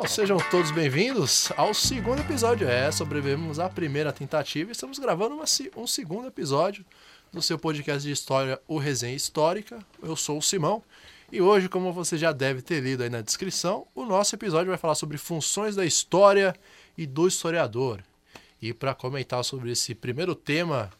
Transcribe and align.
Bom, 0.00 0.06
sejam 0.06 0.38
todos 0.50 0.70
bem-vindos 0.70 1.52
ao 1.58 1.74
segundo 1.74 2.20
episódio. 2.20 2.66
É, 2.66 2.90
sobrevivemos 2.90 3.58
à 3.58 3.68
primeira 3.68 4.10
tentativa 4.10 4.70
e 4.70 4.72
estamos 4.72 4.98
gravando 4.98 5.34
uma, 5.34 5.44
um 5.76 5.86
segundo 5.86 6.26
episódio 6.26 6.86
do 7.30 7.42
seu 7.42 7.58
podcast 7.58 8.02
de 8.02 8.10
história, 8.10 8.58
o 8.66 8.78
Resenha 8.78 9.14
Histórica. 9.14 9.78
Eu 10.02 10.16
sou 10.16 10.38
o 10.38 10.42
Simão 10.42 10.82
e 11.30 11.42
hoje, 11.42 11.68
como 11.68 11.92
você 11.92 12.16
já 12.16 12.32
deve 12.32 12.62
ter 12.62 12.80
lido 12.80 13.02
aí 13.02 13.10
na 13.10 13.20
descrição, 13.20 13.86
o 13.94 14.06
nosso 14.06 14.34
episódio 14.34 14.68
vai 14.68 14.78
falar 14.78 14.94
sobre 14.94 15.18
funções 15.18 15.76
da 15.76 15.84
história 15.84 16.56
e 16.96 17.06
do 17.06 17.28
historiador. 17.28 18.02
E 18.62 18.72
para 18.72 18.94
comentar 18.94 19.44
sobre 19.44 19.70
esse 19.70 19.94
primeiro 19.94 20.34
tema 20.34 20.90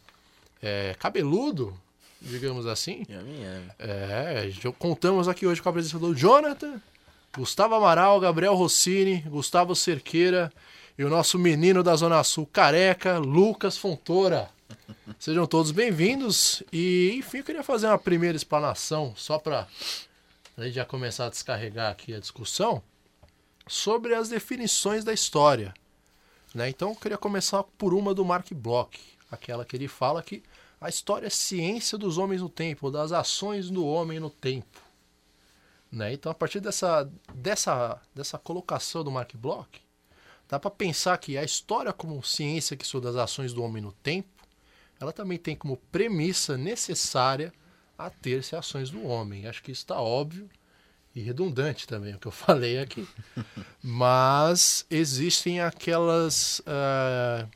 é, 0.61 0.95
cabeludo, 0.99 1.75
digamos 2.21 2.67
assim, 2.67 3.03
é, 3.79 4.51
contamos 4.77 5.27
aqui 5.27 5.47
hoje 5.47 5.59
com 5.59 5.69
a 5.69 5.73
presença 5.73 5.97
do 5.97 6.13
Jonathan, 6.13 6.79
Gustavo 7.37 7.75
Amaral, 7.75 8.19
Gabriel 8.19 8.55
Rossini, 8.55 9.21
Gustavo 9.21 9.73
Cerqueira 9.73 10.51
e 10.97 11.05
o 11.05 11.09
nosso 11.09 11.39
menino 11.39 11.81
da 11.81 11.95
Zona 11.95 12.21
Sul, 12.25 12.45
careca, 12.45 13.19
Lucas 13.19 13.77
Fontoura. 13.77 14.49
Sejam 15.17 15.47
todos 15.47 15.71
bem-vindos 15.71 16.61
e, 16.73 17.13
enfim, 17.15 17.37
eu 17.37 17.43
queria 17.45 17.63
fazer 17.63 17.87
uma 17.87 17.97
primeira 17.97 18.35
explanação, 18.35 19.13
só 19.15 19.39
para 19.39 19.65
a 20.57 20.63
gente 20.63 20.73
já 20.73 20.83
começar 20.83 21.27
a 21.27 21.29
descarregar 21.29 21.89
aqui 21.89 22.13
a 22.13 22.19
discussão, 22.19 22.83
sobre 23.65 24.13
as 24.13 24.27
definições 24.27 25.05
da 25.05 25.13
história. 25.13 25.73
Né? 26.53 26.67
Então, 26.67 26.89
eu 26.89 26.95
queria 26.97 27.17
começar 27.17 27.63
por 27.63 27.93
uma 27.93 28.13
do 28.13 28.25
Mark 28.25 28.51
Bloch, 28.51 28.99
aquela 29.31 29.63
que 29.63 29.77
ele 29.77 29.87
fala 29.87 30.21
que 30.21 30.43
a 30.81 30.89
história 30.89 31.27
é 31.27 31.29
ciência 31.29 31.97
dos 31.97 32.17
homens 32.17 32.41
no 32.41 32.49
tempo, 32.49 32.91
das 32.91 33.13
ações 33.13 33.69
do 33.69 33.85
homem 33.85 34.19
no 34.19 34.29
tempo. 34.29 34.90
Né? 35.91 36.13
Então, 36.13 36.31
a 36.31 36.35
partir 36.35 36.61
dessa, 36.61 37.11
dessa, 37.33 38.01
dessa 38.15 38.37
colocação 38.37 39.03
do 39.03 39.11
Mark 39.11 39.35
Bloch, 39.35 39.69
dá 40.47 40.59
para 40.59 40.71
pensar 40.71 41.17
que 41.17 41.37
a 41.37 41.43
história 41.43 41.91
como 41.91 42.23
ciência 42.23 42.77
que 42.77 42.85
estuda 42.85 43.09
as 43.09 43.15
ações 43.17 43.53
do 43.53 43.61
homem 43.61 43.81
no 43.81 43.91
tempo, 43.91 44.29
ela 44.99 45.11
também 45.11 45.37
tem 45.37 45.55
como 45.55 45.77
premissa 45.91 46.57
necessária 46.57 47.51
a 47.97 48.09
ter-se 48.09 48.55
ações 48.55 48.89
do 48.89 49.05
homem. 49.05 49.47
Acho 49.47 49.61
que 49.61 49.71
isso 49.71 49.81
está 49.81 49.99
óbvio 49.99 50.49
e 51.13 51.21
redundante 51.21 51.85
também 51.85 52.15
o 52.15 52.19
que 52.19 52.27
eu 52.27 52.31
falei 52.31 52.79
aqui. 52.79 53.07
Mas 53.81 54.85
existem 54.89 55.59
aquelas, 55.59 56.59
uh, 56.59 57.49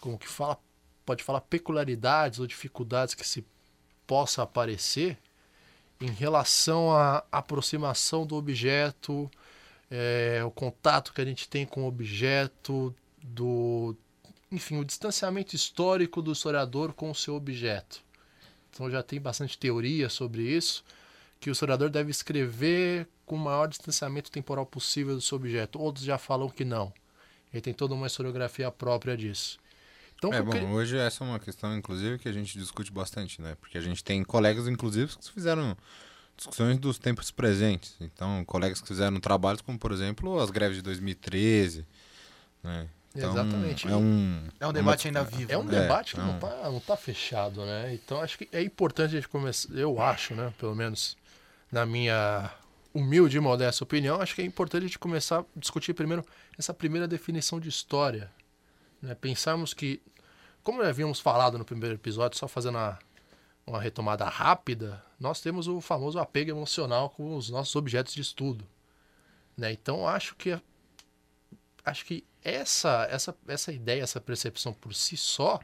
como 0.00 0.18
que 0.18 0.28
fala, 0.28 0.58
pode 1.04 1.22
falar 1.22 1.42
peculiaridades 1.42 2.38
ou 2.38 2.46
dificuldades 2.46 3.14
que 3.14 3.26
se 3.26 3.44
possa 4.06 4.42
aparecer 4.42 5.18
em 6.02 6.10
relação 6.10 6.90
à 6.90 7.24
aproximação 7.30 8.26
do 8.26 8.34
objeto, 8.34 9.30
é, 9.88 10.42
o 10.44 10.50
contato 10.50 11.12
que 11.12 11.20
a 11.20 11.24
gente 11.24 11.48
tem 11.48 11.64
com 11.64 11.84
o 11.84 11.86
objeto, 11.86 12.92
do, 13.22 13.94
enfim, 14.50 14.78
o 14.78 14.84
distanciamento 14.84 15.54
histórico 15.54 16.20
do 16.20 16.32
historiador 16.32 16.92
com 16.92 17.08
o 17.08 17.14
seu 17.14 17.36
objeto. 17.36 18.02
Então 18.70 18.90
já 18.90 19.00
tem 19.00 19.20
bastante 19.20 19.56
teoria 19.56 20.08
sobre 20.08 20.42
isso, 20.42 20.84
que 21.38 21.48
o 21.48 21.52
historiador 21.52 21.88
deve 21.88 22.10
escrever 22.10 23.06
com 23.24 23.36
o 23.36 23.38
maior 23.38 23.68
distanciamento 23.68 24.28
temporal 24.28 24.66
possível 24.66 25.14
do 25.14 25.20
seu 25.20 25.36
objeto. 25.36 25.80
Outros 25.80 26.04
já 26.04 26.18
falam 26.18 26.48
que 26.48 26.64
não. 26.64 26.92
Ele 27.52 27.60
tem 27.60 27.72
toda 27.72 27.94
uma 27.94 28.08
historiografia 28.08 28.72
própria 28.72 29.16
disso. 29.16 29.58
Então, 30.28 30.32
é, 30.32 30.40
bom, 30.40 30.70
hoje 30.70 30.96
essa 30.96 31.24
é 31.24 31.26
uma 31.26 31.40
questão, 31.40 31.76
inclusive, 31.76 32.16
que 32.16 32.28
a 32.28 32.32
gente 32.32 32.56
discute 32.56 32.92
bastante, 32.92 33.42
né? 33.42 33.56
Porque 33.60 33.76
a 33.76 33.80
gente 33.80 34.04
tem 34.04 34.22
colegas, 34.22 34.68
inclusive, 34.68 35.16
que 35.16 35.32
fizeram 35.32 35.76
discussões 36.36 36.78
dos 36.78 36.96
tempos 36.96 37.32
presentes. 37.32 37.96
Então, 38.00 38.44
colegas 38.44 38.80
que 38.80 38.86
fizeram 38.86 39.18
trabalhos 39.18 39.60
como, 39.60 39.76
por 39.76 39.90
exemplo, 39.90 40.38
as 40.38 40.48
greves 40.50 40.76
de 40.76 40.82
2013, 40.82 41.84
né? 42.62 42.88
Então, 43.16 43.32
Exatamente. 43.32 43.88
É 43.88 43.96
um, 43.96 44.44
é 44.60 44.66
um 44.68 44.72
debate 44.72 45.08
uma... 45.08 45.20
ainda 45.20 45.36
vivo. 45.36 45.52
É 45.52 45.58
um 45.58 45.64
né? 45.64 45.80
debate 45.80 46.14
que 46.14 46.20
é, 46.20 46.24
não, 46.24 46.36
está 46.36 46.70
não 46.70 46.80
tá 46.80 46.96
fechado, 46.96 47.66
né? 47.66 47.92
Então, 47.92 48.20
acho 48.20 48.38
que 48.38 48.48
é 48.52 48.62
importante 48.62 49.16
a 49.16 49.20
gente 49.20 49.28
começar, 49.28 49.74
eu 49.74 50.00
acho, 50.00 50.36
né? 50.36 50.54
Pelo 50.56 50.74
menos 50.74 51.16
na 51.70 51.84
minha 51.84 52.48
humilde 52.94 53.36
e 53.36 53.40
modesta 53.40 53.82
opinião, 53.82 54.20
acho 54.20 54.36
que 54.36 54.42
é 54.42 54.44
importante 54.44 54.84
a 54.84 54.86
gente 54.86 54.98
começar 55.00 55.40
a 55.40 55.44
discutir 55.56 55.94
primeiro 55.94 56.24
essa 56.56 56.72
primeira 56.72 57.08
definição 57.08 57.58
de 57.58 57.68
história. 57.68 58.30
Né? 59.02 59.14
Pensarmos 59.14 59.74
que 59.74 60.00
como 60.62 60.82
havíamos 60.82 61.20
falado 61.20 61.58
no 61.58 61.64
primeiro 61.64 61.96
episódio, 61.96 62.38
só 62.38 62.46
fazendo 62.46 62.78
uma, 62.78 62.98
uma 63.66 63.80
retomada 63.80 64.24
rápida, 64.24 65.02
nós 65.18 65.40
temos 65.40 65.66
o 65.68 65.80
famoso 65.80 66.18
apego 66.18 66.50
emocional 66.50 67.10
com 67.10 67.36
os 67.36 67.50
nossos 67.50 67.74
objetos 67.76 68.14
de 68.14 68.20
estudo. 68.20 68.66
Né? 69.56 69.72
Então 69.72 70.06
acho 70.06 70.34
que 70.36 70.58
acho 71.84 72.04
que 72.04 72.24
essa, 72.44 73.06
essa, 73.10 73.36
essa 73.46 73.72
ideia, 73.72 74.02
essa 74.02 74.20
percepção 74.20 74.72
por 74.72 74.94
si 74.94 75.16
só 75.16 75.60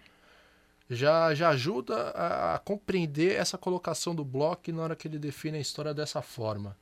já, 0.90 1.34
já 1.34 1.50
ajuda 1.50 2.10
a, 2.10 2.54
a 2.54 2.58
compreender 2.58 3.36
essa 3.36 3.58
colocação 3.58 4.14
do 4.14 4.24
Bloch 4.24 4.72
na 4.72 4.82
hora 4.82 4.96
que 4.96 5.06
ele 5.06 5.18
define 5.18 5.58
a 5.58 5.60
história 5.60 5.94
dessa 5.94 6.22
forma. 6.22 6.76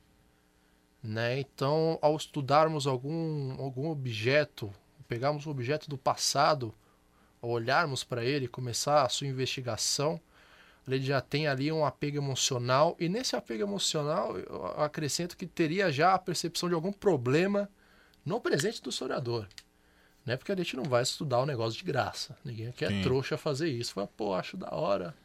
Né? 1.03 1.39
Então, 1.39 1.99
ao 2.01 2.15
estudarmos 2.15 2.87
algum, 2.87 3.61
algum 3.61 3.89
objeto, 3.89 4.73
pegarmos 5.07 5.45
um 5.45 5.51
objeto 5.51 5.89
do 5.89 5.97
passado 5.97 6.73
ao 7.41 7.49
olharmos 7.49 8.03
para 8.03 8.23
ele, 8.23 8.47
começar 8.47 9.03
a 9.03 9.09
sua 9.09 9.27
investigação, 9.27 10.19
ele 10.87 11.01
já 11.01 11.19
tem 11.19 11.47
ali 11.47 11.71
um 11.71 11.85
apego 11.85 12.17
emocional, 12.17 12.95
e 12.99 13.09
nesse 13.09 13.35
apego 13.35 13.63
emocional 13.63 14.37
eu 14.37 14.65
acrescento 14.81 15.35
que 15.35 15.45
teria 15.45 15.91
já 15.91 16.13
a 16.13 16.19
percepção 16.19 16.69
de 16.69 16.75
algum 16.75 16.91
problema 16.91 17.69
no 18.25 18.39
presente 18.39 18.81
do 18.81 18.89
historiador. 18.89 19.47
Né? 20.25 20.35
Porque 20.35 20.51
a 20.51 20.55
gente 20.55 20.75
não 20.75 20.83
vai 20.83 21.03
estudar 21.03 21.39
o 21.39 21.43
um 21.43 21.45
negócio 21.45 21.77
de 21.77 21.85
graça. 21.85 22.37
Ninguém 22.43 22.71
quer 22.71 22.89
Sim. 22.89 23.01
trouxa 23.01 23.37
fazer 23.37 23.69
isso. 23.69 23.93
Fala, 23.93 24.07
pô, 24.07 24.33
acho 24.33 24.57
da 24.57 24.73
hora. 24.73 25.15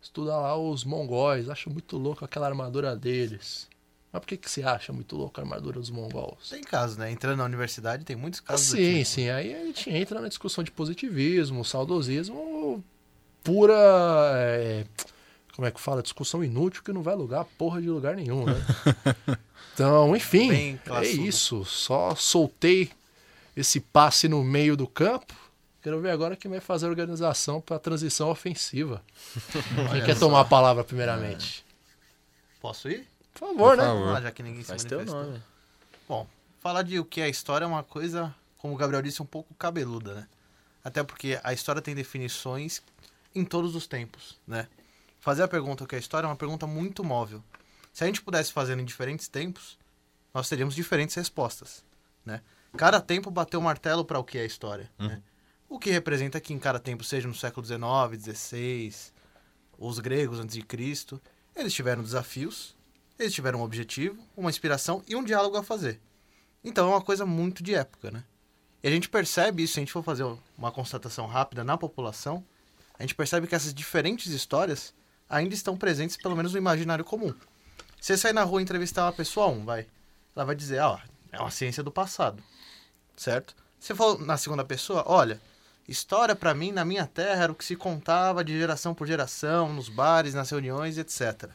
Estuda 0.00 0.36
lá 0.36 0.56
os 0.56 0.84
mongóis, 0.84 1.50
acho 1.50 1.68
muito 1.68 1.98
louco 1.98 2.24
aquela 2.24 2.46
armadura 2.46 2.96
deles. 2.96 3.68
Mas 4.16 4.20
por 4.22 4.28
que, 4.28 4.36
que 4.38 4.50
você 4.50 4.62
acha 4.62 4.94
muito 4.94 5.14
louco 5.14 5.38
a 5.38 5.44
armadura 5.44 5.78
dos 5.78 5.90
mongols? 5.90 6.48
Tem 6.48 6.62
casos, 6.62 6.96
né? 6.96 7.10
Entrando 7.10 7.36
na 7.36 7.44
universidade 7.44 8.02
tem 8.02 8.16
muitos 8.16 8.40
casos. 8.40 8.68
sim, 8.68 8.94
tipo. 8.94 9.04
sim. 9.04 9.28
Aí 9.28 9.54
a 9.54 9.66
gente 9.66 9.90
entra 9.90 10.22
na 10.22 10.28
discussão 10.28 10.64
de 10.64 10.70
positivismo, 10.70 11.62
saudosismo, 11.62 12.82
pura. 13.44 13.74
É, 14.36 14.86
como 15.54 15.68
é 15.68 15.70
que 15.70 15.78
fala? 15.78 16.02
Discussão 16.02 16.42
inútil 16.42 16.82
que 16.82 16.94
não 16.94 17.02
vai 17.02 17.14
lugar 17.14 17.44
porra 17.58 17.82
de 17.82 17.90
lugar 17.90 18.16
nenhum, 18.16 18.46
né? 18.46 18.54
então, 19.74 20.16
enfim, 20.16 20.78
é 20.86 21.06
isso. 21.06 21.62
Só 21.66 22.14
soltei 22.14 22.90
esse 23.54 23.80
passe 23.80 24.28
no 24.28 24.42
meio 24.42 24.78
do 24.78 24.86
campo. 24.86 25.34
Quero 25.82 26.00
ver 26.00 26.10
agora 26.10 26.36
quem 26.36 26.50
vai 26.50 26.60
fazer 26.60 26.86
a 26.86 26.88
organização 26.88 27.60
para 27.60 27.76
a 27.76 27.78
transição 27.78 28.30
ofensiva. 28.30 29.02
quem 29.92 30.04
quer 30.06 30.18
tomar 30.18 30.40
a 30.40 30.44
palavra 30.46 30.82
primeiramente? 30.82 31.66
Posso 32.62 32.88
ir? 32.88 33.06
Por 33.38 33.48
favor, 33.48 33.56
Por 33.56 33.76
né? 33.76 33.84
Favor. 33.84 34.16
Ah, 34.16 34.20
já 34.20 34.32
que 34.32 34.42
ninguém 34.42 34.62
se 34.62 34.68
Faz 34.68 34.84
manifestou. 34.84 35.14
Teu 35.14 35.30
nome. 35.30 35.42
Bom, 36.08 36.26
falar 36.60 36.82
de 36.82 36.98
o 36.98 37.04
que 37.04 37.20
é 37.20 37.28
história 37.28 37.64
é 37.64 37.68
uma 37.68 37.82
coisa, 37.82 38.34
como 38.58 38.74
o 38.74 38.76
Gabriel 38.76 39.02
disse, 39.02 39.22
um 39.22 39.26
pouco 39.26 39.54
cabeluda, 39.54 40.14
né? 40.14 40.28
Até 40.82 41.02
porque 41.02 41.38
a 41.42 41.52
história 41.52 41.82
tem 41.82 41.94
definições 41.94 42.82
em 43.34 43.44
todos 43.44 43.74
os 43.74 43.86
tempos, 43.86 44.38
né? 44.46 44.68
Fazer 45.20 45.42
a 45.42 45.48
pergunta 45.48 45.84
o 45.84 45.86
que 45.86 45.96
é 45.96 45.98
história 45.98 46.26
é 46.26 46.30
uma 46.30 46.36
pergunta 46.36 46.66
muito 46.66 47.02
móvel. 47.02 47.42
Se 47.92 48.04
a 48.04 48.06
gente 48.06 48.22
pudesse 48.22 48.52
fazer 48.52 48.78
em 48.78 48.84
diferentes 48.84 49.26
tempos, 49.26 49.76
nós 50.32 50.48
teríamos 50.48 50.74
diferentes 50.74 51.16
respostas, 51.16 51.84
né? 52.24 52.40
Cada 52.76 53.00
tempo 53.00 53.30
bateu 53.30 53.58
o 53.58 53.62
martelo 53.62 54.04
para 54.04 54.18
o 54.18 54.24
que 54.24 54.38
é 54.38 54.44
história, 54.44 54.90
uhum. 54.98 55.08
né? 55.08 55.22
O 55.68 55.78
que 55.78 55.90
representa 55.90 56.40
que 56.40 56.54
em 56.54 56.58
cada 56.58 56.78
tempo, 56.78 57.02
seja 57.02 57.26
no 57.26 57.34
século 57.34 57.66
XIX, 57.66 58.36
XVI, 58.36 58.94
os 59.78 59.98
gregos 59.98 60.38
antes 60.38 60.54
de 60.54 60.62
Cristo, 60.62 61.20
eles 61.54 61.74
tiveram 61.74 62.02
desafios, 62.02 62.75
eles 63.18 63.32
tiveram 63.32 63.60
um 63.60 63.62
objetivo, 63.62 64.22
uma 64.36 64.50
inspiração 64.50 65.02
e 65.08 65.16
um 65.16 65.24
diálogo 65.24 65.56
a 65.56 65.62
fazer. 65.62 66.00
Então 66.62 66.86
é 66.86 66.90
uma 66.90 67.00
coisa 67.00 67.24
muito 67.24 67.62
de 67.62 67.74
época, 67.74 68.10
né? 68.10 68.24
E 68.82 68.88
a 68.88 68.90
gente 68.90 69.08
percebe 69.08 69.62
isso, 69.62 69.74
se 69.74 69.80
a 69.80 69.82
gente 69.82 69.92
for 69.92 70.02
fazer 70.02 70.24
uma 70.56 70.70
constatação 70.70 71.26
rápida 71.26 71.64
na 71.64 71.78
população, 71.78 72.44
a 72.98 73.02
gente 73.02 73.14
percebe 73.14 73.46
que 73.46 73.54
essas 73.54 73.72
diferentes 73.72 74.32
histórias 74.32 74.94
ainda 75.28 75.54
estão 75.54 75.76
presentes, 75.76 76.16
pelo 76.16 76.36
menos 76.36 76.52
no 76.52 76.58
imaginário 76.58 77.04
comum. 77.04 77.32
Se 78.00 78.08
você 78.08 78.18
sair 78.18 78.32
na 78.32 78.42
rua 78.42 78.60
e 78.60 78.64
entrevistar 78.64 79.04
uma 79.04 79.12
pessoa, 79.12 79.48
um, 79.48 79.64
vai, 79.64 79.86
ela 80.34 80.44
vai 80.44 80.54
dizer, 80.54 80.80
ó, 80.80 80.98
é 81.32 81.40
uma 81.40 81.50
ciência 81.50 81.82
do 81.82 81.90
passado, 81.90 82.42
certo? 83.16 83.56
Se 83.80 83.94
for 83.94 84.20
na 84.20 84.36
segunda 84.36 84.64
pessoa, 84.64 85.04
olha, 85.06 85.40
história 85.88 86.36
para 86.36 86.54
mim, 86.54 86.70
na 86.70 86.84
minha 86.84 87.06
terra, 87.06 87.44
era 87.44 87.52
o 87.52 87.54
que 87.54 87.64
se 87.64 87.76
contava 87.76 88.44
de 88.44 88.56
geração 88.56 88.94
por 88.94 89.06
geração, 89.06 89.72
nos 89.72 89.88
bares, 89.88 90.34
nas 90.34 90.50
reuniões, 90.50 90.98
etc 90.98 91.50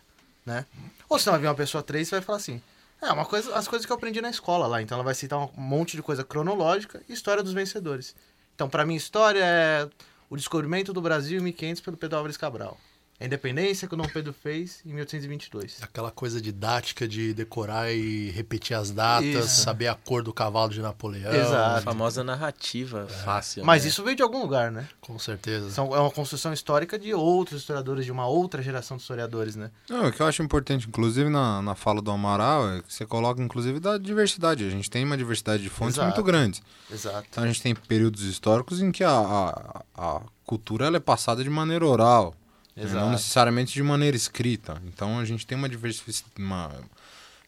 né? 0.45 0.65
Ou 1.09 1.19
se 1.19 1.25
não 1.25 1.33
vai 1.33 1.41
vir 1.41 1.47
uma 1.47 1.55
pessoa 1.55 1.83
três, 1.83 2.07
você 2.07 2.15
vai 2.15 2.21
falar 2.21 2.37
assim, 2.37 2.61
é 3.01 3.11
uma 3.11 3.25
coisa, 3.25 3.55
as 3.55 3.67
coisas 3.67 3.85
que 3.85 3.91
eu 3.91 3.95
aprendi 3.95 4.21
na 4.21 4.29
escola 4.29 4.67
lá. 4.67 4.81
Então 4.81 4.95
ela 4.95 5.03
vai 5.03 5.15
citar 5.15 5.39
um 5.39 5.49
monte 5.55 5.95
de 5.95 6.03
coisa 6.03 6.23
cronológica 6.23 7.01
e 7.09 7.13
história 7.13 7.41
dos 7.41 7.53
vencedores. 7.53 8.15
Então, 8.55 8.69
para 8.69 8.85
mim, 8.85 8.95
história 8.95 9.43
é 9.43 9.89
o 10.29 10.37
descobrimento 10.37 10.93
do 10.93 11.01
Brasil 11.01 11.39
em 11.39 11.43
1500 11.43 11.81
pelo 11.81 11.97
Pedro 11.97 12.17
Álvares 12.17 12.37
Cabral. 12.37 12.77
A 13.21 13.25
independência 13.25 13.87
que 13.87 13.93
o 13.93 13.97
Dom 13.97 14.07
Pedro 14.07 14.33
fez 14.33 14.81
em 14.83 14.93
1822. 14.93 15.77
Aquela 15.83 16.09
coisa 16.09 16.41
didática 16.41 17.07
de 17.07 17.35
decorar 17.35 17.91
e 17.91 18.31
repetir 18.31 18.75
as 18.75 18.89
datas, 18.89 19.45
Isso. 19.45 19.61
saber 19.61 19.87
a 19.87 19.95
cor 19.95 20.23
do 20.23 20.33
cavalo 20.33 20.69
de 20.71 20.81
Napoleão. 20.81 21.31
Exato. 21.31 21.77
A 21.77 21.81
famosa 21.81 22.23
narrativa 22.23 23.05
fácil. 23.23 23.63
Mas 23.63 23.83
né? 23.83 23.89
isso 23.89 24.03
veio 24.03 24.15
de 24.15 24.23
algum 24.23 24.41
lugar, 24.41 24.71
né? 24.71 24.87
Com 24.99 25.19
certeza. 25.19 25.69
São, 25.69 25.95
é 25.95 25.99
uma 25.99 26.09
construção 26.09 26.51
histórica 26.51 26.97
de 26.97 27.13
outros 27.13 27.61
historiadores, 27.61 28.05
de 28.05 28.11
uma 28.11 28.25
outra 28.25 28.59
geração 28.63 28.97
de 28.97 29.03
historiadores, 29.03 29.55
né? 29.55 29.69
Não, 29.87 30.07
o 30.07 30.11
que 30.11 30.19
eu 30.19 30.25
acho 30.25 30.41
importante, 30.41 30.87
inclusive 30.87 31.29
na, 31.29 31.61
na 31.61 31.75
fala 31.75 32.01
do 32.01 32.09
Amaral, 32.09 32.71
é 32.71 32.81
que 32.81 32.91
você 32.91 33.05
coloca, 33.05 33.39
inclusive, 33.39 33.79
da 33.79 33.99
diversidade. 33.99 34.65
A 34.65 34.69
gente 34.69 34.89
tem 34.89 35.05
uma 35.05 35.15
diversidade 35.15 35.61
de 35.61 35.69
fontes 35.69 35.95
Exato. 35.95 36.07
muito 36.07 36.23
grande. 36.23 36.59
Exato. 36.91 37.27
Então 37.29 37.43
a 37.43 37.47
gente 37.47 37.61
tem 37.61 37.75
períodos 37.75 38.23
históricos 38.23 38.81
em 38.81 38.91
que 38.91 39.03
a, 39.03 39.11
a, 39.11 39.83
a 39.95 40.21
cultura 40.43 40.87
ela 40.87 40.97
é 40.97 40.99
passada 40.99 41.43
de 41.43 41.49
maneira 41.49 41.85
oral, 41.85 42.33
né? 42.33 42.40
Exato. 42.75 42.95
não 43.05 43.11
necessariamente 43.11 43.73
de 43.73 43.83
maneira 43.83 44.15
escrita. 44.15 44.81
Então 44.85 45.19
a 45.19 45.25
gente 45.25 45.45
tem 45.45 45.57
uma, 45.57 45.67
diversi- 45.67 46.23
uma 46.37 46.71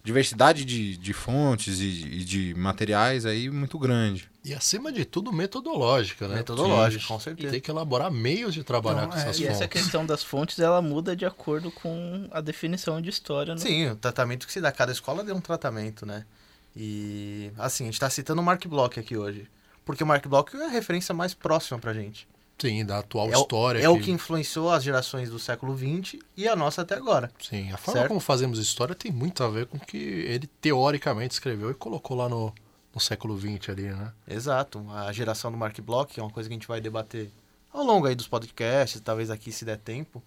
diversidade 0.04 0.66
de, 0.66 0.98
de 0.98 1.14
fontes 1.14 1.80
e, 1.80 1.86
e 1.86 2.26
de 2.26 2.54
materiais 2.56 3.26
aí 3.26 3.50
muito 3.50 3.80
grande. 3.80 4.30
E 4.44 4.54
acima 4.54 4.92
de 4.92 5.06
tudo, 5.06 5.32
metodológica, 5.32 6.28
né? 6.28 6.36
Metodológica, 6.36 7.02
Sim. 7.02 7.08
com 7.08 7.20
certeza. 7.20 7.52
Tem 7.52 7.62
que 7.62 7.72
elaborar 7.72 8.12
meios 8.12 8.54
de 8.54 8.62
trabalhar 8.66 9.04
Não, 9.04 9.10
com 9.10 9.16
é, 9.16 9.22
essas 9.22 9.40
e 9.40 9.46
essa 9.48 9.60
fontes. 9.64 9.82
questão 9.82 10.06
das 10.06 10.22
fontes, 10.22 10.60
ela 10.60 10.82
muda 10.82 11.16
de 11.16 11.26
acordo 11.26 11.72
com 11.72 12.28
a 12.30 12.42
definição 12.42 13.02
de 13.02 13.10
história. 13.10 13.54
No... 13.54 13.60
Sim, 13.62 13.92
o 13.92 13.96
tratamento 13.96 14.46
que 14.46 14.52
se 14.52 14.60
dá. 14.60 14.70
Cada 14.74 14.92
escola 14.92 15.24
deu 15.24 15.36
um 15.36 15.40
tratamento, 15.42 16.06
né? 16.06 16.26
E, 16.76 17.52
assim, 17.58 17.84
a 17.84 17.88
gente 17.88 18.00
tá 18.00 18.10
citando 18.10 18.42
o 18.42 18.44
Mark 18.44 18.66
Bloch 18.68 19.00
aqui 19.00 19.16
hoje. 19.16 19.48
Porque 19.86 20.04
o 20.04 20.08
Mark 20.08 20.26
Bloch 20.28 20.54
é 20.58 20.66
a 20.66 20.70
referência 20.70 21.14
mais 21.16 21.34
próxima 21.34 21.80
pra 21.80 21.94
gente. 21.94 22.28
Sim, 22.58 22.86
da 22.86 23.00
atual 23.00 23.28
é 23.28 23.34
história. 23.34 23.80
é 23.82 23.90
o 23.90 24.00
que 24.00 24.10
influenciou 24.12 24.72
as 24.72 24.84
gerações 24.84 25.30
do 25.30 25.38
século 25.38 25.78
XX 25.78 26.20
e 26.38 26.48
a 26.48 26.56
nossa 26.56 26.82
até 26.82 26.96
agora. 26.96 27.30
Sim, 27.42 27.72
a 27.72 27.78
forma 27.78 28.00
Certo. 28.00 28.08
como 28.08 28.20
fazemos 28.20 28.58
história 28.60 28.96
tem 28.96 29.12
muito 29.12 29.44
a 29.44 29.50
ver 29.50 29.66
com 29.66 29.78
o 29.78 29.80
que 29.80 29.98
ele 29.98 30.48
teoricamente 30.62 31.34
escreveu 31.34 31.72
e 31.72 31.74
colocou 31.74 32.16
lá 32.16 32.30
no, 32.30 32.54
no 32.94 33.02
século 33.02 33.38
XX 33.38 33.70
ali, 33.70 33.84
né? 33.84 34.14
Exato. 34.28 34.86
A 34.92 35.12
geração 35.12 35.52
do 35.52 35.58
Mark 35.58 35.78
Bloch, 35.82 36.14
que 36.14 36.20
é 36.20 36.24
uma 36.24 36.32
coisa 36.32 36.48
que 36.48 36.54
a 36.54 36.58
gente 36.58 36.68
vai 36.68 36.80
debater 36.80 37.30
ao 37.72 37.84
longo 37.84 38.08
aí 38.08 38.16
dos 38.16 38.28
podcasts, 38.28 39.02
talvez 39.02 39.30
aqui 39.30 39.52
se 39.52 39.66
der 39.66 39.78
tempo, 39.78 40.24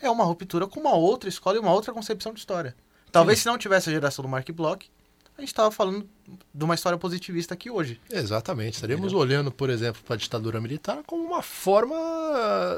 é 0.00 0.10
uma 0.10 0.24
ruptura 0.24 0.66
com 0.66 0.80
uma 0.80 0.94
outra 0.94 1.28
escola 1.28 1.56
e 1.56 1.60
uma 1.60 1.72
outra 1.72 1.92
concepção 1.92 2.32
de 2.32 2.40
história. 2.40 2.74
Talvez 3.12 3.40
se 3.40 3.46
não 3.46 3.58
tivesse 3.58 3.88
a 3.90 3.92
geração 3.92 4.22
do 4.22 4.28
Mark 4.28 4.50
Bloch, 4.50 4.90
a 5.36 5.40
gente 5.40 5.48
estava 5.48 5.70
falando 5.70 6.08
de 6.54 6.64
uma 6.64 6.74
história 6.74 6.98
positivista 6.98 7.54
aqui 7.54 7.70
hoje. 7.70 8.00
Exatamente. 8.10 8.74
Estaríamos 8.74 9.12
olhando, 9.12 9.50
por 9.50 9.70
exemplo, 9.70 10.02
para 10.04 10.14
a 10.14 10.18
ditadura 10.18 10.60
militar 10.60 11.02
como 11.06 11.24
uma 11.24 11.42
forma 11.42 11.96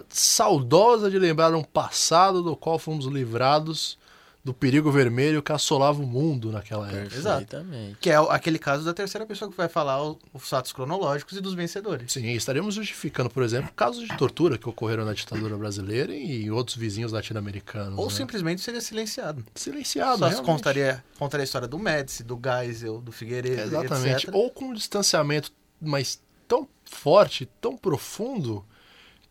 saudosa 0.08 1.10
de 1.10 1.18
lembrar 1.18 1.54
um 1.54 1.64
passado 1.64 2.42
do 2.42 2.56
qual 2.56 2.78
fomos 2.78 3.06
livrados 3.06 3.98
do 4.44 4.52
perigo 4.52 4.92
vermelho 4.92 5.42
que 5.42 5.50
assolava 5.50 6.02
o 6.02 6.06
mundo 6.06 6.52
naquela 6.52 6.86
época. 6.86 7.22
Perfeitamente. 7.22 7.96
Que 7.98 8.10
é 8.10 8.16
aquele 8.16 8.58
caso 8.58 8.84
da 8.84 8.92
terceira 8.92 9.24
pessoa 9.24 9.50
que 9.50 9.56
vai 9.56 9.68
falar 9.68 10.02
os 10.02 10.48
fatos 10.48 10.70
cronológicos 10.70 11.38
e 11.38 11.40
dos 11.40 11.54
vencedores. 11.54 12.12
Sim, 12.12 12.30
estaremos 12.32 12.74
justificando, 12.74 13.30
por 13.30 13.42
exemplo, 13.42 13.72
casos 13.74 14.06
de 14.06 14.14
tortura 14.18 14.58
que 14.58 14.68
ocorreram 14.68 15.06
na 15.06 15.14
ditadura 15.14 15.56
brasileira 15.56 16.14
e 16.14 16.44
em 16.44 16.50
outros 16.50 16.76
vizinhos 16.76 17.10
latino-americanos. 17.10 17.98
Ou 17.98 18.06
né? 18.06 18.12
simplesmente 18.12 18.60
seria 18.60 18.82
silenciado. 18.82 19.42
silenciado. 19.54 20.18
Só 20.18 20.26
realmente. 20.26 20.46
contaria, 20.46 21.04
contaria 21.18 21.42
a 21.42 21.46
história 21.46 21.66
do 21.66 21.78
Médici, 21.78 22.22
do 22.22 22.38
Geisel, 22.38 23.00
do 23.00 23.10
Figueiredo, 23.10 23.62
Exatamente. 23.62 24.26
etc. 24.26 24.34
Ou 24.34 24.50
com 24.50 24.66
um 24.66 24.74
distanciamento 24.74 25.50
mas 25.80 26.20
tão 26.46 26.68
forte, 26.84 27.48
tão 27.60 27.76
profundo, 27.76 28.64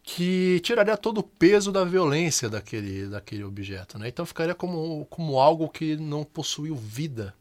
que 0.03 0.59
tiraria 0.59 0.97
todo 0.97 1.19
o 1.19 1.23
peso 1.23 1.71
da 1.71 1.85
violência 1.85 2.49
daquele, 2.49 3.07
daquele 3.07 3.43
objeto. 3.43 3.97
Né? 3.97 4.09
Então 4.09 4.25
ficaria 4.25 4.53
como, 4.53 5.05
como 5.09 5.39
algo 5.39 5.69
que 5.69 5.95
não 5.95 6.25
possuiu 6.25 6.75
vida. 6.75 7.33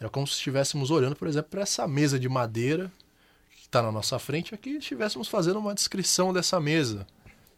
Era 0.00 0.10
como 0.10 0.26
se 0.26 0.34
estivéssemos 0.34 0.90
olhando, 0.90 1.14
por 1.14 1.28
exemplo, 1.28 1.50
para 1.50 1.62
essa 1.62 1.86
mesa 1.86 2.18
de 2.18 2.28
madeira 2.28 2.90
que 3.52 3.62
está 3.62 3.80
na 3.80 3.92
nossa 3.92 4.18
frente 4.18 4.52
aqui 4.52 4.70
e 4.70 4.78
estivéssemos 4.78 5.28
fazendo 5.28 5.60
uma 5.60 5.74
descrição 5.74 6.32
dessa 6.32 6.58
mesa. 6.58 7.06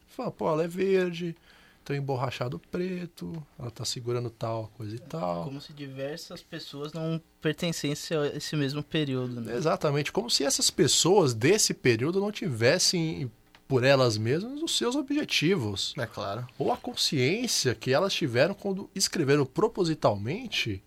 Fala, 0.08 0.30
pô, 0.30 0.50
ela 0.50 0.62
é 0.62 0.68
verde, 0.68 1.34
tem 1.82 1.96
emborrachado 1.96 2.58
preto, 2.70 3.42
ela 3.58 3.68
está 3.68 3.82
segurando 3.84 4.28
tal 4.28 4.70
coisa 4.76 4.94
e 4.94 4.98
tal. 4.98 5.44
Como 5.44 5.60
se 5.60 5.72
diversas 5.72 6.42
pessoas 6.42 6.92
não 6.92 7.18
pertencessem 7.40 8.18
a 8.18 8.26
esse 8.26 8.54
mesmo 8.56 8.82
período. 8.82 9.40
Né? 9.40 9.56
Exatamente, 9.56 10.12
como 10.12 10.28
se 10.28 10.44
essas 10.44 10.70
pessoas 10.70 11.32
desse 11.32 11.72
período 11.72 12.20
não 12.20 12.30
tivessem 12.30 13.30
por 13.66 13.82
elas 13.84 14.16
mesmas 14.18 14.62
os 14.62 14.76
seus 14.76 14.94
objetivos 14.94 15.94
É 15.96 16.06
claro. 16.06 16.46
ou 16.58 16.72
a 16.72 16.76
consciência 16.76 17.74
que 17.74 17.92
elas 17.92 18.12
tiveram 18.12 18.54
quando 18.54 18.90
escreveram 18.94 19.46
propositalmente 19.46 20.82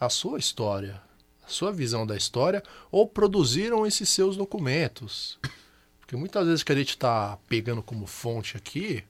a 0.00 0.08
sua 0.08 0.38
história, 0.38 1.00
a 1.44 1.48
sua 1.48 1.72
visão 1.72 2.06
da 2.06 2.16
história 2.16 2.62
ou 2.90 3.06
produziram 3.06 3.86
esses 3.86 4.08
seus 4.08 4.36
documentos. 4.36 5.38
Porque 6.00 6.16
muitas 6.16 6.46
vezes 6.46 6.62
que 6.62 6.72
a 6.72 6.76
gente 6.76 6.90
está 6.90 7.36
pegando 7.48 7.82
como 7.82 8.06
fonte 8.06 8.56
aqui, 8.56 9.02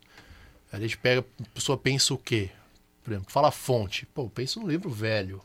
a 0.72 0.78
gente 0.80 0.96
pega, 0.98 1.24
a 1.40 1.48
pessoa 1.54 1.76
pensa 1.78 2.12
o 2.14 2.18
quê? 2.18 2.50
Por 3.04 3.12
exemplo, 3.12 3.30
fala 3.32 3.50
fonte. 3.50 4.06
Pô, 4.06 4.28
pensa 4.28 4.58
num 4.60 4.66
livro 4.68 4.90
velho, 4.90 5.40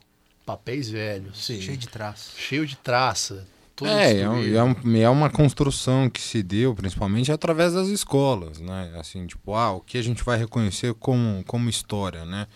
papéis 0.45 0.89
velhos, 0.89 1.37
Cheio 1.45 1.77
de 1.77 1.87
traço. 1.87 2.37
cheio 2.37 2.65
de 2.67 2.75
traça. 2.75 3.47
Todo 3.75 3.87
É, 3.89 4.19
é, 4.19 4.29
um- 4.29 4.55
é, 4.55 4.63
um- 4.63 4.95
é 4.97 5.09
uma 5.09 5.29
construção 5.29 6.09
que 6.09 6.21
se 6.21 6.41
deu 6.43 6.73
principalmente 6.75 7.31
através 7.31 7.73
das 7.73 7.87
escolas, 7.87 8.59
né? 8.59 8.93
Assim, 8.99 9.25
tipo, 9.27 9.53
ah, 9.55 9.71
o 9.71 9.81
que 9.81 9.97
a 9.97 10.01
gente 10.01 10.23
vai 10.23 10.37
reconhecer 10.37 10.93
como, 10.95 11.43
como 11.45 11.69
história, 11.69 12.23
né? 12.25 12.47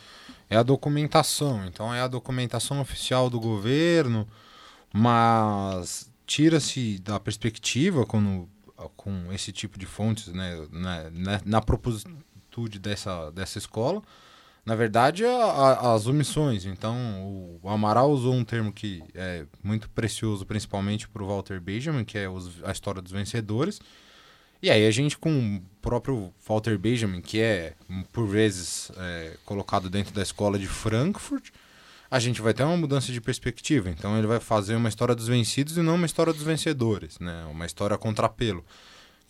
É 0.50 0.56
a 0.58 0.64
documentação. 0.64 1.66
Então, 1.66 1.94
é 1.94 2.02
a 2.02 2.08
documentação 2.08 2.80
oficial 2.80 3.30
do 3.30 3.40
governo, 3.40 4.28
mas 4.94 6.10
tira-se 6.26 7.00
da 7.00 7.20
perspectiva 7.20 8.06
quando, 8.06 8.48
com 8.96 9.32
esse 9.32 9.52
tipo 9.52 9.78
de 9.80 9.86
fontes, 9.86 10.28
né? 10.28 10.66
Na, 10.72 11.10
na, 11.12 11.42
na 11.46 11.62
propositude 11.62 12.80
dessa, 12.80 13.32
dessa 13.32 13.58
escola, 13.58 14.02
na 14.68 14.76
verdade, 14.76 15.24
a- 15.24 15.30
a- 15.30 15.94
as 15.94 16.08
omissões. 16.08 16.66
Então, 16.66 16.94
o 17.64 17.70
Amaral 17.70 18.12
usou 18.12 18.34
um 18.34 18.44
termo 18.44 18.70
que 18.70 19.02
é 19.16 19.46
muito 19.64 19.90
precioso, 19.92 20.46
principalmente 20.46 21.08
para 21.08 21.24
o 21.24 21.28
Walter 21.28 21.62
Benjamin, 21.62 22.04
que 22.04 22.18
é 22.18 22.28
os- 22.28 22.62
a 22.66 22.72
história 22.74 23.02
dos 23.02 23.14
vencedores. 23.14 23.80
E 24.62 24.70
aí 24.70 24.86
a 24.86 24.92
gente, 24.92 25.18
com 25.18 25.56
o 25.56 25.62
próprio 25.82 26.34
Walter 26.46 26.78
Benjamin, 26.78 27.22
que 27.22 27.40
é, 27.40 27.76
por 28.12 28.28
vezes, 28.28 28.92
é, 28.98 29.38
colocado 29.46 29.90
dentro 29.90 30.14
da 30.14 30.22
escola 30.22 30.60
de 30.60 30.68
Frankfurt, 30.68 31.50
a 32.12 32.20
gente 32.20 32.42
vai 32.42 32.54
ter 32.54 32.64
uma 32.64 32.76
mudança 32.76 33.10
de 33.10 33.22
perspectiva. 33.22 33.90
Então, 33.90 34.18
ele 34.18 34.28
vai 34.28 34.42
fazer 34.42 34.76
uma 34.76 34.90
história 34.90 35.16
dos 35.16 35.30
vencidos 35.30 35.78
e 35.78 35.82
não 35.82 35.96
uma 35.96 36.06
história 36.06 36.34
dos 36.34 36.44
vencedores, 36.44 37.18
né? 37.20 37.46
Uma 37.50 37.66
história 37.66 37.98
contrapelo, 37.98 38.66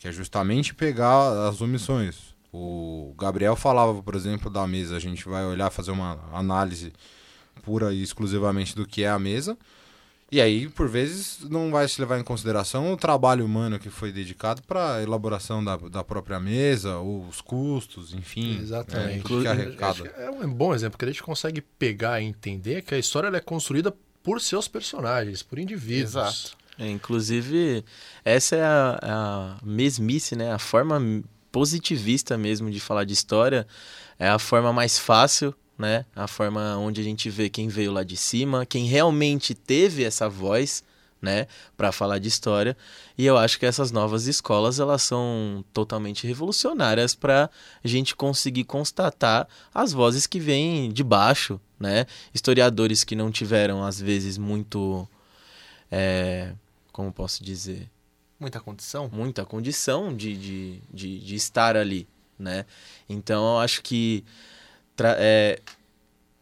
que 0.00 0.08
é 0.08 0.12
justamente 0.12 0.74
pegar 0.74 1.48
as 1.48 1.60
omissões. 1.60 2.27
O 2.52 3.14
Gabriel 3.18 3.54
falava, 3.54 4.02
por 4.02 4.14
exemplo, 4.14 4.50
da 4.50 4.66
mesa. 4.66 4.96
A 4.96 5.00
gente 5.00 5.28
vai 5.28 5.44
olhar, 5.44 5.70
fazer 5.70 5.90
uma 5.90 6.18
análise 6.32 6.92
pura 7.62 7.92
e 7.92 8.02
exclusivamente 8.02 8.74
do 8.74 8.86
que 8.86 9.02
é 9.02 9.08
a 9.08 9.18
mesa. 9.18 9.56
E 10.30 10.42
aí, 10.42 10.68
por 10.68 10.88
vezes, 10.88 11.40
não 11.48 11.70
vai 11.70 11.88
se 11.88 11.98
levar 11.98 12.18
em 12.18 12.22
consideração 12.22 12.92
o 12.92 12.96
trabalho 12.98 13.44
humano 13.46 13.78
que 13.78 13.88
foi 13.88 14.12
dedicado 14.12 14.62
para 14.62 14.96
a 14.96 15.02
elaboração 15.02 15.64
da, 15.64 15.76
da 15.76 16.04
própria 16.04 16.38
mesa, 16.38 16.98
ou 16.98 17.26
os 17.26 17.40
custos, 17.40 18.12
enfim. 18.12 18.58
Exatamente. 18.60 19.22
né. 19.54 19.76
Acho 19.80 20.02
que 20.02 20.08
É 20.20 20.30
um 20.30 20.52
bom 20.52 20.74
exemplo, 20.74 20.98
que 20.98 21.04
a 21.06 21.08
gente 21.08 21.22
consegue 21.22 21.62
pegar 21.62 22.20
e 22.20 22.26
entender 22.26 22.82
que 22.82 22.94
a 22.94 22.98
história 22.98 23.28
ela 23.28 23.38
é 23.38 23.40
construída 23.40 23.94
por 24.22 24.38
seus 24.42 24.68
personagens, 24.68 25.42
por 25.42 25.58
indivíduos. 25.58 26.14
Exato. 26.14 26.58
É, 26.78 26.90
inclusive, 26.90 27.82
essa 28.22 28.54
é 28.54 28.62
a, 28.62 28.98
a 29.02 29.56
mesmice, 29.64 30.36
né? 30.36 30.52
A 30.52 30.58
forma 30.58 31.00
positivista 31.50 32.36
mesmo 32.36 32.70
de 32.70 32.80
falar 32.80 33.04
de 33.04 33.12
história 33.12 33.66
é 34.18 34.28
a 34.28 34.38
forma 34.38 34.72
mais 34.72 34.98
fácil, 34.98 35.54
né? 35.76 36.04
A 36.14 36.26
forma 36.26 36.76
onde 36.76 37.00
a 37.00 37.04
gente 37.04 37.30
vê 37.30 37.48
quem 37.48 37.68
veio 37.68 37.92
lá 37.92 38.02
de 38.02 38.16
cima, 38.16 38.66
quem 38.66 38.86
realmente 38.86 39.54
teve 39.54 40.04
essa 40.04 40.28
voz, 40.28 40.82
né, 41.20 41.48
para 41.76 41.90
falar 41.90 42.18
de 42.18 42.28
história. 42.28 42.76
E 43.16 43.26
eu 43.26 43.36
acho 43.36 43.58
que 43.58 43.66
essas 43.66 43.90
novas 43.90 44.26
escolas 44.26 44.78
elas 44.78 45.02
são 45.02 45.64
totalmente 45.72 46.26
revolucionárias 46.26 47.14
para 47.14 47.50
a 47.82 47.88
gente 47.88 48.14
conseguir 48.14 48.64
constatar 48.64 49.48
as 49.74 49.92
vozes 49.92 50.26
que 50.26 50.38
vêm 50.38 50.92
de 50.92 51.02
baixo, 51.02 51.60
né? 51.78 52.06
Historiadores 52.32 53.04
que 53.04 53.16
não 53.16 53.30
tiveram 53.30 53.84
às 53.84 54.00
vezes 54.00 54.38
muito 54.38 55.08
é, 55.90 56.52
como 56.92 57.12
posso 57.12 57.42
dizer, 57.42 57.88
Muita 58.38 58.60
condição. 58.60 59.10
muita 59.12 59.44
condição 59.44 60.14
de, 60.14 60.36
de, 60.36 60.82
de, 60.92 61.18
de 61.18 61.34
estar 61.34 61.76
ali, 61.76 62.06
né? 62.38 62.64
Então, 63.08 63.54
eu 63.54 63.58
acho 63.58 63.82
que 63.82 64.24
é, 65.16 65.60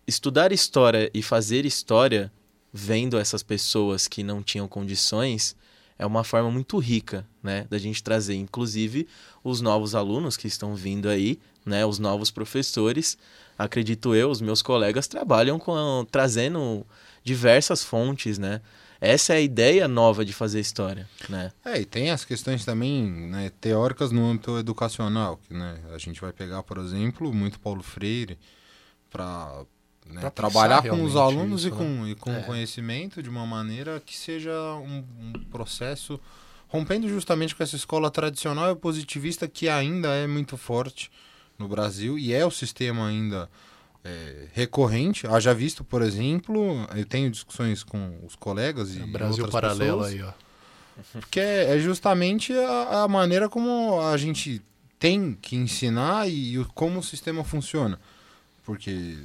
estudar 0.06 0.52
história 0.52 1.10
e 1.14 1.22
fazer 1.22 1.64
história 1.64 2.30
vendo 2.72 3.18
essas 3.18 3.42
pessoas 3.42 4.06
que 4.06 4.22
não 4.22 4.42
tinham 4.42 4.68
condições 4.68 5.56
é 5.98 6.04
uma 6.04 6.22
forma 6.22 6.50
muito 6.50 6.78
rica, 6.78 7.26
né, 7.42 7.66
da 7.70 7.78
gente 7.78 8.02
trazer, 8.02 8.34
inclusive, 8.34 9.08
os 9.42 9.62
novos 9.62 9.94
alunos 9.94 10.36
que 10.36 10.46
estão 10.46 10.74
vindo 10.74 11.08
aí, 11.08 11.38
né, 11.64 11.86
os 11.86 11.98
novos 11.98 12.30
professores. 12.30 13.16
Acredito 13.58 14.14
eu, 14.14 14.30
os 14.30 14.42
meus 14.42 14.60
colegas 14.60 15.06
trabalham 15.06 15.58
com 15.58 16.06
trazendo 16.10 16.86
diversas 17.24 17.82
fontes, 17.82 18.36
né? 18.36 18.60
Essa 19.06 19.34
é 19.34 19.36
a 19.36 19.40
ideia 19.40 19.86
nova 19.86 20.24
de 20.24 20.32
fazer 20.32 20.60
história, 20.60 21.08
né? 21.28 21.52
É, 21.64 21.80
e 21.80 21.84
tem 21.84 22.10
as 22.10 22.24
questões 22.24 22.64
também 22.64 23.04
né, 23.04 23.50
teóricas 23.60 24.10
no 24.10 24.24
âmbito 24.26 24.58
educacional, 24.58 25.38
que 25.46 25.54
né, 25.54 25.78
a 25.94 25.98
gente 25.98 26.20
vai 26.20 26.32
pegar, 26.32 26.62
por 26.62 26.78
exemplo, 26.78 27.32
muito 27.32 27.60
Paulo 27.60 27.82
Freire 27.82 28.38
para 29.10 29.62
né, 30.06 30.28
trabalhar 30.30 30.82
com 30.82 31.02
os 31.04 31.16
alunos 31.16 31.64
isso, 31.64 31.68
e 31.68 31.70
né? 31.70 31.76
com, 31.76 32.06
e 32.08 32.14
com 32.14 32.32
É. 32.32 32.42
conhecimento 32.42 33.22
de 33.22 33.28
uma 33.28 33.46
maneira 33.46 34.00
que 34.04 34.16
seja 34.16 34.52
um, 34.74 35.04
um 35.20 35.32
processo 35.50 36.20
rompendo 36.68 37.08
justamente 37.08 37.54
com 37.54 37.62
essa 37.62 37.76
escola 37.76 38.10
tradicional 38.10 38.72
e 38.72 38.76
positivista 38.76 39.46
que 39.46 39.68
ainda 39.68 40.08
é 40.08 40.26
muito 40.26 40.56
forte 40.56 41.10
no 41.58 41.68
Brasil 41.68 42.18
e 42.18 42.32
é 42.32 42.44
o 42.44 42.50
sistema 42.50 43.06
ainda 43.06 43.48
é, 44.06 44.46
recorrente. 44.52 45.26
Haja 45.26 45.52
visto, 45.52 45.82
por 45.82 46.00
exemplo, 46.02 46.86
eu 46.94 47.04
tenho 47.04 47.30
discussões 47.30 47.82
com 47.82 48.18
os 48.24 48.36
colegas 48.36 48.94
e 48.94 49.00
É 49.00 49.06
Brasil 49.06 49.48
paralelo 49.48 50.02
pessoas, 50.02 50.12
aí, 50.12 50.22
ó. 50.22 51.20
porque 51.20 51.40
é, 51.40 51.76
é 51.76 51.78
justamente 51.78 52.52
a, 52.52 53.02
a 53.02 53.08
maneira 53.08 53.48
como 53.48 54.00
a 54.00 54.16
gente 54.16 54.62
tem 54.98 55.36
que 55.40 55.56
ensinar 55.56 56.28
e, 56.28 56.58
e 56.58 56.64
como 56.66 57.00
o 57.00 57.02
sistema 57.02 57.42
funciona. 57.42 57.98
Porque 58.64 59.16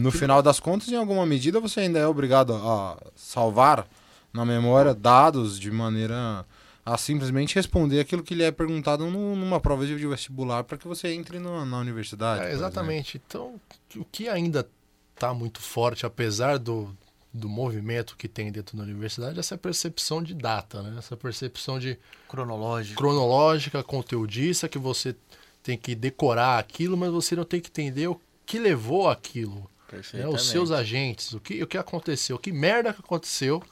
no 0.00 0.10
final 0.10 0.42
das 0.42 0.60
contas, 0.60 0.88
em 0.88 0.96
alguma 0.96 1.24
medida, 1.24 1.58
você 1.58 1.80
ainda 1.80 1.98
é 1.98 2.06
obrigado 2.06 2.54
a 2.54 2.98
salvar 3.16 3.86
na 4.32 4.44
memória 4.44 4.94
dados 4.94 5.58
de 5.58 5.70
maneira 5.70 6.44
a 6.84 6.98
simplesmente 6.98 7.54
responder 7.54 8.00
aquilo 8.00 8.22
que 8.22 8.34
lhe 8.34 8.42
é 8.42 8.50
perguntado 8.52 9.10
nu- 9.10 9.34
numa 9.36 9.58
prova 9.58 9.86
de 9.86 9.94
vestibular 9.94 10.64
para 10.64 10.76
que 10.76 10.86
você 10.86 11.08
entre 11.14 11.38
na, 11.38 11.64
na 11.64 11.78
universidade. 11.78 12.40
É, 12.42 12.44
exemplo. 12.48 12.58
exatamente. 12.66 13.22
Então, 13.26 13.58
o 13.96 14.04
que 14.04 14.28
ainda 14.28 14.68
está 15.14 15.32
muito 15.32 15.60
forte, 15.62 16.04
apesar 16.04 16.58
do, 16.58 16.94
do 17.32 17.48
movimento 17.48 18.16
que 18.16 18.28
tem 18.28 18.52
dentro 18.52 18.76
da 18.76 18.82
universidade, 18.82 19.36
é 19.36 19.40
essa 19.40 19.56
percepção 19.56 20.22
de 20.22 20.34
data, 20.34 20.82
né? 20.82 20.96
Essa 20.98 21.16
percepção 21.16 21.78
de 21.78 21.98
Cronológico. 22.28 22.98
cronológica, 22.98 23.82
conteudista, 23.82 24.68
que 24.68 24.78
você 24.78 25.16
tem 25.62 25.78
que 25.78 25.94
decorar 25.94 26.58
aquilo, 26.58 26.96
mas 26.96 27.10
você 27.10 27.34
não 27.34 27.44
tem 27.44 27.60
que 27.60 27.68
entender 27.70 28.08
o 28.08 28.20
que 28.44 28.58
levou 28.58 29.08
aquilo. 29.08 29.70
né? 30.12 30.28
Os 30.28 30.48
seus 30.48 30.70
agentes, 30.70 31.32
o 31.32 31.40
que, 31.40 31.62
o 31.62 31.66
que 31.66 31.78
aconteceu, 31.78 32.38
que 32.38 32.52
merda 32.52 32.92
que 32.92 33.00
aconteceu 33.00 33.62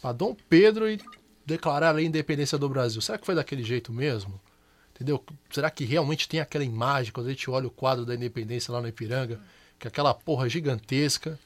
para 0.00 0.12
Dom 0.12 0.36
Pedro 0.48 0.88
e 0.88 1.00
declarar 1.44 1.94
a 1.96 2.02
independência 2.02 2.58
do 2.58 2.68
Brasil. 2.68 3.00
Será 3.00 3.18
que 3.18 3.26
foi 3.26 3.34
daquele 3.34 3.62
jeito 3.62 3.92
mesmo? 3.92 4.40
Entendeu? 4.94 5.22
Será 5.50 5.70
que 5.70 5.84
realmente 5.84 6.28
tem 6.28 6.40
aquela 6.40 6.64
imagem 6.64 7.12
quando 7.12 7.26
a 7.26 7.30
gente 7.30 7.50
olha 7.50 7.66
o 7.66 7.70
quadro 7.70 8.04
da 8.04 8.14
independência 8.14 8.72
lá 8.72 8.80
no 8.80 8.88
Ipiranga? 8.88 9.40
Que 9.82 9.88
é 9.88 9.90
aquela 9.90 10.14
porra 10.14 10.48
gigantesca, 10.48 11.36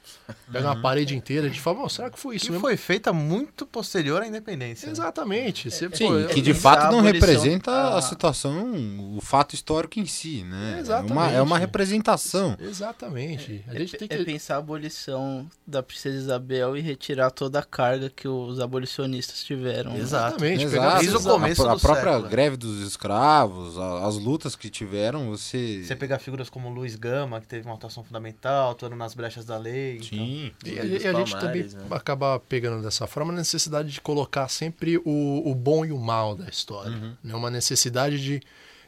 pega 0.53 0.67
uma 0.67 0.83
parede 0.83 1.17
inteira, 1.17 1.47
a 1.47 1.49
gente 1.49 1.59
fala, 1.59 1.79
"Bom, 1.79 1.89
será 1.89 2.11
que 2.11 2.19
foi 2.19 2.37
isso 2.37 2.45
Que 2.45 2.51
mesmo? 2.53 2.61
foi 2.67 2.77
feita 2.77 3.11
muito 3.11 3.65
posterior 3.65 4.21
à 4.21 4.27
independência. 4.29 4.85
né? 4.85 4.93
Exatamente. 4.93 5.71
Você, 5.71 5.89
Sim, 5.95 6.07
pô, 6.07 6.29
que 6.35 6.43
de 6.43 6.53
fato 6.53 6.93
não 6.93 7.01
representa 7.01 7.71
a 7.71 7.97
a- 7.97 8.03
situação, 8.03 8.75
o 9.17 9.21
fato 9.23 9.55
histórico 9.55 9.99
em 9.99 10.05
si, 10.05 10.45
né? 10.45 10.69
É 10.69 10.73
uma, 10.73 10.81
Exatamente. 10.81 11.35
é 11.37 11.41
uma 11.41 11.59
representação. 11.59 12.59
Exatamente. 12.61 13.65
A 13.69 13.75
É, 13.75 13.79
gente 13.79 13.97
tem 13.97 14.07
é 14.11 14.17
que. 14.19 14.25
pensar 14.25 14.57
a 14.57 14.59
abolição 14.59 15.49
da 15.67 15.83
Princesa 15.83 16.19
Isabel 16.19 16.77
e 16.77 16.81
retirar 16.83 17.31
toda 17.31 17.59
a 17.59 17.63
carga 17.63 18.11
que 18.11 18.29
os 18.29 18.61
abolicionistas 18.61 19.43
tiveram. 19.43 19.97
Exatamente. 19.97 20.67
pegar 20.67 20.83
Exato. 20.87 20.99
Desde 21.01 21.17
o 21.17 21.21
começo 21.23 21.67
a, 21.67 21.73
a 21.73 21.75
do 21.75 21.81
própria 21.81 22.13
século. 22.13 22.29
greve 22.29 22.57
dos 22.59 22.87
escravos, 22.87 23.79
a- 23.79 24.07
as 24.07 24.17
lutas 24.17 24.55
que 24.55 24.69
tiveram, 24.69 25.31
você. 25.31 25.83
Você 25.85 25.97
pegar 25.97 26.19
figuras 26.19 26.51
como 26.51 26.69
Luiz 26.69 26.97
Gama, 26.97 27.41
que 27.41 27.47
teve 27.47 27.65
uma 27.67 27.75
atuação 27.75 28.05
fundamental, 28.05 28.26
atuando 28.71 28.97
nas 28.97 29.15
brechas 29.15 29.45
da 29.45 29.57
lei. 29.59 29.97
então- 29.97 30.09
Sim. 30.09 30.53
E 30.65 30.79
a, 30.79 30.83
Luiz 30.83 31.05
e 31.05 31.09
a 31.09 31.13
gente 31.13 31.37
também 31.39 31.63
né? 31.65 31.87
acaba 31.91 32.39
pegando 32.41 32.83
dessa 32.83 33.07
forma 33.07 33.33
a 33.33 33.37
necessidade 33.37 33.91
de 33.91 34.01
colocar 34.01 34.49
sempre 34.49 34.99
o, 34.99 35.43
o 35.45 35.55
bom 35.55 35.85
e 35.85 35.93
o 35.93 35.99
mal 35.99 36.35
da 36.35 36.49
história. 36.49 37.17
Né? 37.23 37.35
Uma 37.35 37.51
necessidade 37.51 38.23
de, 38.23 38.41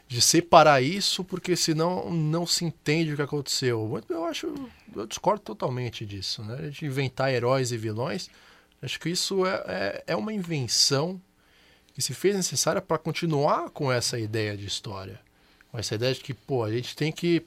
de 0.07 0.21
separar 0.21 0.81
isso, 0.81 1.23
porque 1.23 1.55
senão 1.55 2.09
não 2.11 2.45
se 2.45 2.65
entende 2.65 3.13
o 3.13 3.15
que 3.15 3.21
aconteceu. 3.21 4.01
Eu 4.09 4.25
acho, 4.25 4.53
eu 4.95 5.05
discordo 5.05 5.41
totalmente 5.41 6.05
disso. 6.05 6.43
Né? 6.43 6.55
A 6.59 6.63
gente 6.63 6.85
inventar 6.85 7.31
heróis 7.33 7.71
e 7.71 7.77
vilões, 7.77 8.29
acho 8.81 8.99
que 8.99 9.09
isso 9.09 9.45
é, 9.45 9.63
é, 9.67 10.03
é 10.07 10.15
uma 10.15 10.33
invenção 10.33 11.21
que 11.93 12.01
se 12.01 12.13
fez 12.13 12.35
necessária 12.35 12.81
para 12.81 12.97
continuar 12.97 13.69
com 13.71 13.91
essa 13.91 14.17
ideia 14.17 14.55
de 14.55 14.65
história. 14.65 15.19
Com 15.71 15.77
essa 15.77 15.95
ideia 15.95 16.13
de 16.13 16.21
que, 16.21 16.33
pô, 16.33 16.63
a 16.63 16.71
gente 16.71 16.95
tem 16.95 17.11
que 17.11 17.45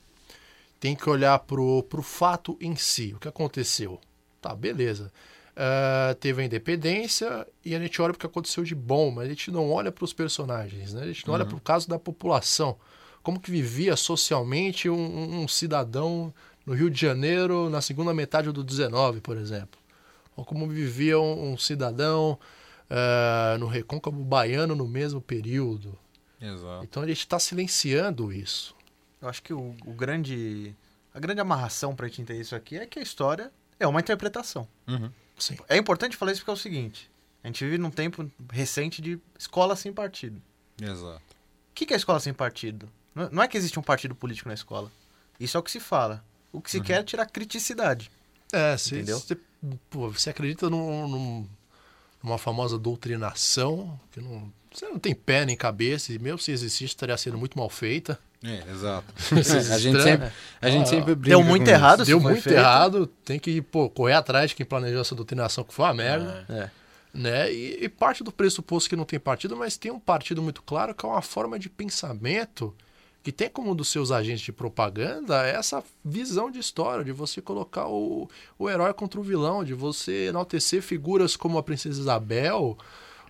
tem 0.83 0.97
que 0.97 1.09
olhar 1.09 1.39
pro, 1.39 1.85
pro 1.85 2.03
fato 2.03 2.59
em 2.61 2.75
si, 2.75 3.13
o 3.15 3.21
que 3.21 3.29
aconteceu. 3.29 4.01
Tá, 4.41 4.53
beleza. 4.53 5.13
Ah, 5.57 6.17
teve 6.19 6.43
a 6.43 6.45
independência 6.45 7.47
e 7.65 7.73
a 7.73 7.79
gente 7.79 8.03
olha 8.03 8.13
pro 8.13 8.19
que 8.19 8.27
aconteceu 8.27 8.65
de 8.65 8.75
bom, 8.75 9.13
mas 9.13 9.27
a 9.27 9.29
gente 9.29 9.49
não 9.53 9.71
olha 9.71 9.93
para 9.93 10.05
os 10.05 10.13
personagens, 10.13 10.93
né? 10.93 11.03
A 11.03 11.07
gente 11.07 11.25
não 11.25 11.35
olha 11.35 11.45
para 11.47 11.55
o 11.55 11.61
caso 11.61 11.89
da 11.89 12.01
população. 12.01 12.77
Como 13.23 13.39
que 13.39 13.49
vivia 13.49 13.95
socialmente 13.95 14.91
um, 14.91 15.43
um- 15.43 15.47
cidadão 15.47 16.35
no 16.67 16.75
Rio 16.75 16.91
de 16.91 17.01
Janeiro 17.01 17.71
na 17.71 17.81
segunda 17.81 18.13
metade 18.13 18.51
do 18.51 18.65
19, 18.65 19.21
por 19.21 19.37
exemplo. 19.37 19.81
Ou 20.35 20.45
como 20.45 20.67
vivia 20.67 21.21
um, 21.21 21.53
um 21.53 21.57
cidadão 21.57 22.37
ah, 22.91 23.57
no 23.61 23.69
Recôncavo 23.69 24.25
Baiano 24.25 24.75
no 24.75 24.89
mesmo 24.89 25.21
período. 25.21 25.97
Exato. 26.41 26.83
Então 26.83 27.05
a 27.05 27.07
gente 27.07 27.21
está 27.21 27.39
silenciando 27.39 28.33
isso. 28.33 28.75
Eu 29.23 29.29
acho 29.29 29.43
que 29.43 29.53
o, 29.55 29.75
o 29.87 29.93
grande. 29.95 30.75
A 31.15 31.21
grande 31.21 31.41
amarração 31.41 31.95
pra 31.95 32.09
gente 32.09 32.23
entender 32.23 32.41
isso 32.41 32.57
aqui 32.57 32.77
é 32.77 32.87
que 32.87 32.99
a 32.99 33.03
história 33.03 33.53
é 33.79 33.87
uma 33.87 34.01
interpretação. 34.01 34.67
Uhum. 34.89 35.11
Sim. 35.39 35.57
É 35.69 35.77
importante 35.77 36.17
falar 36.17 36.33
isso 36.33 36.41
porque 36.41 36.51
é 36.51 36.55
o 36.55 36.57
seguinte: 36.57 37.11
a 37.45 37.47
gente 37.47 37.65
vive 37.65 37.79
num 37.79 37.91
tempo 37.91 38.31
recente 38.51 39.01
de 39.01 39.19
escola 39.39 39.77
sem 39.77 39.93
partido. 39.93 40.43
Exato. 40.81 41.23
O 41.71 41.75
que 41.75 41.93
é 41.93 41.97
escola 41.97 42.19
sem 42.21 42.35
partido? 42.35 42.89
Não 43.31 43.43
é 43.43 43.49
que 43.49 43.57
existe 43.57 43.79
um 43.79 43.83
partido 43.83 44.15
político 44.15 44.49
na 44.49 44.55
escola. 44.55 44.91
Isso 45.39 45.57
é 45.57 45.61
o 45.61 45.63
que 45.63 45.71
se 45.71 45.81
fala. 45.81 46.25
O 46.51 46.61
que 46.61 46.71
se 46.71 46.81
quer 46.81 47.01
é 47.01 47.03
tirar 47.03 47.27
criticidade. 47.27 48.11
É, 48.53 48.77
você, 48.77 48.97
Entendeu? 48.97 49.19
você, 49.19 49.37
pô, 49.91 50.11
você 50.11 50.31
acredita 50.31 50.69
num, 50.71 51.09
num- 51.09 51.49
numa 52.23 52.39
famosa 52.39 52.79
doutrinação 52.79 53.99
que 54.11 54.21
não, 54.21 54.53
você 54.73 54.87
não 54.89 54.99
tem 54.99 55.15
pé 55.15 55.45
nem 55.45 55.57
cabeça 55.57 56.13
e 56.13 56.19
mesmo 56.19 56.39
se 56.39 56.51
existisse 56.53 56.85
estaria 56.93 57.17
sendo 57.17 57.37
muito 57.39 57.57
mal 57.59 57.69
feita. 57.71 58.19
É, 58.45 58.71
exato. 58.71 59.05
É 59.33 59.75
a 59.75 59.79
gente 59.79 60.03
sempre, 60.03 60.33
a 60.61 60.71
gente 60.71 60.83
Ah, 60.85 60.87
sempre 60.87 61.15
brinca 61.15 61.37
deu 61.37 61.45
muito 61.45 61.65
com 61.65 61.71
errado. 61.71 62.05
Deu 62.05 62.21
muito 62.21 62.43
feito. 62.43 62.59
errado, 62.59 63.07
tem 63.25 63.39
que 63.39 63.63
pô, 63.63 63.89
correr 63.89 64.15
atrás 64.15 64.51
de 64.51 64.57
quem 64.57 64.67
planejou 64.67 65.01
essa 65.01 65.15
doutrinação 65.15 65.63
que 65.65 65.73
foi 65.73 65.85
uma 65.85 65.95
merda. 65.95 66.45
É. 66.49 66.71
né? 67.15 67.53
E, 67.53 67.85
e 67.85 67.89
parte 67.89 68.25
do 68.25 68.33
pressuposto 68.33 68.89
que 68.89 68.97
não 68.97 69.05
tem 69.05 69.21
partido, 69.21 69.57
mas 69.57 69.77
tem 69.77 69.93
um 69.93 70.01
partido 70.01 70.43
muito 70.43 70.63
claro 70.63 70.95
que 70.95 71.05
é 71.07 71.09
uma 71.09 71.23
forma 71.23 71.59
de 71.59 71.69
pensamento 71.69 72.75
que 73.23 73.31
tem 73.31 73.49
como 73.49 73.71
um 73.71 73.75
dos 73.77 73.89
seus 73.89 74.11
agentes 74.11 74.41
de 74.41 74.51
propaganda 74.53 75.47
essa 75.47 75.85
visão 76.05 76.51
de 76.51 76.59
história, 76.59 77.05
de 77.05 77.13
você 77.13 77.41
colocar 77.41 77.87
o, 77.87 78.29
o 78.59 78.69
herói 78.69 78.93
contra 78.93 79.21
o 79.21 79.23
vilão, 79.23 79.63
de 79.63 79.75
você 79.75 80.27
enaltecer 80.27 80.83
figuras 80.83 81.37
como 81.37 81.57
a 81.57 81.63
Princesa 81.63 82.01
Isabel 82.01 82.77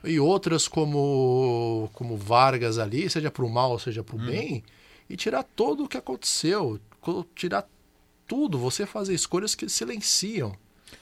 e 0.03 0.19
outras 0.19 0.67
como, 0.67 1.91
como 1.93 2.17
Vargas 2.17 2.79
ali, 2.79 3.11
seja 3.11 3.31
para 3.31 3.45
o 3.45 3.51
mal, 3.51 3.79
seja 3.79 4.03
para 4.03 4.17
o 4.17 4.19
bem, 4.19 4.65
e 5.09 5.17
tirar 5.17 5.43
todo 5.43 5.85
o 5.85 5.89
que 5.89 5.97
aconteceu, 5.97 6.79
co- 7.01 7.27
tirar 7.35 7.67
tudo, 8.27 8.59
você 8.59 8.87
fazer 8.87 9.15
escolhas 9.15 9.55
que 9.55 9.69
silenciam. 9.69 10.55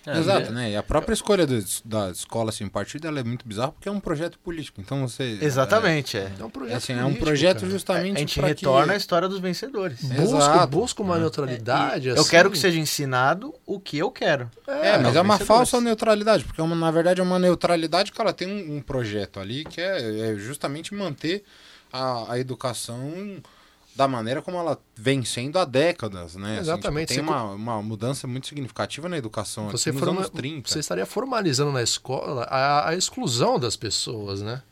É, 0.06 0.18
Exato, 0.18 0.52
né? 0.52 0.70
E 0.70 0.76
a 0.76 0.82
própria 0.84 1.12
escolha 1.12 1.44
do- 1.44 1.62
da 1.84 2.10
escola 2.10 2.52
sem 2.52 2.68
partido 2.68 3.08
ela 3.08 3.18
é 3.20 3.24
muito 3.24 3.46
bizarra 3.46 3.72
porque 3.72 3.88
é 3.88 3.92
um 3.92 3.98
projeto 4.00 4.38
político. 4.38 4.80
Então 4.80 5.06
você. 5.06 5.36
Exatamente, 5.42 6.16
é. 6.16 6.30
É 6.38 6.44
um 6.44 6.46
É, 6.46 6.50
projeto 6.50 6.76
assim, 6.76 6.92
é 6.92 6.96
um 6.96 7.02
político, 7.02 7.24
projeto 7.24 7.66
justamente 7.68 8.16
A 8.16 8.20
gente 8.20 8.40
retorna 8.40 8.92
à 8.92 8.96
que... 8.96 9.00
história 9.00 9.28
dos 9.28 9.40
vencedores. 9.40 10.00
Busca, 10.00 10.22
Exato. 10.22 10.66
busca 10.68 11.02
uma 11.02 11.16
É. 11.16 11.20
neutralidade. 11.20 12.08
Eu 12.08 12.20
assim. 12.20 12.30
quero 12.30 12.50
que 12.52 12.56
seja 12.58 12.78
ensinado 12.78 13.52
o 13.66 13.80
que 13.80 13.98
eu 13.98 14.12
quero. 14.12 14.48
É, 14.66 14.96
mas 14.96 15.16
é 15.16 15.20
uma 15.20 15.38
falsa 15.40 15.80
neutralidade, 15.80 16.44
porque 16.44 16.60
é 16.60 16.64
uma- 16.64 16.76
na 16.76 16.90
verdade 16.92 17.20
é 17.20 17.24
uma 17.24 17.38
neutralidade 17.40 18.12
que 18.12 18.20
ela 18.20 18.32
tem 18.32 18.48
um, 18.48 18.76
um 18.76 18.80
projeto 18.80 19.40
ali 19.40 19.64
que 19.64 19.80
é, 19.80 20.30
é 20.30 20.36
justamente 20.36 20.94
manter 20.94 21.42
a, 21.92 22.32
a 22.34 22.38
educação 22.38 23.12
da 23.94 24.06
maneira 24.06 24.40
como 24.40 24.56
ela 24.56 24.80
vem 24.94 25.24
sendo 25.24 25.58
há 25.58 25.64
décadas, 25.64 26.36
né? 26.36 26.54
Assim, 26.54 26.60
Exatamente, 26.60 27.14
tipo, 27.14 27.26
tem 27.26 27.34
uma, 27.34 27.44
uma 27.52 27.82
mudança 27.82 28.26
muito 28.26 28.46
significativa 28.46 29.08
na 29.08 29.18
educação 29.18 29.68
Você, 29.70 29.90
aqui 29.90 29.98
nos 29.98 30.04
forma- 30.06 30.20
anos 30.20 30.30
30. 30.30 30.68
você 30.68 30.78
estaria 30.78 31.06
formalizando 31.06 31.72
na 31.72 31.82
escola 31.82 32.44
a, 32.44 32.90
a 32.90 32.94
exclusão 32.94 33.58
das 33.58 33.76
pessoas, 33.76 34.42
né? 34.42 34.62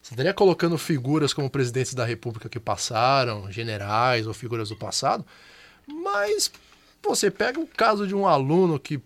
Você 0.00 0.14
estaria 0.14 0.32
colocando 0.32 0.78
figuras 0.78 1.34
como 1.34 1.50
presidentes 1.50 1.92
da 1.92 2.06
república 2.06 2.48
que 2.48 2.58
passaram, 2.58 3.52
generais 3.52 4.26
ou 4.26 4.32
figuras 4.32 4.70
do 4.70 4.76
passado, 4.76 5.26
mas 5.86 6.50
você 7.02 7.30
pega 7.30 7.60
o 7.60 7.66
caso 7.66 8.06
de 8.06 8.14
um 8.14 8.26
aluno 8.26 8.78
que 8.78 9.00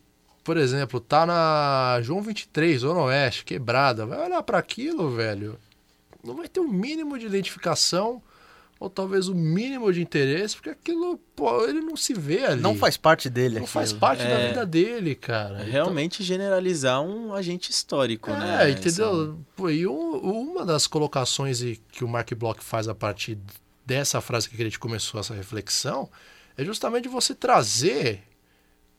por 0.45 0.59
exemplo, 0.59 1.01
tá 1.01 1.25
na 1.25 2.01
João 2.03 2.21
23, 2.21 2.83
Zona 2.83 3.01
Oeste, 3.01 3.47
quebrada, 3.47 4.05
vai 4.05 4.27
olhar 4.27 4.43
para 4.43 4.59
aquilo, 4.59 5.11
velho, 5.11 5.59
não 6.23 6.37
vai 6.37 6.47
ter 6.49 6.61
o 6.61 6.65
um 6.65 6.69
mínimo 6.69 7.19
de 7.19 7.25
identificação 7.25 8.23
ou 8.85 8.91
talvez 8.91 9.29
o 9.29 9.35
mínimo 9.35 9.93
de 9.93 10.01
interesse, 10.03 10.55
porque 10.57 10.71
aquilo, 10.71 11.19
pô, 11.35 11.65
ele 11.67 11.81
não 11.81 11.97
se 11.97 12.13
vê 12.15 12.45
ali. 12.45 12.61
Não 12.61 12.77
faz 12.77 12.97
parte 12.97 13.29
dele. 13.31 13.55
Não 13.57 13.63
aquilo. 13.65 13.67
faz 13.73 13.93
parte 13.93 14.23
É. 14.23 14.29
da 14.29 14.47
vida 14.49 14.67
dele, 14.67 15.15
cara. 15.15 15.61
É 15.61 15.65
realmente 15.65 16.23
generalizar 16.23 17.01
um 17.03 17.33
agente 17.35 17.71
histórico, 17.71 18.31
Então, 18.31 18.41
né? 18.41 18.69
é, 18.69 18.71
entendeu? 18.73 19.39
Pô, 19.57 19.69
e 19.71 19.87
um- 19.87 20.17
uma 20.19 20.65
das 20.65 20.87
colocações 20.87 21.61
e- 21.63 21.81
que 21.91 22.05
o 22.05 22.09
Mark 22.09 22.33
Bloch 22.35 22.63
faz 22.63 22.87
a 22.89 22.95
partir 22.95 23.39
dessa 23.87 24.21
frase 24.21 24.49
que 24.49 24.61
a 24.61 24.65
gente 24.65 24.79
começou 24.79 25.19
essa 25.21 25.35
reflexão 25.35 26.09
é 26.57 26.65
justamente 26.65 27.09
você 27.09 27.35
trazer 27.35 28.23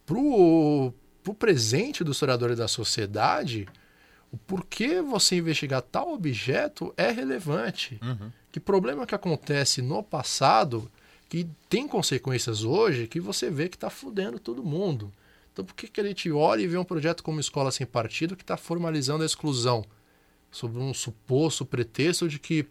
pro, 0.06 0.94
pro 1.24 1.34
presente 1.34 2.04
do 2.04 2.12
historiador 2.12 2.52
e 2.52 2.56
da 2.56 2.68
sociedade 2.68 3.68
o 4.36 4.38
porquê 4.40 5.02
você 5.02 5.38
investigar 5.38 5.82
tal 5.82 6.14
objeto 6.14 6.94
é 6.98 7.10
relevante. 7.10 7.98
Uhum. 8.02 8.30
Que 8.52 8.60
problema 8.60 9.06
que 9.06 9.16
acontece 9.16 9.82
no 9.82 10.04
passado 10.04 10.92
que 11.30 11.48
tem 11.70 11.88
consequências 11.88 12.66
hoje 12.66 13.08
que 13.08 13.22
você 13.22 13.50
vê 13.50 13.70
que 13.70 13.78
está 13.78 13.90
fudendo 13.90 14.38
todo 14.38 14.62
mundo. 14.62 15.12
Então 15.54 15.64
por 15.64 15.74
que, 15.74 15.88
que 15.88 16.02
a 16.02 16.04
gente 16.04 16.30
olha 16.30 16.62
e 16.62 16.68
vê 16.68 16.78
um 16.78 16.84
projeto 16.84 17.24
como 17.24 17.40
Escola 17.40 17.72
Sem 17.72 17.88
Partido 17.88 18.36
que 18.36 18.44
está 18.44 18.58
formalizando 18.58 19.24
a 19.24 19.26
exclusão? 19.26 19.86
Sob 20.52 20.78
um 20.78 20.94
suposto 20.94 21.66
pretexto 21.66 22.28
de 22.28 22.38
que 22.38 22.68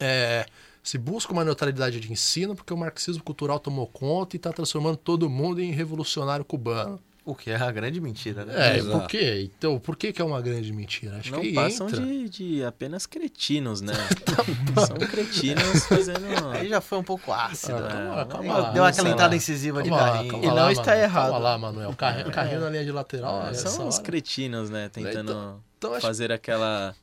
é, 0.00 0.46
se 0.82 0.96
busca 0.96 1.34
uma 1.34 1.44
neutralidade 1.44 2.00
de 2.00 2.10
ensino 2.10 2.54
porque 2.54 2.72
o 2.72 2.78
marxismo 2.78 3.22
cultural 3.22 3.60
tomou 3.60 3.86
conta 3.86 4.36
e 4.36 4.38
está 4.38 4.54
transformando 4.54 4.96
todo 4.96 5.28
mundo 5.28 5.60
em 5.60 5.70
revolucionário 5.70 6.46
cubano. 6.46 6.98
O 7.26 7.34
que 7.34 7.50
é 7.50 7.56
a 7.56 7.70
grande 7.72 8.00
mentira, 8.02 8.44
né? 8.44 8.74
É, 8.74 8.78
Exato. 8.78 8.98
por 8.98 9.08
quê? 9.08 9.50
Então, 9.56 9.78
por 9.78 9.96
que, 9.96 10.12
que 10.12 10.20
é 10.20 10.24
uma 10.24 10.42
grande 10.42 10.70
mentira? 10.74 11.16
Acho 11.16 11.32
Não 11.32 11.40
que 11.40 11.54
passam 11.54 11.88
entra. 11.88 12.02
de, 12.04 12.28
de 12.28 12.64
apenas 12.64 13.06
cretinos, 13.06 13.80
né? 13.80 13.94
São 14.86 14.96
cretinos 14.98 15.86
fazendo. 15.86 16.26
Aí 16.52 16.68
já 16.68 16.82
foi 16.82 16.98
um 16.98 17.02
pouco 17.02 17.32
ácido. 17.32 17.78
Ah, 17.78 17.80
né? 17.80 17.88
calma, 17.88 18.26
calma 18.26 18.72
Deu 18.72 18.82
lá, 18.82 18.88
aquela 18.90 19.08
lá. 19.08 19.14
entrada 19.14 19.34
incisiva 19.36 19.82
de 19.82 19.88
Calma 19.88 20.04
lá, 20.04 20.12
carinho. 20.12 20.30
calma 20.32 20.44
E 20.44 20.48
lá, 20.50 20.62
não 20.64 20.70
está 20.70 20.90
Manu- 20.90 21.02
errado. 21.02 21.24
Calma 21.30 21.38
lá, 21.38 21.58
Manuel. 21.58 21.94
Carrinho, 21.94 22.30
carrinho 22.30 22.60
na 22.60 22.68
linha 22.70 22.84
de 22.84 22.92
lateral. 22.92 23.40
Ah, 23.46 23.48
essa 23.50 23.68
são 23.68 23.88
os 23.88 23.98
cretinos, 23.98 24.68
né? 24.68 24.90
Tentando 24.90 25.30
Então- 25.32 25.60
então 25.78 25.94
acho- 25.94 26.06
fazer 26.06 26.30
aquela 26.30 26.94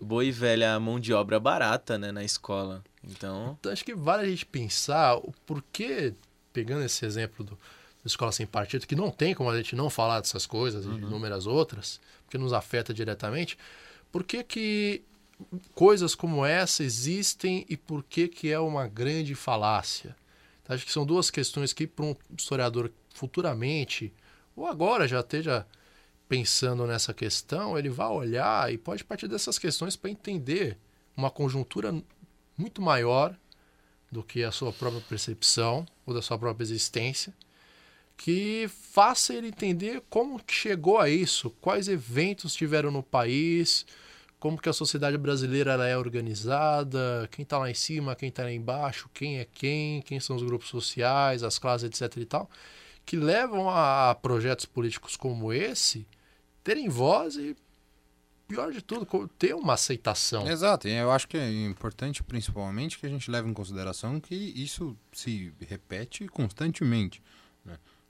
boa 0.00 0.24
e 0.24 0.30
velha 0.32 0.80
mão 0.80 0.98
de 0.98 1.12
obra 1.12 1.38
barata, 1.38 1.98
né? 1.98 2.10
Na 2.12 2.24
escola. 2.24 2.82
Então, 3.06 3.56
Então 3.60 3.70
acho 3.70 3.84
que 3.84 3.94
vale 3.94 4.22
a 4.24 4.28
gente 4.28 4.46
pensar 4.46 5.16
o 5.16 5.32
porquê, 5.44 6.14
pegando 6.52 6.82
esse 6.82 7.04
exemplo 7.04 7.44
do, 7.44 7.58
escola 8.06 8.32
sem 8.32 8.46
partido, 8.46 8.86
que 8.86 8.96
não 8.96 9.10
tem 9.10 9.34
como 9.34 9.50
a 9.50 9.56
gente 9.56 9.74
não 9.74 9.90
falar 9.90 10.20
dessas 10.20 10.46
coisas 10.46 10.84
e 10.84 10.88
de 10.88 10.96
inúmeras 10.96 11.46
outras, 11.46 12.00
porque 12.24 12.38
nos 12.38 12.52
afeta 12.52 12.92
diretamente, 12.94 13.58
por 14.10 14.24
que 14.24 14.42
que 14.42 15.02
coisas 15.74 16.14
como 16.14 16.44
essa 16.44 16.82
existem 16.82 17.66
e 17.68 17.76
por 17.76 18.02
que 18.02 18.28
que 18.28 18.50
é 18.50 18.58
uma 18.58 18.86
grande 18.86 19.34
falácia? 19.34 20.16
Então, 20.62 20.74
acho 20.74 20.84
que 20.84 20.92
são 20.92 21.04
duas 21.04 21.30
questões 21.30 21.72
que 21.72 21.86
para 21.86 22.04
um 22.04 22.16
historiador 22.36 22.90
futuramente, 23.14 24.12
ou 24.54 24.66
agora 24.66 25.06
já 25.06 25.20
esteja 25.20 25.66
pensando 26.28 26.86
nessa 26.86 27.14
questão, 27.14 27.78
ele 27.78 27.88
vai 27.88 28.08
olhar 28.08 28.72
e 28.72 28.78
pode 28.78 29.04
partir 29.04 29.28
dessas 29.28 29.58
questões 29.58 29.96
para 29.96 30.10
entender 30.10 30.76
uma 31.16 31.30
conjuntura 31.30 31.94
muito 32.56 32.82
maior 32.82 33.36
do 34.10 34.22
que 34.22 34.42
a 34.42 34.50
sua 34.50 34.72
própria 34.72 35.02
percepção 35.02 35.86
ou 36.04 36.14
da 36.14 36.22
sua 36.22 36.38
própria 36.38 36.64
existência, 36.64 37.34
que 38.16 38.68
faça 38.68 39.34
ele 39.34 39.48
entender 39.48 40.02
como 40.08 40.42
que 40.42 40.54
chegou 40.54 40.98
a 40.98 41.08
isso, 41.08 41.50
quais 41.60 41.86
eventos 41.86 42.54
tiveram 42.54 42.90
no 42.90 43.02
país, 43.02 43.84
como 44.38 44.60
que 44.60 44.68
a 44.68 44.72
sociedade 44.72 45.18
brasileira 45.18 45.72
ela 45.72 45.86
é 45.86 45.96
organizada, 45.96 47.28
quem 47.30 47.42
está 47.42 47.58
lá 47.58 47.70
em 47.70 47.74
cima, 47.74 48.16
quem 48.16 48.28
está 48.28 48.44
lá 48.44 48.52
embaixo, 48.52 49.10
quem 49.12 49.38
é 49.38 49.44
quem, 49.44 50.02
quem 50.02 50.20
são 50.20 50.36
os 50.36 50.42
grupos 50.42 50.68
sociais, 50.68 51.42
as 51.42 51.58
classes, 51.58 51.88
etc. 52.00 52.16
e 52.18 52.24
tal, 52.24 52.50
que 53.04 53.16
levam 53.16 53.68
a 53.68 54.14
projetos 54.14 54.64
políticos 54.64 55.16
como 55.16 55.52
esse 55.52 56.06
terem 56.64 56.88
voz 56.88 57.36
e, 57.36 57.56
pior 58.48 58.72
de 58.72 58.82
tudo, 58.82 59.06
ter 59.38 59.54
uma 59.54 59.74
aceitação. 59.74 60.48
Exato, 60.48 60.88
e 60.88 60.92
eu 60.92 61.10
acho 61.10 61.28
que 61.28 61.36
é 61.36 61.64
importante 61.64 62.22
principalmente 62.22 62.98
que 62.98 63.06
a 63.06 63.08
gente 63.08 63.30
leve 63.30 63.48
em 63.48 63.54
consideração 63.54 64.20
que 64.20 64.34
isso 64.34 64.96
se 65.12 65.52
repete 65.60 66.26
constantemente. 66.26 67.22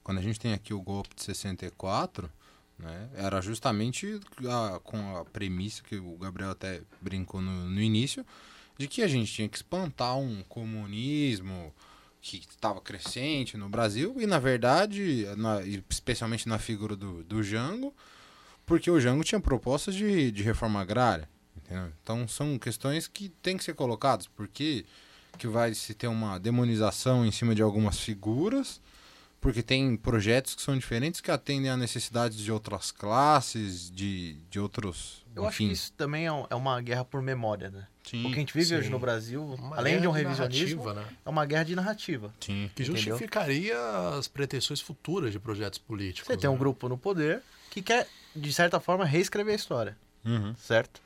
Quando 0.07 0.19
a 0.19 0.23
gente 0.23 0.38
tem 0.38 0.53
aqui 0.53 0.73
o 0.73 0.81
golpe 0.81 1.16
de 1.16 1.23
64, 1.25 2.31
né, 2.79 3.09
era 3.16 3.40
justamente 3.40 4.21
a- 4.49 4.79
com 4.85 5.16
a 5.16 5.25
premissa 5.25 5.83
que 5.83 5.97
o 5.97 6.16
Gabriel 6.16 6.51
até 6.53 6.81
brincou 7.03 7.40
no, 7.40 7.69
no 7.69 7.81
início, 7.81 8.25
de 8.79 8.87
que 8.87 9.03
a 9.03 9.09
gente 9.09 9.33
tinha 9.33 9.49
que 9.49 9.57
espantar 9.57 10.16
um 10.16 10.45
comunismo 10.45 11.75
que 12.23 12.37
estava 12.38 12.81
crescente 12.81 13.57
no 13.57 13.69
Brasil, 13.69 14.14
e 14.21 14.27
na 14.29 14.38
verdade, 14.38 15.27
na- 15.37 15.62
especialmente 15.90 16.49
na 16.49 16.59
figura 16.61 16.95
do, 16.95 17.25
do 17.25 17.42
Jango, 17.42 17.92
porque 18.64 18.88
o 18.88 19.01
Jango 19.01 19.25
tinha 19.25 19.40
propostas 19.40 19.92
de, 19.95 20.31
de 20.31 20.42
reforma 20.45 20.81
agrária. 20.81 21.29
entendeu? 21.57 21.92
Então 22.01 22.29
são 22.29 22.59
questões 22.61 23.09
que 23.09 23.29
têm 23.42 23.57
que 23.57 23.64
ser 23.64 23.75
colocadas, 23.75 24.29
porque 24.29 24.85
que 25.37 25.49
vai 25.49 25.75
se 25.75 25.95
ter 25.95 26.07
uma 26.07 26.38
demonização 26.38 27.27
em 27.27 27.33
cima 27.33 27.55
de 27.57 27.62
algumas 27.62 27.99
figuras, 27.99 28.81
porque 29.47 29.63
tem 29.63 29.97
projetos 29.97 30.57
que 30.57 30.61
são 30.63 30.77
diferentes 30.77 31.21
que 31.21 31.31
atendem 31.31 31.71
a 31.71 31.77
necessidades 31.77 32.37
de 32.37 32.51
outras 32.51 32.91
classes, 32.91 33.89
de, 33.93 34.35
de 34.51 34.59
outros. 34.59 35.25
Eu 35.37 35.47
acho 35.47 35.59
que 35.59 35.65
enfim. 35.65 35.73
isso 35.73 35.93
também 35.93 36.27
é 36.27 36.31
é 36.51 36.55
uma 36.57 36.81
guerra 36.81 37.05
por 37.05 37.23
memória, 37.23 37.71
né? 37.71 37.87
Sim, 38.03 38.25
O 38.25 38.29
que 38.29 38.35
a 38.35 38.39
gente 38.41 38.53
vive 38.53 38.67
sim. 38.67 38.75
hoje 38.77 38.91
no 38.91 38.99
Brasil, 38.99 39.41
Uma 39.45 39.77
além 39.77 40.01
de 40.01 40.09
um 40.09 40.13
guerra 40.13 40.31
revisionismo, 40.35 40.85
narrativa, 40.85 41.09
né? 41.11 41.17
é 41.25 41.29
uma 41.31 41.47
guerra 41.47 41.63
de 41.65 41.77
narrativa. 41.77 42.35
sim. 42.41 42.71
Que 42.75 42.83
Entendeu? 42.83 42.97
justificaria 43.03 43.77
as 44.19 44.27
pretensões 44.27 44.81
futuras 44.81 45.31
de 45.31 45.39
projetos 45.39 45.79
políticos. 45.79 46.27
Você 46.27 46.37
tem 46.37 46.51
um 46.51 46.55
né? 46.55 46.59
grupo 46.59 46.89
no 46.89 46.99
poder 46.99 47.41
que 47.71 47.83
quer, 47.83 48.09
de 48.35 48.53
certa 48.53 48.81
forma, 48.81 49.05
reescrever 49.05 49.53
a 49.53 49.57
história, 49.57 49.97
Uhum. 50.25 50.57
certo? 50.57 51.01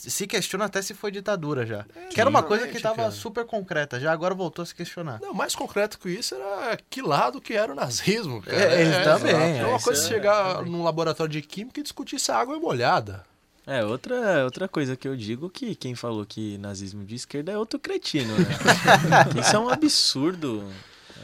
Se 0.00 0.26
questiona 0.26 0.66
até 0.66 0.82
se 0.82 0.94
foi 0.94 1.10
ditadura 1.10 1.64
já. 1.66 1.84
É, 1.94 2.06
que 2.08 2.20
era 2.20 2.28
uma 2.28 2.42
coisa 2.42 2.66
que 2.68 2.76
estava 2.76 3.10
super 3.10 3.44
concreta, 3.44 3.98
já 3.98 4.12
agora 4.12 4.34
voltou 4.34 4.62
a 4.62 4.66
se 4.66 4.74
questionar. 4.74 5.20
Não, 5.20 5.32
mais 5.34 5.54
concreto 5.54 5.98
que 5.98 6.08
isso 6.10 6.34
era 6.34 6.78
que 6.90 7.02
lado 7.02 7.40
que 7.40 7.54
era 7.54 7.72
o 7.72 7.74
nazismo, 7.74 8.42
cara. 8.42 8.56
É, 8.56 8.82
é, 8.82 9.02
também, 9.02 9.34
é, 9.34 9.58
É 9.58 9.66
uma 9.66 9.80
coisa 9.80 10.00
é- 10.00 10.02
você 10.02 10.08
chegar 10.08 10.62
num 10.62 10.82
laboratório 10.82 11.32
de 11.32 11.42
química 11.42 11.80
e 11.80 11.82
discutir 11.82 12.18
se 12.18 12.30
a 12.30 12.36
água 12.36 12.56
é 12.56 12.58
molhada. 12.58 13.24
é 13.66 13.84
outra, 13.84 14.44
outra 14.44 14.68
coisa 14.68 14.96
que 14.96 15.08
eu 15.08 15.16
digo 15.16 15.50
que 15.50 15.74
quem 15.74 15.94
falou 15.94 16.24
que 16.24 16.56
nazismo 16.58 17.04
de 17.04 17.14
esquerda 17.16 17.52
é 17.52 17.58
outro 17.58 17.78
cretino, 17.78 18.34
né? 18.38 18.46
Isso 19.40 19.56
é 19.56 19.58
um 19.58 19.68
absurdo. 19.68 20.64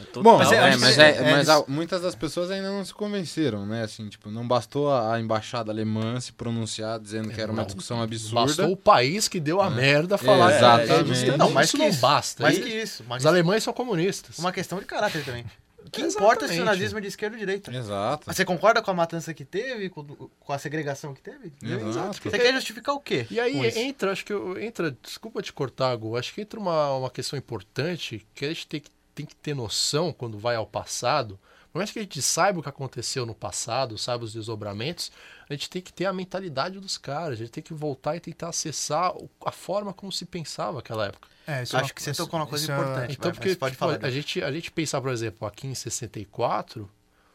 É 0.01 0.05
total. 0.07 0.23
Bom, 0.23 0.39
Mas 0.39 0.49
mas, 0.49 0.53
é- 0.53 0.57
é, 0.57 0.77
mas, 0.77 0.99
é, 0.99 1.11
é, 1.11 1.31
mas 1.33 1.49
a- 1.49 1.65
muitas 1.69 2.03
das 2.03 2.15
pessoas 2.15 2.51
ainda 2.51 2.71
não 2.71 2.85
se 2.85 2.95
convenceram, 2.95 3.67
né? 3.67 3.83
Assim, 3.83 4.09
tipo, 4.09 4.31
não 4.31 4.47
bastou 4.47 4.91
a, 4.91 5.15
a 5.15 5.21
embaixada 5.21 5.71
alemã 5.71 6.19
se 6.21 6.33
pronunciar 6.33 6.99
dizendo 6.99 7.31
que 7.31 7.41
era 7.41 7.51
uma 7.53 7.59
Não. 7.63 7.67
discussão 7.67 8.01
absurda. 8.03 8.41
Bastou 8.47 8.73
o 8.73 8.77
país 8.77 9.29
que 9.29 9.39
deu 9.41 9.61
a 9.61 9.69
merda 9.71 10.17
falar 10.19 10.55
Exatamente. 10.57 11.13
isso 11.29 11.37
Não, 11.37 11.51
mais 11.51 11.69
isso 11.69 11.77
que 11.77 11.83
não 11.83 11.91
isso. 11.91 12.01
basta. 12.01 12.43
Mais 12.43 12.59
que 12.59 12.69
isso. 12.69 13.05
Os 13.09 13.27
alemães 13.27 13.63
são 13.63 13.73
comunistas. 13.73 14.39
uma 14.39 14.53
questão 14.53 14.79
de 14.79 14.85
caráter 14.85 15.25
também. 15.25 15.45
Que 15.91 16.01
importa 16.01 16.47
se 16.47 16.61
o 16.61 16.65
nazismo 16.65 16.99
é 16.99 17.01
de 17.01 17.09
esquerda 17.09 17.35
ou 17.35 17.41
de 17.41 17.45
direita? 17.45 17.75
Exato. 17.77 18.23
Mas 18.27 18.37
você 18.37 18.45
concorda 18.45 18.81
com 18.81 18.91
a 18.93 18.95
matança 18.95 19.35
que 19.35 19.45
teve, 19.45 19.89
com, 19.91 20.05
com 20.05 20.53
a 20.53 20.57
segregação 20.57 21.13
que 21.13 21.21
teve? 21.21 21.53
Exato. 21.61 22.21
Você 22.23 22.39
quer 22.39 22.55
justificar 22.55 22.95
o 22.95 23.01
quê? 23.01 23.27
E 23.29 23.41
aí 23.41 23.57
entra, 23.81 24.13
acho 24.13 24.25
que 24.25 24.33
eu- 24.33 24.57
entra, 24.63 24.97
desculpa 25.03 25.43
te 25.43 25.53
cortar, 25.53 25.95
Gu, 25.97 26.17
acho 26.17 26.33
que 26.33 26.41
entra 26.41 26.59
uma, 26.61 26.95
uma 26.97 27.11
questão 27.11 27.37
importante 27.37 28.25
que 28.33 28.45
a 28.45 28.49
gente 28.49 28.67
tem 28.69 28.81
que, 28.81 28.91
tem 29.15 29.27
que 29.27 29.35
ter 29.37 29.55
noção 29.55 30.13
quando 30.13 30.39
vai 30.39 30.57
ao 30.57 30.67
passado. 30.67 31.39
Por 31.73 31.79
mais 31.79 31.91
que 31.91 31.99
a 31.99 32.03
gente 32.03 32.21
saiba 32.21 32.61
o 32.61 32.63
que 32.63 32.69
aconteceu 32.69 33.25
no 33.25 33.35
passado, 33.35 33.97
saiba 33.97 34.25
os 34.25 34.33
desdobramentos, 34.35 35.11
a 35.49 35.55
gente 35.55 35.71
tem 35.71 35.81
que 35.81 35.91
ter 35.93 36.05
a 36.05 36.13
mentalidade 36.13 36.79
dos 36.79 36.99
caras, 36.99 37.33
a 37.33 37.37
gente 37.37 37.51
tem 37.51 37.63
que 37.63 37.73
voltar 37.73 38.15
e 38.15 38.21
tentar 38.21 38.51
acessar 38.51 39.13
a 39.45 39.51
forma 39.51 39.93
como 39.95 40.13
se 40.13 40.27
pensava 40.27 40.77
naquela 40.77 41.07
época. 41.07 41.29
É, 41.47 41.63
isso 41.63 41.75
é 41.75 41.81
Acho 41.81 41.89
uma- 41.89 41.95
que 41.95 42.03
você 42.03 42.11
isso- 42.11 42.23
tocou 42.25 42.39
numa 42.39 42.47
coisa 42.49 42.65
isso 42.65 42.73
é- 42.73 42.75
importante. 42.77 43.13
Então, 43.15 43.31
vai, 43.31 43.41
porque 43.41 43.57
pode 43.57 43.73
tipo, 43.73 43.81
falar. 43.81 43.95
a, 43.95 43.99
Gabi. 43.99 44.13
gente, 44.15 44.43
a 44.43 44.53
gente 44.53 44.71
pensar, 44.71 45.01
por 45.01 45.11
exemplo, 45.11 45.49
aqui 45.49 45.67
em 45.67 45.75
64, 45.75 46.89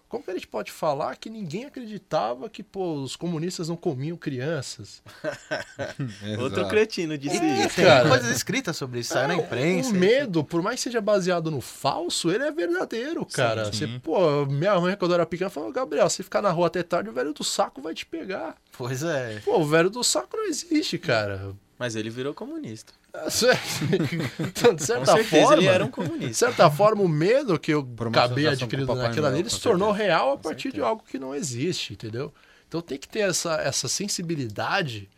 como 0.10 0.24
que 0.24 0.32
a 0.32 0.34
gente 0.34 0.48
pode 0.48 0.72
falar 0.72 1.15
que 1.17 1.30
ninguém 1.30 1.65
acreditava 1.65 2.50
que 2.50 2.63
pô, 2.63 2.93
os 2.96 3.15
comunistas 3.15 3.67
não 3.70 3.76
comiam 3.76 4.15
crianças? 4.17 5.02
Outro 6.39 6.67
cretino 6.67 7.17
disse 7.17 7.38
E 7.43 7.65
isso. 7.65 7.76
tem 7.76 7.86
cara. 7.86 8.08
coisas 8.10 8.36
escritas 8.36 8.76
sobre 8.78 9.00
isso, 9.02 9.13
saiu 9.13 9.28
na 9.28 9.36
imprensa. 9.36 9.89
O 9.89 9.93
medo, 9.93 10.43
por 10.43 10.62
mais 10.62 10.76
que 10.78 10.84
seja 10.84 11.02
baseado 11.02 11.52
no 11.52 11.62
falso, 11.62 12.32
ele 12.32 12.43
é 12.43 12.52
verdadeiro, 12.52 13.26
cara. 13.26 13.65
sim. 13.65 13.72
Você, 13.88 14.00
pô, 14.00 14.46
minha 14.46 14.80
mãe, 14.80 14.96
quando 14.96 15.12
eu 15.12 15.15
era 15.15 15.26
pequena, 15.26 15.50
falou: 15.50 15.72
Gabriel, 15.72 16.10
se 16.10 16.24
ficar 16.24 16.41
na 16.41 16.52
rua 16.52 16.67
até 16.67 16.84
tarde, 16.84 17.10
o 17.10 17.13
velho 17.13 17.34
do 17.34 17.43
saco 17.43 17.82
vai 17.82 17.93
te 17.93 18.06
pegar. 18.06 18.56
Pois 18.78 19.04
é. 19.04 19.41
Pô, 19.43 19.60
o 19.60 19.65
velho 19.65 19.89
do 19.89 20.04
saco 20.04 20.38
não 20.38 20.46
existe, 20.46 20.98
cara. 20.98 21.54
Mas 21.80 21.96
ele 21.96 22.10
virou 22.10 22.34
comunista. 22.34 22.92
então, 24.40 24.74
de 24.74 24.80
Com 24.82 24.86
certa 24.86 25.06
certeza 25.13 25.46
forma, 25.46 25.58
ele 25.58 25.66
era 25.68 25.84
um 25.84 25.88
de 25.88 25.94
comunista. 25.94 26.34
certa 26.48 26.72
forma, 26.72 27.04
o 27.04 27.08
medo 27.08 27.60
que 27.60 27.72
eu 27.74 27.88
acabei 28.08 28.48
adquirindo 28.48 28.88
com 28.88 28.94
o 28.94 28.96
Papai 28.96 29.10
naquilo 29.10 29.26
ali, 29.28 29.34
Noel, 29.36 29.42
ele 29.44 29.50
com 29.50 29.56
se 29.56 29.62
tornou 29.62 29.92
real 29.92 30.32
a 30.34 30.38
partir 30.38 30.72
de 30.72 30.82
algo 30.82 31.04
que 31.04 31.20
não 31.20 31.36
existe, 31.36 31.94
entendeu? 31.94 32.34
Então 32.68 32.82
tem 32.82 32.98
que 32.98 33.08
ter 33.08 33.20
essa, 33.20 33.56
essa 33.62 33.88
sensibilidade 33.88 35.10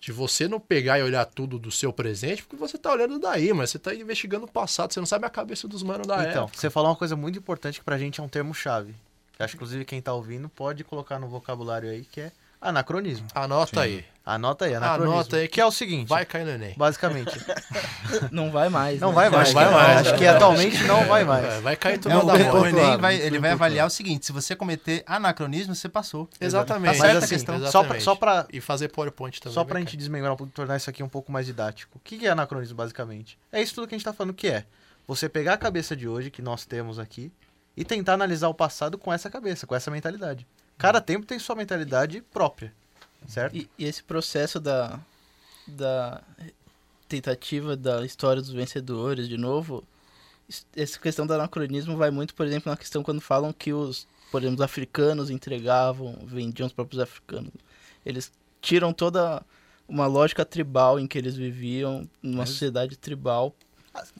de 0.00 0.12
você 0.12 0.48
não 0.48 0.58
pegar 0.58 0.98
e 0.98 1.02
olhar 1.02 1.24
tudo 1.26 1.58
do 1.58 1.70
seu 1.70 1.92
presente, 1.92 2.42
porque 2.42 2.56
você 2.56 2.78
tá 2.78 2.90
olhando 2.90 3.18
daí, 3.18 3.52
mas 3.52 3.70
você 3.70 3.78
tá 3.78 3.94
investigando 3.94 4.46
o 4.46 4.50
passado, 4.50 4.92
você 4.92 4.98
não 4.98 5.06
sabe 5.06 5.26
a 5.26 5.30
cabeça 5.30 5.68
dos 5.68 5.82
manos 5.82 6.06
da 6.06 6.26
Então, 6.26 6.44
época. 6.44 6.58
você 6.58 6.70
falou 6.70 6.88
uma 6.90 6.96
coisa 6.96 7.14
muito 7.14 7.38
importante 7.38 7.78
que 7.78 7.84
pra 7.84 7.98
gente 7.98 8.18
é 8.18 8.22
um 8.22 8.28
termo-chave. 8.28 8.94
Acho 9.38 9.52
que, 9.52 9.56
inclusive, 9.56 9.84
quem 9.84 10.00
tá 10.00 10.12
ouvindo 10.14 10.48
pode 10.48 10.84
colocar 10.84 11.18
no 11.18 11.28
vocabulário 11.28 11.90
aí, 11.90 12.04
que 12.04 12.20
é 12.22 12.32
anacronismo. 12.60 13.26
Anota 13.34 13.82
aí. 13.82 14.04
Anota 14.34 14.64
aí, 14.64 14.74
anacronismo. 14.74 15.12
Anota 15.14 15.36
aí 15.36 15.48
que 15.48 15.60
é 15.60 15.66
o 15.66 15.72
seguinte, 15.72 16.08
Vai 16.08 16.24
cair 16.24 16.44
no 16.44 16.52
Enem. 16.52 16.74
basicamente. 16.76 17.32
Não 18.30 18.50
vai 18.50 18.68
mais. 18.68 19.00
Não 19.00 19.08
né? 19.08 19.14
vai 19.14 19.30
mais. 19.30 19.48
Não 19.48 19.54
vai 19.54 19.70
mais, 19.72 20.00
Acho 20.00 20.10
né? 20.12 20.18
que 20.18 20.26
atualmente 20.26 20.82
não 20.84 21.04
vai 21.06 21.24
mais. 21.24 21.44
É, 21.44 21.60
vai 21.60 21.76
cair 21.76 21.98
tudo 21.98 22.12
É, 22.12 22.24
da 22.24 22.54
o. 22.54 22.66
Enem 22.66 22.96
vai, 22.98 23.16
ele 23.16 23.38
vai 23.38 23.50
avaliar 23.52 23.86
o 23.86 23.90
seguinte: 23.90 24.26
se 24.26 24.32
você 24.32 24.54
cometer 24.54 25.02
anacronismo, 25.06 25.74
você 25.74 25.88
passou. 25.88 26.28
Exatamente. 26.40 26.96
Tá 26.96 27.00
certa 27.00 27.14
Mas 27.14 27.24
assim, 27.24 27.34
questão. 27.34 27.54
Exatamente. 27.56 28.02
só 28.02 28.14
pra, 28.14 28.46
E 28.52 28.60
fazer 28.60 28.88
PowerPoint 28.88 29.40
também. 29.40 29.54
só 29.54 29.62
vai 29.64 29.70
pra 29.70 29.80
gente 29.80 29.96
desmembrar 29.96 30.36
tornar 30.54 30.76
isso 30.76 30.88
aqui 30.90 31.02
um 31.02 31.08
pouco 31.08 31.30
mais 31.32 31.46
didático. 31.46 31.98
O 31.98 32.00
que 32.00 32.18
que 32.18 32.26
é 32.26 32.30
anacronismo, 32.30 32.76
basicamente? 32.76 33.38
É 33.52 33.60
isso 33.60 33.74
tudo 33.74 33.86
que 33.88 33.94
a 33.94 33.98
gente 33.98 34.04
tá 34.04 34.12
falando 34.12 34.34
que 34.34 34.48
é. 34.48 34.64
Você 35.06 35.28
pegar 35.28 35.54
a 35.54 35.58
cabeça 35.58 35.96
de 35.96 36.06
hoje, 36.06 36.30
que 36.30 36.40
nós 36.42 36.64
temos 36.64 36.98
aqui, 36.98 37.32
e 37.76 37.84
tentar 37.84 38.14
analisar 38.14 38.48
o 38.48 38.54
passado 38.54 38.96
com 38.98 39.12
essa 39.12 39.28
cabeça, 39.30 39.66
com 39.66 39.74
essa 39.74 39.90
mentalidade. 39.90 40.46
Cada 40.78 41.00
tempo 41.00 41.26
tem 41.26 41.38
sua 41.38 41.54
mentalidade 41.56 42.22
própria, 42.32 42.72
certo? 43.26 43.56
E, 43.56 43.68
e 43.78 43.84
esse 43.84 44.02
processo 44.02 44.58
da, 44.60 44.98
da 45.66 46.22
tentativa 47.08 47.76
da 47.76 48.04
história 48.04 48.40
dos 48.40 48.50
vencedores, 48.52 49.28
de 49.28 49.36
novo, 49.36 49.84
es- 50.48 50.66
essa 50.76 50.98
questão 50.98 51.26
do 51.26 51.32
anacronismo 51.34 51.96
vai 51.96 52.10
muito, 52.10 52.34
por 52.34 52.46
exemplo, 52.46 52.70
na 52.70 52.76
questão 52.76 53.02
quando 53.02 53.20
falam 53.20 53.52
que 53.52 53.72
os, 53.72 54.06
por 54.30 54.40
exemplo, 54.42 54.56
os 54.56 54.62
africanos 54.62 55.30
entregavam, 55.30 56.16
vendiam 56.24 56.66
os 56.66 56.72
próprios 56.72 57.00
africanos. 57.00 57.50
Eles 58.04 58.30
tiram 58.60 58.92
toda 58.92 59.42
uma 59.88 60.06
lógica 60.06 60.44
tribal 60.44 61.00
em 61.00 61.06
que 61.06 61.18
eles 61.18 61.34
viviam, 61.34 62.08
numa 62.22 62.44
sociedade 62.46 62.96
tribal. 62.96 63.54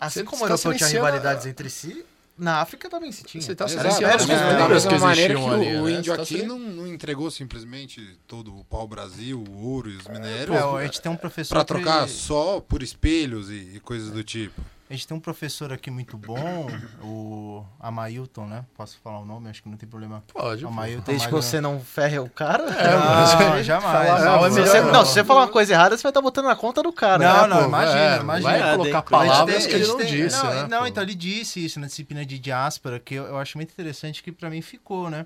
Assim 0.01 0.25
como 0.25 0.41
tinha 0.75 0.89
a- 1.01 1.05
rivalidades 1.07 1.47
entre 1.47 1.71
si, 1.71 2.05
na 2.41 2.61
África 2.61 2.89
também 2.91 3.13
se 3.13 3.23
tinha. 3.23 3.41
Você 3.43 3.55
tá 3.55 3.69
silenciando 3.69 4.15
as 4.17 4.27
da 4.27 4.35
mesma- 4.35 4.49
culturas 4.59 4.85
da 4.85 4.91
mesma 4.91 4.91
que 4.91 5.05
maneira 5.11 5.35
que 5.35 5.41
ali, 5.41 5.77
o, 5.77 5.83
o 5.83 5.85
né? 5.85 5.91
índio 5.93 6.13
Você 6.13 6.17
tá 6.17 6.23
aqui 6.23 6.43
não, 6.43 6.59
não 6.59 6.87
entregou 6.87 7.31
simplesmente 7.31 8.19
todo 8.27 8.57
o 8.59 8.65
pau-brasil, 8.65 9.45
o 9.49 9.63
ouro 9.67 9.91
e 9.91 9.97
os 9.97 10.07
minérios 10.09 10.57
É, 10.57 10.61
a 10.63 10.85
gente 10.85 11.01
tem 11.01 11.13
um 11.13 11.17
professor. 11.17 11.55
pra 11.55 11.65
que- 11.65 11.69
trocar 11.83 12.09
só 12.09 12.61
por 12.61 12.83
espelhos 12.83 13.51
e, 13.51 13.73
e 13.77 13.81
coisas 13.81 14.11
do 14.11 14.25
tipo. 14.25 14.61
A 14.91 14.93
gente 14.93 15.07
tem 15.07 15.17
um 15.17 15.21
professor 15.21 15.73
aqui 15.73 15.89
muito 15.89 16.19
bom, 16.19 16.67
o 17.01 17.65
Amailton, 17.79 18.45
né? 18.47 18.65
Posso 18.77 18.99
falar 18.99 19.21
o 19.21 19.25
nome? 19.25 19.49
Acho 19.49 19.63
que 19.63 19.69
não 19.69 19.77
tem 19.77 19.89
problema. 19.89 20.25
Pode. 20.35 20.67
Amailton 20.67 21.05
Desde 21.07 21.29
que 21.29 21.33
você 21.33 21.61
não 21.61 21.79
ferre 21.79 22.19
o 22.19 22.29
cara. 22.29 22.65
É, 22.65 22.91
Não, 22.91 23.51
mas- 23.51 23.67
jamais. 23.67 24.19
melhor 24.53 24.67
você- 24.67 24.81
não. 24.81 24.91
não, 24.93 25.05
se 25.07 25.13
você 25.13 25.23
falar 25.23 25.43
uma 25.43 25.49
coisa 25.49 25.73
errada, 25.75 25.97
você 25.97 26.03
vai 26.03 26.11
estar 26.11 26.21
botando 26.21 26.47
na 26.47 26.57
conta 26.57 26.83
do 26.83 26.93
cara. 26.93 27.19
Não, 27.25 27.43
né, 27.43 27.55
não, 27.55 27.63
pô? 27.63 27.69
imagina, 27.69 28.01
É, 28.01 28.19
imagina. 28.21 28.51
Vai 28.59 28.77
colocar 28.77 29.03
palavras 29.03 29.57
tem- 29.63 29.69
que 29.69 29.73
a 29.75 29.77
ele 29.77 29.85
gente 29.85 29.93
não 29.93 29.99
tem- 29.99 30.07
disse, 30.25 30.43
não, 30.45 30.51
né? 30.55 30.67
Não, 30.69 30.87
então 30.89 31.03
ele 31.05 31.15
disse 31.15 31.65
isso 31.65 31.79
na 31.79 31.87
disciplina 31.87 32.27
de 32.27 32.37
diáspora, 32.41 32.99
que 32.99 33.15
eu, 33.15 33.27
eu 33.27 33.39
acho 33.39 33.57
muito 33.59 33.71
interessante, 33.71 34.23
que 34.25 34.33
pra 34.33 34.51
mim 34.51 34.61
ficou, 34.61 35.09
né? 35.09 35.25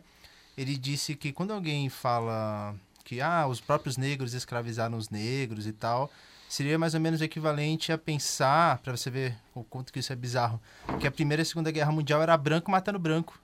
Ele 0.58 0.76
disse 0.76 1.14
que 1.14 1.32
quando 1.32 1.52
alguém 1.54 1.88
fala 1.88 2.74
que 3.02 3.18
ah, 3.22 3.46
os 3.46 3.62
próprios 3.62 3.96
negros 3.96 4.34
escravizaram 4.34 4.98
os 4.98 5.08
negros 5.08 5.66
e 5.66 5.72
tal, 5.72 6.10
seria 6.54 6.78
mais 6.78 6.94
ou 6.94 7.00
menos 7.00 7.20
equivalente 7.20 7.90
a 7.90 7.98
pensar, 7.98 8.78
pra 8.78 8.96
você 8.96 9.10
ver 9.10 9.36
o 9.52 9.64
quanto 9.64 9.92
que 9.92 9.98
isso 9.98 10.12
é 10.12 10.16
bizarro, 10.16 10.60
que 11.00 11.06
a 11.06 11.10
Primeira 11.10 11.40
e 11.40 11.44
a 11.44 11.46
Segunda 11.46 11.70
Guerra 11.70 11.90
Mundial 11.90 12.22
era 12.22 12.36
branco 12.36 12.70
matando 12.70 12.98
branco. 12.98 13.40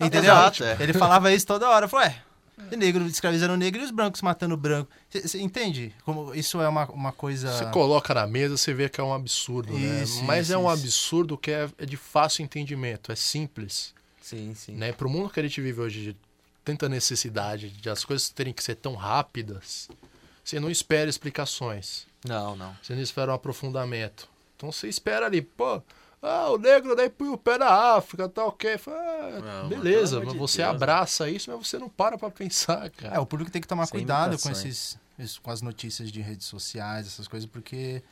Entendeu? 0.00 0.32
Exato, 0.32 0.64
é. 0.64 0.76
Ele 0.80 0.92
falava 0.92 1.32
isso 1.32 1.46
toda 1.46 1.68
hora. 1.68 1.86
Falou, 1.86 2.06
é, 2.06 2.76
negro 2.76 3.06
escravizando 3.06 3.56
negro 3.56 3.80
e 3.80 3.84
os 3.84 3.92
brancos 3.92 4.20
matando 4.20 4.56
branco. 4.56 4.90
Você 5.10 5.40
entende? 5.40 5.94
Como 6.04 6.34
isso 6.34 6.60
é 6.60 6.68
uma, 6.68 6.90
uma 6.90 7.12
coisa. 7.12 7.52
Você 7.52 7.66
coloca 7.66 8.12
na 8.12 8.26
mesa, 8.26 8.56
você 8.56 8.74
vê 8.74 8.88
que 8.88 9.00
é 9.00 9.04
um 9.04 9.14
absurdo, 9.14 9.72
né? 9.72 10.02
Isso, 10.02 10.24
Mas 10.24 10.46
isso, 10.46 10.54
é 10.54 10.58
um 10.58 10.68
absurdo 10.68 11.38
que 11.38 11.52
é, 11.52 11.68
é 11.78 11.86
de 11.86 11.96
fácil 11.96 12.42
entendimento, 12.42 13.12
é 13.12 13.16
simples. 13.16 13.94
Sim, 14.20 14.54
sim. 14.54 14.72
Né? 14.72 14.92
Para 14.92 15.06
o 15.06 15.10
mundo 15.10 15.30
que 15.30 15.38
a 15.38 15.42
gente 15.42 15.60
vive 15.60 15.80
hoje, 15.80 16.00
de 16.00 16.16
tanta 16.64 16.88
necessidade 16.88 17.70
de 17.70 17.88
as 17.88 18.04
coisas 18.04 18.28
terem 18.28 18.52
que 18.52 18.62
ser 18.62 18.74
tão 18.74 18.94
rápidas, 18.94 19.88
você 20.44 20.58
não 20.60 20.70
espera 20.70 21.08
explicações, 21.08 22.06
Não, 22.24 22.56
não. 22.56 22.76
você 22.82 22.94
não 22.94 23.02
espera 23.02 23.30
um 23.30 23.34
aprofundamento. 23.34 24.28
Então 24.56 24.70
você 24.70 24.88
espera 24.88 25.26
ali, 25.26 25.42
pô, 25.42 25.82
ah, 26.20 26.50
o 26.50 26.58
negro 26.58 26.94
daí 26.94 27.10
põe 27.10 27.28
o 27.28 27.36
pé 27.38 27.58
na 27.58 27.66
África, 27.96 28.28
tá 28.28 28.44
ok. 28.44 28.78
Fala, 28.78 28.96
ah, 28.98 29.40
Não, 29.40 29.60
mas 29.62 29.68
beleza, 29.68 30.20
mas 30.20 30.32
de 30.32 30.38
você 30.38 30.58
Deus, 30.58 30.68
né? 30.70 30.74
abraça 30.76 31.28
isso, 31.28 31.50
mas 31.50 31.66
você 31.66 31.78
não 31.78 31.88
para 31.88 32.16
pra 32.16 32.30
pensar, 32.30 32.88
cara. 32.90 33.16
É, 33.16 33.18
o 33.18 33.26
público 33.26 33.50
tem 33.50 33.60
que 33.60 33.66
tomar 33.66 33.86
Sem 33.86 33.98
cuidado 33.98 34.38
com, 34.38 34.50
esses, 34.50 34.98
com 35.42 35.50
as 35.50 35.60
notícias 35.62 36.12
de 36.12 36.20
redes 36.20 36.46
sociais, 36.46 37.06
essas 37.08 37.26
coisas, 37.26 37.48
porque 37.48 38.02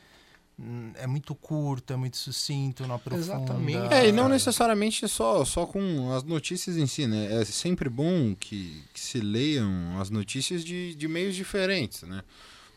é 0.96 1.07
muito 1.07 1.35
curto, 1.35 1.92
é 1.92 1.96
muito 1.96 2.16
sucinto, 2.16 2.87
não 2.87 2.96
aprofunda. 2.96 3.25
Exatamente. 3.25 3.92
É, 3.92 4.09
e 4.09 4.12
não 4.12 4.29
necessariamente 4.29 5.09
só, 5.09 5.44
só 5.44 5.64
com 5.66 6.12
as 6.14 6.23
notícias 6.23 6.77
em 6.77 6.87
si, 6.87 7.07
né? 7.07 7.40
É 7.40 7.44
sempre 7.44 7.88
bom 7.88 8.35
que, 8.35 8.83
que 8.92 9.01
se 9.01 9.20
leiam 9.20 9.99
as 10.01 10.11
notícias 10.11 10.64
de, 10.64 10.94
de 10.94 11.09
meios 11.09 11.35
diferentes, 11.35 12.03
né? 12.03 12.23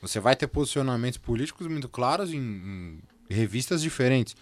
Você 0.01 0.19
vai 0.19 0.35
ter 0.35 0.47
posicionamentos 0.47 1.17
políticos 1.17 1.67
muito 1.67 1.87
claros 1.87 2.33
em, 2.33 2.37
em 2.37 2.99
revistas 3.29 3.81
diferentes. 3.81 4.35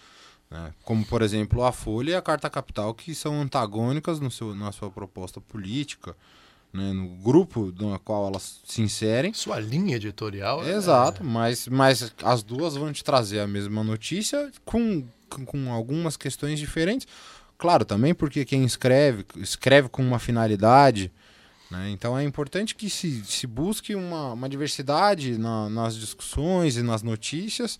né? 0.50 0.72
Como, 0.84 1.04
por 1.06 1.22
exemplo, 1.22 1.64
a 1.64 1.72
Folha 1.72 2.10
e 2.10 2.14
a 2.14 2.22
Carta 2.22 2.50
Capital, 2.50 2.92
que 2.94 3.14
são 3.14 3.40
antagônicas 3.40 4.20
no 4.20 4.30
seu, 4.30 4.54
na 4.54 4.72
sua 4.72 4.90
proposta 4.90 5.40
política, 5.40 6.16
né? 6.72 6.92
no 6.92 7.08
grupo 7.22 7.72
no 7.78 7.98
qual 8.00 8.28
elas 8.28 8.60
se 8.64 8.80
inserem. 8.82 9.32
Sua 9.34 9.60
linha 9.60 9.96
editorial. 9.96 10.64
é- 10.64 10.70
Exato, 10.72 11.22
mas, 11.24 11.68
mas 11.68 12.12
as 12.22 12.42
duas 12.42 12.74
vão 12.76 12.92
te 12.92 13.04
trazer 13.04 13.40
a 13.40 13.46
mesma 13.46 13.82
notícia 13.84 14.50
com, 14.64 15.04
com, 15.28 15.44
com 15.44 15.72
algumas 15.72 16.16
questões 16.16 16.58
diferentes. 16.58 17.06
Claro, 17.58 17.84
também 17.84 18.14
porque 18.14 18.44
quem 18.44 18.64
escreve, 18.64 19.24
escreve 19.36 19.88
com 19.88 20.02
uma 20.02 20.18
finalidade. 20.18 21.12
Né? 21.70 21.90
Então 21.90 22.18
é 22.18 22.24
importante 22.24 22.74
que 22.74 22.90
se, 22.90 23.22
se 23.24 23.46
busque 23.46 23.94
uma, 23.94 24.32
uma 24.32 24.48
diversidade 24.48 25.38
na- 25.38 25.68
nas 25.70 25.96
discussões 25.96 26.76
e 26.76 26.82
nas 26.82 27.02
notícias, 27.02 27.78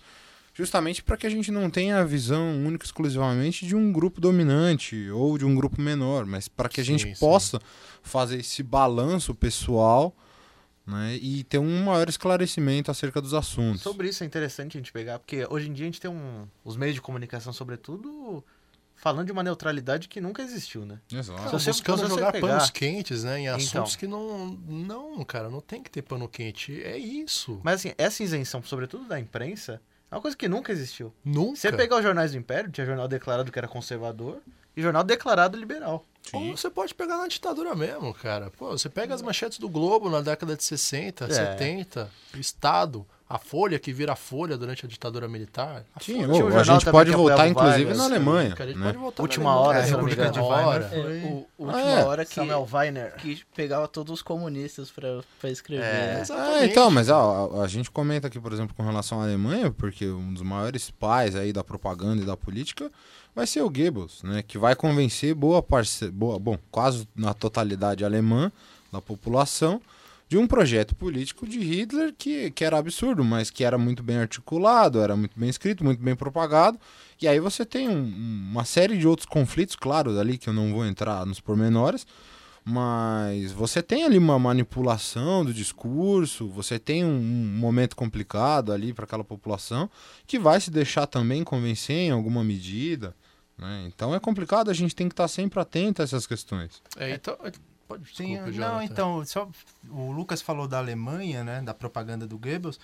justamente 0.55 1.03
para 1.03 1.17
que 1.17 1.27
a 1.27 1.31
gente 1.31 1.51
não 1.51 1.71
tenha 1.71 1.99
a 2.01 2.05
visão 2.05 2.51
única 2.65 2.85
e 2.85 2.87
exclusivamente 2.87 3.67
de 3.67 3.75
um 3.75 3.91
grupo 3.93 4.21
dominante 4.21 5.09
ou 5.11 5.39
de 5.39 5.45
um 5.47 5.55
grupo 5.55 5.81
menor, 5.81 6.27
mas 6.27 6.49
para 6.49 6.69
que 6.69 6.81
a 6.81 6.85
Sim, 6.85 6.99
gente 6.99 7.15
sim. 7.15 7.21
possa 7.21 7.59
fazer 8.03 8.39
esse 8.41 8.63
balanço 8.63 9.35
pessoal 9.35 10.15
né, 10.87 11.17
e 11.23 11.45
ter 11.45 11.59
um 11.59 11.85
maior 11.85 12.09
esclarecimento 12.09 12.91
acerca 12.91 13.21
dos 13.21 13.33
assuntos. 13.35 13.83
Sobre 13.83 14.09
isso 14.09 14.23
é 14.25 14.27
interessante 14.27 14.77
a 14.77 14.81
gente 14.81 14.93
pegar, 14.93 15.19
porque 15.19 15.47
hoje 15.49 15.69
em 15.69 15.73
dia 15.73 15.85
a 15.85 15.89
gente 15.89 16.01
tem 16.01 16.11
um, 16.11 16.47
os 16.65 16.77
meios 16.77 16.95
de 16.97 17.01
comunicação, 17.01 17.53
sobretudo, 17.53 18.45
falando 18.97 19.27
de 19.27 19.33
uma 19.33 19.43
neutralidade 19.45 20.09
que 20.09 20.21
nunca 20.21 20.43
existiu, 20.43 20.85
né? 20.85 20.99
Exato. 21.11 21.45
Se 21.45 21.53
você- 21.53 21.71
buscando 21.71 22.09
jogar 22.09 22.33
pegar- 22.33 22.49
panos 22.49 22.69
quentes, 22.71 23.23
né? 23.25 23.39
Em 23.39 23.43
Então. 23.45 23.57
assuntos 23.57 23.95
que 23.97 24.07
não. 24.09 24.49
Não, 24.69 25.25
cara, 25.25 25.49
não 25.49 25.61
tem 25.61 25.83
que 25.83 25.91
ter 25.91 26.03
pano 26.03 26.29
quente. 26.29 26.83
É 26.83 26.99
isso. 26.99 27.61
Mas 27.63 27.77
assim, 27.81 27.93
essa 27.97 28.23
isenção, 28.23 28.61
sobretudo 28.63 29.07
da 29.07 29.19
imprensa, 29.21 29.81
é 30.13 30.15
uma 30.15 30.21
coisa 30.21 30.37
que 30.37 30.47
nunca 30.47 30.71
existiu. 30.71 31.13
Nunca. 31.25 31.57
Você 31.57 31.73
pegar 31.73 31.97
os 31.97 32.03
jornais 32.03 32.33
do 32.33 32.39
Império, 32.39 32.71
tinha 32.71 32.87
jornal 32.87 33.09
declarado 33.09 33.51
que 33.51 33.59
era 33.59 33.67
conservador 33.67 34.41
e 34.77 34.83
jornal 34.83 35.03
declarado 35.03 35.57
liberal. 35.57 36.05
Ou 36.33 36.57
você 36.57 36.71
pode 36.71 36.95
pegar 36.95 37.17
na 37.17 37.27
ditadura 37.27 37.75
mesmo, 37.75 38.13
cara. 38.15 38.51
Pô, 38.51 38.71
você 38.71 38.89
pega 38.89 39.15
as 39.15 39.23
manchetes 39.23 39.59
do 39.59 39.69
Globo 39.69 40.09
na 40.09 40.21
década 40.21 40.55
de 40.55 40.63
60, 40.63 41.25
É. 41.25 41.29
70, 41.31 42.11
o 42.35 42.39
Estado, 42.39 43.07
a 43.33 43.39
Folha 43.39 43.79
que 43.79 43.95
vira 43.95 44.15
Folha 44.15 44.59
durante 44.59 44.85
a 44.85 44.89
ditadura 44.89 45.27
militar. 45.27 45.87
A 45.97 46.01
Sim, 46.01 46.27
Folha, 46.27 46.45
um 46.45 46.59
a 46.59 46.63
gente 46.63 46.85
pode 46.91 47.11
que 47.11 47.17
voltar, 47.17 47.49
inclusive, 47.49 47.85
Vargas, 47.85 47.97
na 47.97 48.05
Alemanha. 48.05 48.55
a 48.59 48.67
gente 48.67 48.77
né? 48.79 48.85
pode 48.85 48.99
voltar 48.99 49.23
Última 49.23 49.45
na 49.45 49.57
hora, 49.57 49.83
me 49.83 49.89
República 49.89 50.31
de 50.31 50.39
Weimar. 50.39 50.83
Foi- 50.91 50.99
É, 50.99 51.25
o, 51.25 51.47
o 51.57 51.65
última 51.65 51.81
é, 51.81 52.05
hora 52.05 52.25
que, 52.27 52.35
Samuel 52.35 52.69
Weiner. 52.71 53.17
que 53.17 53.43
pegava 53.55 53.89
todos 53.89 54.13
os 54.13 54.23
comunistas 54.23 54.91
pra 54.91 55.49
escrever. 55.49 55.83
É, 55.83 56.15
né? 56.19 56.25
Ah, 56.31 56.67
então, 56.67 56.91
mas 56.91 57.09
ó, 57.09 57.51
a, 57.55 57.65
a 57.65 57.67
gente 57.69 57.91
comenta 57.91 58.27
aqui, 58.27 58.39
por 58.39 58.53
exemplo, 58.53 58.75
com 58.77 58.83
relação 58.83 59.19
à 59.23 59.25
Alemanha, 59.25 59.71
porque 59.71 60.07
um 60.07 60.35
dos 60.35 60.43
maiores 60.43 60.91
pais 60.91 61.35
aí 61.35 61.55
da 61.55 61.65
propaganda 61.65 62.23
e 62.23 62.27
da 62.27 62.37
política 62.37 62.93
vai 63.35 63.47
ser 63.47 63.63
o 63.63 63.71
Goebbels, 63.71 64.23
né? 64.25 64.43
Que 64.43 64.59
vai 64.59 64.77
convencer 64.77 65.35
boa 65.35 65.63
parte, 65.63 66.11
boa, 66.11 66.39
bom, 66.39 66.59
quase 66.71 67.09
na 67.17 67.33
totalidade 67.33 68.05
alemã 68.05 68.53
da 68.93 69.01
população 69.01 69.81
de 70.33 70.39
um 70.39 70.47
projeto 70.47 70.95
político 70.97 71.47
de 71.47 71.59
Hitler 71.59 72.15
que, 72.17 72.51
que 72.53 72.65
era 72.65 72.79
absurdo, 72.79 73.23
mas 73.23 73.51
que 73.51 73.63
era 73.63 73.77
muito 73.77 74.03
bem 74.03 74.17
articulado, 74.17 74.99
era 74.99 75.15
muito 75.15 75.39
bem 75.39 75.51
escrito, 75.51 75.85
muito 75.85 76.03
bem 76.03 76.17
propagado. 76.17 76.81
E 77.21 77.29
aí 77.29 77.39
você 77.39 77.67
tem 77.67 77.87
um- 77.87 78.49
uma 78.51 78.65
série 78.65 78.97
de 78.97 79.07
outros 79.07 79.27
conflitos, 79.27 79.77
claro, 79.77 80.19
ali 80.19 80.39
que 80.39 80.49
eu 80.49 80.55
não 80.55 80.73
vou 80.73 80.87
entrar 80.87 81.27
nos 81.27 81.39
pormenores, 81.39 82.07
Mas 82.65 83.51
você 83.51 83.83
tem 83.83 84.05
ali 84.05 84.17
uma 84.17 84.39
manipulação 84.39 85.45
do 85.45 85.53
discurso, 85.53 86.47
você 86.49 86.79
tem 86.79 87.05
um, 87.05 87.19
momento 87.59 87.97
complicado 87.97 88.73
ali 88.73 88.93
para 88.95 89.05
aquela 89.05 89.25
população 89.25 89.91
que 90.29 90.39
vai 90.39 90.61
se 90.61 90.71
deixar 90.71 91.09
também 91.09 91.43
convencer 91.43 91.97
em 91.97 92.11
alguma 92.13 92.45
medida. 92.45 93.17
Né? 93.59 93.85
Então 93.89 94.15
é 94.15 94.21
complicado, 94.21 94.71
a 94.71 94.75
gente 94.75 94.95
tem 94.95 95.09
que 95.09 95.13
estar 95.13 95.27
sempre 95.27 95.59
atento 95.59 96.01
a 96.03 96.05
essas 96.05 96.25
questões. 96.25 96.81
É, 96.97 97.13
então, 97.15 97.37
pode 97.99 98.17
Sim, 98.17 98.25
desculpa, 98.35 98.45
não, 98.47 98.53
Jonathan. 98.53 98.85
então, 98.85 99.25
só, 99.25 99.49
o 99.91 100.11
Lucas 100.13 100.41
falou 100.43 100.67
da 100.69 100.79
Alemanha, 100.79 101.43
né, 101.45 101.61
da 101.63 101.75
propaganda 101.75 102.27
do 102.27 102.39
Goebbels. 102.39 102.79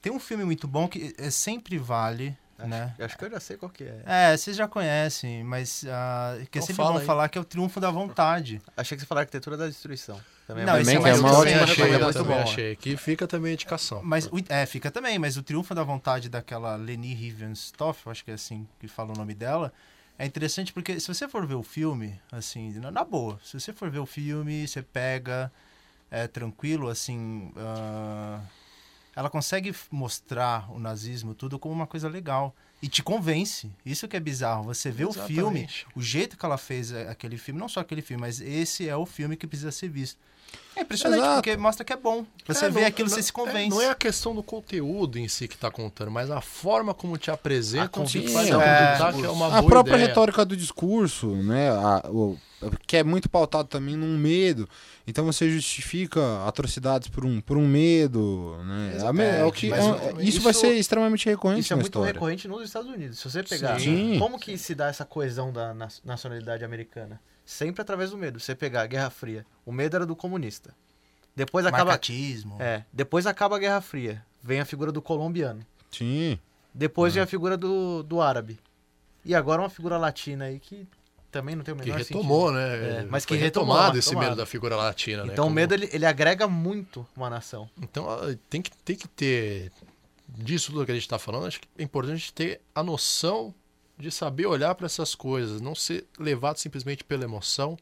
Tem 0.00 0.12
um 0.12 0.20
filme 0.20 0.44
muito 0.44 0.68
bom 0.68 0.86
que 0.86 1.14
é, 1.18 1.30
sempre 1.30 1.78
vale, 1.78 2.36
né? 2.58 2.94
Acho 3.00 3.16
que 3.18 3.24
eu 3.24 3.30
já 3.30 3.40
sei 3.40 3.56
qual 3.56 3.70
que 3.70 3.84
é. 3.84 4.02
É, 4.04 4.36
vocês 4.36 4.54
já 4.56 4.68
conhecem, 4.68 5.42
mas 5.42 5.84
ah, 5.88 6.34
que 6.36 6.42
é 6.42 6.44
Então 6.60 6.62
sempre 6.62 6.74
fala 6.76 6.92
bom 6.92 6.98
aí. 7.00 7.06
falar 7.06 7.28
que 7.28 7.38
é 7.38 7.40
o 7.40 7.44
Triunfo 7.44 7.80
da 7.80 7.90
Vontade. 7.90 8.60
Achei 8.76 8.96
que 8.96 9.00
você 9.02 9.06
falou 9.06 9.20
Arquitetura 9.20 9.56
da 9.56 9.66
Destruição. 9.66 10.20
Também 10.46 10.64
Não, 10.66 10.74
mais- 10.74 10.86
esse 10.86 10.96
é 10.96 11.00
mais 11.00 11.20
mais 11.20 11.20
uma 11.20 11.28
recente, 11.30 11.46
ótima 11.48 11.60
mas 11.62 11.70
achei, 11.70 11.84
é 11.94 11.98
muito 11.98 12.12
também 12.12 12.36
bom. 12.36 12.42
achei. 12.42 12.72
Aqui 12.72 12.96
fica 12.98 13.26
também 13.26 13.50
a 13.52 13.54
indicação. 13.54 14.00
Mas, 14.04 14.26
o- 14.26 14.32
é, 14.50 14.66
fica 14.66 14.90
também, 14.90 15.18
mas 15.18 15.38
o 15.38 15.42
Triunfo 15.42 15.74
da 15.74 15.82
Vontade 15.82 16.28
daquela 16.28 16.76
Leni 16.76 17.14
Riefenstahl, 17.14 17.96
eu 18.04 18.12
acho 18.12 18.22
que 18.24 18.30
é 18.30 18.34
assim 18.34 18.68
que 18.78 18.86
fala 18.86 19.14
o 19.14 19.16
nome 19.16 19.32
dela, 19.34 19.72
é 20.18 20.26
interessante 20.26 20.72
porque 20.72 21.00
se 21.00 21.08
você 21.08 21.26
for 21.28 21.46
ver 21.46 21.54
o 21.54 21.62
filme, 21.62 22.20
assim, 22.30 22.72
na, 22.78 22.90
na 22.90 23.04
boa, 23.04 23.38
se 23.44 23.58
você 23.58 23.72
for 23.72 23.90
ver 23.90 23.98
o 23.98 24.06
filme, 24.06 24.66
você 24.66 24.82
pega, 24.82 25.52
é 26.10 26.26
tranquilo, 26.26 26.88
assim, 26.88 27.52
ah, 27.56 28.40
ela 29.16 29.28
consegue 29.28 29.74
mostrar 29.90 30.70
o 30.72 30.78
nazismo 30.78 31.34
tudo 31.34 31.58
como 31.58 31.74
uma 31.74 31.86
coisa 31.86 32.08
legal. 32.08 32.54
E 32.84 32.88
te 32.88 33.02
convence. 33.02 33.70
Isso 33.86 34.06
que 34.06 34.14
é 34.14 34.20
bizarro. 34.20 34.64
Você 34.64 34.90
vê 34.90 35.06
o 35.06 35.12
filme, 35.12 35.60
Exatamente. 35.60 35.86
o 35.96 36.02
jeito 36.02 36.36
que 36.36 36.44
ela 36.44 36.58
fez 36.58 36.92
é, 36.92 37.08
aquele 37.08 37.38
filme, 37.38 37.58
não 37.58 37.66
só 37.66 37.80
aquele 37.80 38.02
filme, 38.02 38.20
mas 38.20 38.42
esse 38.42 38.86
é 38.86 38.94
o 38.94 39.06
filme 39.06 39.36
que 39.38 39.46
precisa 39.46 39.72
ser 39.72 39.88
visto. 39.88 40.18
É 40.76 40.82
impressionante, 40.82 41.20
Exato. 41.20 41.34
porque 41.36 41.56
mostra 41.56 41.82
que 41.82 41.92
é 41.94 41.96
bom. 41.96 42.26
Você 42.46 42.66
É, 42.66 42.68
vê 42.70 42.80
não- 42.82 42.86
aquilo, 42.88 43.08
não- 43.08 43.16
você 43.16 43.22
se 43.22 43.30
é, 43.30 43.32
convence. 43.32 43.70
não 43.70 43.80
é 43.80 43.88
a 43.88 43.94
questão 43.94 44.34
do 44.34 44.42
conteúdo 44.42 45.18
em 45.18 45.26
si 45.28 45.48
que 45.48 45.56
tá 45.56 45.70
contando, 45.70 46.10
mas 46.10 46.30
a 46.30 46.42
forma 46.42 46.92
como 46.92 47.16
te 47.16 47.30
apresenta, 47.30 47.84
A 47.84 47.88
como 47.88 48.06
te 48.06 48.18
convicção 48.18 48.38
faz 48.38 48.50
do 48.50 48.60
acreditar 48.60 48.92
discurso. 49.12 49.18
que 49.20 49.24
é 49.26 49.30
uma 49.30 49.46
a 49.46 49.60
boa 49.62 49.70
própria 49.70 49.94
ideia. 49.94 50.08
retórica 50.08 50.44
do 50.44 50.54
discurso, 50.56 51.28
né? 51.36 51.70
a- 51.70 52.02
o- 52.10 52.38
que 52.86 52.96
é 52.96 53.02
muito 53.04 53.28
pautado 53.28 53.68
também 53.68 53.96
num 53.96 54.16
medo. 54.18 54.68
Então 55.06 55.24
você 55.24 55.50
justifica 55.50 56.46
atrocidades 56.46 57.08
por 57.08 57.24
um, 57.24 57.40
por 57.40 57.56
um 57.56 57.66
medo, 57.66 58.56
né? 58.64 58.96
É, 59.22 59.40
é 59.40 59.44
o 59.44 59.52
que, 59.52 59.68
mas 59.68 59.78
é- 59.84 59.88
exatamente. 59.88 60.28
isso, 60.28 60.40
vai 60.40 60.50
Isso- 60.52 60.60
ser 60.60 60.72
extremamente 60.74 61.26
recorrente 61.26 61.60
Isso 61.60 61.72
é 61.72 61.76
na 61.76 61.82
muito 61.82 61.92
história. 61.94 62.12
recorrente 62.12 62.48
nos 62.48 62.62
Estados 62.64 62.90
Unidos. 62.90 63.18
Se 63.18 63.30
você 63.30 63.42
pegar, 63.42 63.78
Sim. 63.80 64.18
como 64.18 64.38
que 64.38 64.56
se 64.58 64.74
dá 64.74 64.88
essa 64.88 65.04
coesão 65.04 65.52
da 65.52 65.74
na- 65.74 65.88
nacionalidade 66.04 66.64
americana? 66.64 67.20
Sempre 67.44 67.82
através 67.82 68.10
do 68.10 68.16
medo. 68.16 68.40
Você 68.40 68.54
pegar 68.54 68.82
a 68.82 68.86
Guerra 68.86 69.10
Fria, 69.10 69.44
o 69.66 69.72
medo 69.72 69.96
era 69.96 70.06
do 70.06 70.16
comunista. 70.16 70.74
Depois 71.36 71.66
acaba, 71.66 71.84
Marcatismo. 71.86 72.56
é, 72.60 72.84
depois 72.92 73.26
acaba 73.26 73.56
a 73.56 73.58
Guerra 73.58 73.80
Fria, 73.80 74.24
vem 74.42 74.60
a 74.60 74.64
figura 74.64 74.90
do 74.92 75.02
colombiano. 75.02 75.60
Sim. 75.90 76.38
Depois 76.72 77.12
Uhum. 77.12 77.14
vem 77.16 77.22
a 77.22 77.26
figura 77.26 77.56
do, 77.56 78.02
do 78.02 78.20
árabe. 78.20 78.58
E 79.24 79.34
agora 79.34 79.60
uma 79.62 79.68
figura 79.70 79.96
latina 79.98 80.44
aí 80.46 80.58
que 80.60 80.86
também 81.34 81.54
não 81.56 81.62
tem 81.64 81.74
o 81.74 81.76
Que 81.76 81.84
menor 81.86 81.98
retomou, 81.98 82.48
sentido. 82.48 82.60
né? 82.66 83.00
É, 83.00 83.06
mas 83.10 83.24
que 83.26 83.34
retomou, 83.34 83.74
retomado 83.74 83.98
esse 83.98 84.14
medo 84.16 84.36
da 84.36 84.46
figura 84.46 84.76
latina, 84.76 85.24
né? 85.24 85.32
Então 85.32 85.44
o 85.44 85.48
Como- 85.48 85.56
medo 85.56 85.74
ele, 85.74 85.88
ele 85.92 86.06
agrega 86.06 86.46
muito 86.48 87.06
uma 87.16 87.28
nação. 87.28 87.68
Então 87.82 88.06
tem 88.48 88.62
que, 88.62 88.70
tem 88.84 88.96
que 88.96 89.08
ter 89.08 89.70
disso 90.28 90.72
tudo 90.72 90.84
que 90.86 90.92
a 90.92 90.94
gente 90.94 91.04
está 91.04 91.18
falando. 91.18 91.46
Acho 91.46 91.60
que 91.60 91.68
é 91.78 91.82
importante 91.82 92.32
ter 92.32 92.60
a 92.74 92.82
noção 92.82 93.54
de 93.98 94.10
saber 94.10 94.46
olhar 94.46 94.74
para 94.74 94.86
essas 94.86 95.14
coisas, 95.14 95.60
não 95.60 95.74
ser 95.74 96.06
levado 96.18 96.56
simplesmente 96.58 97.04
pela 97.04 97.24
emoção 97.24 97.76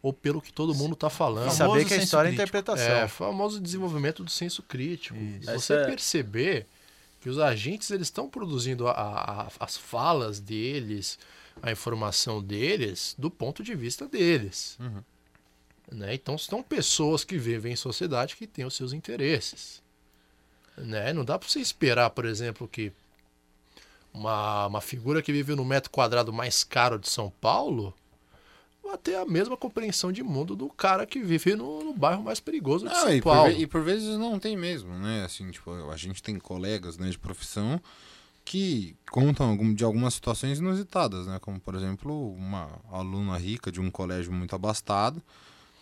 ou 0.00 0.12
pelo 0.12 0.40
que 0.40 0.52
todo 0.52 0.74
mundo 0.74 0.92
está 0.94 1.08
E 1.08 1.10
falando. 1.10 1.50
Famoso 1.50 1.56
saber 1.56 1.84
que 1.84 1.94
a 1.94 1.96
história 1.96 2.28
é 2.28 2.32
crítico. 2.32 2.56
interpretação. 2.56 2.94
É, 2.96 3.08
famoso 3.08 3.60
desenvolvimento 3.60 4.22
do 4.22 4.30
senso 4.30 4.62
crítico. 4.62 5.18
Isso. 5.18 5.52
Você 5.52 5.74
é- 5.74 5.84
perceber 5.86 6.66
que 7.20 7.28
os 7.28 7.38
agentes 7.40 7.90
eles 7.90 8.06
estão 8.06 8.28
produzindo 8.30 8.86
a- 8.86 8.92
a- 8.92 9.48
as 9.58 9.76
falas 9.76 10.38
deles, 10.38 11.18
a 11.62 11.70
informação 11.72 12.42
deles, 12.42 13.14
do 13.18 13.30
ponto 13.30 13.62
de 13.62 13.74
vista 13.74 14.06
deles. 14.06 14.76
Uhum. 14.80 15.02
Né? 15.90 16.14
Então 16.14 16.36
são 16.36 16.62
pessoas 16.62 17.24
que 17.24 17.38
vivem 17.38 17.72
em 17.72 17.76
sociedade 17.76 18.36
que 18.36 18.46
têm 18.46 18.64
os 18.64 18.74
seus 18.74 18.92
interesses. 18.92 19.82
Né? 20.76 21.12
Não 21.12 21.24
dá 21.24 21.38
para 21.38 21.48
você 21.48 21.60
esperar, 21.60 22.10
por 22.10 22.24
exemplo, 22.24 22.68
que 22.68 22.92
uma, 24.12 24.66
uma 24.66 24.80
figura 24.80 25.22
que 25.22 25.32
vive 25.32 25.54
no 25.54 25.64
metro 25.64 25.90
quadrado 25.90 26.32
mais 26.32 26.64
caro 26.64 26.98
de 26.98 27.08
São 27.08 27.30
Paulo 27.40 27.94
vai 28.82 28.96
ter 28.96 29.16
a 29.16 29.26
mesma 29.26 29.56
compreensão 29.56 30.10
de 30.10 30.22
mundo 30.22 30.56
do 30.56 30.68
cara 30.70 31.04
que 31.04 31.20
vive 31.20 31.54
no, 31.54 31.84
no 31.84 31.92
bairro 31.92 32.22
mais 32.22 32.40
perigoso 32.40 32.86
de 32.86 32.92
Não, 32.94 33.00
São 33.02 33.14
e, 33.14 33.20
por 33.20 33.32
Paulo. 33.34 33.52
ve- 33.52 33.60
e 33.62 33.66
por 33.66 33.82
vezes 33.82 34.16
não 34.16 34.38
tem 34.38 34.56
mesmo, 34.56 34.94
né? 34.98 35.24
Assim, 35.24 35.50
tipo, 35.50 35.70
a 35.90 35.96
gente 35.96 36.22
tem 36.22 36.38
colegas 36.38 36.96
né, 36.96 37.10
de 37.10 37.18
profissão 37.18 37.80
que 38.48 38.96
contam 39.10 39.74
de 39.74 39.84
algumas 39.84 40.14
situações 40.14 40.58
inusitadas, 40.58 41.26
né? 41.26 41.38
Como, 41.38 41.60
por 41.60 41.74
exemplo, 41.74 42.32
uma 42.32 42.80
aluna 42.90 43.36
rica 43.36 43.70
de 43.70 43.78
um 43.78 43.90
colégio 43.90 44.32
muito 44.32 44.56
abastado 44.56 45.22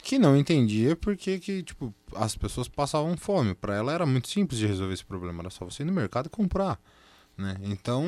que 0.03 0.19
não 0.19 0.37
entendia 0.37 0.97
porque 0.97 1.39
que, 1.39 1.63
tipo, 1.63 1.95
as 2.13 2.37
pessoas 2.37 2.67
passavam 2.67 3.17
fome. 3.17 3.55
Para 3.55 3.77
ela 3.77 3.93
era 3.93 4.05
muito 4.05 4.27
simples 4.27 4.59
de 4.59 4.67
resolver 4.67 4.95
esse 4.95 5.05
problema, 5.05 5.43
era 5.43 5.51
só 5.51 5.65
você 5.65 5.85
ir 5.85 5.87
no 5.87 5.93
mercado 5.93 6.27
e 6.27 6.29
comprar. 6.29 6.81
Né? 7.39 7.57
Então, 7.63 8.05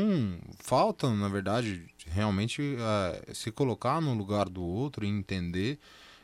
falta, 0.59 1.09
na 1.09 1.29
verdade, 1.29 1.87
realmente 2.09 2.61
eh, 2.61 3.33
se 3.35 3.53
colocar 3.53 4.01
no 4.01 4.13
lugar 4.13 4.49
do 4.49 4.65
outro 4.65 5.05
e 5.05 5.09
entender 5.09 5.79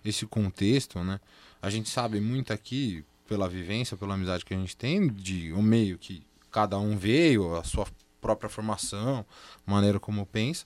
esse 0.05 0.27
contexto, 0.27 1.05
né? 1.05 1.21
A 1.63 1.71
gente 1.71 1.89
sabe 1.89 2.21
muito 2.21 2.53
aqui, 2.53 3.05
pela 3.29 3.49
vivência, 3.49 3.97
pela 3.97 4.15
amizade 4.15 4.45
que 4.45 4.55
a 4.55 4.57
gente 4.57 4.77
tem, 4.77 5.07
de 5.07 5.53
o 5.53 5.63
meio 5.63 5.99
que 5.99 6.27
cada 6.51 6.79
um 6.81 6.97
veio, 6.97 7.55
a 7.57 7.63
sua 7.63 7.87
própria 8.25 8.49
formação, 8.49 9.25
maneira 9.67 10.01
como 10.01 10.25
pensa. 10.25 10.65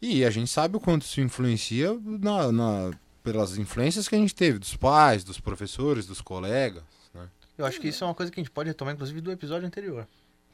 E 0.00 0.24
a 0.24 0.30
gente 0.30 0.50
sabe 0.50 0.76
o 0.76 0.80
quanto 0.80 1.02
isso 1.02 1.20
influencia 1.20 1.94
na, 2.02 2.50
na- 2.50 2.90
pelas 3.22 3.58
influências 3.58 4.08
que 4.08 4.14
a 4.14 4.18
gente 4.18 4.34
teve, 4.34 4.58
dos 4.58 4.74
pais, 4.76 5.22
dos 5.22 5.38
professores, 5.38 6.06
dos 6.06 6.22
colegas. 6.22 6.82
Né? 7.12 7.28
Eu 7.58 7.66
acho 7.66 7.78
que 7.78 7.88
isso 7.88 8.02
é 8.02 8.06
uma 8.06 8.14
coisa 8.14 8.32
que 8.32 8.40
a 8.40 8.42
gente 8.42 8.50
pode 8.52 8.68
retomar, 8.70 8.94
inclusive, 8.94 9.20
do 9.20 9.30
episódio 9.30 9.66
anterior. 9.66 10.06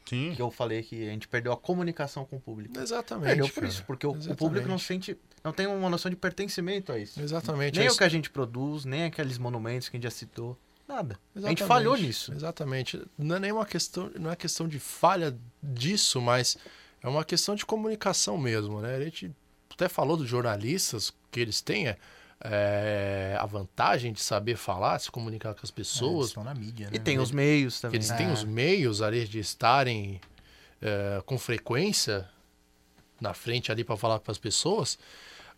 Sim. 0.09 0.33
Que 0.35 0.42
eu 0.42 0.50
falei 0.50 0.83
que 0.83 1.07
a 1.09 1.12
gente 1.12 1.28
perdeu 1.28 1.52
a 1.52 1.57
comunicação 1.57 2.24
com 2.24 2.37
o 2.37 2.40
público. 2.40 2.76
Exatamente. 2.76 3.26
Perdeu 3.26 3.46
por 3.46 3.55
cara. 3.55 3.66
isso, 3.68 3.85
porque 3.85 4.05
o, 4.07 4.11
o 4.11 4.14
Exatamente. 4.16 4.38
público 4.38 4.68
não 4.68 4.78
sente. 4.78 5.16
não 5.44 5.52
tem 5.52 5.66
uma 5.68 5.88
noção 5.88 6.11
de 6.11 6.16
pertencimento 6.16 6.90
a 6.90 6.98
isso. 6.98 7.20
Exatamente. 7.20 7.78
Nem 7.78 7.87
é 7.87 7.90
o 7.92 7.96
que 7.96 8.02
a 8.02 8.09
gente 8.09 8.28
produz, 8.28 8.85
nem 8.85 9.05
aqueles 9.05 9.38
monumentos 9.38 9.88
que 9.88 9.96
a 9.96 9.98
gente 9.98 10.05
já 10.05 10.11
citou. 10.11 10.59
Nada. 10.92 11.14
A 11.35 11.38
gente 11.38 11.62
Exatamente, 11.62 11.64
falhou 11.68 11.96
nisso. 11.96 12.33
Exatamente. 12.35 13.02
Não 13.16 13.37
é 13.37 13.40
nenhuma 13.40 13.64
questão, 13.66 14.11
não 14.18 14.31
é 14.31 14.37
questão 14.37 14.68
de 14.68 14.78
falha 14.78 15.37
disso, 15.62 16.20
mas 16.20 16.57
é 17.02 17.09
uma 17.09 17.24
questão 17.24 17.55
de 17.55 17.64
comunicação 17.64 18.37
mesmo, 18.37 18.81
né? 18.81 18.96
A 18.96 19.00
gente 19.05 19.33
até 19.72 19.88
falou 19.88 20.16
dos 20.16 20.28
jornalistas 20.28 21.12
que 21.31 21.40
eles 21.40 21.61
têm 21.62 21.88
é, 21.88 21.96
é, 22.44 23.37
a 23.40 23.46
vantagem 23.46 24.12
de 24.12 24.20
saber 24.20 24.57
falar, 24.57 24.98
se 24.98 25.11
comunicar 25.11 25.55
com 25.55 25.61
as 25.62 25.70
É, 25.70 25.72
pessoas, 25.72 26.28
estão 26.28 26.44
na 26.44 26.55
mídia, 26.55 26.90
né? 26.90 26.96
E 26.96 26.98
tem 26.98 27.18
os 27.18 27.31
meios 27.31 27.76
que 27.76 27.83
também. 27.83 27.96
eles 27.98 28.11
né? 28.11 28.16
têm 28.16 28.28
É. 28.28 28.33
os 28.33 28.44
meios 28.44 29.00
ali 29.00 29.26
de 29.26 29.38
estarem 29.38 30.20
é, 30.81 31.22
com 31.24 31.38
frequência 31.38 32.28
na 33.20 33.33
frente 33.33 33.70
ali 33.70 33.85
para 33.85 33.96
falar 33.96 34.18
com 34.18 34.31
as 34.31 34.38
pessoas, 34.38 34.98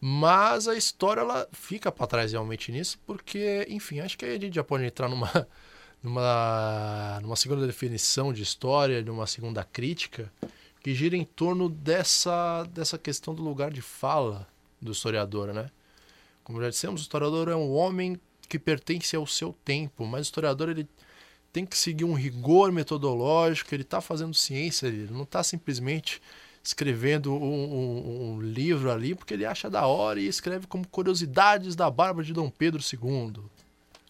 mas 0.07 0.69
a 0.69 0.77
história 0.77 1.23
ela 1.23 1.49
fica 1.51 1.91
para 1.91 2.07
trás 2.07 2.33
realmente 2.33 2.71
nisso, 2.71 2.99
porque, 3.07 3.67
enfim, 3.71 4.01
acho 4.01 4.19
que 4.19 4.27
aí 4.27 4.37
a 4.37 4.39
gente 4.39 4.55
já 4.55 4.63
pode 4.63 4.85
entrar 4.85 5.09
numa, 5.09 5.31
numa, 6.05 7.21
numa 7.23 7.37
segunda 7.37 7.67
definição 7.67 8.31
de 8.31 8.43
história, 8.43 9.01
numa 9.01 9.27
segunda 9.27 9.65
crítica, 9.65 10.31
que 10.83 10.95
gira 10.95 11.17
em 11.17 11.25
torno 11.25 11.71
dessa, 11.71 12.65
dessa 12.65 12.99
questão 12.99 13.35
do 13.35 13.43
lugar 13.43 13.71
de 13.71 13.81
fala 13.81 14.47
do 14.79 14.93
historiador, 14.93 15.55
né? 15.55 15.71
Como 16.43 16.61
já 16.61 16.69
dissemos, 16.69 17.01
o 17.01 17.05
historiador 17.05 17.49
é 17.49 17.57
um 17.57 17.73
homem 17.73 18.21
que 18.47 18.59
pertence 18.59 19.17
ao 19.17 19.27
seu 19.27 19.55
tempo, 19.65 20.05
mas 20.05 20.27
o 20.27 20.29
historiador 20.29 20.69
ele 20.69 20.87
tem 21.51 21.65
que 21.65 21.79
seguir 21.79 22.05
um 22.05 22.13
rigor 22.13 22.71
metodológico, 22.71 23.75
ele 23.75 23.85
está 23.85 24.03
fazendo 24.03 24.35
ciência, 24.35 24.87
ele 24.87 25.11
não 25.11 25.23
está 25.23 25.43
simplesmente 25.43 26.21
escrevendo 26.65 27.33
um, 27.35 27.37
um- 27.37 28.33
um 28.37 28.41
livro 28.41 28.91
ali 28.91 29.15
porque 29.15 29.35
ele 29.35 29.45
acha 29.45 29.69
da 29.69 29.87
hora 29.87 30.19
e 30.19 30.27
escreve 30.27 30.67
como 30.67 30.87
curiosidades 30.89 31.77
da 31.77 31.91
barba 31.91 32.25
de 32.25 32.33
Dom 32.33 32.49
Pedro 32.49 32.81
II. 32.83 33.43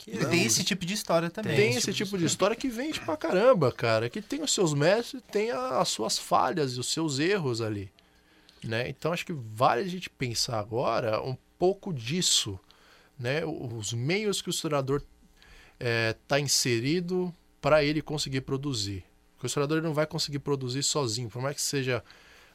E 0.06 0.18
tem 0.26 0.44
esse 0.44 0.62
tipo 0.62 0.84
de 0.86 0.92
história 0.94 1.30
também. 1.30 1.56
Tem 1.56 1.70
esse 1.70 1.92
tipo 1.92 2.16
de 2.18 2.24
história 2.26 2.54
que 2.54 2.68
vende 2.68 3.00
pra 3.00 3.16
caramba, 3.16 3.72
cara, 3.72 4.08
que 4.10 4.20
tem 4.22 4.42
os 4.42 4.52
seus 4.52 4.72
méritos, 4.74 5.20
tem 5.32 5.50
a- 5.50 5.80
as 5.80 5.88
suas 5.88 6.18
falhas 6.18 6.72
e 6.76 6.80
os 6.80 6.88
seus 6.92 7.18
erros 7.18 7.60
ali, 7.60 7.90
né? 8.62 8.88
Então 8.88 9.12
acho 9.12 9.24
que 9.26 9.32
vale 9.32 9.80
a 9.82 9.88
gente 9.88 10.08
pensar 10.10 10.58
agora 10.60 11.20
um 11.22 11.36
pouco 11.58 11.92
disso, 11.92 12.60
né? 13.18 13.44
Os 13.46 13.92
meios 13.94 14.40
que 14.42 14.48
o 14.48 14.52
historiador 14.52 15.02
está 16.10 16.38
inserido 16.38 17.34
para 17.60 17.82
ele 17.82 18.00
conseguir 18.02 18.42
produzir. 18.42 19.02
Porque 19.34 19.46
o 19.46 19.48
historiador 19.48 19.82
não 19.82 19.92
vai 19.94 20.06
conseguir 20.06 20.38
produzir 20.38 20.82
sozinho, 20.82 21.28
por 21.30 21.42
mais 21.42 21.56
que 21.56 21.62
seja 21.62 22.02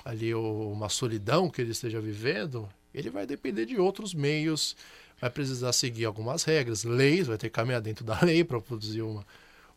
ali 0.04 0.34
uma 0.34 0.90
solidão 0.90 1.50
que 1.50 1.62
ele 1.62 1.72
esteja 1.72 2.00
vivendo, 2.00 2.70
Ele 2.94 3.10
vai 3.10 3.26
depender 3.26 3.66
de 3.66 3.78
outros 3.78 4.14
meios, 4.14 4.76
vai 5.20 5.30
precisar 5.30 5.74
seguir 5.74 6.06
algumas 6.06 6.44
regras, 6.44 6.84
leis, 6.84 7.28
vai 7.28 7.38
ter 7.38 7.50
que 7.50 7.56
caminhar 7.56 7.82
dentro 7.82 8.04
da 8.04 8.20
lei 8.22 8.44
para 8.44 8.60
produzir 8.60 9.02
uma, 9.02 9.26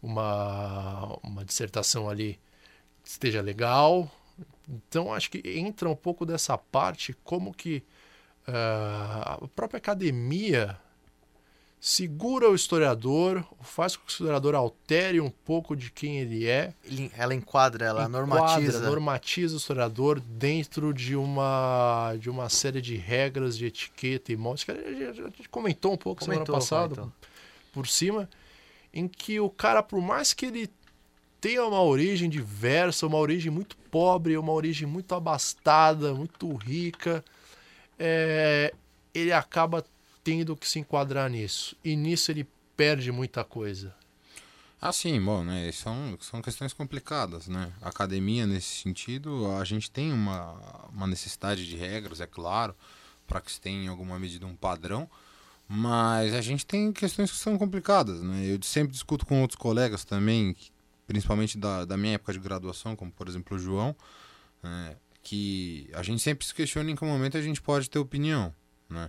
uma, 0.03 1.19
uma 1.23 1.45
dissertação 1.45 2.09
ali 2.09 2.39
que 3.03 3.11
esteja 3.11 3.41
legal. 3.41 4.11
Então, 4.69 5.13
acho 5.13 5.31
que 5.31 5.43
entra 5.45 5.89
um 5.89 5.97
pouco 5.97 6.25
dessa 6.25 6.57
parte, 6.57 7.15
como 7.25 7.53
que 7.53 7.83
uh, 8.49 9.45
a 9.45 9.49
própria 9.55 9.79
academia 9.79 10.79
segura 11.85 12.49
o 12.49 12.55
historiador, 12.55 13.45
faz 13.61 13.97
com 13.97 14.07
que 14.07 14.13
o 14.13 14.15
historiador 14.15 14.55
altere 14.55 15.21
um 15.21 15.29
pouco 15.29 15.75
de 15.75 15.91
quem 15.91 16.21
ele 16.21 16.47
é. 16.47 16.73
Ela 17.19 17.35
enquadra, 17.35 17.85
ela 17.85 18.05
enquadra, 18.05 18.21
normatiza. 18.21 18.81
normatiza 18.89 19.55
o 19.55 19.57
historiador 19.57 20.21
dentro 20.21 20.95
de 20.95 21.17
uma, 21.17 22.15
de 22.21 22.31
uma 22.31 22.49
série 22.49 22.81
de 22.81 22.95
regras 22.95 23.59
de 23.59 23.67
etiqueta 23.67 24.31
e 24.31 24.37
modos 24.37 24.63
que 24.63 24.71
a 24.71 25.13
gente 25.13 25.49
comentou 25.49 25.95
um 25.95 25.97
pouco 25.97 26.21
comentou, 26.21 26.47
semana 26.47 26.61
passada 26.61 26.95
comentou. 26.95 27.13
por 27.73 27.89
cima, 27.89 28.31
em 28.95 29.09
que 29.09 29.41
o 29.41 29.51
cara, 29.51 29.83
por 29.83 30.01
mais 30.01 30.33
que 30.33 30.47
ele 30.47 30.71
tenha 31.41 31.67
uma 31.67 31.83
origem 31.83 32.31
diversa, 32.31 33.09
uma 33.09 33.19
origem 33.19 33.51
muito 33.51 33.77
pobre, 33.91 34.39
uma 34.39 34.53
origem 34.53 34.87
muito 34.87 35.17
abastada, 35.17 36.15
muito 36.15 36.55
rica, 36.55 37.25
é, 37.99 38.73
ele 39.13 39.33
acaba 39.33 39.85
tendo 40.23 40.57
que 40.57 40.69
se 40.69 40.79
enquadrar 40.79 41.29
nisso. 41.31 41.77
E 41.85 41.97
nisso 41.97 42.31
ele 42.31 42.49
perde 42.77 43.11
muita 43.13 43.45
coisa. 43.45 43.95
Ah, 44.81 44.93
sim, 44.93 45.21
bom, 45.21 45.45
né? 45.45 45.71
São, 45.73 46.19
são 46.21 46.43
questões 46.43 46.73
complicadas, 46.73 47.47
né? 47.47 47.73
A 47.81 47.89
academia, 47.89 48.47
nesse 48.47 48.83
sentido, 48.83 49.51
a 49.53 49.65
gente 49.65 49.91
tem 49.91 50.13
uma, 50.13 50.55
uma 50.93 51.07
necessidade 51.07 51.67
de 51.67 51.77
regras, 51.77 52.21
é 52.21 52.27
claro, 52.27 52.75
para 53.27 53.41
que 53.41 53.53
se 53.53 53.61
tenha 53.61 53.85
em 53.85 53.89
alguma 53.89 54.19
medida 54.19 54.45
um 54.45 54.57
padrão, 54.57 55.09
mas 55.69 56.35
a 56.35 56.41
gente 56.41 56.67
tem 56.67 56.93
questões 56.93 57.31
que 57.31 57.37
são 57.37 57.57
complicadas, 57.57 58.21
né? 58.23 58.45
Eu 58.45 58.59
sempre 58.63 58.93
discuto 58.93 59.25
com 59.25 59.41
outros 59.41 59.57
colegas 59.57 60.05
também, 60.05 60.57
principalmente 61.07 61.57
da, 61.57 61.85
da 61.85 61.97
minha 61.97 62.15
época 62.15 62.33
de 62.33 62.41
graduação, 62.41 62.97
como 62.97 63.13
por 63.13 63.29
exemplo 63.29 63.57
o 63.57 63.61
João, 63.61 63.95
né? 64.63 64.97
que 65.23 65.89
a 65.95 66.03
gente 66.03 66.21
sempre 66.21 66.45
se 66.47 66.55
questiona 66.55 66.91
em 66.91 66.97
que 66.97 67.05
momento 67.05 67.37
a 67.37 67.43
gente 67.43 67.63
pode 67.63 67.89
ter 67.89 67.99
opinião, 67.99 68.53
né? 68.91 69.09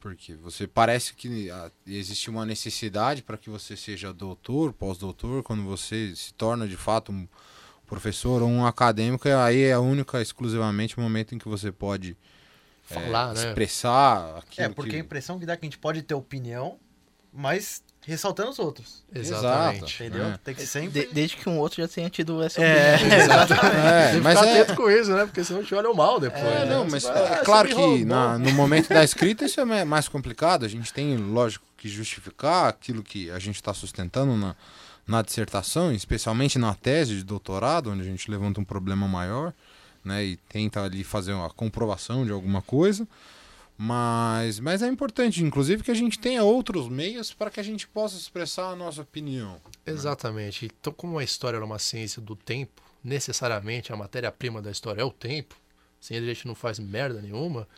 Porque 0.00 0.34
você 0.34 0.66
parece 0.66 1.12
que 1.14 1.50
ah, 1.50 1.70
existe 1.86 2.30
uma 2.30 2.46
necessidade 2.46 3.22
para 3.22 3.36
que 3.36 3.50
você 3.50 3.76
seja 3.76 4.12
doutor, 4.12 4.72
pós-doutor, 4.72 5.42
quando 5.42 5.64
você 5.64 6.14
se 6.14 6.32
torna 6.34 6.68
de 6.68 6.76
fato 6.76 7.10
um 7.10 7.26
professor 7.86 8.42
ou 8.42 8.48
um 8.48 8.64
acadêmico, 8.64 9.28
aí 9.28 9.62
é 9.62 9.78
única, 9.78 10.20
exclusivamente 10.20 10.96
o 10.96 11.00
momento 11.00 11.34
em 11.34 11.38
que 11.38 11.48
você 11.48 11.72
pode 11.72 12.16
falar, 12.82 13.30
é, 13.30 13.34
né? 13.34 13.48
expressar 13.48 14.38
aquilo 14.38 14.66
É, 14.66 14.68
porque 14.68 14.90
que... 14.90 14.96
a 14.96 15.00
impressão 15.00 15.38
que 15.38 15.46
dá 15.46 15.54
é 15.54 15.56
que 15.56 15.66
a 15.66 15.68
gente 15.68 15.78
pode 15.78 16.02
ter 16.02 16.14
opinião, 16.14 16.78
mas 17.32 17.82
ressaltando 18.08 18.50
os 18.50 18.58
outros. 18.58 19.04
Exatamente. 19.14 20.02
Entendeu? 20.02 20.24
É. 20.26 20.38
Tem 20.42 20.54
que 20.54 20.66
sempre. 20.66 21.06
De- 21.06 21.12
desde 21.12 21.36
que 21.36 21.48
um 21.48 21.58
outro 21.58 21.82
já 21.82 21.88
tenha 21.88 22.08
tido 22.10 22.42
essa 22.42 22.60
É, 22.60 22.96
opinião. 22.96 23.18
exatamente. 23.20 23.76
É, 23.76 24.06
Tem 24.10 24.14
que 24.16 24.20
mas 24.24 24.38
ficar 24.38 24.50
é, 24.50 24.60
atento 24.62 24.76
com 24.76 24.90
isso, 24.90 25.10
né? 25.12 25.24
Porque 25.26 25.44
senão 25.44 25.62
te 25.62 25.74
olham 25.74 25.94
mal 25.94 26.18
depois. 26.18 26.42
É, 26.42 26.64
né? 26.64 26.74
não, 26.74 26.86
mas 26.90 27.04
é 27.04 27.08
"Ah, 27.10 27.42
claro 27.44 27.68
que 27.68 27.74
roubou." 27.74 28.06
na- 28.06 28.38
no 28.38 28.52
momento 28.52 28.88
da 28.88 29.04
escrita 29.04 29.44
isso 29.44 29.60
é 29.60 29.64
ma- 29.64 29.84
mais 29.84 30.08
complicado. 30.08 30.64
A 30.64 30.68
gente 30.68 30.92
tem, 30.92 31.16
lógico, 31.16 31.64
que 31.76 31.88
justificar 31.88 32.68
aquilo 32.68 33.02
que 33.02 33.30
a 33.30 33.38
gente 33.38 33.56
está 33.56 33.72
sustentando 33.74 34.36
na, 34.36 34.56
na 35.06 35.22
dissertação, 35.22 35.92
especialmente 35.92 36.58
na 36.58 36.74
tese 36.74 37.14
de 37.16 37.22
doutorado, 37.24 37.90
onde 37.90 38.02
a 38.02 38.04
gente 38.04 38.30
levanta 38.30 38.60
um 38.60 38.64
problema 38.64 39.06
maior 39.06 39.52
né, 40.04 40.24
e 40.24 40.36
tenta 40.48 40.82
ali 40.82 41.04
fazer 41.04 41.32
uma 41.34 41.50
comprovação 41.50 42.24
de 42.24 42.32
alguma 42.32 42.62
coisa. 42.62 43.06
Mas, 43.80 44.58
mas 44.58 44.82
é 44.82 44.88
importante, 44.88 45.44
inclusive, 45.44 45.84
que 45.84 45.90
a 45.92 45.94
gente 45.94 46.18
tenha 46.18 46.42
outros 46.42 46.88
meios 46.88 47.32
para 47.32 47.48
que 47.48 47.60
a 47.60 47.62
gente 47.62 47.86
possa 47.86 48.16
expressar 48.16 48.70
a 48.70 48.76
nossa 48.76 49.02
opinião. 49.02 49.60
Exatamente. 49.86 50.66
Então, 50.66 50.92
como 50.92 51.16
a 51.16 51.22
história 51.22 51.56
é 51.56 51.60
uma 51.60 51.78
ciência 51.78 52.20
do 52.20 52.34
tempo, 52.34 52.82
necessariamente 53.04 53.92
a 53.92 53.96
matéria-prima 53.96 54.60
da 54.60 54.72
história 54.72 55.00
é 55.00 55.04
o 55.04 55.12
tempo, 55.12 55.54
sem 56.00 56.16
ele 56.16 56.28
a 56.28 56.34
gente 56.34 56.48
não 56.48 56.56
faz 56.56 56.80
merda 56.80 57.22
nenhuma, 57.22 57.68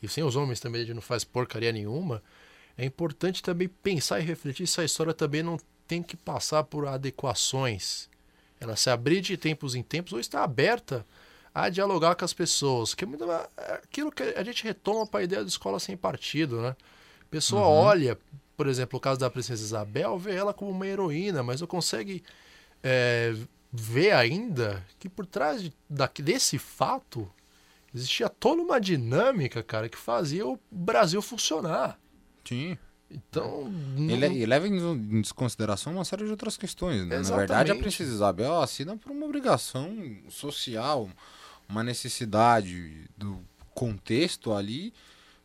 e 0.00 0.08
sem 0.08 0.22
os 0.22 0.36
homens 0.36 0.60
também 0.60 0.82
a 0.82 0.84
gente 0.84 0.94
não 0.94 1.02
faz 1.02 1.24
porcaria 1.24 1.72
nenhuma, 1.72 2.22
é 2.76 2.84
importante 2.84 3.42
também 3.42 3.66
pensar 3.66 4.20
e 4.20 4.22
refletir 4.22 4.68
se 4.68 4.80
a 4.80 4.84
história 4.84 5.12
também 5.12 5.42
não 5.42 5.58
tem 5.88 6.04
que 6.04 6.16
passar 6.16 6.62
por 6.62 6.86
adequações. 6.86 8.08
Ela 8.60 8.76
se 8.76 8.90
abrir 8.90 9.20
de 9.20 9.36
tempos 9.36 9.74
em 9.74 9.82
tempos 9.82 10.12
ou 10.12 10.20
está 10.20 10.44
aberta 10.44 11.04
a 11.54 11.68
dialogar 11.68 12.14
com 12.14 12.24
as 12.24 12.32
pessoas. 12.32 12.94
Que 12.94 13.04
é 13.04 13.06
muito- 13.06 13.24
aquilo 13.82 14.10
que 14.12 14.22
a 14.22 14.42
gente 14.44 14.64
retoma 14.64 15.06
para 15.06 15.20
a 15.20 15.24
ideia 15.24 15.42
de 15.44 15.50
escola 15.50 15.78
sem 15.80 15.96
partido, 15.96 16.60
né? 16.60 16.76
A 17.22 17.30
pessoa 17.30 17.62
olha, 17.66 18.18
por 18.56 18.66
exemplo, 18.66 18.96
o 18.96 19.00
caso 19.00 19.20
da 19.20 19.28
Princesa 19.30 19.62
Isabel, 19.62 20.18
vê 20.18 20.34
ela 20.34 20.54
como 20.54 20.70
uma 20.70 20.86
heroína, 20.86 21.42
mas 21.42 21.60
não 21.60 21.66
consegue 21.68 22.22
é, 22.82 23.34
ver 23.72 24.12
ainda 24.12 24.84
que 24.98 25.08
por 25.08 25.26
trás 25.26 25.60
de, 25.62 25.72
da, 25.90 26.08
desse 26.22 26.58
fato 26.58 27.30
existia 27.94 28.28
toda 28.28 28.62
uma 28.62 28.80
dinâmica, 28.80 29.62
cara, 29.62 29.88
que 29.88 29.98
fazia 29.98 30.46
o 30.46 30.58
Brasil 30.70 31.20
funcionar. 31.20 31.98
Sim. 32.44 32.78
Então, 33.10 33.64
não- 33.96 34.16
le- 34.16 34.28
e 34.42 34.46
leva 34.46 34.68
em 34.68 35.20
desconsideração 35.22 35.94
uma 35.94 36.04
série 36.04 36.24
de 36.24 36.30
outras 36.30 36.56
questões. 36.58 37.00
Né? 37.00 37.06
Na 37.06 37.20
Exatamente. 37.20 37.38
verdade, 37.48 37.72
a 37.72 37.74
Princesa 37.76 38.12
Isabel 38.12 38.60
assina 38.60 38.96
por 38.96 39.10
uma 39.10 39.24
obrigação 39.26 40.16
social, 40.28 41.08
uma 41.68 41.82
necessidade 41.84 43.04
do 43.16 43.40
contexto 43.74 44.52
ali, 44.52 44.92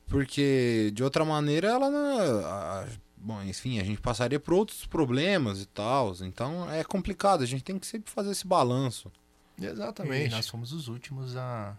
porque 0.08 0.92
de 0.94 1.04
outra 1.04 1.24
maneira 1.26 1.68
ela 1.68 1.90
não. 1.90 2.46
a- 2.46 2.88
bom, 3.18 3.42
enfim, 3.44 3.80
a 3.80 3.84
gente 3.84 4.02
passaria 4.02 4.40
por 4.40 4.54
outros 4.54 4.86
problemas 4.86 5.62
e 5.62 5.66
tal. 5.66 6.14
Então 6.22 6.70
é 6.72 6.84
complicado, 6.84 7.44
a 7.44 7.46
gente 7.46 7.64
tem 7.64 7.78
que 7.80 7.86
sempre 7.88 8.12
fazer 8.12 8.32
esse 8.32 8.46
balanço. 8.48 9.12
E 9.58 9.66
Exatamente. 9.66 10.32
nós 10.32 10.48
fomos 10.48 10.72
os 10.74 10.88
últimos 10.88 11.36
a. 11.38 11.78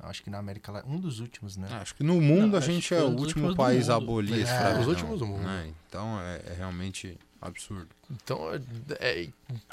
Acho 0.00 0.22
que 0.22 0.28
na 0.28 0.38
América 0.38 0.70
Latina. 0.72 0.92
Um 0.94 0.98
dos 1.00 1.20
últimos, 1.20 1.56
né? 1.56 1.68
Acho 1.80 1.94
que 1.94 2.02
no 2.02 2.20
mundo 2.20 2.52
Não, 2.52 2.58
a 2.58 2.60
gente 2.60 2.92
é 2.92 3.00
o 3.00 3.08
último 3.16 3.54
país 3.56 3.88
a 3.88 3.96
abolir 3.96 4.34
a 4.34 4.38
É, 4.38 4.42
escravidão, 4.42 4.80
os 4.82 4.86
últimos 4.88 5.18
do 5.20 5.26
mundo. 5.26 5.42
né? 5.44 5.72
Então 5.88 6.20
é, 6.20 6.42
é 6.48 6.54
realmente 6.58 7.16
absurdo. 7.40 7.88
Então, 8.10 8.52
é- 8.52 8.60
é- 9.00 9.28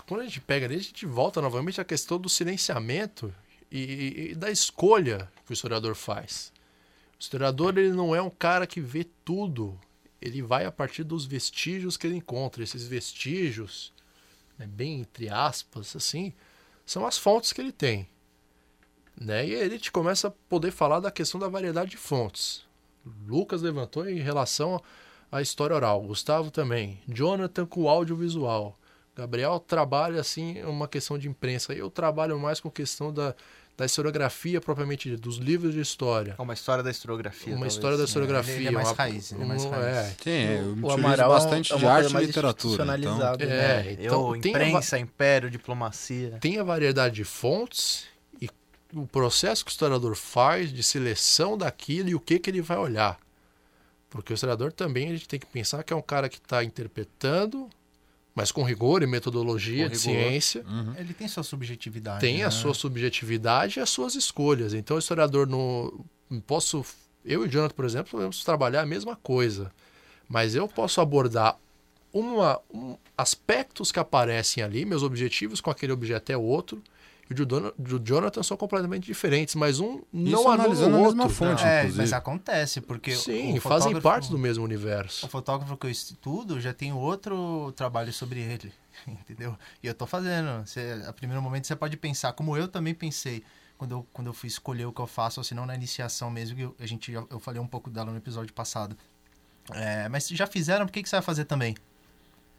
quando 0.08 0.22
a 0.22 0.24
gente 0.24 0.40
pega 0.40 0.68
ali, 0.68 0.76
a 0.76 0.80
gente 0.80 1.06
volta 1.06 1.42
novamente 1.42 1.82
à 1.82 1.84
questão 1.84 2.18
do 2.20 2.30
silenciamento 2.30 3.34
e, 3.72 4.32
e 4.32 4.36
da 4.36 4.52
escolha 4.52 5.32
que 5.46 5.52
o 5.52 5.54
historiador 5.54 5.96
faz. 5.96 6.52
O 7.18 7.22
historiador 7.22 7.78
ele 7.78 7.94
não 7.94 8.16
é 8.16 8.22
um 8.22 8.30
cara 8.30 8.68
que 8.68 8.82
vê 8.82 9.06
tudo. 9.24 9.80
Ele 10.22 10.42
vai 10.42 10.66
a 10.66 10.72
partir 10.72 11.04
dos 11.04 11.26
vestígios 11.26 11.96
que 11.96 12.06
ele 12.06 12.18
encontra. 12.18 12.64
Esses 12.64 12.86
vestígios, 12.86 13.94
né, 14.58 14.68
bem 14.68 15.00
entre 15.00 15.30
aspas, 15.30 15.96
assim, 15.96 16.34
são 16.86 17.06
as 17.06 17.18
fontes 17.18 17.54
que 17.54 17.62
ele 17.62 17.72
tem. 17.72 18.08
Né? 19.16 19.48
E 19.48 19.56
a 19.56 19.70
gente 19.70 19.92
começa 19.92 20.28
a 20.28 20.32
poder 20.32 20.72
falar 20.72 21.00
da 21.00 21.12
questão 21.12 21.40
da 21.40 21.48
variedade 21.48 21.92
de 21.92 21.98
fontes. 21.98 22.66
Lucas 23.26 23.62
levantou 23.62 24.08
em 24.08 24.20
relação 24.20 24.82
à 25.32 25.42
história 25.42 25.76
oral, 25.76 26.02
Gustavo 26.02 26.52
também, 26.52 27.02
Jonathan 27.08 27.66
com 27.66 27.84
o 27.84 27.90
audiovisual, 27.90 28.78
Gabriel 29.16 29.60
trabalha 29.60 30.22
assim 30.22 30.64
uma 30.64 30.88
questão 30.88 31.18
de 31.18 31.28
imprensa. 31.28 31.74
Eu 31.74 31.90
trabalho 31.90 32.40
mais 32.40 32.60
com 32.60 32.70
questão 32.72 33.14
da, 33.14 33.36
da 33.78 33.86
historiografia 33.86 34.62
propriamente 34.62 35.10
dita, 35.10 35.22
dos 35.22 35.38
livros 35.38 35.74
de 35.74 35.80
história. 35.80 36.36
É 36.38 36.42
uma 36.42 36.54
história 36.54 36.84
da 36.84 36.92
historiografia. 36.92 37.48
Uma 37.54 37.56
talvez. 37.62 37.74
história 37.74 37.98
da 37.98 38.04
Ele- 38.04 38.08
historiografia. 38.10 38.54
ele 38.56 38.68
é 38.68 38.72
mais 38.72 38.92
raiz, 38.92 39.32
ele 39.32 39.42
é 39.42 39.46
mais 39.46 39.66
um- 39.66 39.70
raiz. 39.70 40.16
Sim, 40.24 40.30
é, 40.30 40.60
eu 40.60 40.64
O 40.66 40.72
utilizo 40.74 40.92
Amaral 40.94 41.30
bastante 41.30 41.72
é 41.72 41.76
uma 41.76 41.80
de 41.80 41.86
arte 41.88 42.16
e 42.16 42.26
literatura. 42.26 42.98
Então, 42.98 43.18
né? 43.18 43.36
É, 43.40 43.46
É, 43.90 43.98
então 44.06 44.36
eu, 44.36 44.42
tem 44.42 44.56
a 44.56 44.60
imprensa, 44.68 45.00
império, 45.00 45.50
diplomacia. 45.50 46.38
tem 46.40 46.60
a 46.60 46.64
variedade 46.64 47.16
de 47.16 47.24
fontes 47.24 48.06
e 48.42 48.50
o 48.94 49.08
processo 49.08 49.64
que 49.66 49.72
o 49.72 49.74
historiador 49.74 50.16
faz 50.16 50.72
de 50.72 50.84
seleção 50.84 51.58
daquilo 51.58 52.10
e 52.10 52.16
o 52.16 52.20
que, 52.20 52.38
que 52.38 52.50
ele 52.50 52.62
vai 52.62 52.78
olhar. 52.78 53.18
Porque 54.10 54.34
o 54.34 54.36
historiador 54.36 54.74
também 54.74 55.08
a 55.08 55.12
gente 55.14 55.28
tem 55.28 55.40
que 55.40 55.46
pensar 55.46 55.84
que 55.84 55.94
é 55.94 55.96
um 55.96 56.02
cara 56.02 56.28
que 56.28 56.38
está 56.38 56.62
interpretando, 56.64 57.70
mas 58.34 58.52
com 58.52 58.64
rigor 58.64 59.04
e 59.04 59.08
metodologia 59.08 59.90
Com 59.90 59.96
de 59.96 60.08
rigor. 60.08 60.24
ciência. 60.24 60.64
uhum. 60.68 60.94
Ele 60.98 61.14
tem 61.14 61.28
sua 61.28 61.44
subjetividade. 61.44 62.22
tem 62.22 62.40
né? 62.40 62.46
a 62.46 62.52
sua 62.52 62.74
subjetividade 62.74 63.80
e 63.80 63.82
as 63.82 63.90
suas 63.90 64.16
escolhas. 64.16 64.74
Então, 64.74 64.96
o 64.96 65.00
historiador 65.00 65.48
no 65.48 66.06
posso 66.48 66.86
eu 67.26 67.44
e 67.44 67.48
o 67.48 67.50
Jonathan, 67.50 67.76
por 67.76 67.86
exemplo, 67.86 68.12
podemos 68.12 68.44
trabalhar 68.44 68.82
a 68.82 68.86
mesma 68.86 69.16
coisa, 69.16 69.72
mas 70.28 70.56
eu 70.56 70.68
posso 70.68 71.02
abordar 71.02 71.58
uma 72.14 72.60
um, 72.74 72.98
aspectos 73.18 73.92
que 73.92 74.00
aparecem 74.00 74.64
ali, 74.64 74.86
meus 74.86 75.04
objetivos 75.04 75.62
com 75.62 75.70
aquele 75.70 75.92
objeto 75.92 76.32
é 76.32 76.38
outro. 76.38 76.82
E 77.32 77.42
o 77.42 77.46
do 77.46 77.72
do 77.78 78.00
Jonathan 78.04 78.44
são 78.44 78.58
completamente 78.58 79.06
diferentes, 79.06 79.56
mas 79.56 79.80
um 79.80 80.02
não 80.12 80.24
Isso 80.26 80.38
anula 80.40 80.54
analisando 80.54 80.96
o 80.96 81.00
a 81.00 81.02
outro. 81.02 81.18
mesma 81.18 81.30
fonte, 81.30 81.64
É, 81.64 81.80
inclusive. 81.80 82.02
mas 82.02 82.14
acontece, 82.14 82.82
porque. 82.82 83.12
Sim, 83.16 83.58
o 83.58 83.62
fazem 83.62 83.90
fotógrafo- 83.94 84.02
parte 84.02 84.30
do 84.30 84.38
mesmo 84.38 84.64
universo. 84.64 85.26
O 85.26 85.30
fotógrafo 85.30 85.78
que 85.78 85.86
eu 85.86 85.90
estudo 85.92 86.60
já 86.60 86.74
tem 86.74 86.92
outro 86.94 87.72
trabalho 87.76 88.12
sobre 88.12 88.40
ele, 88.42 88.74
entendeu? 89.08 89.58
E 89.82 89.88
eu 89.88 89.94
tô 89.94 90.06
fazendo. 90.06 90.66
Você, 90.68 91.02
a 91.08 91.14
primeiro 91.14 91.42
momento 91.42 91.68
você 91.68 91.76
pode 91.76 91.96
pensar, 91.98 92.34
como 92.34 92.58
eu 92.58 92.68
também 92.68 92.94
pensei, 92.94 93.44
quando 93.78 93.92
eu, 93.94 94.08
quando 94.12 94.28
eu 94.28 94.34
fui 94.34 94.48
escolher 94.48 94.86
o 94.86 94.92
que 94.92 95.00
eu 95.02 95.08
faço, 95.08 95.40
ou 95.40 95.44
se 95.44 95.56
não 95.56 95.66
na 95.66 95.74
iniciação 95.76 96.30
mesmo, 96.30 96.56
que 96.56 96.62
eu, 96.64 96.76
a 96.80 96.86
gente, 96.86 97.12
eu 97.12 97.40
falei 97.40 97.62
um 97.62 97.68
pouco 97.68 97.90
dela 97.90 98.12
no 98.12 98.18
episódio 98.18 98.54
passado. 98.54 98.96
É, 99.74 100.10
mas 100.10 100.26
se 100.26 100.36
já 100.36 100.46
fizeram, 100.48 100.86
por 100.86 100.92
que, 100.92 101.02
que 101.04 101.08
você 101.10 101.16
vai 101.16 101.24
fazer 101.24 101.46
também? 101.46 101.76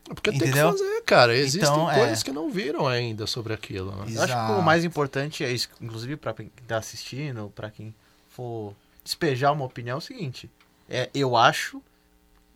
Porque 0.04 0.30
Entendeu? 0.30 0.70
tem 0.70 0.72
que 0.78 0.84
fazer, 0.84 1.02
cara. 1.02 1.36
Existem 1.36 1.62
Então, 1.62 1.90
é. 1.90 1.94
coisas 1.98 2.22
que 2.22 2.32
não 2.32 2.50
viram 2.50 2.86
ainda 2.86 3.26
sobre 3.26 3.52
aquilo. 3.54 3.90
Né? 3.92 3.96
Eu 3.96 4.22
acho 4.22 4.32
que 4.32 4.38
o 4.38 4.44
Exato. 4.44 4.62
mais 4.62 4.84
importante 4.84 5.44
é 5.44 5.50
isso, 5.50 5.68
inclusive 5.80 6.16
pra 6.16 6.34
quem 6.34 6.50
tá 6.66 6.78
assistindo, 6.78 7.52
pra 7.54 7.70
quem 7.70 7.94
for 8.28 8.74
despejar 9.04 9.52
uma 9.52 9.64
opinião, 9.64 9.94
é 9.94 9.98
o 9.98 10.00
seguinte. 10.00 10.50
É, 10.88 11.08
eu 11.14 11.36
acho 11.36 11.80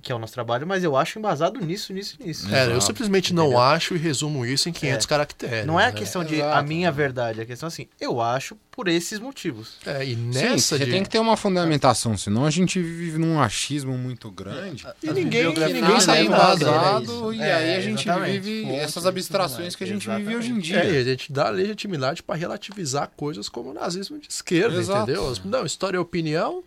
que 0.06 0.12
é 0.12 0.14
o 0.14 0.20
nosso 0.20 0.32
trabalho, 0.34 0.64
mas 0.64 0.84
eu 0.84 0.96
acho 0.96 1.18
embasado 1.18 1.58
nisso, 1.60 1.92
nisso, 1.92 2.16
nisso. 2.20 2.46
É, 2.54 2.66
eu 2.66 2.70
Exato. 2.70 2.86
simplesmente 2.86 3.34
não 3.34 3.46
Entendeu? 3.46 3.60
acho 3.60 3.96
e 3.96 3.98
resumo 3.98 4.46
isso 4.46 4.68
em 4.68 4.72
500 4.72 5.04
caracteres. 5.04 5.66
Não 5.66 5.80
é 5.80 5.86
a 5.86 5.86
né? 5.88 5.92
questão 5.98 6.22
de 6.22 6.36
Exato. 6.36 6.56
a 6.58 6.62
minha 6.62 6.92
verdade, 6.92 7.40
é 7.40 7.42
a 7.42 7.46
questão 7.46 7.66
assim, 7.66 7.88
eu 8.00 8.20
acho 8.20 8.56
por 8.70 8.86
esses 8.86 9.18
motivos. 9.18 9.78
É, 9.84 10.04
e 10.04 10.14
Sim, 10.14 10.30
nessa 10.32 10.76
você 10.78 10.84
de... 10.84 10.90
tem 10.92 11.02
que 11.02 11.08
ter 11.08 11.18
uma 11.18 11.36
fundamentação, 11.36 12.16
senão 12.16 12.44
a 12.44 12.50
gente 12.50 12.80
vive 12.80 13.18
num 13.18 13.40
achismo 13.40 13.98
muito 13.98 14.30
grande. 14.30 14.86
E 15.02 15.10
ninguém, 15.10 15.46
ninguém 15.52 16.00
sabe 16.00 16.26
é 16.26 16.28
nada. 16.28 16.54
né? 16.64 16.70
embasado, 16.70 17.32
e 17.34 17.40
É, 17.40 17.54
aí 17.54 17.74
a 17.74 17.80
gente 17.80 18.08
exatamente. 18.08 18.38
vive 18.38 18.74
essas 18.76 19.04
e 19.04 19.08
abstrações 19.08 19.74
que 19.74 19.82
a 19.82 19.86
gente 19.88 20.06
mais. 20.06 20.20
vive 20.22 20.36
hoje 20.36 20.52
em 20.52 20.58
É, 20.58 20.60
dia. 20.60 20.84
e 20.84 20.98
a 20.98 21.04
gente 21.04 21.32
dá 21.32 21.48
legitimidade 21.50 22.22
para 22.22 22.36
relativizar 22.36 23.10
coisas 23.16 23.48
como 23.48 23.70
o 23.70 23.74
nazismo 23.74 24.20
de 24.20 24.28
esquerda, 24.30 24.78
Exato. 24.78 25.10
entendeu? 25.10 25.34
Não, 25.44 25.66
história 25.66 25.96
é 25.96 26.00
opinião 26.00 26.62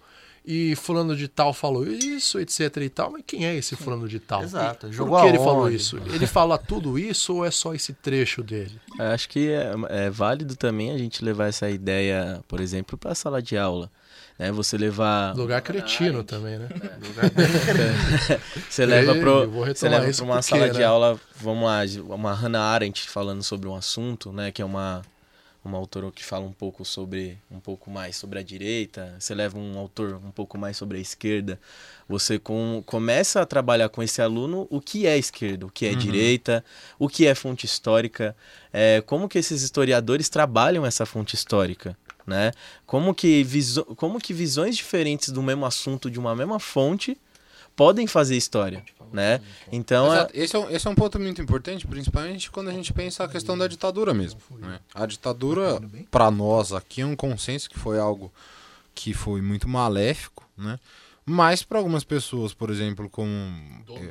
e 0.51 0.75
fulano 0.75 1.15
de 1.15 1.27
tal 1.27 1.53
falou 1.53 1.85
isso, 1.85 2.39
etc 2.39 2.77
e 2.77 2.89
tal, 2.89 3.11
mas 3.11 3.21
quem 3.27 3.45
é 3.45 3.55
esse 3.55 3.75
fulano 3.75 4.07
de 4.07 4.19
tal? 4.19 4.41
Exato, 4.41 4.87
E 4.87 4.91
jogou 4.91 5.15
Por 5.15 5.21
que 5.21 5.29
ele 5.29 5.37
falou 5.37 5.69
isso? 5.69 6.01
Ele 6.11 6.25
fala 6.25 6.57
tudo 6.57 6.97
isso 6.97 7.35
ou 7.35 7.45
é 7.45 7.51
só 7.51 7.75
esse 7.75 7.93
trecho 7.93 8.41
dele? 8.41 8.81
Eu 8.97 9.05
Acho 9.05 9.29
que 9.29 9.51
é, 9.51 9.71
é 9.89 10.09
válido 10.09 10.55
também 10.55 10.89
a 10.89 10.97
gente 10.97 11.23
levar 11.23 11.49
essa 11.49 11.69
ideia, 11.69 12.43
por 12.47 12.59
exemplo, 12.59 12.97
para 12.97 13.11
a 13.11 13.15
sala 13.15 13.43
de 13.43 13.55
aula. 13.59 13.91
Né? 14.39 14.51
Você 14.51 14.75
levar. 14.75 15.35
Lugar 15.35 15.61
cretino 15.61 16.23
também, 16.23 16.57
né? 16.57 16.67
Você 18.67 18.87
leva 18.87 19.13
Ei, 19.13 19.19
pro, 19.19 19.43
eu 19.43 19.51
vou 19.51 19.67
você 19.67 19.87
leva 19.87 20.11
para 20.11 20.23
uma 20.23 20.33
porque, 20.37 20.49
sala 20.49 20.69
de 20.71 20.79
né? 20.79 20.83
aula, 20.83 21.19
vamos 21.35 21.65
lá, 21.65 21.81
uma 22.15 22.33
Hannah 22.33 22.63
Arendt 22.63 23.07
falando 23.07 23.43
sobre 23.43 23.69
um 23.69 23.75
assunto, 23.75 24.31
né, 24.31 24.51
que 24.51 24.63
é 24.63 24.65
uma 24.65 25.03
uma 25.63 25.77
autora 25.77 26.11
que 26.11 26.23
fala 26.23 26.45
um 26.45 26.51
pouco 26.51 26.85
sobre 26.85 27.37
um 27.51 27.59
pouco 27.59 27.91
mais 27.91 28.15
sobre 28.15 28.39
a 28.39 28.43
direita, 28.43 29.15
você 29.19 29.35
leva 29.35 29.57
um 29.57 29.77
autor 29.77 30.15
um 30.15 30.31
pouco 30.31 30.57
mais 30.57 30.77
sobre 30.77 30.97
a 30.97 31.01
esquerda, 31.01 31.59
você 32.07 32.39
com, 32.39 32.81
começa 32.85 33.41
a 33.41 33.45
trabalhar 33.45 33.89
com 33.89 34.01
esse 34.01 34.21
aluno 34.21 34.67
o 34.69 34.79
que 34.79 35.05
é 35.05 35.17
esquerda, 35.17 35.65
o 35.65 35.71
que 35.71 35.85
é 35.85 35.93
direita, 35.93 36.63
o 36.97 37.09
que 37.09 37.27
é 37.27 37.35
fonte 37.35 37.65
histórica, 37.65 38.35
é, 38.71 39.01
como 39.05 39.27
que 39.27 39.37
esses 39.37 39.61
historiadores 39.61 40.29
trabalham 40.29 40.85
essa 40.85 41.05
fonte 41.05 41.35
histórica, 41.35 41.97
né? 42.25 42.51
Como 42.85 43.13
que, 43.13 43.43
viso, 43.43 43.83
como 43.95 44.19
que 44.19 44.33
visões 44.33 44.77
diferentes 44.77 45.29
do 45.29 45.43
mesmo 45.43 45.65
assunto 45.65 46.09
de 46.09 46.19
uma 46.19 46.35
mesma 46.35 46.59
fonte 46.59 47.17
podem 47.75 48.07
fazer 48.07 48.37
história, 48.37 48.83
né? 49.11 49.41
Então, 49.71 50.13
é. 50.13 50.27
Esse, 50.33 50.55
é 50.55 50.59
um, 50.59 50.69
esse 50.69 50.87
é 50.87 50.89
um 50.89 50.95
ponto 50.95 51.19
muito 51.19 51.41
importante, 51.41 51.87
principalmente 51.87 52.49
quando 52.51 52.69
a 52.69 52.73
gente 52.73 52.93
pensa 52.93 53.23
a 53.23 53.27
questão 53.27 53.57
da 53.57 53.67
ditadura 53.67 54.13
mesmo. 54.13 54.39
né? 54.57 54.79
A 54.93 55.05
ditadura, 55.05 55.81
para 56.09 56.29
nós 56.31 56.71
aqui, 56.73 57.01
é 57.01 57.05
um 57.05 57.15
consenso 57.15 57.69
que 57.69 57.77
foi 57.77 57.99
algo 57.99 58.31
que 58.93 59.13
foi 59.13 59.41
muito 59.41 59.67
maléfico, 59.67 60.43
né? 60.57 60.79
Mas 61.29 61.61
para 61.61 61.77
algumas 61.77 62.03
pessoas, 62.03 62.55
por 62.55 62.71
exemplo, 62.71 63.07
como. 63.07 63.31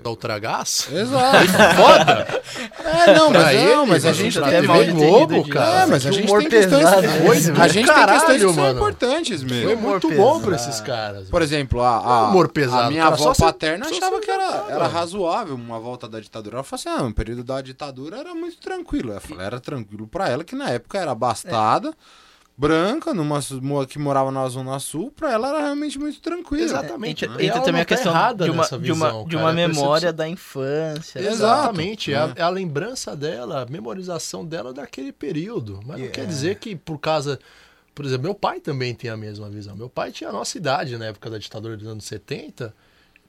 Da 0.05 0.11
Ultragás? 0.11 0.89
Exato. 0.93 1.49
Foda! 1.77 2.43
É, 2.85 3.13
não, 3.15 3.31
mas, 3.33 3.43
Pra 3.43 3.53
não, 3.53 3.83
ele, 3.83 3.91
mas 3.91 4.07
a 4.07 4.13
gente 4.13 4.35
tem. 4.39 4.45
até 4.47 4.63
mal 4.63 4.85
de- 4.85 5.51
cara. 5.51 5.83
É, 5.83 5.87
mas 5.87 6.07
a 6.07 6.11
que 6.11 6.17
gente 6.17 6.29
tem 6.39 6.49
questões. 6.49 6.85
pesado, 6.85 6.99
a 6.99 7.11
né? 7.11 7.69
gente 7.69 7.75
tem 7.75 7.87
Caralho, 7.87 8.19
questões 8.21 8.37
que 8.45 8.55
são 8.55 8.65
mano. 8.65 8.79
importantes 8.79 9.43
Foi 9.43 9.51
mesmo. 9.51 9.73
humor 9.73 9.91
muito 9.91 10.11
bom 10.13 10.41
pra 10.41 10.55
esses 10.55 10.81
caras. 10.81 11.29
Por 11.29 11.43
exemplo, 11.43 11.83
a, 11.83 11.97
a, 11.97 12.29
humor 12.29 12.49
pesado, 12.49 12.83
a 12.85 12.91
minha 12.91 13.03
cara, 13.03 13.15
avó 13.17 13.35
paterna 13.35 13.85
se 13.87 13.95
achava 13.95 14.21
que 14.21 14.31
era, 14.31 14.67
era 14.71 14.87
razoável 14.87 15.57
uma 15.57 15.81
volta 15.81 16.09
da 16.09 16.21
ditadura. 16.21 16.57
Ela 16.59 16.63
falou 16.65 16.81
assim: 16.81 17.03
ah, 17.03 17.05
o 17.07 17.13
período 17.13 17.43
da 17.43 17.61
ditadura 17.61 18.19
era 18.19 18.33
muito 18.33 18.59
tranquilo. 18.59 19.11
Ela 19.11 19.21
falou, 19.21 19.43
era 19.43 19.59
tranquilo 19.59 20.07
pra 20.07 20.29
ela, 20.29 20.45
que 20.45 20.55
na 20.55 20.71
época 20.71 20.99
era 20.99 21.11
abastada, 21.11 21.93
branca, 22.59 23.15
numa, 23.15 23.39
que 23.89 24.01
morava 24.01 24.33
na 24.33 24.49
Zona 24.49 24.81
Sul, 24.81 25.13
pra 25.13 25.33
ela 25.33 25.49
era 25.51 25.61
realmente 25.61 25.97
muito 25.97 26.21
tranquilo. 26.21 26.65
Exatamente. 26.65 27.25
E 27.25 27.29
entra 27.29 27.45
ela 27.45 27.61
também 27.61 27.73
não 27.75 27.81
a 27.83 27.85
questão 27.85 28.13
tá 28.13 28.33
de 28.33 28.51
uma, 28.51 28.57
nessa 28.57 28.79
de 28.79 28.91
uma, 28.91 29.07
visão, 29.07 29.25
de 29.29 29.37
cara, 29.37 29.45
uma 29.45 29.51
é 29.53 29.55
memória 29.55 30.13
percepção- 30.13 30.13
da 30.17 30.29
infância. 30.29 31.21
Exatamente, 31.21 32.13
é, 32.13 32.17
a, 32.17 32.27
né? 32.27 32.33
é 32.37 32.43
a 32.43 32.49
lembrança 32.49 33.15
dela, 33.15 33.63
a 33.63 33.67
memorização 33.67 34.45
dela 34.45 34.73
daquele 34.75 35.13
período. 35.13 35.79
Mas 35.87 36.01
não 36.01 36.07
E 36.07 36.09
quer 36.11 36.23
é- 36.23 36.27
dizer 36.27 36.57
que 36.57 36.75
por 36.75 36.99
causa. 36.99 37.39
Por 37.95 38.05
exemplo, 38.05 38.25
meu 38.25 38.35
pai 38.35 38.59
também 38.61 38.93
tem 38.95 39.09
a 39.11 39.17
mesma 39.17 39.49
visão. 39.49 39.77
Meu 39.77 39.89
pai 39.89 40.11
tinha 40.11 40.31
a 40.31 40.33
nossa 40.33 40.57
idade 40.59 40.97
na 40.99 41.07
época 41.07 41.31
da 41.31 41.39
ditadura 41.39 41.77
dos 41.77 41.87
anos 41.87 42.05
70. 42.05 42.75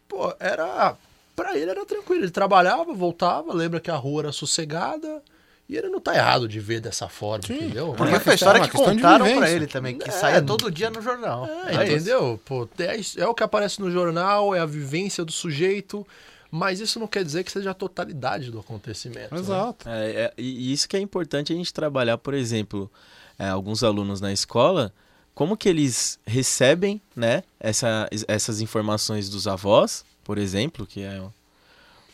Pô, 0.08 0.34
era. 0.40 0.96
Pra 1.36 1.56
ele 1.58 1.70
era 1.72 1.86
tranquilo. 1.86 2.24
Ele 2.24 2.32
trabalhava, 2.32 2.94
voltava, 2.94 3.54
lembra 3.54 3.80
que 3.80 3.90
a 3.92 3.96
rua 3.96 4.24
era 4.24 4.32
sossegada. 4.32 5.22
E 5.70 5.78
ele 5.78 5.88
não 5.90 6.00
tá 6.02 6.16
errado 6.16 6.48
de 6.48 6.60
ver 6.60 6.80
dessa 6.82 7.08
forma, 7.08 7.44
entendeu? 7.48 7.94
Porque 7.96 8.12
uma 8.12 8.20
foi 8.20 8.32
a 8.32 8.36
história 8.36 8.62
que 8.62 8.72
contaram 8.72 9.26
pra 9.26 9.34
vivência. 9.36 9.56
ele 9.56 9.68
também, 9.68 9.98
que 10.00 10.10
É. 10.10 10.12
saía 10.12 10.42
todo 10.42 10.72
dia 10.72 10.90
no 10.90 11.00
jornal. 11.00 11.46
É, 11.68 11.76
É 11.76 11.86
entendeu? 11.86 12.40
Pô, 12.44 12.68
é, 12.80 13.00
é 13.22 13.28
o 13.28 13.36
que 13.36 13.44
aparece 13.44 13.80
no 13.80 13.92
jornal, 13.92 14.56
é 14.56 14.60
a 14.60 14.66
vivência 14.66 15.24
do 15.24 15.32
sujeito. 15.32 16.06
Mas 16.52 16.80
isso 16.80 17.00
não 17.00 17.06
quer 17.06 17.24
dizer 17.24 17.44
que 17.44 17.52
seja 17.52 17.70
a 17.70 17.74
totalidade 17.76 18.50
do 18.50 18.60
acontecimento. 18.60 19.32
né? 19.36 19.40
Exato. 19.40 19.88
É, 19.88 20.10
é, 20.12 20.34
e 20.36 20.74
isso 20.74 20.90
que 20.90 20.98
é 20.98 21.00
importante 21.00 21.54
a 21.54 21.56
gente 21.56 21.72
trabalhar, 21.72 22.18
por 22.18 22.34
exemplo, 22.34 22.90
é, 23.38 23.48
alguns 23.50 23.84
alunos 23.84 24.20
na 24.20 24.34
escola, 24.34 24.92
como 25.36 25.56
que 25.56 25.70
eles 25.70 26.18
recebem 26.26 27.00
né, 27.16 27.44
essa, 27.60 28.10
essas 28.28 28.60
informações 28.62 29.30
dos 29.30 29.48
avós, 29.48 30.04
por 30.24 30.40
exemplo, 30.40 30.88
que 30.88 31.04
é 31.04 31.22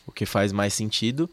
o 0.06 0.12
que 0.12 0.26
faz 0.26 0.52
mais 0.52 0.74
sentido, 0.74 1.30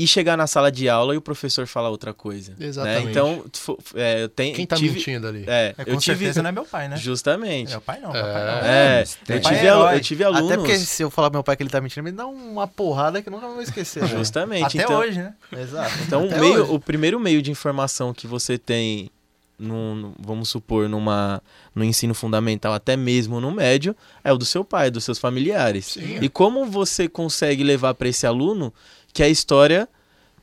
e 0.00 0.06
chegar 0.06 0.36
na 0.36 0.46
sala 0.46 0.70
de 0.70 0.88
aula 0.88 1.12
e 1.12 1.16
o 1.16 1.20
professor 1.20 1.66
falar 1.66 1.90
outra 1.90 2.14
coisa. 2.14 2.54
né? 2.56 2.66
Exatamente. 2.66 3.08
Então, 3.08 3.44
fo- 3.52 3.76
é, 3.96 4.22
eu 4.22 4.28
tenho, 4.28 4.54
Quem 4.54 4.64
tá 4.64 4.76
tive, 4.76 4.94
mentindo 4.94 5.26
ali? 5.26 5.42
É, 5.44 5.74
É, 5.76 5.84
com 5.84 5.90
eu 5.90 5.96
tive 5.98 6.18
certeza 6.18 6.40
não 6.40 6.50
é 6.50 6.52
meu 6.52 6.64
pai, 6.64 6.88
né? 6.88 6.96
justamente. 6.96 7.70
Meu 7.70 7.80
pai 7.80 7.98
não, 8.00 8.10
É. 8.10 8.22
meu 8.22 8.22
pai 8.32 8.44
não. 8.44 8.68
É, 8.68 9.04
tem- 9.26 9.36
eu 9.36 9.42
tive, 9.42 9.56
é 9.56 9.64
herói. 9.64 9.94
eu 9.96 10.00
tive 10.00 10.22
alunos. 10.22 10.46
Até 10.46 10.56
porque 10.56 10.78
se 10.78 11.02
eu 11.02 11.10
falar 11.10 11.30
pro 11.30 11.38
meu 11.38 11.42
pai 11.42 11.56
que 11.56 11.64
ele 11.64 11.70
tá 11.70 11.80
mentindo, 11.80 12.06
ele 12.06 12.12
me 12.12 12.16
dá 12.16 12.26
uma 12.28 12.68
porrada 12.68 13.20
que 13.20 13.28
eu 13.28 13.32
nunca 13.32 13.48
vou 13.48 13.60
esquecer. 13.60 14.02
né? 14.04 14.08
Justamente. 14.08 14.78
Até 14.78 14.84
então, 14.84 15.00
hoje, 15.00 15.18
né? 15.18 15.34
Exato. 15.56 15.92
Então, 16.06 16.28
o, 16.28 16.30
meio, 16.40 16.62
hoje. 16.62 16.72
o 16.74 16.78
primeiro 16.78 17.18
meio 17.18 17.42
de 17.42 17.50
informação 17.50 18.14
que 18.14 18.28
você 18.28 18.56
tem, 18.56 19.10
num- 19.58 20.12
vamos 20.20 20.48
supor, 20.48 20.88
numa, 20.88 21.42
no 21.74 21.82
ensino 21.82 22.14
fundamental, 22.14 22.72
até 22.72 22.96
mesmo 22.96 23.40
no 23.40 23.50
médio, 23.50 23.96
é 24.22 24.32
o 24.32 24.38
do 24.38 24.44
seu 24.44 24.64
pai, 24.64 24.88
dos 24.92 25.02
seus 25.02 25.18
familiares. 25.18 25.86
Sim. 25.86 26.18
E 26.22 26.28
como 26.28 26.64
você 26.66 27.08
consegue 27.08 27.64
levar 27.64 27.94
para 27.94 28.08
esse 28.08 28.24
aluno 28.24 28.72
que 29.18 29.22
a 29.24 29.28
história 29.28 29.88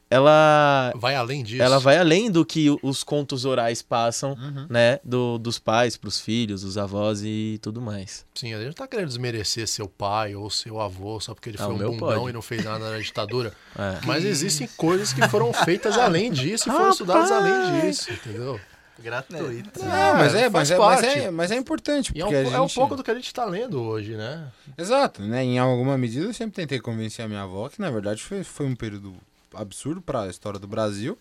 ela 0.09 0.93
Vai 0.95 1.15
além 1.15 1.43
disso. 1.43 1.61
ela 1.63 1.79
vai 1.79 1.97
além 1.97 2.29
do 2.29 2.45
que 2.45 2.67
os 2.83 3.03
contos 3.03 3.43
orais 3.43 3.81
passam, 3.81 4.33
Uhum. 4.33 4.67
né, 4.69 4.99
do, 5.03 5.37
dos 5.37 5.57
pais 5.57 5.97
para 5.97 6.07
os 6.07 6.19
filhos, 6.19 6.61
dos 6.61 6.77
avós 6.77 7.21
e 7.23 7.57
tudo 7.61 7.81
mais. 7.81 8.25
Sim, 8.35 8.53
a 8.53 8.57
gente 8.57 8.67
não 8.67 8.73
tá 8.73 8.87
querendo 8.87 9.07
desmerecer 9.07 9.67
seu 9.67 9.87
pai 9.87 10.35
ou 10.35 10.49
seu 10.49 10.79
avô 10.79 11.19
só 11.19 11.33
porque 11.33 11.49
ele 11.49 11.57
Ah, 11.59 11.65
foi 11.65 11.73
um 11.73 11.77
bundão 11.77 11.97
pode. 11.97 12.29
e 12.29 12.33
não 12.33 12.41
fez 12.41 12.63
nada 12.63 12.91
na 12.91 12.99
ditadura. 12.99 13.51
É. 13.77 13.99
Mas 14.05 14.23
existem 14.23 14.69
coisas 14.77 15.11
que 15.11 15.27
foram 15.27 15.51
feitas 15.51 15.97
além 15.97 16.31
disso 16.31 16.69
e 16.69 16.71
foram 16.71 16.89
estudadas 16.91 17.29
além 17.31 17.81
disso, 17.81 18.11
entendeu? 18.11 18.59
Gratuito. 18.99 19.79
Não, 19.83 20.13
mas 20.13 20.33
é, 20.35 20.49
faz 20.49 20.51
mas 20.51 20.71
é, 20.71 20.77
mas 20.77 21.01
parte. 21.01 21.19
é, 21.19 21.31
mas 21.31 21.51
é 21.51 21.55
importante, 21.55 22.11
E 22.15 22.21
é 22.21 22.25
um, 22.25 22.27
porque 22.27 22.35
a 22.37 22.43
gente... 22.45 22.55
é 22.55 22.61
um 22.61 22.69
pouco 22.69 22.95
do 22.95 23.03
que 23.03 23.11
a 23.11 23.15
gente 23.15 23.33
tá 23.33 23.45
lendo 23.45 23.81
hoje, 23.81 24.15
né? 24.15 24.51
Exato, 24.77 25.21
né? 25.21 25.43
Em 25.43 25.59
alguma 25.59 25.97
medida 25.97 26.25
eu 26.25 26.33
sempre 26.33 26.55
tentei 26.55 26.79
convencer 26.79 27.25
a 27.25 27.27
minha 27.27 27.41
avó 27.41 27.67
que 27.67 27.81
na 27.81 27.91
verdade 27.91 28.23
foi, 28.23 28.43
foi 28.43 28.65
um 28.65 28.75
período 28.75 29.13
absurdo 29.53 30.01
para 30.01 30.23
a 30.23 30.27
história 30.27 30.59
do 30.59 30.67
Brasil, 30.67 31.17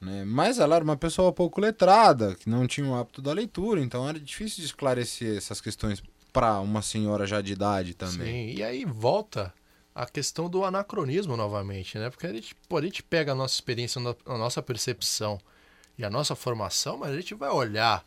né? 0.00 0.24
Mas 0.24 0.58
ela 0.58 0.76
era 0.76 0.84
uma 0.84 0.96
pessoa 0.96 1.32
pouco 1.32 1.60
letrada, 1.60 2.34
que 2.34 2.48
não 2.48 2.66
tinha 2.66 2.86
o 2.86 2.94
hábito 2.94 3.20
da 3.20 3.32
leitura, 3.32 3.80
então 3.80 4.08
era 4.08 4.18
difícil 4.18 4.60
de 4.60 4.66
esclarecer 4.66 5.36
essas 5.36 5.60
questões 5.60 6.02
para 6.32 6.58
uma 6.60 6.82
senhora 6.82 7.26
já 7.26 7.40
de 7.40 7.52
idade 7.52 7.94
também. 7.94 8.50
Sim, 8.54 8.58
e 8.58 8.62
aí 8.62 8.84
volta 8.84 9.52
a 9.94 10.06
questão 10.06 10.50
do 10.50 10.64
anacronismo 10.64 11.36
novamente, 11.36 11.96
né? 11.98 12.10
Porque 12.10 12.26
a 12.26 12.32
gente, 12.32 12.54
pô, 12.68 12.78
a 12.78 12.82
gente 12.82 13.02
pega 13.02 13.32
a 13.32 13.34
nossa 13.34 13.54
experiência, 13.54 14.00
a 14.26 14.38
nossa 14.38 14.60
percepção 14.60 15.38
e 15.98 16.04
a 16.04 16.10
nossa 16.10 16.34
formação, 16.34 16.98
mas 16.98 17.10
a 17.12 17.16
gente 17.16 17.34
vai 17.34 17.50
olhar, 17.50 18.04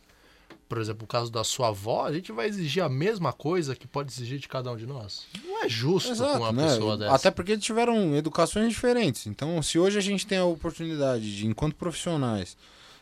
por 0.68 0.78
exemplo, 0.78 1.04
o 1.04 1.06
caso 1.06 1.30
da 1.32 1.42
sua 1.42 1.68
avó, 1.68 2.04
a 2.06 2.12
gente 2.12 2.30
vai 2.32 2.46
exigir 2.46 2.82
a 2.82 2.88
mesma 2.88 3.32
coisa 3.32 3.74
que 3.74 3.86
pode 3.86 4.12
exigir 4.12 4.38
de 4.38 4.46
cada 4.48 4.70
um 4.70 4.76
de 4.76 4.86
nós. 4.86 5.26
Não 5.44 5.64
é 5.64 5.68
justo 5.68 6.14
com 6.14 6.22
uma 6.38 6.52
né? 6.52 6.68
pessoa 6.68 6.96
dessa. 6.98 7.14
Até 7.14 7.30
porque 7.30 7.56
tiveram 7.56 8.14
educações 8.14 8.68
diferentes. 8.68 9.26
Então, 9.26 9.62
se 9.62 9.78
hoje 9.78 9.96
a 9.98 10.02
gente 10.02 10.26
tem 10.26 10.38
a 10.38 10.44
oportunidade 10.44 11.36
de, 11.36 11.46
enquanto 11.46 11.74
profissionais, 11.76 12.56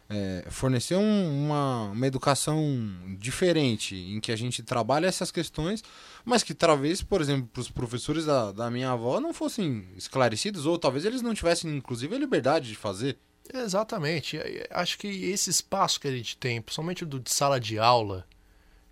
é, 0.09 0.45
fornecer 0.51 0.95
um- 0.95 1.47
uma, 1.47 1.91
uma 1.91 2.07
educação 2.07 2.63
diferente, 3.19 3.97
em 3.97 4.21
que 4.21 4.31
a 4.31 4.37
gente 4.37 4.63
trabalha 4.63 5.07
essas 5.09 5.33
questões, 5.33 5.83
mas 6.25 6.45
que 6.45 6.55
talvez, 6.55 7.03
por 7.03 7.21
exemplo, 7.21 7.49
para 7.53 7.61
os 7.61 7.69
professores 7.69 8.25
da, 8.25 8.53
da 8.53 8.71
minha 8.71 8.93
avó 8.93 9.19
não 9.21 9.35
fossem 9.35 9.85
esclarecidos, 9.97 10.65
ou 10.65 10.79
talvez 10.79 11.05
eles 11.05 11.23
não 11.23 11.35
tivessem, 11.35 11.77
inclusive, 11.77 12.15
a 12.15 12.19
liberdade 12.21 12.69
de 12.69 12.77
fazer 12.77 13.19
Exatamente. 13.53 14.39
Acho 14.71 14.99
que 14.99 15.09
esse 15.09 15.51
espaço 15.51 16.01
que 16.01 16.09
a 16.09 16.13
gente 16.13 16.37
tem, 16.37 16.61
principalmente 16.61 17.05
do 17.05 17.21
de 17.21 17.31
sala 17.31 17.61
de 17.61 17.79
aula, 17.79 18.27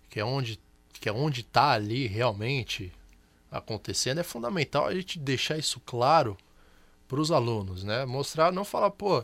que 0.09 0.19
é 0.19 0.25
onde 0.25 0.59
que 0.93 1.09
é 1.09 1.11
onde 1.11 1.41
está 1.41 1.71
ali 1.71 2.07
realmente 2.07 2.91
acontecendo, 3.51 4.19
é 4.19 4.23
fundamental 4.23 4.87
a 4.87 4.93
gente 4.93 5.19
deixar 5.19 5.57
isso 5.57 5.79
claro 5.85 6.37
para 7.07 7.19
os 7.19 7.31
alunos, 7.31 7.83
né? 7.83 8.05
Mostrar, 8.05 8.51
não 8.51 8.65
falar, 8.65 8.91
pô, 8.91 9.23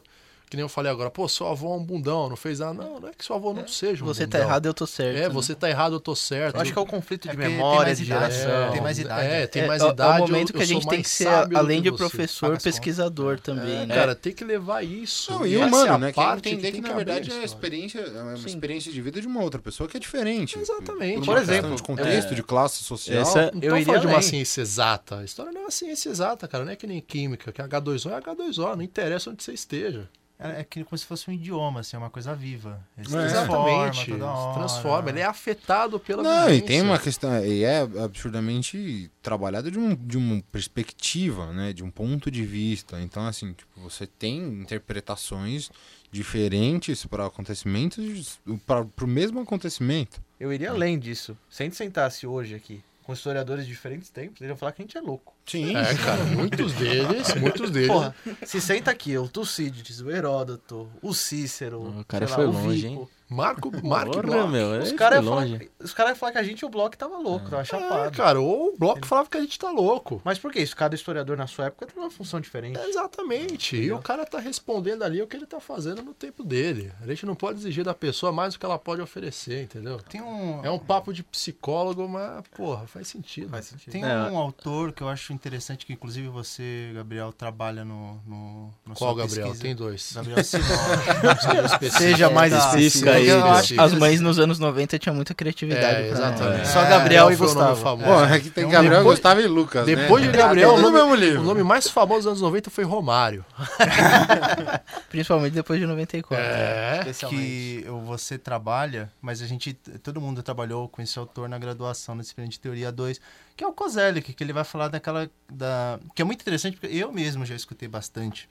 que 0.51 0.57
nem 0.57 0.63
eu 0.65 0.69
falei 0.69 0.91
agora, 0.91 1.09
pô, 1.09 1.29
seu 1.29 1.47
avô 1.47 1.73
é 1.73 1.77
um 1.77 1.83
bundão, 1.85 2.27
não 2.27 2.35
fez 2.35 2.59
nada. 2.59 2.73
Não, 2.73 2.99
não 2.99 3.07
é 3.07 3.11
que 3.17 3.23
seu 3.23 3.37
avô 3.37 3.53
não 3.53 3.65
seja 3.69 4.03
um 4.03 4.07
Você 4.07 4.25
bundão. 4.25 4.41
tá 4.41 4.45
errado, 4.45 4.65
eu 4.65 4.73
tô 4.73 4.85
certo. 4.85 5.17
É, 5.17 5.21
né? 5.21 5.29
você 5.29 5.55
tá 5.55 5.69
errado, 5.69 5.93
eu 5.95 5.99
tô 6.01 6.13
certo. 6.13 6.55
Eu 6.55 6.61
acho 6.61 6.73
que 6.73 6.77
é 6.77 6.81
o 6.81 6.85
conflito 6.85 7.21
de 7.23 7.29
É 7.29 7.31
porque 7.31 7.45
tem 7.47 7.55
memória, 7.55 7.85
mais 7.85 7.97
de 7.97 8.03
idade, 8.03 8.33
geração. 8.35 8.71
tem 8.73 8.81
mais 8.81 8.99
idade. 8.99 9.27
É, 9.27 9.47
tem 9.47 9.61
É, 9.63 9.67
mais 9.67 9.81
é 9.81 9.85
o- 9.85 9.91
idade. 9.91 10.11
É 10.11 10.23
o 10.23 10.27
momento 10.27 10.49
eu- 10.49 10.55
que 10.57 10.61
a 10.61 10.65
gente 10.65 10.85
tem 10.89 11.01
que 11.01 11.07
ser, 11.09 11.27
além 11.55 11.81
de 11.81 11.89
você. 11.89 11.97
professor, 11.97 12.61
pesquisador 12.61 13.39
também, 13.39 13.77
É, 13.83 13.85
né? 13.85 13.95
cara, 13.95 14.13
tem 14.13 14.33
que 14.33 14.43
levar 14.43 14.83
isso. 14.83 15.31
Não, 15.31 15.47
e 15.47 15.55
é 15.55 15.65
humano, 15.65 15.97
né? 15.99 16.11
Que 16.11 16.19
é 16.19 16.23
parte 16.23 16.49
entender 16.49 16.73
que, 16.73 16.81
na 16.81 16.91
verdade, 16.91 17.31
é 17.31 17.39
a 17.39 17.43
experiência, 17.45 17.99
é 18.01 18.21
uma 18.21 18.35
Sim. 18.35 18.47
experiência 18.47 18.91
de 18.91 19.01
vida 19.01 19.21
de 19.21 19.27
uma 19.27 19.41
outra 19.41 19.61
pessoa 19.61 19.87
que 19.87 19.95
é 19.95 19.99
diferente. 20.01 20.59
Exatamente. 20.59 21.25
Por, 21.25 21.37
exemplo, 21.37 21.75
de 21.77 21.81
contexto, 21.83 22.35
de 22.35 22.43
classe 22.43 22.83
social. 22.83 23.21
Essa, 23.21 23.51
Não 23.53 23.61
Eu 23.61 23.69
tô 23.71 23.75
iria 23.77 23.85
falando 23.85 24.01
de 24.01 24.07
uma 24.07 24.21
ciência 24.21 24.59
exata. 24.59 25.19
A 25.19 25.23
história 25.23 25.49
não 25.53 25.61
é 25.61 25.63
uma 25.63 25.71
ciência 25.71 26.09
exata, 26.09 26.45
cara. 26.45 26.65
Não 26.65 26.73
é 26.73 26.75
que 26.75 26.85
nem 26.85 26.99
química, 26.99 27.53
que 27.53 27.61
H2O 27.61 28.09
é 28.11 28.15
H2O. 28.17 28.75
Não 28.75 28.81
interessa 28.81 29.29
onde 29.29 29.41
você 29.43 29.53
esteja. 29.53 30.09
É, 30.43 30.61
é 30.61 30.63
que 30.63 30.83
como 30.83 30.97
se 30.97 31.05
fosse 31.05 31.29
um 31.29 31.33
idioma, 31.33 31.81
assim, 31.81 31.95
é 31.95 31.99
uma 31.99 32.09
coisa 32.09 32.33
viva. 32.35 32.79
Ele 32.97 33.07
se 33.07 33.15
É. 33.15 33.27
transforma 33.29 33.69
Exatamente. 33.69 34.11
toda 34.11 34.25
hora. 34.25 34.53
Se 34.53 34.59
transforma. 34.59 35.09
Ele 35.09 35.19
é 35.19 35.25
afetado 35.25 35.99
pela 35.99 36.23
Não, 36.23 36.43
e 36.43 36.53
vivência. 36.53 36.65
tem 36.67 36.81
uma 36.81 36.97
questão, 36.99 37.45
e 37.45 37.63
é 37.63 37.79
absurdamente 37.81 39.11
trabalhado 39.21 39.69
de, 39.69 39.77
um, 39.77 39.95
de 39.95 40.17
uma 40.17 40.41
perspectiva, 40.51 41.51
né, 41.53 41.73
de 41.73 41.83
um 41.83 41.91
ponto 41.91 42.29
de 42.31 42.45
vista. 42.45 42.99
Então, 43.01 43.25
assim, 43.27 43.53
tipo, 43.53 43.79
você 43.79 44.05
tem 44.07 44.39
interpretações 44.39 45.69
diferentes 46.11 47.05
para 47.05 47.25
acontecimentos, 47.25 48.39
para 48.65 48.81
o 49.03 49.07
mesmo 49.07 49.39
acontecimento. 49.39 50.21
Eu 50.39 50.51
iria 50.51 50.71
além 50.71 50.97
disso. 50.99 51.37
Se 51.49 51.63
a 51.63 51.65
gente 51.65 51.75
sentasse 51.75 52.25
hoje 52.27 52.55
aqui 52.55 52.83
com 53.03 53.13
historiadores 53.13 53.65
de 53.65 53.71
diferentes 53.71 54.09
tempos, 54.09 54.41
eles 54.41 54.49
iam 54.49 54.57
falar 54.57 54.71
que 54.73 54.81
a 54.81 54.85
gente 54.85 54.97
é 54.97 55.01
louco. 55.01 55.33
Sim. 55.45 55.75
É, 55.75 55.93
cara, 55.95 56.23
muitos 56.25 56.71
deles, 56.73 57.33
muitos 57.35 57.71
deles. 57.71 57.87
Porra, 57.89 58.15
se 58.45 58.61
senta 58.61 58.91
aqui, 58.91 59.17
o 59.17 59.27
Tucídides, 59.27 59.99
o 60.01 60.09
Heródoto, 60.09 60.89
o 61.01 61.13
Cícero. 61.13 61.81
O 61.99 62.05
cara 62.05 62.25
sei 62.27 62.35
foi 62.35 62.45
o 62.47 62.51
longe, 62.51 62.87
hein? 62.87 63.07
Marco, 63.29 63.71
Marco 63.81 64.11
Porra, 64.11 64.23
Bloch. 64.23 64.51
meu, 64.51 64.71
Os 64.81 64.91
caras 64.91 65.19
foi 65.19 65.25
iam 65.25 65.33
falar, 65.33 65.45
longe. 65.49 65.71
os 65.79 65.93
cara 65.93 66.09
iam 66.09 66.15
falar 66.17 66.31
que 66.33 66.37
a 66.37 66.43
gente 66.43 66.59
e 66.59 66.65
o 66.65 66.69
Bloch 66.69 66.97
tava 66.97 67.17
louco, 67.17 67.49
tava 67.49 67.61
É, 67.61 67.65
chapado. 67.65 68.17
cara, 68.17 68.41
ou 68.41 68.73
o 68.73 68.77
Bloco 68.77 69.05
falava 69.07 69.29
que 69.29 69.37
a 69.37 69.41
gente 69.41 69.57
tá 69.57 69.71
louco. 69.71 70.21
Mas 70.25 70.37
por 70.37 70.51
que 70.51 70.59
isso? 70.59 70.75
Cada 70.75 70.95
historiador 70.95 71.37
na 71.37 71.47
sua 71.47 71.67
época 71.67 71.85
tem 71.87 72.01
uma 72.03 72.11
função 72.11 72.41
diferente. 72.41 72.77
É, 72.77 72.89
exatamente. 72.89 73.77
E 73.77 73.89
o 73.91 73.99
cara 73.99 74.25
tá 74.25 74.37
respondendo 74.37 75.03
ali 75.03 75.21
o 75.21 75.27
que 75.27 75.37
ele 75.37 75.45
tá 75.45 75.61
fazendo 75.61 76.01
no 76.03 76.13
tempo 76.13 76.43
dele. 76.43 76.91
A 77.01 77.07
gente 77.07 77.25
não 77.25 77.33
pode 77.33 77.59
exigir 77.59 77.85
da 77.85 77.93
pessoa 77.93 78.33
mais 78.33 78.53
do 78.53 78.59
que 78.59 78.65
ela 78.65 78.77
pode 78.77 79.01
oferecer, 79.01 79.63
entendeu? 79.63 79.99
Tem 80.09 80.21
um, 80.21 80.59
É 80.65 80.69
um 80.69 80.77
papo 80.79 81.13
de 81.13 81.23
psicólogo, 81.23 82.09
mas, 82.09 82.43
porra, 82.53 82.85
faz 82.85 83.07
sentido. 83.07 83.49
Faz 83.49 83.65
sentido. 83.67 83.93
tem 83.93 84.03
É. 84.03 84.13
um 84.29 84.37
autor 84.37 84.91
que 84.91 85.01
eu 85.01 85.07
acho 85.07 85.30
interessante, 85.31 85.85
que 85.85 85.93
inclusive 85.93 86.27
você, 86.27 86.91
Gabriel, 86.93 87.31
trabalha 87.31 87.83
no, 87.85 88.15
no, 88.25 88.69
no 88.85 88.93
Qual, 88.95 89.13
Gabriel? 89.15 89.43
pesquisa. 89.47 89.61
Tem 89.63 89.75
dois. 89.75 90.11
Gabriel 90.13 90.43
Simão. 90.43 90.67
Seja 91.97 92.29
mais 92.29 92.51
Tá. 92.53 92.59
específico. 92.59 92.99
Fica 93.05 93.11
aí, 93.17 93.27
Eu 93.27 93.45
acho 93.45 93.73
que 93.73 93.79
As 93.79 93.93
mães 93.93 94.19
nos 94.21 94.37
anos 94.39 94.59
90 94.59 94.99
tinham 94.99 95.15
muita 95.15 95.33
criatividade. 95.33 96.01
É, 96.03 96.09
exatamente. 96.09 96.67
Só 96.67 96.81
Gabriel 96.85 97.23
Qual 97.25 97.31
e 97.31 97.35
o 97.35 97.37
Gustavo. 97.37 97.75
famoso? 97.81 98.05
Bom, 98.09 98.25
é 98.25 98.39
que 98.39 98.49
tem 98.49 98.63
Então, 98.63 98.71
Gabriel, 98.71 98.97
depois- 98.99 99.17
Gustavo 99.17 99.41
e 99.41 99.47
Lucas, 99.47 99.87
né? 99.87 99.95
Depois 99.95 100.23
de 100.23 100.31
Gabriel, 100.31 100.69
É 100.69 100.73
o 100.73 100.75
tudo 100.75 100.91
no 100.91 100.97
nome, 100.97 101.27
o 101.37 101.43
nome 101.43 101.63
mais 101.63 101.87
famoso 101.87 102.19
dos 102.21 102.27
anos 102.27 102.41
90 102.41 102.69
foi 102.69 102.83
Romário. 102.83 103.45
Principalmente 105.09 105.53
depois 105.53 105.79
de 105.79 105.85
94. 105.85 106.43
É. 106.45 107.11
que 107.29 107.83
eu- 107.85 107.99
você 108.01 108.37
trabalha, 108.37 109.11
mas 109.21 109.41
a 109.41 109.47
gente, 109.47 109.73
todo 110.03 110.19
mundo 110.21 110.41
trabalhou 110.43 110.87
com 110.87 111.01
esse 111.01 111.17
autor 111.17 111.47
na 111.49 111.57
graduação, 111.57 112.15
na 112.15 112.21
disciplina 112.21 112.49
de 112.49 112.59
Teoria 112.59 112.91
2, 112.91 113.19
que 113.55 113.63
é 113.63 113.67
o 113.67 113.73
Kozelik, 113.73 114.33
que 114.33 114.43
ele 114.43 114.53
vai 114.53 114.63
falar 114.63 114.87
daquela, 114.87 115.29
da, 115.49 115.99
que 116.15 116.21
é 116.21 116.25
muito 116.25 116.41
interessante, 116.41 116.77
porque 116.77 116.95
eu 116.95 117.11
mesmo 117.11 117.45
já 117.45 117.55
escutei 117.55 117.87
bastante 117.87 118.49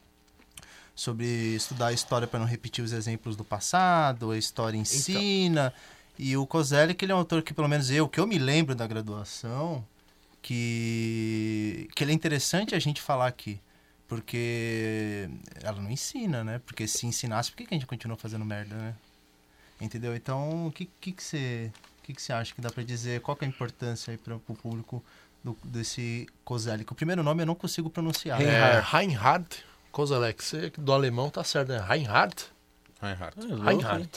sobre 0.95 1.25
estudar 1.55 1.87
a 1.87 1.93
história 1.93 2.27
para 2.27 2.39
não 2.39 2.45
repetir 2.45 2.83
os 2.83 2.91
exemplos 2.91 3.35
do 3.35 3.43
passado, 3.43 4.31
a 4.31 4.37
história 4.37 4.77
ensina, 4.77 5.73
e 6.17 6.35
o 6.37 6.45
Kozelik, 6.45 7.03
ele 7.03 7.11
é 7.11 7.15
um 7.15 7.19
autor 7.19 7.41
que, 7.41 7.53
pelo 7.53 7.67
menos 7.67 7.89
eu, 7.89 8.07
que 8.07 8.19
eu 8.19 8.27
me 8.27 8.37
lembro 8.37 8.75
da 8.75 8.85
graduação, 8.85 9.85
que, 10.41 11.87
que 11.95 12.03
ele 12.03 12.11
é 12.11 12.15
interessante 12.15 12.75
a 12.75 12.79
gente 12.79 13.01
falar 13.01 13.27
aqui, 13.27 13.59
porque 14.07 15.29
ela 15.63 15.81
não 15.81 15.89
ensina, 15.89 16.43
né? 16.43 16.61
Porque 16.65 16.87
se 16.87 17.05
ensinasse, 17.07 17.49
por 17.49 17.57
que, 17.57 17.65
que 17.65 17.73
a 17.73 17.77
gente 17.77 17.87
continua 17.87 18.17
fazendo 18.17 18.45
merda, 18.45 18.75
né? 18.75 18.95
Entendeu? 19.79 20.15
Então, 20.15 20.67
o 20.67 20.71
que, 20.71 20.89
que, 20.99 21.11
que 21.11 21.23
você 21.23 21.71
que, 22.11 22.15
que 22.15 22.21
você 22.21 22.33
acha 22.33 22.53
que 22.53 22.61
dá 22.61 22.69
pra 22.69 22.83
dizer? 22.83 23.21
Qual 23.21 23.35
que 23.35 23.45
é 23.45 23.47
a 23.47 23.49
importância 23.49 24.11
aí 24.11 24.17
para 24.17 24.35
o 24.35 24.39
público 24.39 25.03
do, 25.43 25.57
desse 25.63 26.27
Kozelik? 26.43 26.91
O 26.91 26.95
primeiro 26.95 27.23
nome 27.23 27.43
eu 27.43 27.47
não 27.47 27.55
consigo 27.55 27.89
pronunciar. 27.89 28.41
É, 28.41 28.79
Reinhard 28.79 29.47
Kozelek. 29.91 30.43
Você 30.43 30.69
do 30.77 30.93
alemão 30.93 31.29
tá 31.29 31.43
certo, 31.43 31.69
né? 31.69 31.79
Reinhard? 31.79 32.35
Reinhardt. 33.01 33.39
É 33.39 33.55
louco, 33.55 33.95
hein? 33.95 34.09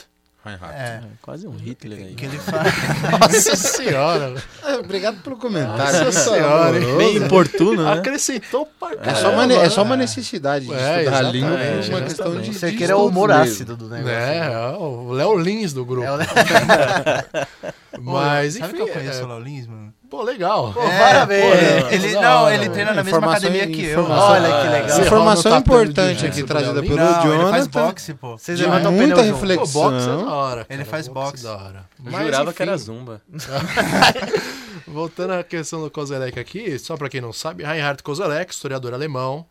Reinhard. 0.45 0.63
Reinhardt. 0.73 1.03
É, 1.05 1.07
É, 1.07 1.09
quase 1.21 1.47
um 1.47 1.51
Hitler 1.55 1.97
aí. 1.99 2.13
que 2.15 2.25
ele 2.25 2.37
faz. 2.39 2.73
Nossa 3.19 3.55
senhora. 3.55 4.33
É, 4.63 4.75
obrigado 4.75 5.21
pelo 5.23 5.37
comentário. 5.37 6.05
Nossa 6.05 6.11
senhora, 6.11 6.77
hein? 6.79 6.97
Bem 6.97 7.17
importuno, 7.17 7.83
né? 7.83 7.93
Acrescentou 7.93 8.69
pra 8.79 8.91
É 8.91 8.95
caramba. 8.97 9.19
só, 9.21 9.31
uma, 9.31 9.53
é 9.53 9.69
só 9.69 9.83
uma 9.83 9.97
necessidade 9.97 10.65
de 10.67 10.73
É, 10.73 10.75
estudar 10.75 10.91
a 10.95 11.01
exatamente, 11.01 11.31
língua 11.33 11.57
por 11.57 11.89
uma 11.89 12.01
questão 12.01 12.41
de. 12.41 12.53
Você 12.53 12.71
de 12.71 12.77
quer 12.77 12.89
é 12.91 12.95
o 12.95 13.05
humor 13.07 13.31
ácido 13.31 13.75
do 13.75 13.89
negócio. 13.89 14.15
É, 14.15 14.39
né? 14.39 14.53
é 14.53 14.77
o 14.77 15.11
Léo 15.11 15.37
Lins 15.37 15.73
do 15.73 15.83
grupo. 15.85 16.05
É 16.07 16.11
o- 16.13 16.17
Mas, 18.01 18.53
Sabe 18.55 18.65
enfim, 18.67 18.75
que 18.75 18.81
eu 18.89 18.93
conheço 18.93 19.21
é, 19.21 19.23
o 19.23 19.27
Léo 19.27 19.39
Lins, 19.39 19.67
mano? 19.67 19.93
Pô, 20.09 20.21
legal. 20.21 20.73
Pô, 20.73 20.81
parabéns. 20.81 21.83
Pô, 21.83 21.89
ele, 21.89 22.13
não, 22.13 22.43
hora, 22.43 22.53
ele 22.53 22.63
mano. 22.63 22.73
treina 22.73 22.93
na 22.93 23.03
mesma 23.03 23.31
academia 23.31 23.67
que 23.67 23.85
eu. 23.85 24.05
Olha 24.09 24.61
que 24.61 24.67
legal. 24.69 25.01
Informação 25.01 25.51
tapete 25.51 25.67
importante 25.67 26.25
aqui 26.25 26.43
trazida 26.43 26.81
pelo 26.81 26.95
Não, 26.95 27.33
ele 27.33 27.43
faz 27.49 27.67
Jonathan. 27.67 27.85
boxe, 27.87 28.13
pô. 28.13 28.37
Vocês 28.37 28.61
o 28.61 28.67
muita 28.69 28.91
pneu 28.91 29.07
junto. 29.07 29.15
Pô, 29.15 29.21
reflexão. 29.21 29.91
boxe 29.91 30.09
é 30.09 30.15
da 30.15 30.33
hora. 30.33 30.65
Ele 30.69 30.77
cara, 30.79 30.85
faz 30.85 31.07
boxe. 31.07 31.43
da 31.43 31.55
hora. 31.55 31.85
Eu 32.03 32.11
Mas, 32.11 32.25
jurava 32.25 32.43
enfim, 32.43 32.53
que 32.57 32.63
era 32.63 32.77
zumba. 32.77 33.21
Voltando 34.87 35.33
à 35.33 35.43
questão 35.43 35.81
do 35.81 35.89
Kozelek 35.89 36.39
aqui, 36.39 36.77
só 36.77 36.95
para 36.95 37.09
quem 37.09 37.21
não 37.21 37.33
sabe, 37.33 37.63
Reinhard 37.63 38.01
Kozelek, 38.03 38.51
historiador 38.53 38.93
alemão, 38.93 39.45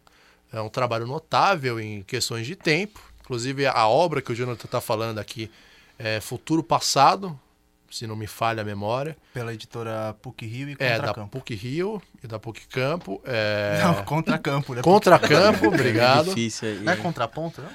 é 0.52 0.60
um 0.60 0.68
trabalho 0.68 1.06
notável 1.06 1.80
em 1.80 2.02
questões 2.02 2.46
de 2.46 2.54
tempo. 2.54 3.00
Inclusive, 3.22 3.66
a 3.66 3.88
obra 3.88 4.20
que 4.20 4.30
o 4.32 4.34
Jonathan 4.34 4.66
está 4.66 4.80
falando 4.80 5.18
aqui 5.18 5.50
é 5.98 6.20
Futuro 6.20 6.62
Passado, 6.62 7.38
se 7.96 8.06
não 8.06 8.16
me 8.16 8.26
falha 8.26 8.62
a 8.62 8.64
memória. 8.64 9.16
Pela 9.32 9.52
editora 9.54 10.14
PUC 10.20 10.46
Rio 10.46 10.68
e 10.70 10.72
É, 10.78 10.96
da 10.98 11.06
Contracampo. 11.08 11.38
PUC 11.38 11.54
Rio 11.54 12.02
e 12.22 12.26
da 12.26 12.38
PUC 12.38 12.66
Campo. 12.68 13.20
É... 13.24 13.80
Não, 13.84 14.04
Contracampo, 14.04 14.74
né? 14.74 14.82
Contracampo, 14.82 15.68
obrigado. 15.68 16.26
Difícil 16.26 16.68
aí. 16.68 16.80
Não 16.80 16.92
é 16.92 16.96
contraponto, 16.96 17.60
não? 17.62 17.68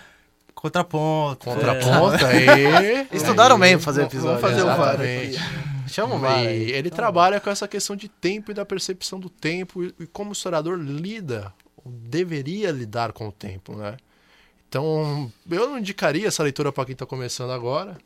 Contraponto. 0.54 1.46
Contraponto 1.46 2.26
aí. 2.26 3.08
Estudaram 3.14 3.56
Aí, 3.56 3.62
bem 3.62 3.78
pra 3.78 3.86
fazer 3.86 4.02
vamos- 4.02 4.14
episódio. 4.14 4.42
Vamos 4.42 4.58
fazer 4.58 4.64
o 4.64 4.76
VAR. 4.76 5.88
Chama 5.88 6.16
o 6.16 6.20
VAR. 6.20 6.44
E 6.44 6.72
ele 6.74 6.90
trabalha 6.90 7.40
com 7.40 7.50
essa 7.50 7.68
questão 7.68 7.96
de 7.96 8.10
tempo 8.10 8.52
e 8.52 8.54
da 8.54 8.66
percepção 8.66 9.20
do 9.20 9.30
tempo 9.30 9.84
e, 9.84 9.94
e 10.02 10.06
como 10.06 10.32
o 10.32 10.34
historiador 10.34 10.78
lida, 10.78 11.54
ou 11.78 11.90
deveria 11.92 12.72
lidar 12.72 13.14
com 13.14 13.30
o 13.30 13.32
tempo, 13.32 13.76
né? 13.76 13.96
Então, 14.68 15.32
eu 15.50 15.70
não 15.70 15.80
indicaria 15.80 16.28
essa 16.28 16.44
leitura 16.44 16.72
para 16.72 16.86
quem 16.86 16.94
está 16.94 17.06
começando 17.06 17.52
agora. 17.52 17.98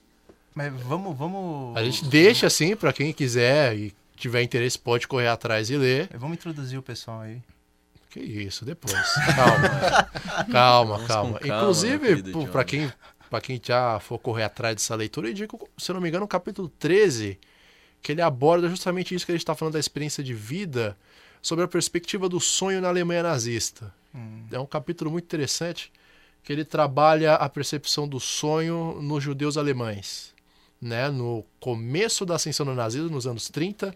Mas 0.55 0.73
vamos, 0.81 1.17
vamos... 1.17 1.75
A 1.75 1.83
gente 1.83 2.05
deixa 2.05 2.47
assim 2.47 2.75
para 2.75 2.93
quem 2.93 3.11
quiser 3.11 3.75
e 3.75 3.93
tiver 4.15 4.41
interesse 4.41 4.77
pode 4.77 5.07
correr 5.07 5.27
atrás 5.27 5.69
e 5.69 5.77
ler. 5.77 6.09
Vamos 6.15 6.37
introduzir 6.37 6.77
o 6.77 6.83
pessoal 6.83 7.21
aí. 7.21 7.41
Que 8.09 8.19
isso, 8.19 8.63
depois. 8.63 8.93
Calma. 9.35 9.69
calma, 10.51 11.07
calma. 11.07 11.07
calma, 11.07 11.39
Inclusive, 11.43 12.23
para 12.51 12.63
quem, 12.63 12.93
pra 13.29 13.41
quem 13.41 13.59
já 13.63 13.99
for 13.99 14.19
correr 14.19 14.43
atrás 14.43 14.75
dessa 14.75 14.93
leitura, 14.93 15.27
eu 15.27 15.31
indico, 15.31 15.67
se 15.77 15.89
eu 15.89 15.95
não 15.95 16.01
me 16.01 16.09
engano, 16.09 16.25
o 16.25 16.27
capítulo 16.27 16.69
13, 16.77 17.39
que 18.03 18.11
ele 18.11 18.21
aborda 18.21 18.69
justamente 18.69 19.15
isso 19.15 19.25
que 19.25 19.31
a 19.31 19.35
gente 19.35 19.41
está 19.41 19.55
falando 19.55 19.73
da 19.73 19.79
experiência 19.79 20.23
de 20.23 20.33
vida, 20.33 20.95
sobre 21.41 21.65
a 21.65 21.67
perspectiva 21.67 22.29
do 22.29 22.39
sonho 22.39 22.79
na 22.79 22.89
Alemanha 22.89 23.23
nazista. 23.23 23.91
Hum. 24.13 24.45
É 24.51 24.59
um 24.59 24.65
capítulo 24.65 25.09
muito 25.09 25.25
interessante, 25.25 25.91
que 26.43 26.53
ele 26.53 26.63
trabalha 26.63 27.33
a 27.33 27.49
percepção 27.49 28.07
do 28.07 28.19
sonho 28.19 28.99
nos 29.01 29.23
judeus 29.23 29.57
alemães. 29.57 30.32
Né? 30.83 31.09
No 31.09 31.45
começo 31.59 32.25
da 32.25 32.35
ascensão 32.35 32.65
do 32.65 32.75
nazismo, 32.75 33.09
nos 33.09 33.25
anos 33.25 33.49
30, 33.49 33.95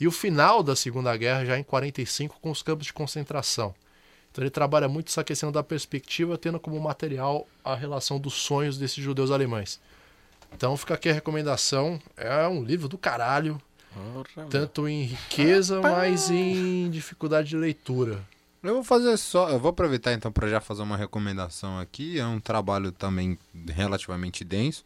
e 0.00 0.08
o 0.08 0.10
final 0.10 0.62
da 0.62 0.74
Segunda 0.74 1.16
Guerra, 1.16 1.44
já 1.44 1.58
em 1.58 1.62
45, 1.62 2.38
com 2.40 2.50
os 2.50 2.62
campos 2.62 2.86
de 2.86 2.92
concentração. 2.92 3.74
Então 4.30 4.42
ele 4.42 4.50
trabalha 4.50 4.88
muito 4.88 5.08
essa 5.08 5.22
questão 5.22 5.52
da 5.52 5.62
perspectiva, 5.62 6.36
tendo 6.36 6.58
como 6.58 6.78
material 6.80 7.46
a 7.64 7.76
relação 7.76 8.18
dos 8.18 8.34
sonhos 8.34 8.76
desses 8.76 9.02
judeus 9.02 9.30
alemães. 9.30 9.80
Então 10.52 10.76
fica 10.76 10.94
aqui 10.94 11.08
a 11.08 11.12
recomendação. 11.12 12.00
É 12.16 12.48
um 12.48 12.64
livro 12.64 12.88
do 12.88 12.98
caralho, 12.98 13.62
tanto 14.50 14.88
em 14.88 15.04
riqueza, 15.04 15.80
mas 15.80 16.30
em 16.30 16.90
dificuldade 16.90 17.50
de 17.50 17.56
leitura. 17.56 18.20
Eu 18.60 18.74
vou 18.74 18.84
fazer 18.84 19.16
só, 19.18 19.50
eu 19.50 19.60
vou 19.60 19.68
aproveitar 19.68 20.12
então 20.12 20.32
para 20.32 20.48
já 20.48 20.60
fazer 20.60 20.82
uma 20.82 20.96
recomendação 20.96 21.78
aqui. 21.78 22.18
É 22.18 22.26
um 22.26 22.40
trabalho 22.40 22.90
também 22.90 23.38
relativamente 23.68 24.42
denso 24.42 24.84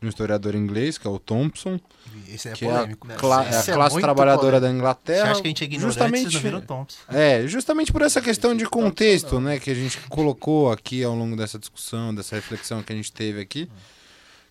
de 0.00 0.06
um 0.06 0.08
historiador 0.10 0.54
inglês, 0.54 0.98
que 0.98 1.06
é 1.06 1.10
o 1.10 1.18
Thompson, 1.18 1.80
Esse 2.28 2.48
é 2.48 2.52
que 2.52 2.64
é 2.66 2.70
a, 2.70 2.74
polêmico. 2.80 3.08
cla- 3.16 3.44
é 3.44 3.56
a 3.56 3.60
é 3.60 3.64
classe 3.64 3.92
muito 3.94 4.04
trabalhadora 4.04 4.58
polêmico. 4.58 4.60
da 4.60 4.68
Você 4.68 4.74
Inglaterra. 4.76 5.30
acha 5.30 5.40
que 5.40 5.46
a 5.46 5.50
gente 5.50 5.62
é 5.62 5.66
ignorante, 5.66 5.86
justamente, 5.94 6.22
vocês 6.22 6.34
não 6.34 6.40
viram 6.42 6.60
Thompson. 6.60 6.98
é, 7.08 7.46
justamente 7.46 7.92
por 7.92 8.02
essa 8.02 8.20
questão 8.20 8.54
de 8.54 8.66
contexto, 8.66 9.40
né, 9.40 9.58
que 9.58 9.70
a 9.70 9.74
gente 9.74 9.98
colocou 10.08 10.70
aqui 10.70 11.02
ao 11.02 11.14
longo 11.14 11.34
dessa 11.36 11.58
discussão, 11.58 12.14
dessa 12.14 12.34
reflexão 12.36 12.82
que 12.82 12.92
a 12.92 12.96
gente 12.96 13.10
teve 13.10 13.40
aqui, 13.40 13.70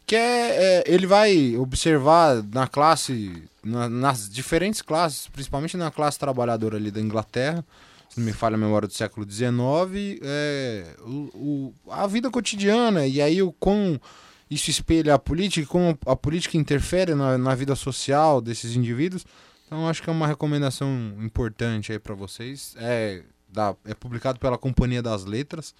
que 0.07 0.15
é, 0.15 0.79
é, 0.79 0.83
ele 0.87 1.05
vai 1.07 1.55
observar 1.57 2.43
na 2.51 2.67
classe, 2.67 3.43
na- 3.63 3.89
nas 3.89 4.27
diferentes 4.29 4.81
classes, 4.81 5.27
principalmente 5.27 5.77
na 5.77 5.89
classe 5.91 6.17
trabalhadora 6.17 6.77
ali 6.77 6.89
da 6.91 6.99
Inglaterra, 7.01 7.63
se 8.09 8.19
não 8.19 8.25
me 8.25 8.33
falha 8.33 8.55
a 8.55 8.57
memória 8.57 8.87
do 8.87 8.93
século 8.93 9.29
XIX, 9.29 10.19
é, 10.23 10.85
o, 11.01 11.73
o- 11.87 11.91
a 11.91 12.07
vida 12.07 12.29
cotidiana 12.31 13.05
e 13.07 13.21
aí 13.21 13.41
o 13.43 13.51
quão 13.51 13.99
isso 14.49 14.69
espelha 14.69 15.13
a 15.15 15.19
política 15.19 15.61
e 15.63 15.65
como 15.65 15.97
a 16.05 16.15
política 16.15 16.57
interfere 16.57 17.15
na, 17.15 17.37
na 17.37 17.55
vida 17.55 17.75
social 17.75 18.39
desses 18.41 18.75
indivíduos. 18.75 19.25
Então 19.65 19.87
acho 19.89 20.03
que 20.03 20.09
é 20.09 20.13
uma 20.13 20.27
recomendação 20.27 21.15
importante 21.19 21.91
aí 21.91 21.99
para 21.99 22.13
vocês. 22.13 22.75
É, 22.77 23.23
da, 23.49 23.75
é 23.85 23.93
publicado 23.93 24.39
pela 24.39 24.57
Companhia 24.57 25.01
das 25.01 25.25
Letras 25.25 25.73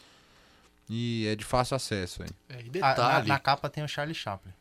e 0.90 1.26
é 1.28 1.36
de 1.36 1.44
fácil 1.46 1.76
acesso 1.76 2.24
aí. 2.24 2.30
É, 2.50 2.62
e 2.62 2.70
Ah, 2.82 2.88
na, 2.88 2.90
detalhe, 2.94 3.28
na 3.28 3.40
capa 3.40 3.70
tem 3.70 3.84
o 3.84 3.88
Charlie 3.88 4.16
Chaplin. 4.16 4.54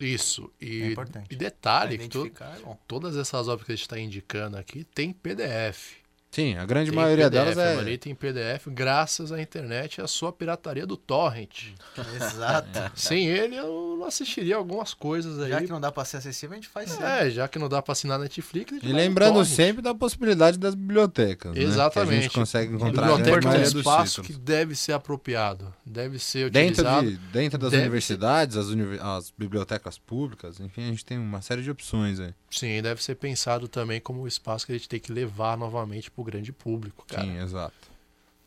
isso. 0.00 0.50
É 0.60 0.64
E, 0.64 0.92
importante. 0.92 1.26
e 1.30 1.36
detalhe, 1.36 2.08
to- 2.08 2.26
é 2.26 2.76
todas 2.88 3.16
essas 3.16 3.48
obras 3.48 3.66
que 3.66 3.72
a 3.72 3.74
gente 3.76 3.82
está 3.84 3.98
indicando 3.98 4.56
aqui 4.56 4.84
tem 4.84 5.12
PDF. 5.12 6.01
Sim, 6.34 6.56
a 6.56 6.64
grande 6.64 6.90
Tem 6.90 6.98
maioria 6.98 7.30
PDF, 7.30 7.44
delas 7.44 7.58
a 7.58 7.62
é. 7.62 7.74
maioria 7.74 7.98
tem 7.98 8.14
PDF 8.14 8.66
graças 8.68 9.30
à 9.30 9.40
internet 9.40 9.98
e 9.98 10.00
à 10.00 10.06
sua 10.08 10.32
pirataria 10.32 10.86
do 10.86 10.96
torrent. 10.96 11.74
Exato. 12.16 12.90
Sem 12.94 13.26
ele 13.28 13.54
eu 13.56 13.96
não 13.98 14.06
assistiria 14.06 14.56
algumas 14.56 14.94
coisas 14.94 15.38
aí. 15.38 15.50
Já 15.50 15.60
que 15.60 15.68
não 15.68 15.78
dá 15.80 15.92
pra 15.92 16.06
ser 16.06 16.16
acessível, 16.16 16.52
a 16.54 16.56
gente 16.56 16.68
faz 16.68 16.90
sim. 16.90 17.02
É, 17.02 17.28
já 17.28 17.46
que 17.46 17.58
não 17.58 17.68
dá 17.68 17.82
pra 17.82 17.92
assinar 17.92 18.18
Netflix, 18.18 18.72
a 18.72 18.74
gente 18.76 18.88
E 18.88 18.92
lembrando 18.94 19.34
torrent. 19.34 19.48
sempre 19.48 19.82
da 19.82 19.94
possibilidade 19.94 20.58
das 20.58 20.74
bibliotecas. 20.74 21.52
Né? 21.52 21.58
Que 21.60 21.66
a 21.66 21.68
Exatamente. 21.68 22.22
gente 22.22 22.32
consegue 22.32 22.72
A 22.72 22.76
encontrar 22.76 23.04
a 23.04 23.08
biblioteca 23.16 23.40
grande 23.40 23.56
é 23.56 23.76
um 23.76 23.78
espaço 23.80 24.22
que 24.22 24.32
deve 24.32 24.74
ser 24.74 24.92
apropriado, 24.92 25.70
deve 25.84 26.18
ser 26.18 26.50
Dentro, 26.50 26.80
utilizado. 26.82 27.10
de, 27.10 27.16
dentro 27.30 27.58
das 27.58 27.72
universidades, 27.74 28.56
as, 28.56 28.68
uni- 28.68 28.98
as 29.02 29.30
bibliotecas 29.36 29.98
públicas, 29.98 30.58
enfim, 30.60 30.84
a 30.84 30.86
gente 30.86 31.04
tem 31.04 31.18
uma 31.18 31.42
série 31.42 31.62
de 31.62 31.70
opções 31.70 32.18
aí. 32.18 32.32
Sim, 32.52 32.82
deve 32.82 33.02
ser 33.02 33.14
pensado 33.14 33.66
também 33.66 34.00
como 34.00 34.22
um 34.22 34.26
espaço 34.26 34.66
que 34.66 34.72
a 34.72 34.74
gente 34.76 34.88
tem 34.88 35.00
que 35.00 35.10
levar 35.10 35.56
novamente 35.56 36.10
pro 36.10 36.22
grande 36.22 36.52
público, 36.52 37.04
cara. 37.08 37.22
Sim, 37.22 37.38
exato. 37.38 37.74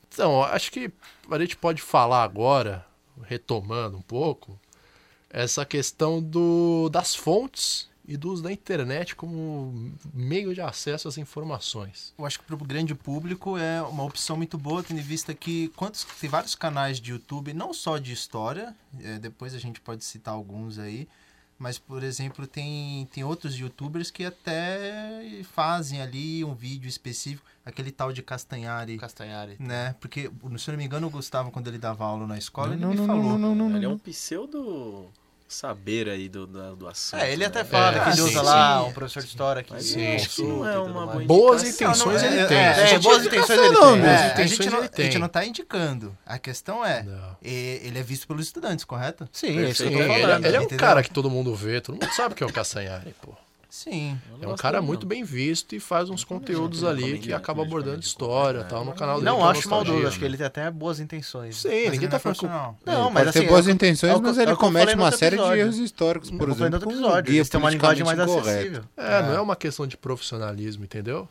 Então, 0.07 0.43
acho 0.43 0.71
que 0.71 0.91
a 1.29 1.39
gente 1.39 1.57
pode 1.57 1.81
falar 1.81 2.23
agora, 2.23 2.85
retomando 3.23 3.97
um 3.97 4.01
pouco, 4.01 4.57
essa 5.29 5.65
questão 5.65 6.21
do, 6.21 6.87
das 6.89 7.15
fontes 7.15 7.89
e 8.07 8.15
do 8.15 8.31
uso 8.31 8.43
da 8.43 8.51
internet 8.51 9.15
como 9.15 9.91
meio 10.13 10.53
de 10.53 10.61
acesso 10.61 11.07
às 11.07 11.17
informações. 11.17 12.13
Eu 12.17 12.25
acho 12.25 12.39
que 12.39 12.45
para 12.45 12.55
o 12.55 12.59
grande 12.59 12.93
público 12.93 13.57
é 13.57 13.81
uma 13.81 14.03
opção 14.03 14.37
muito 14.37 14.57
boa, 14.57 14.83
tendo 14.83 14.99
em 14.99 15.03
vista 15.03 15.33
que 15.33 15.69
quantos, 15.69 16.05
tem 16.21 16.29
vários 16.29 16.53
canais 16.53 17.01
de 17.01 17.11
YouTube, 17.11 17.53
não 17.53 17.73
só 17.73 17.97
de 17.97 18.13
história, 18.13 18.75
é, 19.01 19.17
depois 19.17 19.55
a 19.55 19.59
gente 19.59 19.81
pode 19.81 20.05
citar 20.05 20.35
alguns 20.35 20.77
aí, 20.77 21.07
mas, 21.57 21.77
por 21.79 22.03
exemplo, 22.03 22.45
tem, 22.45 23.07
tem 23.11 23.23
outros 23.23 23.57
youtubers 23.57 24.11
que 24.11 24.25
até 24.25 25.41
fazem 25.53 26.01
ali 26.01 26.43
um 26.43 26.53
vídeo 26.53 26.87
específico, 26.87 27.45
aquele 27.65 27.91
tal 27.91 28.11
de 28.11 28.21
Castanhari, 28.21 28.97
Castanhari. 28.97 29.55
né? 29.59 29.95
Porque, 29.99 30.29
se 30.57 30.69
eu 30.69 30.73
não 30.73 30.77
me 30.77 30.85
engano, 30.85 31.07
o 31.07 31.09
Gustavo, 31.09 31.51
quando 31.51 31.67
ele 31.67 31.77
dava 31.77 32.05
aula 32.05 32.27
na 32.27 32.37
escola, 32.37 32.67
Não, 32.69 32.73
ele 32.75 32.81
não, 32.83 32.89
me 32.91 32.95
não, 32.97 33.05
falou. 33.07 33.23
não, 33.39 33.55
não, 33.55 33.69
não, 33.69 33.75
Ele 33.77 33.85
é 33.85 33.89
um 33.89 33.97
pseudo 33.97 35.09
saber 35.47 36.09
aí 36.09 36.27
do, 36.27 36.47
do, 36.47 36.75
do 36.75 36.87
assunto. 36.87 37.21
É, 37.21 37.31
ele 37.31 37.45
até 37.45 37.59
né? 37.59 37.65
fala 37.65 37.97
É, 37.97 38.03
que 38.03 38.09
ele 38.09 38.21
usa 38.21 38.39
sim. 38.39 38.45
lá 38.45 38.83
um 38.83 38.91
professor 38.91 39.21
de 39.21 39.29
história 39.29 39.63
que 39.63 39.83
Sim, 39.83 40.17
não 40.43 40.67
é 40.67 40.77
uma 40.79 41.05
boa 41.07 41.23
Boas 41.25 41.63
indicação. 41.63 42.11
intenções 42.11 42.21
Não, 42.23 42.29
não, 42.29 42.35
ele 42.35 42.41
é- 42.43 42.47
tem. 42.47 42.57
é, 42.57 42.69
A 42.69 42.89
É, 42.89 42.99
boas 42.99 43.25
intenções 43.25 43.59
ele 43.59 43.69
tem. 43.69 43.79
boas 43.79 44.03
É, 44.03 44.33
a, 44.41 44.47
gente 44.47 44.69
não, 44.69 44.79
ele 44.79 44.89
a 44.97 45.01
gente 45.01 45.19
não 45.19 45.27
tá 45.29 45.45
indicando. 45.45 46.17
A 46.25 46.39
questão 46.39 46.83
é, 46.83 47.03
Não. 47.03 47.37
ele 47.41 47.99
é 47.99 48.03
visto 48.03 48.27
pelos 48.27 48.47
estudantes, 48.47 48.83
correto? 48.85 49.29
Sim, 49.31 49.59
é 49.59 49.69
isso 49.69 49.83
que 49.83 49.93
eu 49.93 49.97
tô 49.97 50.03
ele, 50.03 50.21
falando. 50.21 50.45
ele 50.45 50.57
é 50.57 50.61
um 50.61 50.67
cara 50.67 51.03
que 51.03 51.11
todo 51.11 51.29
mundo 51.29 51.53
vê, 51.55 51.79
todo 51.79 51.93
mundo 51.95 52.11
sabe 52.13 52.33
que 52.35 52.43
é 52.43 52.45
o 52.47 52.51
Castanhari, 52.51 53.13
pô. 53.21 53.33
Sim. 53.69 54.19
É 54.41 54.47
um 54.47 54.55
cara 54.55 54.77
dele, 54.79 54.87
muito 54.87 55.01
não. 55.01 55.09
bem 55.09 55.23
visto 55.23 55.75
e 55.75 55.79
faz 55.79 56.09
uns 56.09 56.23
conteúdos 56.23 56.83
ali 56.83 57.19
que 57.19 57.33
acaba 57.33 57.61
abordando 57.63 57.99
história 57.99 58.61
né? 58.61 58.67
tal 58.69 58.85
no 58.85 58.93
canal 58.93 59.15
dele. 59.15 59.25
Não 59.29 59.45
é 59.45 59.51
acho 59.51 59.69
maldoso, 59.69 60.07
acho 60.07 60.19
que 60.19 60.25
ele 60.25 60.37
tem 60.37 60.45
até 60.45 60.69
boas 60.71 60.99
intenções. 60.99 61.57
Sim, 61.57 61.69
Mas 61.69 61.83
ninguém 61.91 61.99
ele 62.03 62.07
tá 62.07 62.17
é 62.17 62.19
falando 62.19 62.37
que 62.37 62.47
profissional. 62.47 62.79
Não, 62.85 63.09
mas 63.11 63.13
pode 63.25 63.29
assim, 63.29 63.39
ter 63.41 63.47
boas 63.47 63.67
é 63.67 63.71
intenções, 63.71 64.13
é 64.13 64.19
mas 64.21 64.37
é 64.37 64.41
ele 64.43 64.51
eu 64.51 64.57
comete 64.57 64.95
uma 64.95 65.11
série 65.11 65.37
de 65.37 65.43
erros 65.59 65.77
históricos, 65.77 66.31
por 66.31 66.47
Eu 66.49 66.55
falei 66.55 66.69
no 66.69 66.75
exemplo. 66.75 66.75
outro 66.75 66.89
com 66.89 66.93
episódio. 66.95 67.33
Eles 67.35 67.49
têm 67.49 67.59
uma 67.59 67.69
linguagem 67.69 68.05
mais 68.05 68.19
acessível. 68.19 68.83
É, 68.95 69.21
não 69.21 69.33
é 69.33 69.41
uma 69.41 69.55
questão 69.55 69.85
de 69.87 69.97
profissionalismo, 69.97 70.83
entendeu? 70.83 71.27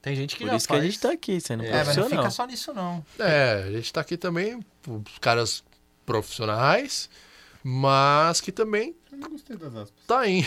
Tem 0.00 0.16
gente 0.16 0.34
que 0.34 0.42
Por 0.42 0.50
já 0.50 0.56
isso 0.56 0.66
que 0.66 0.72
a 0.72 0.76
faz. 0.78 0.84
gente 0.90 1.00
tá 1.00 1.12
aqui, 1.12 1.40
sendo 1.40 1.62
É, 1.62 1.68
É, 1.68 1.70
mas 1.70 1.86
não 1.86 1.94
profissional. 1.94 2.24
fica 2.24 2.30
só 2.30 2.44
nisso, 2.46 2.74
não. 2.74 3.04
É, 3.20 3.64
a 3.68 3.70
gente 3.70 3.92
tá 3.92 4.00
aqui 4.00 4.16
também, 4.16 4.58
os 4.88 5.18
caras 5.20 5.62
profissionais, 6.04 7.08
mas 7.62 8.40
que 8.40 8.50
também 8.50 8.96
não 9.22 9.30
gostei 9.30 9.56
das 9.56 9.74
aspas. 9.74 9.92
tá 10.06 10.28
indo. 10.28 10.46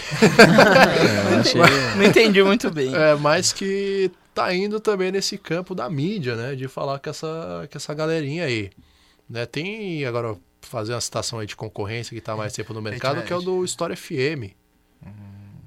Eu 1.32 1.40
achei... 1.40 1.62
Não 1.96 2.04
entendi 2.04 2.44
muito 2.44 2.70
bem. 2.72 2.94
É, 2.94 3.16
mas 3.16 3.52
que 3.52 4.12
tá 4.34 4.54
indo 4.54 4.80
também 4.80 5.12
nesse 5.12 5.38
campo 5.38 5.74
da 5.74 5.90
mídia, 5.90 6.36
né? 6.36 6.56
De 6.56 6.68
falar 6.68 7.00
com 7.00 7.10
essa, 7.10 7.68
com 7.72 7.78
essa 7.78 7.94
galerinha 7.94 8.46
aí. 8.46 8.70
Né? 9.30 9.46
Tem 9.46 10.06
agora 10.06 10.36
fazer 10.62 10.94
uma 10.94 11.02
citação 11.02 11.40
aí 11.40 11.48
de 11.48 11.56
concorrência 11.56 12.14
que 12.14 12.22
tá 12.22 12.36
mais 12.36 12.54
tempo 12.54 12.74
no 12.74 12.82
mercado, 12.82 13.24
que 13.24 13.32
é 13.32 13.36
o 13.36 13.42
do 13.42 13.64
História 13.64 13.96
FM. 13.96 14.54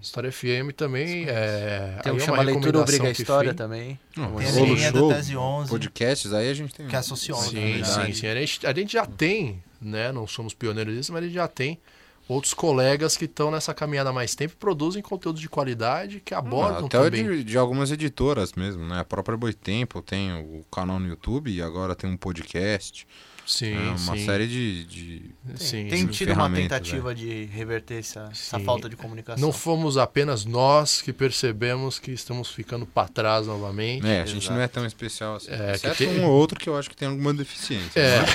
História 0.01 0.31
FM 0.31 0.73
também 0.77 1.25
é. 1.29 1.99
Tem 2.03 2.13
um 2.13 2.17
é 2.17 2.21
chama 2.21 2.39
uma 2.39 2.45
Leitura 2.45 2.81
Obriga 2.81 3.09
a 3.09 3.11
História 3.11 3.53
também. 3.53 3.99
Não, 4.17 4.37
Tem 4.37 4.47
a 4.47 4.51
linha 4.53 4.93
Tese 4.93 5.37
11, 5.37 5.71
podcasts, 5.71 6.33
aí 6.33 6.49
a 6.49 6.55
gente 6.55 6.73
tem. 6.73 6.87
que 6.87 6.95
é 6.95 6.99
a 6.99 7.03
Socióloga. 7.03 7.51
na 7.53 7.85
Sim, 7.85 7.85
sim, 7.85 8.13
sim. 8.13 8.27
A 8.29 8.35
gente, 8.35 8.67
a 8.67 8.73
gente 8.73 8.93
já 8.93 9.05
tem, 9.05 9.63
né? 9.81 10.13
Não 10.13 10.27
somos 10.27 10.55
pioneiros 10.55 10.95
disso, 10.95 11.13
mas 11.13 11.23
a 11.23 11.27
gente 11.27 11.35
já 11.35 11.49
tem 11.49 11.81
outros 12.29 12.53
colegas 12.53 13.17
que 13.17 13.25
estão 13.25 13.51
nessa 13.51 13.73
caminhada 13.73 14.11
há 14.11 14.13
mais 14.13 14.35
tempo 14.35 14.53
e 14.53 14.57
produzem 14.57 15.03
conteúdos 15.03 15.41
de 15.41 15.49
qualidade 15.49 16.21
que 16.21 16.35
abordam 16.35 16.87
Até 16.87 16.99
o 16.99 17.05
também. 17.05 17.25
de, 17.25 17.45
de 17.45 17.57
algumas 17.59 17.91
editoras 17.91 18.53
mesmo, 18.53 18.85
né? 18.87 19.01
A 19.01 19.05
própria 19.05 19.37
Boitempo 19.37 20.03
tem 20.03 20.33
o 20.35 20.63
canal 20.71 21.01
no 21.01 21.09
YouTube 21.09 21.51
e 21.51 21.63
agora 21.63 21.95
tem 21.95 22.11
um 22.11 22.17
podcast. 22.17 23.07
Sim, 23.49 23.75
né? 23.77 23.97
Uma 23.99 24.15
sim. 24.17 24.27
série 24.27 24.47
de. 24.47 24.85
de- 24.85 25.31
sim, 25.57 25.87
Tem 25.89 26.07
tido 26.07 26.35
uma 26.35 26.51
tentativa 26.51 27.15
de 27.15 27.45
reverter 27.47 27.99
essa, 28.01 28.29
essa 28.31 28.61
falta 28.61 28.91
de 28.91 28.95
comunicação. 28.97 29.41
Não 29.41 29.51
fomos 29.53 29.97
apenas 29.97 30.45
nós 30.45 31.01
que 31.01 31.15
percebemos 31.15 31.99
que 31.99 32.11
estamos 32.11 32.51
ficando 32.51 32.85
para 32.85 33.09
trás 33.09 33.47
novamente. 33.47 34.07
É, 34.07 34.21
a 34.21 34.27
gente 34.27 34.43
Exato. 34.45 34.55
não 34.55 34.61
é 34.61 34.69
tão 34.69 34.85
especial 34.85 35.37
assim. 35.37 35.51
É, 35.51 35.73
Exceto 35.77 35.97
que 35.97 36.07
tem- 36.07 36.21
um 36.21 36.27
ou 36.27 36.33
outro 36.33 36.59
que 36.61 36.69
eu 36.69 36.77
acho 36.77 36.91
que 36.91 36.97
tem 36.97 37.09
alguma 37.09 37.33
deficiência. 37.33 37.99
É. 37.99 38.21
né? 38.21 38.27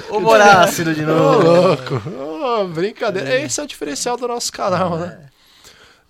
Humor 0.10 0.40
ácido 0.40 0.92
de 0.94 1.02
Ô, 1.02 1.06
novo. 1.06 1.42
louco! 1.42 2.02
Ô, 2.10 2.66
brincadeira. 2.68 3.40
Esse 3.40 3.60
é 3.60 3.62
o 3.62 3.66
diferencial 3.66 4.16
do 4.16 4.26
nosso 4.26 4.52
canal, 4.52 4.98
né? 4.98 5.18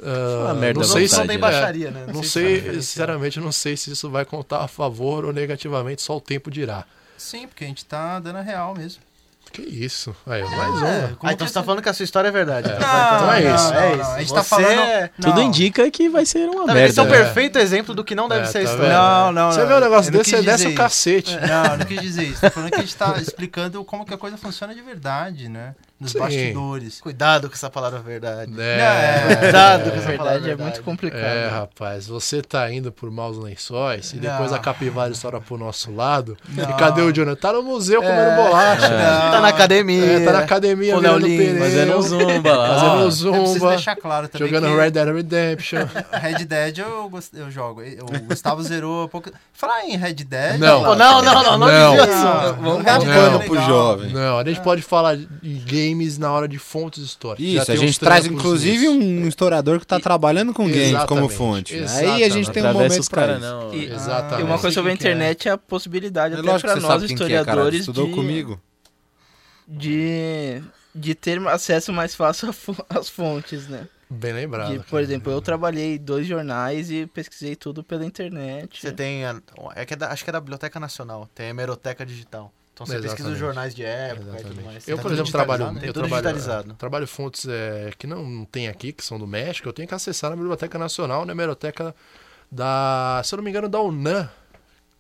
Ah, 0.03 0.39
Fala 0.47 0.55
merda 0.55 0.81
não 0.81 0.87
sei 0.87 1.07
vontade, 1.07 1.09
se 1.11 1.19
Não 1.19 1.27
tem 1.27 1.37
né? 1.37 1.41
baixaria, 1.41 1.91
né? 1.91 2.05
Não 2.13 2.23
se 2.23 2.31
sei, 2.31 2.61
tá 2.63 2.73
sinceramente, 2.75 3.41
não 3.41 3.53
sei 3.53 3.77
se 3.77 3.93
isso 3.93 4.11
vai 4.11 4.25
contar 4.25 4.59
a 4.63 4.69
favor 4.69 5.25
ou 5.25 5.33
negativamente, 5.33 6.03
só 6.03 6.17
o 6.17 6.21
tempo 6.21 6.51
dirá. 6.51 6.85
Sim, 7.17 7.47
porque 7.47 7.65
a 7.65 7.69
gente 7.69 7.85
tá 7.85 8.19
dando 8.19 8.37
a 8.39 8.43
real 8.43 8.75
mesmo. 8.75 9.01
Que 9.53 9.63
isso? 9.63 10.17
Aí, 10.27 10.43
mais 10.43 10.75
uma. 10.79 10.89
É, 10.89 11.11
Ah, 11.23 11.33
então 11.33 11.47
você 11.47 11.55
tá 11.55 11.63
falando 11.63 11.81
que 11.81 11.89
a 11.89 11.93
sua 11.93 12.03
história 12.03 12.27
é 12.27 12.31
verdade. 12.33 12.69
Então, 12.69 12.81
Não, 12.81 13.15
então 13.17 13.33
é 13.35 13.41
não, 13.43 13.55
isso. 13.55 13.65
não, 13.73 13.79
É 13.81 13.91
não. 13.97 14.01
isso. 14.03 14.11
A 14.11 14.19
gente 14.19 14.35
tá 14.35 14.43
Você 14.43 14.49
falando. 14.49 14.81
é- 14.81 15.11
Tudo 15.21 15.35
Não. 15.37 15.43
indica 15.43 15.91
que 15.93 16.09
vai 16.09 16.27
ser 16.27 16.49
uma 16.49 16.67
Tá 16.67 16.73
vendo? 16.75 16.87
Esse 16.87 16.99
é 16.99 17.03
o 17.03 17.07
merda. 17.07 17.25
perfeito 17.25 17.59
exemplo 17.61 17.95
do 17.95 18.03
que 18.03 18.17
não 18.17 18.29
deve 18.29 18.43
É, 18.43 18.47
ser 18.47 18.65
tá 18.65 18.71
história. 18.73 18.93
Não, 18.93 19.31
não, 19.33 19.53
Você 19.53 19.61
não. 19.61 19.69
vê 19.69 19.75
um 19.75 19.81
negócio 19.81 20.09
Eu 20.09 20.13
não 20.15 20.19
desse, 20.19 20.31
você 20.31 20.43
desce 20.43 20.67
o 20.67 20.75
cacete. 20.75 21.37
Não, 21.37 21.77
não 21.77 21.87
quis 21.87 22.01
dizer 22.01 22.25
isso. 22.25 22.41
Tô 22.41 22.51
falando 22.51 22.71
que 22.71 22.77
a 22.77 22.81
gente 22.81 22.97
tá 22.97 23.17
explicando 23.21 23.85
como 23.85 24.05
que 24.05 24.13
a 24.13 24.19
coisa 24.19 24.37
funciona 24.37 24.75
de 24.75 24.81
verdade, 24.83 25.49
né? 25.49 25.77
Nos 26.05 26.13
Sim. 26.13 26.19
bastidores. 26.19 27.01
Cuidado 27.01 27.49
com 27.49 27.55
essa 27.55 27.71
palavra 27.71 27.99
verdade. 28.01 28.53
É, 28.61 29.37
Cuidado 29.41 29.85
com 29.85 29.89
Na 29.91 29.95
essa 29.97 30.13
palavra 30.13 30.13
verdade, 30.13 30.37
é 30.37 30.41
verdade. 30.49 30.63
muito 30.63 30.83
complicado. 30.83 31.21
É, 31.23 31.49
rapaz, 31.49 32.07
você 32.07 32.43
tá 32.43 32.71
indo 32.71 32.93
por 32.93 33.11
maus 33.11 33.39
lençóis 33.39 34.13
e 34.13 34.19
depois 34.19 34.51
Não. 34.51 34.59
a 34.59 34.61
capivara 34.61 35.11
estoura 35.13 35.41
pro 35.41 35.57
nosso 35.57 35.91
lado. 35.95 36.37
Não. 36.49 36.71
E 36.71 36.75
cadê 36.75 37.01
o 37.01 37.11
Jonathan? 37.13 37.41
Tá 37.41 37.53
no 37.55 37.63
museu 37.63 38.03
comendo 38.03 38.21
É. 38.21 38.37
bolacha. 38.37 38.89
Tá 38.89 39.41
na 39.41 39.49
academia. 39.49 40.05
É, 40.05 40.25
tá 40.25 40.33
na 40.33 40.39
academia 40.41 40.95
Com 40.95 41.01
Lins, 41.01 41.39
pneu, 41.39 41.59
Fazendo 41.63 41.97
um 41.97 42.03
zumba 42.03 42.55
lá. 42.57 42.69
fazendo 42.79 43.11
zumba, 43.11 43.69
deixar 43.71 43.97
claro 43.97 44.29
também 44.29 44.47
jogando 44.47 44.67
que 44.69 44.77
Red 44.81 44.91
Dead 44.91 45.09
Redemption. 45.15 45.87
Red 46.13 46.45
Dead 46.45 46.79
eu, 46.79 47.09
gost- 47.09 47.33
eu 47.35 47.51
jogo. 47.51 47.81
O 47.83 48.25
Gustavo 48.29 48.63
zerou 48.63 49.05
há 49.05 49.09
pouco. 49.09 49.31
Falar 49.55 49.85
em 49.87 49.97
Red 49.97 50.15
Dead. 50.15 50.59
Não. 50.59 50.83
Não, 50.83 50.95
não, 50.97 51.23
não, 51.23 51.43
não, 51.43 51.59
Não. 51.59 51.97
Não. 51.97 52.55
Vamos 52.57 52.85
Não. 52.85 53.01
Pano 53.05 53.41
pro 53.41 53.53
Legal. 53.55 53.69
jovem. 53.69 54.13
Não, 54.13 54.39
a 54.39 54.45
gente 54.45 54.61
pode 54.61 54.83
falar 54.83 55.17
de 55.17 55.27
games 55.67 55.94
games 55.95 56.19
na 56.19 56.31
hora 56.33 56.47
de 56.49 56.59
fontes 56.59 57.03
históricas. 57.03 57.47
Isso, 57.47 57.73
a 57.73 57.77
gente 57.77 57.99
traz 57.99 58.27
inclusive 58.27 58.89
nisso. 58.89 59.01
um 59.25 59.27
historiador 59.29 59.81
que 59.81 59.87
tá 59.87 59.99
trabalhando 60.01 60.53
com 60.53 60.65
games 60.65 60.91
como 61.07 61.27
Exatamente, 61.27 61.35
fonte. 61.35 61.75
Aí 61.75 61.81
a 61.81 61.85
exatamente. 61.85 62.31
gente 62.33 62.51
tem 62.51 62.63
um 62.65 62.73
momento 62.73 63.01
isso. 63.01 63.11
não. 63.41 63.75
E- 63.75 63.85
Exatamente. 63.87 64.41
E 64.41 64.45
uma 64.45 64.59
coisa 64.59 64.75
sobre 64.75 64.91
a 64.91 64.93
é? 64.93 64.97
internet 64.97 65.49
é 65.49 65.53
a 65.53 65.59
possibilidade 65.59 66.35
É 66.35 66.39
até 66.39 66.59
para 66.59 66.77
nós 66.77 67.03
é, 67.03 67.07
historiadores 67.07 67.81
Estudou 67.81 68.07
de, 68.09 68.13
comigo. 68.13 68.61
de 69.67 70.63
de 70.95 71.15
ter 71.15 71.45
acesso 71.49 71.93
mais 71.93 72.15
fácil 72.15 72.55
às 72.89 73.09
fontes, 73.09 73.67
né? 73.69 73.89
Bem 74.09 74.33
lembrado. 74.33 74.71
De, 74.73 74.79
por 74.81 74.91
cara. 74.91 75.03
exemplo, 75.03 75.33
eu 75.33 75.41
trabalhei 75.41 75.99
dois 75.99 76.25
jornais 76.27 76.89
e 76.91 77.07
pesquisei 77.07 77.57
tudo 77.57 77.83
pela 77.83 78.05
internet. 78.05 78.81
Você 78.81 78.93
tem. 78.93 79.25
A, 79.25 79.41
é 79.75 79.85
que 79.85 79.95
é 79.95 79.97
da- 79.97 80.11
acho 80.13 80.23
que 80.23 80.31
é 80.31 80.33
da 80.33 80.39
Biblioteca 80.41 80.79
Nacional. 80.79 81.29
Tem 81.35 81.47
a 81.47 81.49
hemeroteca 81.49 82.07
digital. 82.07 82.53
Então 82.75 82.85
você 82.85 82.95
pesquisa 83.01 83.13
os 83.13 83.19
Exatamente. 83.37 83.39
jornais 83.39 83.75
de 83.75 83.85
época 83.85 84.21
e 84.23 84.27
tudo 84.27 84.37
Exatamente. 84.37 84.65
mais. 84.67 84.89
Eu, 84.89 84.97
Tá 84.97 85.03
por 85.03 85.13
exemplo, 85.13 85.31
trabalho, 85.31 85.65
digitalizado, 85.65 85.81
né? 85.81 85.89
eu 85.89 85.93
trabalho, 85.93 86.23
digitalizado. 86.23 86.75
trabalho 86.75 87.07
fontes 87.07 87.47
é, 87.49 87.93
que 87.97 88.07
não 88.07 88.45
tem 88.45 88.67
aqui, 88.69 88.93
que 88.93 89.05
são 89.05 89.17
do 89.19 89.27
México. 89.29 89.69
Eu 89.69 89.73
tenho 89.73 89.87
que 89.87 89.95
acessar 89.95 90.31
na 90.31 90.37
Biblioteca 90.37 90.77
Nacional, 90.79 91.25
na 91.25 91.33
hemeroteca 91.33 91.95
da, 92.51 93.23
se 93.25 93.33
eu 93.33 93.37
não 93.37 93.45
me 93.45 93.51
engano, 93.51 93.69
da 93.69 93.81
UNAM, 93.81 94.29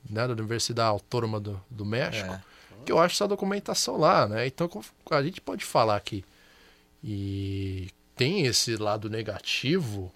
né, 0.08 0.26
da 0.26 0.32
Universidade 0.32 0.88
Autônoma 0.88 1.40
do, 1.40 1.60
do 1.68 1.84
México, 1.84 2.32
É. 2.32 2.40
que 2.86 2.92
eu 2.92 2.98
acho 3.00 3.16
essa 3.16 3.26
documentação 3.26 3.96
lá, 3.98 4.28
né? 4.28 4.46
Então 4.46 4.70
a 5.10 5.22
gente 5.22 5.40
pode 5.40 5.64
falar 5.64 5.96
aqui 5.96 6.24
e 7.02 7.88
tem 8.16 8.46
esse 8.46 8.76
lado 8.76 9.10
negativo. 9.10 10.12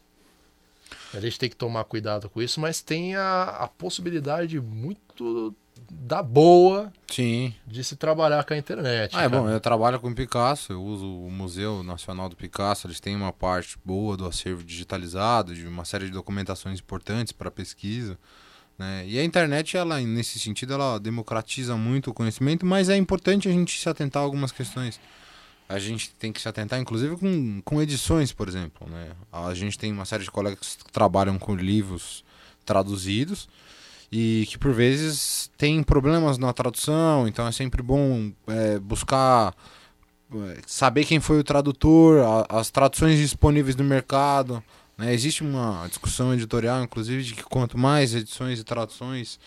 A 1.12 1.20
gente 1.20 1.38
tem 1.38 1.48
que 1.50 1.56
tomar 1.56 1.84
cuidado 1.84 2.28
com 2.30 2.40
isso, 2.40 2.60
mas 2.60 2.80
tem 2.80 3.16
a, 3.16 3.42
a 3.60 3.68
possibilidade 3.68 4.60
muito 4.60 5.54
da 5.90 6.22
boa 6.22 6.92
Sim. 7.10 7.54
de 7.66 7.84
se 7.84 7.96
trabalhar 7.96 8.44
com 8.44 8.54
a 8.54 8.56
internet. 8.56 9.14
Ah, 9.14 9.24
é 9.24 9.28
bom, 9.28 9.48
eu 9.48 9.60
trabalho 9.60 10.00
com 10.00 10.12
Picasso, 10.14 10.72
eu 10.72 10.82
uso 10.82 11.06
o 11.06 11.30
Museu 11.30 11.82
Nacional 11.82 12.28
do 12.28 12.36
Picasso, 12.36 12.86
eles 12.86 12.98
têm 12.98 13.14
uma 13.14 13.32
parte 13.32 13.76
boa 13.84 14.16
do 14.16 14.26
acervo 14.26 14.64
digitalizado, 14.64 15.54
de 15.54 15.66
uma 15.66 15.84
série 15.84 16.06
de 16.06 16.12
documentações 16.12 16.80
importantes 16.80 17.32
para 17.32 17.50
pesquisa. 17.50 18.18
Né? 18.78 19.04
E 19.06 19.18
a 19.18 19.24
internet, 19.24 19.76
ela, 19.76 20.00
nesse 20.00 20.38
sentido, 20.38 20.74
ela 20.74 20.98
democratiza 20.98 21.76
muito 21.76 22.10
o 22.10 22.14
conhecimento, 22.14 22.64
mas 22.64 22.88
é 22.88 22.96
importante 22.96 23.48
a 23.48 23.52
gente 23.52 23.78
se 23.78 23.88
atentar 23.88 24.22
a 24.22 24.24
algumas 24.24 24.52
questões. 24.52 25.00
A 25.68 25.78
gente 25.78 26.10
tem 26.14 26.32
que 26.32 26.40
se 26.40 26.48
atentar, 26.48 26.80
inclusive, 26.80 27.16
com, 27.16 27.60
com 27.62 27.82
edições, 27.82 28.32
por 28.32 28.48
exemplo. 28.48 28.88
Né? 28.88 29.10
A 29.30 29.52
gente 29.52 29.78
tem 29.78 29.92
uma 29.92 30.06
série 30.06 30.24
de 30.24 30.30
colegas 30.30 30.78
que 30.82 30.90
trabalham 30.90 31.38
com 31.38 31.54
livros 31.54 32.24
traduzidos 32.64 33.48
e 34.10 34.46
que, 34.48 34.56
por 34.58 34.72
vezes, 34.72 35.50
tem 35.58 35.82
problemas 35.82 36.38
na 36.38 36.52
tradução, 36.52 37.28
então 37.28 37.46
é 37.46 37.52
sempre 37.52 37.82
bom 37.82 38.30
é, 38.46 38.78
buscar 38.78 39.54
é, 40.34 40.58
saber 40.66 41.04
quem 41.04 41.20
foi 41.20 41.38
o 41.38 41.44
tradutor, 41.44 42.20
a- 42.50 42.58
as 42.60 42.70
traduções 42.70 43.18
disponíveis 43.18 43.76
no 43.76 43.84
mercado. 43.84 44.62
né? 44.96 45.12
Existe 45.14 45.42
uma 45.42 45.86
discussão 45.88 46.34
editorial, 46.34 46.82
inclusive, 46.82 47.22
de 47.22 47.34
que 47.34 47.42
quanto 47.44 47.78
mais 47.78 48.14
edições 48.14 48.58
e 48.58 48.64
traduções, 48.64 49.38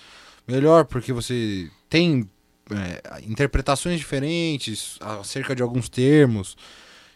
melhor, 0.48 0.86
porque 0.86 1.12
você 1.14 1.70
tem 1.90 2.30
é, 2.72 3.22
interpretações 3.28 4.00
diferentes 4.00 4.98
acerca 5.02 5.54
de 5.56 5.62
alguns 5.62 5.90
termos. 5.90 6.56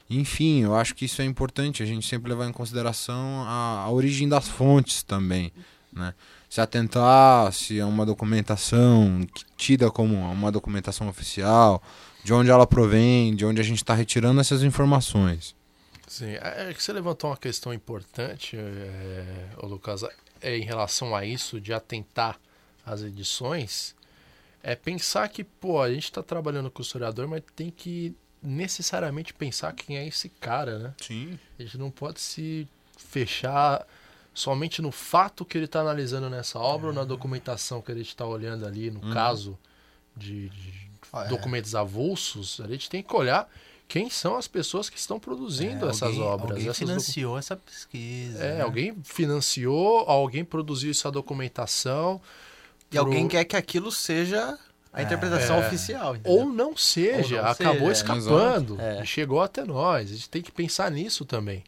Enfim, 0.09 0.61
eu 0.63 0.75
acho 0.75 0.93
que 0.93 1.05
isso 1.05 1.21
é 1.21 1.25
importante, 1.25 1.81
a 1.81 1.85
gente 1.85 2.05
sempre 2.07 2.29
levar 2.29 2.47
em 2.47 2.51
consideração 2.51 3.43
a, 3.47 3.83
a 3.85 3.89
origem 3.89 4.27
das 4.29 4.47
fontes 4.47 5.01
também, 5.01 5.51
né? 5.93 6.13
Se 6.55 6.61
atentar 6.61 7.51
se 7.51 7.77
é 7.79 7.83
uma 7.83 8.05
documentação 8.05 9.19
que- 9.33 9.43
tida 9.57 9.91
como 9.91 10.15
uma 10.15 10.49
documentação 10.49 11.09
oficial, 11.09 11.83
de 12.23 12.33
onde 12.33 12.49
ela 12.49 12.65
provém, 12.65 13.35
de 13.35 13.45
onde 13.45 13.59
a 13.59 13.63
gente 13.63 13.79
está 13.79 13.93
retirando 13.93 14.39
essas 14.39 14.63
informações. 14.63 15.53
Sim, 16.07 16.29
é 16.41 16.69
é 16.69 16.73
que 16.73 16.81
você 16.81 16.93
levantou 16.93 17.29
uma 17.29 17.35
questão 17.35 17.73
importante, 17.73 18.55
é, 18.55 19.49
ô 19.57 19.65
Lucas, 19.65 20.03
é, 20.41 20.57
em 20.57 20.61
relação 20.63 21.13
a 21.13 21.25
isso, 21.25 21.59
de 21.59 21.73
atentar 21.73 22.39
às 22.85 23.01
edições, 23.01 23.93
é 24.63 24.77
pensar 24.77 25.27
que, 25.27 25.43
pô, 25.43 25.81
a 25.81 25.91
gente 25.91 26.05
está 26.05 26.23
trabalhando 26.23 26.71
com 26.71 26.79
o 26.81 26.85
historiador, 26.85 27.27
mas 27.27 27.43
tem 27.53 27.69
que 27.69 28.15
necessariamente 28.41 29.33
pensar 29.33 29.73
quem 29.73 29.97
é 29.97 30.07
esse 30.07 30.29
cara, 30.29 30.79
né? 30.79 30.93
Sim. 31.01 31.37
A 31.59 31.63
gente 31.63 31.77
não 31.77 31.91
pode 31.91 32.21
se 32.21 32.65
fechar 32.97 33.85
somente 34.35 34.81
no 34.81 34.91
fato 34.91 35.43
que 35.43 35.57
ele 35.57 35.65
está 35.65 35.79
analisando 35.79 36.29
nessa 36.29 36.59
obra 36.59 36.87
ou 36.89 36.93
na 36.93 37.03
documentação 37.03 37.81
que 37.81 37.91
ele 37.91 38.01
está 38.01 38.25
olhando 38.25 38.65
ali, 38.67 38.91
no 38.91 38.99
caso 39.11 39.57
de, 40.15 40.49
de 40.49 40.73
Ah, 41.11 41.23
é. 41.23 41.27
documentos 41.29 41.73
avulsos, 41.73 42.59
a 42.63 42.67
gente 42.67 42.89
tem 42.89 43.01
que 43.01 43.15
olhar 43.15 43.49
quem 43.87 44.09
são 44.09 44.35
as 44.35 44.47
pessoas 44.47 44.89
que 44.89 44.97
estão 44.99 45.19
produzindo 45.19 45.85
É, 45.85 45.89
essas 45.89 46.01
alguém- 46.03 46.21
obras. 46.21 46.51
Alguém 46.51 46.63
essas 46.65 46.79
docu- 46.79 46.87
financiou 46.91 47.37
essa 47.37 47.55
pesquisa. 47.55 48.43
É, 48.43 48.55
né? 48.57 48.61
alguém 48.61 48.95
financiou, 49.03 49.99
alguém 50.09 50.43
produziu 50.43 50.91
essa 50.91 51.09
documentação. 51.11 52.19
E 52.91 52.97
alguém 52.97 53.21
pro- 53.21 53.29
quer 53.29 53.43
que 53.45 53.55
aquilo 53.55 53.91
seja 53.91 54.57
a 54.91 55.01
interpretação 55.03 55.57
É. 55.57 55.67
oficial. 55.67 56.15
entendeu? 56.15 56.39
Ou 56.39 56.45
não 56.49 56.75
seja, 56.75 57.37
Ou 57.37 57.43
não 57.43 57.49
acabou 57.51 57.73
seja, 57.73 57.89
é. 57.89 57.91
escapando. 58.17 58.81
É. 58.81 59.01
e 59.03 59.05
chegou 59.05 59.41
até 59.41 59.63
nós. 59.63 60.09
A 60.09 60.13
gente 60.13 60.29
tem 60.29 60.41
que 60.41 60.51
pensar 60.51 60.89
nisso 60.91 61.23
também. 61.25 61.63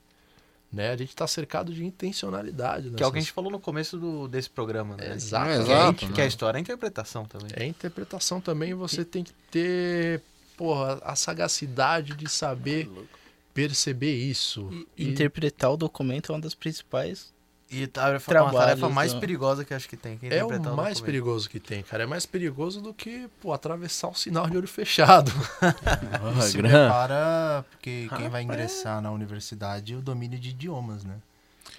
Né? 0.72 0.90
A 0.92 0.98
gente 0.98 1.10
está 1.10 1.26
cercado 1.26 1.74
de 1.74 1.84
intencionalidade. 1.86 2.90
Que 2.92 3.02
é 3.02 3.08
o 3.08 3.12
que 3.12 3.18
a 3.18 3.22
gente 3.22 3.32
falou 3.32 3.50
no 3.52 3.60
começo 3.60 3.98
do, 3.98 4.28
desse 4.28 4.50
programa, 4.50 4.98
né? 4.98 5.14
Exato. 5.14 5.50
É, 5.50 5.56
Que, 5.56 5.62
exato, 5.64 6.06
a, 6.06 6.08
né? 6.10 6.14
que 6.16 6.22
a 6.22 6.26
história 6.26 6.58
é 6.58 6.60
a 6.60 6.62
interpretação 6.62 7.26
também. 7.26 7.48
É 7.54 7.66
interpretação 7.66 8.42
também, 8.42 8.74
você 8.74 9.06
tem 9.06 9.24
que 9.24 9.32
ter 9.50 10.22
porra, 10.58 11.00
a 11.04 11.16
sagacidade 11.16 12.16
de 12.16 12.30
saber 12.30 12.90
perceber 13.54 14.14
isso. 14.16 14.70
E- 14.98 15.08
Interpretar 15.10 15.72
o 15.72 15.78
documento 15.78 16.32
é 16.32 16.36
uma 16.36 16.42
das 16.42 16.54
principais. 16.54 17.34
E 17.70 17.86
tarefa, 17.86 18.42
uma 18.44 18.52
tarefa 18.54 18.88
mais 18.88 19.14
né? 19.14 19.20
perigosa 19.20 19.66
que 19.66 19.74
acho 19.74 19.90
que 19.90 19.98
tem. 19.98 20.18
Que 20.18 20.28
é 20.28 20.42
o 20.42 20.48
interpretar 20.48 20.74
mais 20.74 21.02
perigoso 21.02 21.50
que 21.50 21.60
tem, 21.60 21.84
cara. 21.84 22.04
É 22.04 22.06
mais 22.06 22.26
perigoso 22.26 22.80
do 22.82 22.94
que 22.94 23.30
pô, 23.42 23.52
atravessar 23.52 24.08
o 24.08 24.14
sinal 24.16 24.50
de 24.50 24.56
olho 24.58 24.68
fechado. 24.68 25.32
Ah, 25.62 26.42
Se 26.42 26.58
gran- 26.58 26.70
prepara, 26.70 27.66
porque 27.72 28.08
quem 28.16 28.30
vai 28.30 28.44
ingressar 28.44 29.02
na 29.02 29.12
universidade 29.12 29.94
é 29.94 29.98
o 29.98 30.02
domínio 30.02 30.40
de 30.40 30.50
idiomas, 30.50 31.04
né? 31.04 31.16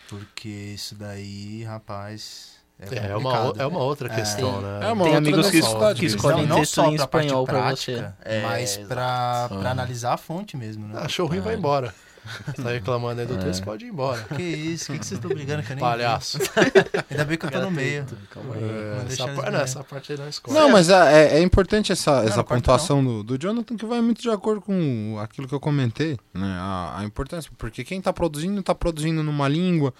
Porque 0.08 0.48
isso 0.48 0.94
daí, 0.94 1.64
rapaz, 1.64 2.52
é, 2.78 2.96
É, 3.10 3.16
uma, 3.16 3.30
complicado, 3.30 3.56
o- 3.58 3.62
é 3.62 3.66
uma 3.66 3.80
outra 3.80 4.12
É. 4.12 4.16
questão, 4.16 4.60
né? 4.60 4.68
É 4.88 4.92
uma 4.92 5.04
Tem 5.04 5.14
outra 5.14 5.18
amigos 5.18 5.46
que, 5.50 5.60
que 6.00 6.06
escolhem 6.06 6.42
não, 6.46 6.48
não 6.48 6.56
texto 6.56 6.80
em 6.80 6.96
pra 6.96 7.06
parte 7.06 7.26
espanhol 7.26 7.44
pra 7.46 7.60
você. 7.74 7.92
prática, 7.96 8.16
É, 8.24 8.42
mas 8.42 8.76
pra 8.76 9.48
Ah. 9.50 9.70
analisar 9.70 10.14
a 10.14 10.16
fonte 10.16 10.56
mesmo, 10.56 10.86
né? 10.86 11.00
Ah, 11.02 11.08
show 11.08 11.26
ruim 11.26 11.40
vai 11.40 11.54
embora. 11.54 11.94
Tá 12.62 12.70
reclamando 12.70 13.20
aí 13.20 13.26
do 13.26 13.36
texto, 13.38 13.62
pode 13.64 13.84
ir 13.84 13.88
embora. 13.88 14.22
Que 14.36 14.42
isso? 14.42 14.90
O 14.90 14.94
que, 14.94 15.00
que 15.00 15.06
vocês 15.06 15.18
estão 15.18 15.30
brigando 15.30 15.62
que 15.62 15.72
eu 15.72 15.76
nem 15.76 15.80
Palhaço. 15.84 16.38
Ainda 17.10 17.24
bem 17.24 17.36
que 17.38 17.46
eu 17.46 17.50
tô 17.50 17.60
no 17.60 17.70
meio. 17.70 18.06
Calma 18.30 18.54
aí. 18.54 18.62
É, 18.62 18.96
Não 19.02 19.06
essa, 19.06 19.28
par- 19.28 19.52
não, 19.52 19.60
essa 19.60 19.84
parte 19.84 20.12
aí 20.12 20.18
não 20.18 20.28
escolhe. 20.28 20.58
Não, 20.58 20.68
mas 20.70 20.88
é, 20.90 20.94
é- 21.34 21.38
é 21.38 21.42
importante 21.42 21.92
essa, 21.92 22.22
essa 22.24 22.38
não 22.38 22.44
pontuação 22.44 23.04
do, 23.04 23.22
do 23.22 23.38
Jonathan 23.38 23.76
que 23.76 23.86
vai 23.86 24.00
muito 24.00 24.20
de 24.22 24.30
acordo 24.30 24.60
com 24.60 25.18
aquilo 25.20 25.46
que 25.48 25.54
eu 25.54 25.60
comentei, 25.60 26.18
né? 26.34 26.46
A, 26.60 26.96
a 27.00 27.04
importância, 27.04 27.50
porque 27.58 27.84
quem 27.84 27.98
está 27.98 28.12
produzindo 28.12 28.60
está 28.60 28.74
produzindo 28.74 29.22
numa 29.22 29.48
língua, 29.48 29.92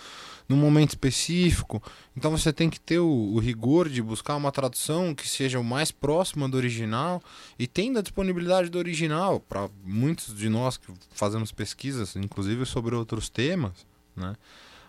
num 0.49 0.57
momento 0.57 0.90
específico, 0.90 1.82
então 2.16 2.30
você 2.30 2.53
tem 2.53 2.70
que 2.70 2.80
ter 2.80 2.99
o, 2.99 3.07
o 3.07 3.38
rigor 3.38 3.88
de 3.88 4.01
buscar 4.01 4.34
uma 4.34 4.51
tradução 4.51 5.14
que 5.14 5.28
seja 5.28 5.61
o 5.61 5.64
mais 5.64 5.90
próxima 5.90 6.49
do 6.49 6.57
original 6.57 7.22
e 7.59 7.66
tendo 7.66 7.99
a 7.99 8.03
disponibilidade 8.03 8.70
do 8.70 8.78
original 8.78 9.40
para 9.40 9.68
muitos 9.84 10.34
de 10.34 10.49
nós 10.49 10.78
que 10.78 10.90
fazemos 11.12 11.53
pesquisas, 11.53 12.16
inclusive 12.16 12.64
sobre 12.64 12.94
outros 12.94 13.28
temas, 13.28 13.86
né? 14.16 14.34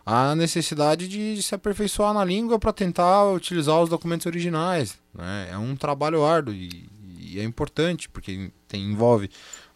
a 0.06 0.34
necessidade 0.34 1.08
de 1.08 1.44
se 1.44 1.54
aperfeiçoar 1.54 2.14
na 2.14 2.24
língua 2.24 2.58
para 2.58 2.74
tentar 2.74 3.26
utilizar 3.30 3.80
os 3.82 3.90
documentos 3.90 4.26
originais. 4.26 4.98
Né? 5.14 5.50
É 5.52 5.58
um 5.58 5.76
trabalho 5.76 6.24
árduo 6.24 6.54
e, 6.54 6.90
e 7.20 7.40
é 7.40 7.44
importante, 7.44 8.10
porque 8.10 8.50
tem, 8.68 8.84
envolve 8.84 9.30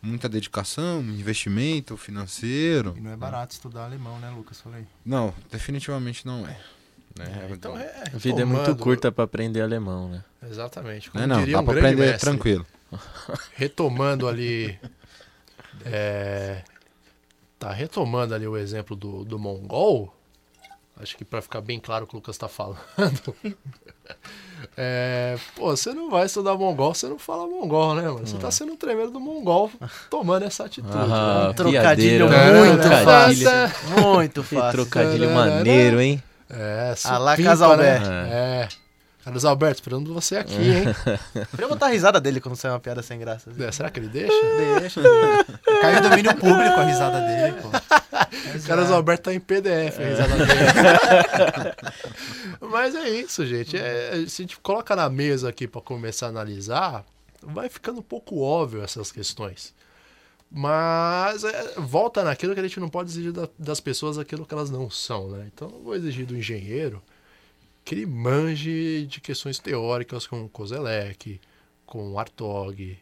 muita 0.03 0.27
dedicação, 0.27 0.99
investimento 1.01 1.95
financeiro. 1.95 2.93
E 2.97 3.01
não 3.01 3.11
é 3.11 3.15
barato 3.15 3.53
estudar 3.53 3.85
alemão, 3.85 4.19
né, 4.19 4.29
Lucas? 4.29 4.59
Falei. 4.59 4.85
Não, 5.05 5.33
definitivamente 5.49 6.25
não 6.25 6.45
é. 6.45 6.59
Né? 7.17 7.49
Então 7.51 7.77
é. 7.77 8.03
A 8.13 8.17
vida 8.17 8.41
é 8.41 8.45
muito 8.45 8.75
curta 8.75 9.11
pra 9.11 9.23
aprender 9.23 9.61
alemão, 9.61 10.09
né? 10.09 10.23
Exatamente. 10.43 11.07
Não, 11.07 11.13
Como 11.13 11.23
é 11.23 11.27
não, 11.27 11.39
diria 11.39 11.55
dá 11.55 11.61
um 11.61 11.65
para 11.65 11.77
aprender 11.79 12.05
mestre, 12.05 12.29
tranquilo. 12.29 12.65
Retomando 13.55 14.27
ali. 14.27 14.77
é, 15.85 16.63
tá 17.57 17.71
retomando 17.71 18.35
ali 18.35 18.45
o 18.45 18.57
exemplo 18.57 18.95
do, 18.95 19.23
do 19.23 19.39
mongol. 19.39 20.13
Acho 20.97 21.15
que 21.17 21.23
para 21.23 21.41
ficar 21.41 21.61
bem 21.61 21.79
claro 21.79 22.05
o 22.05 22.07
que 22.07 22.13
o 22.13 22.17
Lucas 22.17 22.37
tá 22.37 22.47
falando. 22.47 22.77
É, 24.77 25.35
pô, 25.55 25.75
você 25.75 25.93
não 25.93 26.09
vai 26.09 26.25
estudar 26.25 26.55
mongol, 26.55 26.93
você 26.93 27.07
não 27.07 27.17
fala 27.19 27.45
mongol, 27.47 27.95
né, 27.95 28.03
mano? 28.03 28.25
Você 28.25 28.37
tá 28.37 28.49
sendo 28.51 28.73
um 28.73 28.75
tremendo 28.77 29.11
do 29.11 29.19
mongol 29.19 29.71
tomando 30.09 30.45
essa 30.45 30.65
atitude. 30.65 30.93
Ah, 30.95 31.47
né? 31.49 31.53
Trocadilho 31.53 32.27
muito 32.29 32.81
trocadilho. 32.81 33.49
fácil. 33.49 34.01
Muito 34.03 34.43
Que 34.43 34.55
fácil. 34.55 34.71
trocadilho 34.71 35.29
maneiro, 35.31 36.01
hein? 36.01 36.21
É, 36.49 36.93
supimpa, 36.95 37.35
Casalbé. 37.43 37.99
né? 37.99 38.29
É. 38.31 38.67
Carlos 39.23 39.45
Alberto, 39.45 39.75
esperando 39.81 40.13
você 40.13 40.35
aqui, 40.37 40.53
hein? 40.55 40.83
Podia 41.51 41.67
botar 41.67 41.85
a 41.85 41.89
risada 41.89 42.19
dele 42.19 42.41
quando 42.41 42.55
sai 42.57 42.71
uma 42.71 42.79
piada 42.79 43.01
sem 43.01 43.17
graça. 43.19 43.49
assim. 43.49 43.63
É, 43.63 43.71
Será 43.71 43.89
que 43.89 43.99
ele 43.99 44.09
deixa? 44.09 44.33
Deixa. 44.79 45.01
Caiu 45.81 45.99
o 45.99 46.01
domínio 46.09 46.35
público 46.35 46.79
a 46.79 46.83
risada 46.83 47.19
dele, 47.21 47.55
pô. 47.61 47.69
Mas, 48.51 48.65
Carlos 48.67 48.89
é, 48.89 48.93
Alberto 48.93 49.23
tá 49.23 49.33
em 49.33 49.39
PDF, 49.39 49.97
a 49.99 50.03
risada 50.03 50.35
dele. 50.45 51.73
Mas 52.61 52.95
é 52.95 53.09
isso, 53.09 53.45
gente. 53.45 53.77
É, 53.77 54.25
se 54.27 54.41
a 54.41 54.45
gente 54.45 54.59
coloca 54.59 54.95
na 54.95 55.09
mesa 55.09 55.49
aqui 55.49 55.67
para 55.67 55.81
começar 55.81 56.25
a 56.27 56.29
analisar, 56.29 57.05
vai 57.41 57.69
ficando 57.69 57.99
um 57.99 58.03
pouco 58.03 58.41
óbvio 58.41 58.83
essas 58.83 59.11
questões. 59.11 59.73
Mas 60.51 61.43
é, 61.43 61.73
volta 61.77 62.23
naquilo 62.23 62.53
que 62.53 62.59
a 62.59 62.63
gente 62.63 62.79
não 62.79 62.89
pode 62.89 63.09
exigir 63.09 63.31
da- 63.31 63.49
das 63.57 63.79
pessoas 63.79 64.17
aquilo 64.19 64.45
que 64.45 64.53
elas 64.53 64.69
não 64.69 64.89
são, 64.89 65.29
né? 65.29 65.47
Então 65.53 65.67
eu 65.69 65.81
vou 65.81 65.95
exigir 65.95 66.25
do 66.27 66.37
engenheiro 66.37 67.01
que 67.83 67.95
ele 67.95 68.05
manje 68.05 69.05
de 69.07 69.19
questões 69.21 69.59
teóricas 69.59 70.25
com 70.25 70.47
Kozelek, 70.47 71.39
com 71.85 72.17
Artog, 72.17 72.97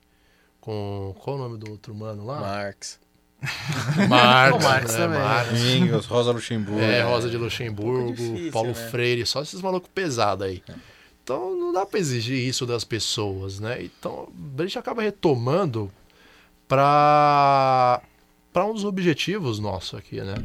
com. 0.60 1.16
Qual 1.20 1.36
o 1.36 1.40
nome 1.40 1.58
do 1.58 1.70
outro 1.72 1.94
mano 1.94 2.26
lá? 2.26 2.40
Marx. 2.40 3.00
Marx, 4.08 4.56
O 4.56 4.64
Marx 4.68 4.92
né? 4.94 4.98
também. 4.98 5.20
Marx. 5.20 5.60
Engels, 5.60 6.06
Rosa 6.06 6.32
Luxemburgo. 6.32 6.80
É, 6.80 7.02
Rosa 7.02 7.30
de 7.30 7.38
Luxemburgo, 7.38 8.00
Um 8.04 8.06
pouco 8.16 8.32
difícil, 8.32 8.52
Paulo 8.52 8.68
né? 8.70 8.74
Freire, 8.76 9.26
só 9.26 9.42
esses 9.42 9.62
malucos 9.62 9.90
pesados 9.94 10.46
aí. 10.46 10.64
Então 11.24 11.56
não 11.56 11.72
dá 11.74 11.86
pra 11.86 12.00
exigir 12.00 12.38
isso 12.38 12.66
das 12.66 12.84
pessoas, 12.84 13.60
né? 13.60 13.84
Então 13.84 14.30
a 14.58 14.62
gente 14.62 14.78
acaba 14.78 15.02
retomando 15.02 15.92
pra, 16.68 18.02
pra 18.54 18.66
um 18.66 18.74
dos 18.74 18.86
objetivos 18.86 19.60
nossos 19.60 19.98
aqui, 19.98 20.22
né? 20.22 20.36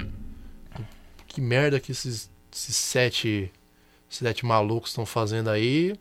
Que 1.26 1.40
merda 1.40 1.78
que 1.78 1.92
esses, 1.92 2.30
esses 2.52 2.76
sete, 2.76 3.52
sete 4.16 4.44
malucos 4.44 4.90
estão 4.90 5.06
fazendo 5.06 5.48
aí, 5.50 5.94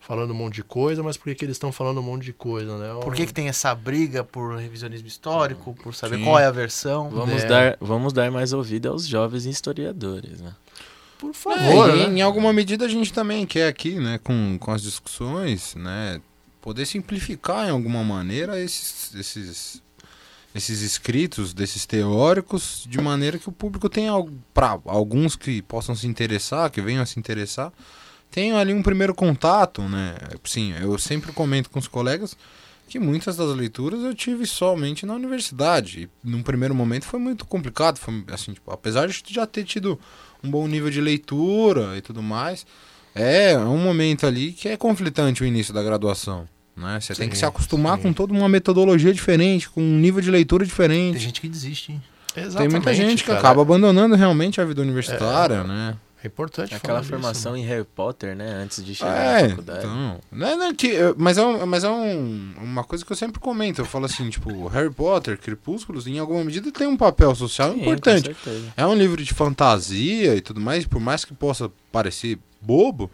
falando 0.00 0.32
um 0.32 0.34
monte 0.34 0.56
de 0.56 0.62
coisa, 0.64 1.02
mas 1.02 1.16
por 1.16 1.24
que, 1.24 1.34
que 1.34 1.44
eles 1.44 1.54
estão 1.56 1.72
falando 1.72 1.98
um 1.98 2.02
monte 2.02 2.24
de 2.24 2.32
coisa, 2.32 2.76
né? 2.76 3.00
Por 3.02 3.14
que, 3.14 3.24
que 3.26 3.32
tem 3.32 3.48
essa 3.48 3.74
briga 3.74 4.22
por 4.22 4.56
revisionismo 4.58 5.08
histórico, 5.08 5.74
por 5.82 5.94
saber 5.94 6.18
Sim. 6.18 6.24
qual 6.24 6.38
é 6.38 6.44
a 6.46 6.50
versão? 6.50 7.08
Vamos, 7.10 7.42
É. 7.42 7.46
dar, 7.46 7.76
vamos 7.80 8.12
dar 8.12 8.30
mais 8.30 8.52
ouvido 8.52 8.88
aos 8.90 9.06
jovens 9.06 9.46
historiadores, 9.46 10.40
né? 10.40 10.54
Por 11.18 11.30
É, 11.30 11.32
favor, 11.32 11.96
e 11.96 12.06
né? 12.08 12.18
em 12.18 12.22
alguma 12.22 12.52
medida 12.52 12.84
a 12.84 12.88
gente 12.88 13.12
também 13.12 13.46
quer 13.46 13.66
aqui, 13.68 13.94
né, 13.94 14.18
com, 14.22 14.58
com 14.58 14.70
as 14.72 14.82
discussões, 14.82 15.74
né, 15.74 16.20
poder 16.60 16.84
simplificar 16.84 17.66
em 17.66 17.70
alguma 17.70 18.04
maneira 18.04 18.60
esses, 18.60 19.14
esses, 19.14 19.82
esses 20.54 20.82
escritos 20.82 21.52
desses 21.52 21.84
teóricos, 21.84 22.86
de 22.88 23.00
maneira 23.00 23.38
que 23.38 23.48
o 23.48 23.52
público 23.52 23.88
tenha, 23.88 24.12
para 24.52 24.78
alguns 24.86 25.34
que 25.34 25.60
possam 25.62 25.94
se 25.96 26.06
interessar, 26.06 26.70
que 26.70 26.80
venham 26.80 27.02
a 27.02 27.06
se 27.06 27.18
interessar, 27.18 27.72
tenham 28.30 28.56
ali 28.56 28.72
um 28.72 28.82
primeiro 28.82 29.14
contato, 29.14 29.82
né, 29.82 30.14
sim, 30.44 30.72
eu 30.80 30.98
sempre 30.98 31.32
comento 31.32 31.70
com 31.70 31.78
os 31.78 31.88
colegas 31.88 32.36
que 32.86 32.98
muitas 32.98 33.36
das 33.36 33.48
leituras 33.56 34.02
eu 34.02 34.14
tive 34.14 34.46
somente 34.46 35.06
na 35.06 35.14
universidade, 35.14 36.02
e 36.02 36.28
num 36.28 36.42
primeiro 36.42 36.74
momento 36.74 37.04
foi 37.06 37.18
muito 37.18 37.46
complicado, 37.46 37.98
foi 37.98 38.22
assim, 38.30 38.52
tipo, 38.52 38.70
apesar 38.70 39.08
de 39.08 39.22
já 39.26 39.46
ter 39.46 39.64
tido 39.64 39.98
um 40.42 40.50
bom 40.50 40.68
nível 40.68 40.90
de 40.90 41.00
leitura 41.00 41.96
e 41.96 42.02
tudo 42.02 42.22
mais. 42.22 42.66
É 43.14 43.56
um 43.56 43.78
momento 43.78 44.26
ali 44.26 44.52
que 44.52 44.68
é 44.68 44.76
conflitante 44.76 45.42
o 45.42 45.46
início 45.46 45.72
da 45.72 45.82
graduação. 45.82 46.48
Né? 46.76 47.00
Você 47.00 47.14
tem 47.14 47.28
que 47.28 47.36
Sim, 47.36 47.40
se 47.40 47.46
acostumar 47.46 47.96
sim. 47.96 48.02
com 48.04 48.12
toda 48.12 48.32
uma 48.32 48.48
metodologia 48.48 49.12
diferente, 49.12 49.68
com 49.68 49.80
um 49.80 49.98
nível 49.98 50.20
de 50.20 50.30
leitura 50.30 50.64
Tem 50.64 50.68
diferente. 50.68 51.18
gente 51.18 51.40
que 51.40 51.48
desiste, 51.48 51.92
hein? 51.92 52.02
Tem 52.34 52.44
Exatamente, 52.44 52.72
muita 52.72 52.94
gente 52.94 53.22
que 53.22 53.28
cara. 53.28 53.38
acaba 53.38 53.62
abandonando 53.62 54.16
realmente 54.16 54.60
a 54.60 54.64
vida 54.64 54.82
universitária, 54.82 55.62
né? 55.62 55.96
É 56.22 56.26
importante 56.26 56.74
Aquela 56.74 56.80
falar 56.94 57.00
disso, 57.00 57.10
formação 57.12 57.54
em 57.56 57.62
Harry 57.66 57.84
Potter, 57.84 58.34
né? 58.34 58.48
Antes 58.64 58.82
de 58.82 58.94
chegar 58.94 59.12
na 59.14 59.38
É, 59.40 59.48
faculdade. 59.50 59.78
então. 59.80 60.20
Não 60.32 60.46
é, 60.48 60.56
não 60.56 60.66
é 60.68 60.74
que, 60.74 60.94
mas 61.18 61.36
é, 61.36 61.44
um- 61.44 61.66
mas 61.66 61.84
é 61.84 61.90
um- 61.90 62.54
uma 62.62 62.82
coisa 62.82 63.04
que 63.04 63.12
eu 63.12 63.16
sempre 63.16 63.38
comento. 63.38 63.82
Eu 63.82 63.84
falo 63.84 64.06
assim, 64.06 64.28
tipo, 64.30 64.66
Harry 64.68 64.90
Potter, 64.90 65.38
Crepúsculos, 65.38 66.06
em 66.06 66.18
alguma 66.18 66.42
medida 66.42 66.72
tem 66.72 66.86
um 66.86 66.96
papel 66.96 67.34
social 67.34 67.72
Sim, 67.74 67.82
importante. 67.82 68.34
É 68.74 68.86
um 68.86 68.94
livro 68.94 69.22
de 69.22 69.34
fantasia 69.34 70.34
e 70.34 70.40
tudo 70.40 70.60
mais, 70.62 70.86
por 70.86 70.98
mais 70.98 71.24
que 71.26 71.34
possa 71.34 71.70
parecer 71.92 72.38
bobo, 72.60 73.10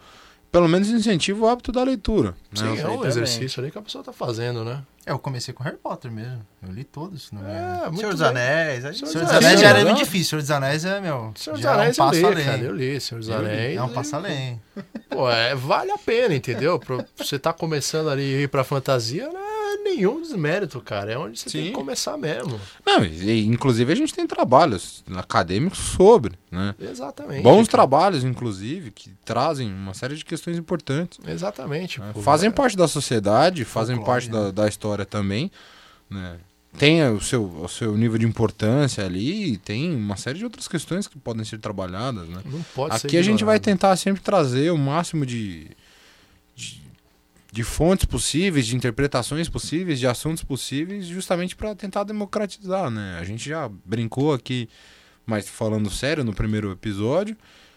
pelo 0.51 0.67
menos 0.67 0.89
incentiva 0.89 1.45
o 1.45 1.47
hábito 1.47 1.71
da 1.71 1.83
leitura. 1.83 2.35
Sim, 2.53 2.65
né? 2.65 2.81
é 2.81 2.87
um 2.87 3.05
exercício 3.05 3.61
ali 3.61 3.71
que 3.71 3.77
a 3.77 3.81
pessoa 3.81 4.03
tá 4.03 4.11
fazendo, 4.11 4.65
né? 4.65 4.83
É, 5.05 5.11
eu 5.11 5.17
comecei 5.19 5.53
com 5.53 5.63
Harry 5.63 5.77
Potter 5.77 6.11
mesmo. 6.11 6.45
Eu 6.61 6.71
li 6.71 6.83
todos. 6.83 7.31
Não 7.31 7.47
é... 7.47 7.81
É, 7.85 7.85
muito 7.87 7.99
Senhor 7.99 8.11
dos. 8.13 8.21
Anéis. 8.21 8.83
gente- 8.83 8.97
Senhor 9.09 9.23
dos 9.23 9.31
Anéis 9.31 9.45
Anéis, 9.45 9.59
já 9.61 9.67
era 9.69 9.79
né? 9.79 9.85
muito 9.85 9.97
difícil. 10.03 10.29
Senhor 10.29 10.41
dos 10.41 10.51
Anéis 10.51 10.85
é, 10.85 11.01
meu. 11.01 11.31
Senhor 11.35 11.55
dos 11.55 11.63
já 11.63 11.69
é 11.69 11.71
um 11.71 11.79
Anéis 11.79 11.97
eu 11.97 12.05
passo 12.05 12.19
li, 12.19 12.25
além. 12.25 12.45
cara. 12.45 12.57
Eu 12.59 12.75
li 12.75 13.01
Senhor 13.01 13.19
dos 13.19 13.29
Anéis. 13.29 13.77
É 13.77 13.81
um 13.83 13.89
passo 13.89 14.15
além. 14.15 14.61
Pô, 15.09 15.29
é, 15.29 15.55
vale 15.55 15.91
a 15.91 15.97
pena, 15.97 16.35
entendeu? 16.35 16.77
Pra 16.79 17.03
você 17.17 17.39
tá 17.39 17.51
começando 17.51 18.09
ali 18.09 18.35
a 18.35 18.41
ir 18.41 18.47
pra 18.47 18.63
fantasia, 18.63 19.27
não 19.27 19.39
é 19.39 19.77
nenhum 19.83 20.21
desmérito, 20.21 20.79
cara. 20.81 21.11
É 21.11 21.17
onde 21.17 21.39
você 21.39 21.49
tem 21.49 21.61
Sim. 21.63 21.67
que 21.69 21.73
começar 21.73 22.15
mesmo. 22.17 22.59
Não, 22.85 23.03
e, 23.03 23.23
e, 23.31 23.47
inclusive 23.47 23.91
a 23.91 23.95
gente 23.95 24.13
tem 24.13 24.27
trabalhos 24.27 25.03
acadêmicos 25.15 25.79
sobre, 25.79 26.37
né? 26.51 26.75
Exatamente. 26.79 27.41
Bons 27.41 27.67
cara. 27.67 27.71
trabalhos, 27.71 28.23
inclusive, 28.23 28.91
que 28.91 29.11
trazem 29.25 29.73
uma 29.73 29.93
série 29.95 30.15
de 30.15 30.23
questões 30.23 30.57
importantes. 30.57 31.19
Exatamente. 31.27 31.99
né? 31.99 32.11
pô. 32.13 32.21
Fazem 32.21 32.51
parte 32.51 32.77
da 32.77 32.87
sociedade, 32.87 33.65
fazem 33.65 33.95
Folclore, 33.95 34.27
parte 34.27 34.31
né? 34.31 34.51
da, 34.51 34.63
da 34.63 34.67
história 34.69 34.90
também, 35.05 35.51
né? 36.09 36.37
Tem 36.77 37.03
o 37.09 37.19
seu, 37.19 37.43
o 37.43 37.67
seu 37.67 37.97
nível 37.97 38.17
de 38.17 38.25
importância 38.25 39.05
ali 39.05 39.53
e 39.53 39.57
tem 39.57 39.93
uma 39.93 40.15
série 40.15 40.39
de 40.39 40.45
outras 40.45 40.67
questões 40.67 41.05
que 41.05 41.19
podem 41.19 41.43
ser 41.43 41.59
trabalhadas, 41.59 42.27
né? 42.29 42.41
Não 42.45 42.63
pode 42.73 42.95
Aqui 42.95 43.17
a 43.17 43.21
gente 43.21 43.43
vai 43.43 43.59
tentar 43.59 43.95
sempre 43.97 44.21
trazer 44.21 44.71
o 44.71 44.77
máximo 44.77 45.25
de, 45.25 45.67
de, 46.55 46.81
de 47.51 47.63
fontes 47.63 48.05
possíveis, 48.05 48.65
de 48.65 48.75
interpretações 48.75 49.49
possíveis, 49.49 49.99
de 49.99 50.07
assuntos 50.07 50.45
possíveis, 50.45 51.07
justamente 51.07 51.57
para 51.57 51.75
tentar 51.75 52.05
democratizar, 52.05 52.89
né? 52.89 53.17
A 53.19 53.25
gente 53.25 53.49
já 53.49 53.69
brincou 53.83 54.33
aqui, 54.33 54.69
mas 55.25 55.49
falando 55.49 55.89
sério 55.89 56.23
no 56.23 56.33
primeiro 56.33 56.71
episódio, 56.71 57.35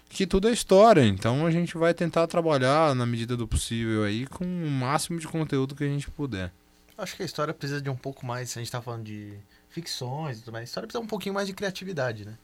que 0.08 0.24
tudo 0.24 0.48
é 0.48 0.52
história. 0.52 1.04
Então 1.04 1.44
a 1.44 1.50
gente 1.50 1.76
vai 1.76 1.92
tentar 1.92 2.28
trabalhar 2.28 2.94
na 2.94 3.04
medida 3.04 3.36
do 3.36 3.48
possível 3.48 4.04
aí 4.04 4.24
com 4.26 4.44
o 4.44 4.70
máximo 4.70 5.18
de 5.18 5.26
conteúdo 5.26 5.74
que 5.74 5.82
a 5.82 5.88
gente 5.88 6.08
puder. 6.08 6.52
Acho 6.96 7.16
que 7.16 7.22
a 7.22 7.26
história 7.26 7.52
precisa 7.52 7.80
de 7.80 7.90
um 7.90 7.96
pouco 7.96 8.24
mais. 8.24 8.56
A 8.56 8.60
gente 8.60 8.70
tá 8.70 8.80
falando 8.80 9.04
de 9.04 9.36
ficções 9.68 10.38
e 10.38 10.40
tudo 10.40 10.52
mais. 10.52 10.62
A 10.62 10.64
história 10.64 10.86
precisa 10.86 11.02
um 11.02 11.06
pouquinho 11.08 11.34
mais 11.34 11.46
de 11.46 11.52
criatividade, 11.52 12.24
né? 12.24 12.34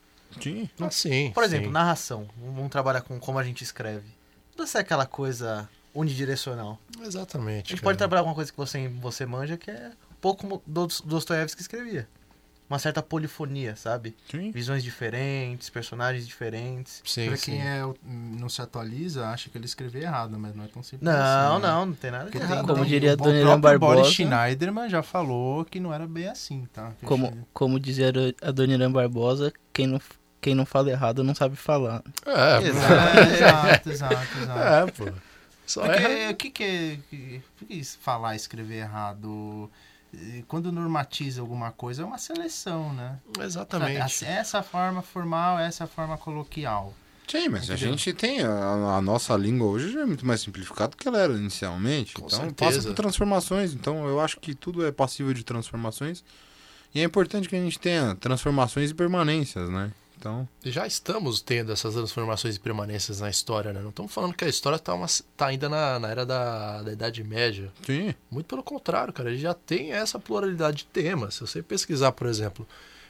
Sim. 0.41 0.69
Ah, 0.81 0.91
sim. 0.91 1.31
Por 1.33 1.43
exemplo, 1.45 1.67
sim. 1.67 1.73
narração. 1.73 2.29
Vamos 2.37 2.71
trabalhar 2.71 3.01
com 3.03 3.19
como 3.19 3.39
a 3.39 3.45
gente 3.45 3.63
escreve. 3.63 4.07
Não 4.51 4.57
precisa 4.57 4.73
ser 4.73 4.79
aquela 4.79 5.07
coisa 5.07 5.69
unidirecional. 5.95 6.79
Exatamente. 7.03 7.67
A 7.67 7.69
gente 7.71 7.71
cara. 7.77 7.83
pode 7.83 7.99
trabalhar 7.99 8.23
com 8.23 8.29
uma 8.29 8.35
coisa 8.35 8.51
que 8.51 8.57
você, 8.57 8.89
você 8.89 9.27
manja, 9.27 9.57
que 9.57 9.71
é 9.71 9.93
um 10.11 10.15
pouco 10.21 10.43
como 10.43 10.63
Dos- 10.67 11.01
Dostoiévski 11.01 11.61
escrevia. 11.61 12.09
Uma 12.71 12.79
certa 12.79 13.03
polifonia, 13.03 13.75
sabe? 13.75 14.16
Sim. 14.31 14.53
Visões 14.53 14.85
diferentes, 14.85 15.68
personagens 15.68 16.25
diferentes. 16.25 17.03
Sim, 17.05 17.27
pra 17.27 17.37
sim. 17.37 17.51
quem 17.51 17.61
é, 17.61 17.83
não 18.39 18.49
se 18.49 18.62
atualiza, 18.62 19.27
acha 19.27 19.51
que 19.51 19.59
ele 19.59 19.64
escreveu 19.64 20.01
errado, 20.03 20.39
mas 20.39 20.55
não 20.55 20.62
é 20.64 20.68
tão 20.68 20.81
simples 20.81 21.03
Não, 21.03 21.12
assim. 21.57 21.62
né? 21.62 21.68
não, 21.68 21.87
não 21.87 21.93
tem 21.95 22.11
nada 22.12 22.31
de 22.31 22.37
errado. 22.37 22.59
tem- 22.59 22.66
Como 22.68 22.79
não. 22.79 22.85
diria 22.85 23.16
Dona 23.16 23.35
Irã 23.37 23.61
próprio 23.61 23.79
Boris 23.81 23.97
Barbosa. 24.03 24.14
Schneiderman 24.14 24.89
já 24.89 25.03
falou 25.03 25.64
que 25.64 25.81
não 25.81 25.93
era 25.93 26.07
bem 26.07 26.29
assim, 26.29 26.68
tá? 26.73 26.93
Que 27.01 27.05
Como, 27.07 27.47
como 27.53 27.81
dizia 27.81 28.12
a 28.41 28.51
Dona 28.53 28.73
Irã 28.75 28.89
Barbosa, 28.93 29.53
quem 29.73 29.89
não, 29.89 30.01
quem 30.41 30.55
não 30.55 30.64
fala 30.64 30.91
errado 30.91 31.25
não 31.25 31.35
sabe 31.35 31.57
falar. 31.57 32.05
É, 32.25 32.62
Exato. 32.68 33.18
exato, 33.35 33.91
exato, 33.91 34.39
exato. 34.43 34.61
é, 34.61 34.91
pô. 34.93 35.12
Só 35.66 35.83
Porque 35.87 36.03
é. 36.03 36.31
o 36.31 36.37
que, 36.37 36.51
que 36.51 36.62
é. 36.64 36.99
que- 37.11 37.43
que 37.66 37.85
falar 37.85 38.35
e 38.35 38.37
escrever 38.37 38.77
errado? 38.79 39.68
Quando 40.49 40.73
normatiza 40.73 41.41
alguma 41.41 41.71
coisa, 41.71 42.03
é 42.03 42.05
uma 42.05 42.19
seleção, 42.19 42.93
né? 42.93 43.19
Exatamente. 43.41 43.97
Essa- 43.99 44.27
Essa 44.27 44.63
forma 44.63 45.03
formal, 45.03 45.59
essa 45.59 45.87
forma 45.87 46.17
coloquial. 46.19 46.93
Sim, 47.29 47.49
mas 47.49 47.71
a 47.71 47.75
Entendeu? 47.75 47.93
gente 47.93 48.13
tem. 48.13 48.41
A, 48.43 48.97
a 48.97 49.01
nossa 49.01 49.37
língua 49.37 49.69
hoje 49.69 49.93
já 49.93 50.01
é 50.01 50.05
muito 50.05 50.27
mais 50.27 50.41
simplificada 50.41 50.89
do 50.91 50.97
que 50.97 51.07
ela 51.07 51.19
era 51.19 51.33
inicialmente. 51.35 52.15
Com 52.15 52.27
então 52.27 52.41
certeza. 52.41 52.77
passa 52.77 52.89
por 52.89 52.95
transformações. 52.95 53.73
Então 53.73 54.05
eu 54.09 54.19
acho 54.21 54.41
que 54.41 54.53
tudo 54.53 54.85
é 54.85 54.91
passível 54.91 55.33
de 55.33 55.45
transformações. 55.45 56.25
E 56.93 57.01
é 57.01 57.05
importante 57.05 57.49
que 57.49 57.55
a 57.55 57.61
gente 57.61 57.79
tenha 57.79 58.17
transformações 58.17 58.91
e 58.91 58.95
permanências, 58.95 59.69
né? 59.71 59.93
Então, 60.21 60.47
Já 60.62 60.87
estamos 60.87 61.41
tendo 61.41 61.73
essas 61.73 61.95
transformações 61.95 62.55
e 62.55 62.61
permanências 62.61 63.21
na 63.21 63.31
história, 63.31 63.73
né? 63.73 63.81
Não 63.81 63.89
estamos 63.89 64.12
falando 64.12 64.35
que 64.35 64.45
a 64.45 64.49
história 64.49 64.77
está 64.77 64.95
tá 65.35 65.47
ainda 65.47 65.66
na, 65.66 65.99
na 65.99 66.09
era 66.09 66.27
da, 66.27 66.83
da 66.83 66.93
Idade 66.93 67.25
Média. 67.25 67.73
sim. 67.87 68.14
Muito 68.31 68.47
pelo 68.47 68.62
contrário, 68.62 69.14
cara. 69.14 69.31
Ele 69.31 69.39
já 69.39 69.55
tem 69.55 69.93
essa 69.93 70.18
pluralidade 70.18 70.79
de 70.79 70.85
temas. 70.85 71.35
Se 71.35 71.41
você 71.41 71.62
pesquisar, 71.62 72.12
por 72.12 72.27
exemplo, 72.27 72.68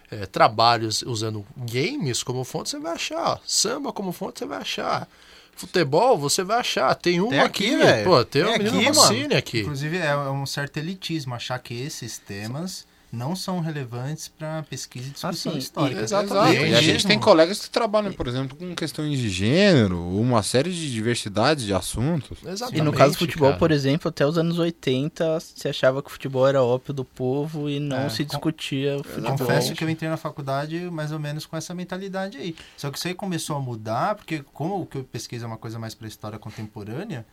é, 0.09 0.25
trabalhos 0.25 1.03
usando 1.03 1.45
games 1.57 2.23
como 2.23 2.45
fonte, 2.45 2.71
você 2.71 2.79
vai 2.79 2.93
achar. 2.93 3.41
Samba 3.45 3.93
como 3.93 4.13
fonte, 4.13 4.39
você 4.39 4.47
vai 4.47 4.59
achar. 4.59 5.09
Futebol, 5.57 6.17
você 6.17 6.45
vai 6.45 6.61
achar. 6.61 6.95
Tem 6.95 7.21
uma 7.21 7.31
Tem 7.31 7.41
aqui, 7.41 7.77
velho. 7.77 8.05
Pô, 8.05 8.25
tem, 8.25 8.45
Tem 8.45 8.55
o 8.55 8.63
menino 8.63 9.03
aqui, 9.03 9.35
aqui. 9.35 9.61
Inclusive, 9.63 9.99
é 9.99 10.17
um 10.17 10.47
certo 10.47 10.77
elitismo 10.77 11.35
achar 11.35 11.59
que 11.59 11.75
esses 11.75 12.19
temas 12.19 12.87
não 13.13 13.35
são 13.35 13.59
relevantes 13.61 14.29
para 14.29 14.63
pesquisa 14.63 15.09
e 15.09 15.11
discussão 15.11 15.53
sim, 15.53 15.59
histórica. 15.59 16.01
exatamente. 16.01 16.63
E 16.71 16.75
a 16.75 16.81
gente 16.81 17.07
tem 17.07 17.19
colegas 17.19 17.61
que 17.61 17.69
trabalham, 17.71 18.13
por 18.13 18.29
exemplo, 18.29 18.57
com 18.57 18.75
questões 18.75 19.19
de 19.19 19.29
gênero, 19.29 20.01
uma 20.17 20.43
série 20.43 20.73
de 20.73 20.93
diversidade 20.93 21.67
de 21.67 21.75
assuntos. 21.75 22.39
Exatamente. 22.45 22.79
E 22.79 22.83
no 22.83 22.93
caso 22.93 23.15
do 23.15 23.19
futebol, 23.19 23.49
cara. 23.49 23.59
por 23.59 23.71
exemplo, 23.73 24.09
até 24.09 24.25
os 24.25 24.39
anos 24.39 24.59
80 24.59 25.41
se 25.41 25.67
achava 25.69 26.03
que 26.03 26.09
o 26.09 26.13
futebol 26.13 26.47
era 26.47 26.63
ópio 26.63 26.95
do 26.95 27.05
povo 27.05 27.69
e 27.69 27.81
não 27.81 27.97
É, 27.97 28.09
se 28.09 28.25
com- 28.25 28.31
discutia 28.31 28.97
o 28.99 29.03
futebol. 29.03 29.37
Confesso 29.39 29.73
que 29.75 29.83
eu 29.83 29.91
entrei 29.91 30.09
na 30.09 30.17
faculdade 30.17 30.79
mais 30.91 31.11
ou 31.11 31.19
menos 31.19 31.47
com 31.47 31.57
essa 31.57 31.75
mentalidade 31.75 32.39
aí. 32.39 32.55
Só 32.77 32.91
que 32.91 32.99
isso 32.99 33.09
aí 33.09 33.15
começou 33.15 33.57
a 33.57 33.61
mudar, 33.61 34.15
porque 34.15 34.45
como 34.53 34.81
o 34.81 34.87
que 34.87 34.99
eu 34.99 35.05
pesquiso 35.05 35.45
é 35.45 35.49
uma 35.49 35.57
coisa 35.59 35.79
mais 35.79 35.95
para 35.95 36.07
história 36.07 36.39
contemporânea, 36.39 37.27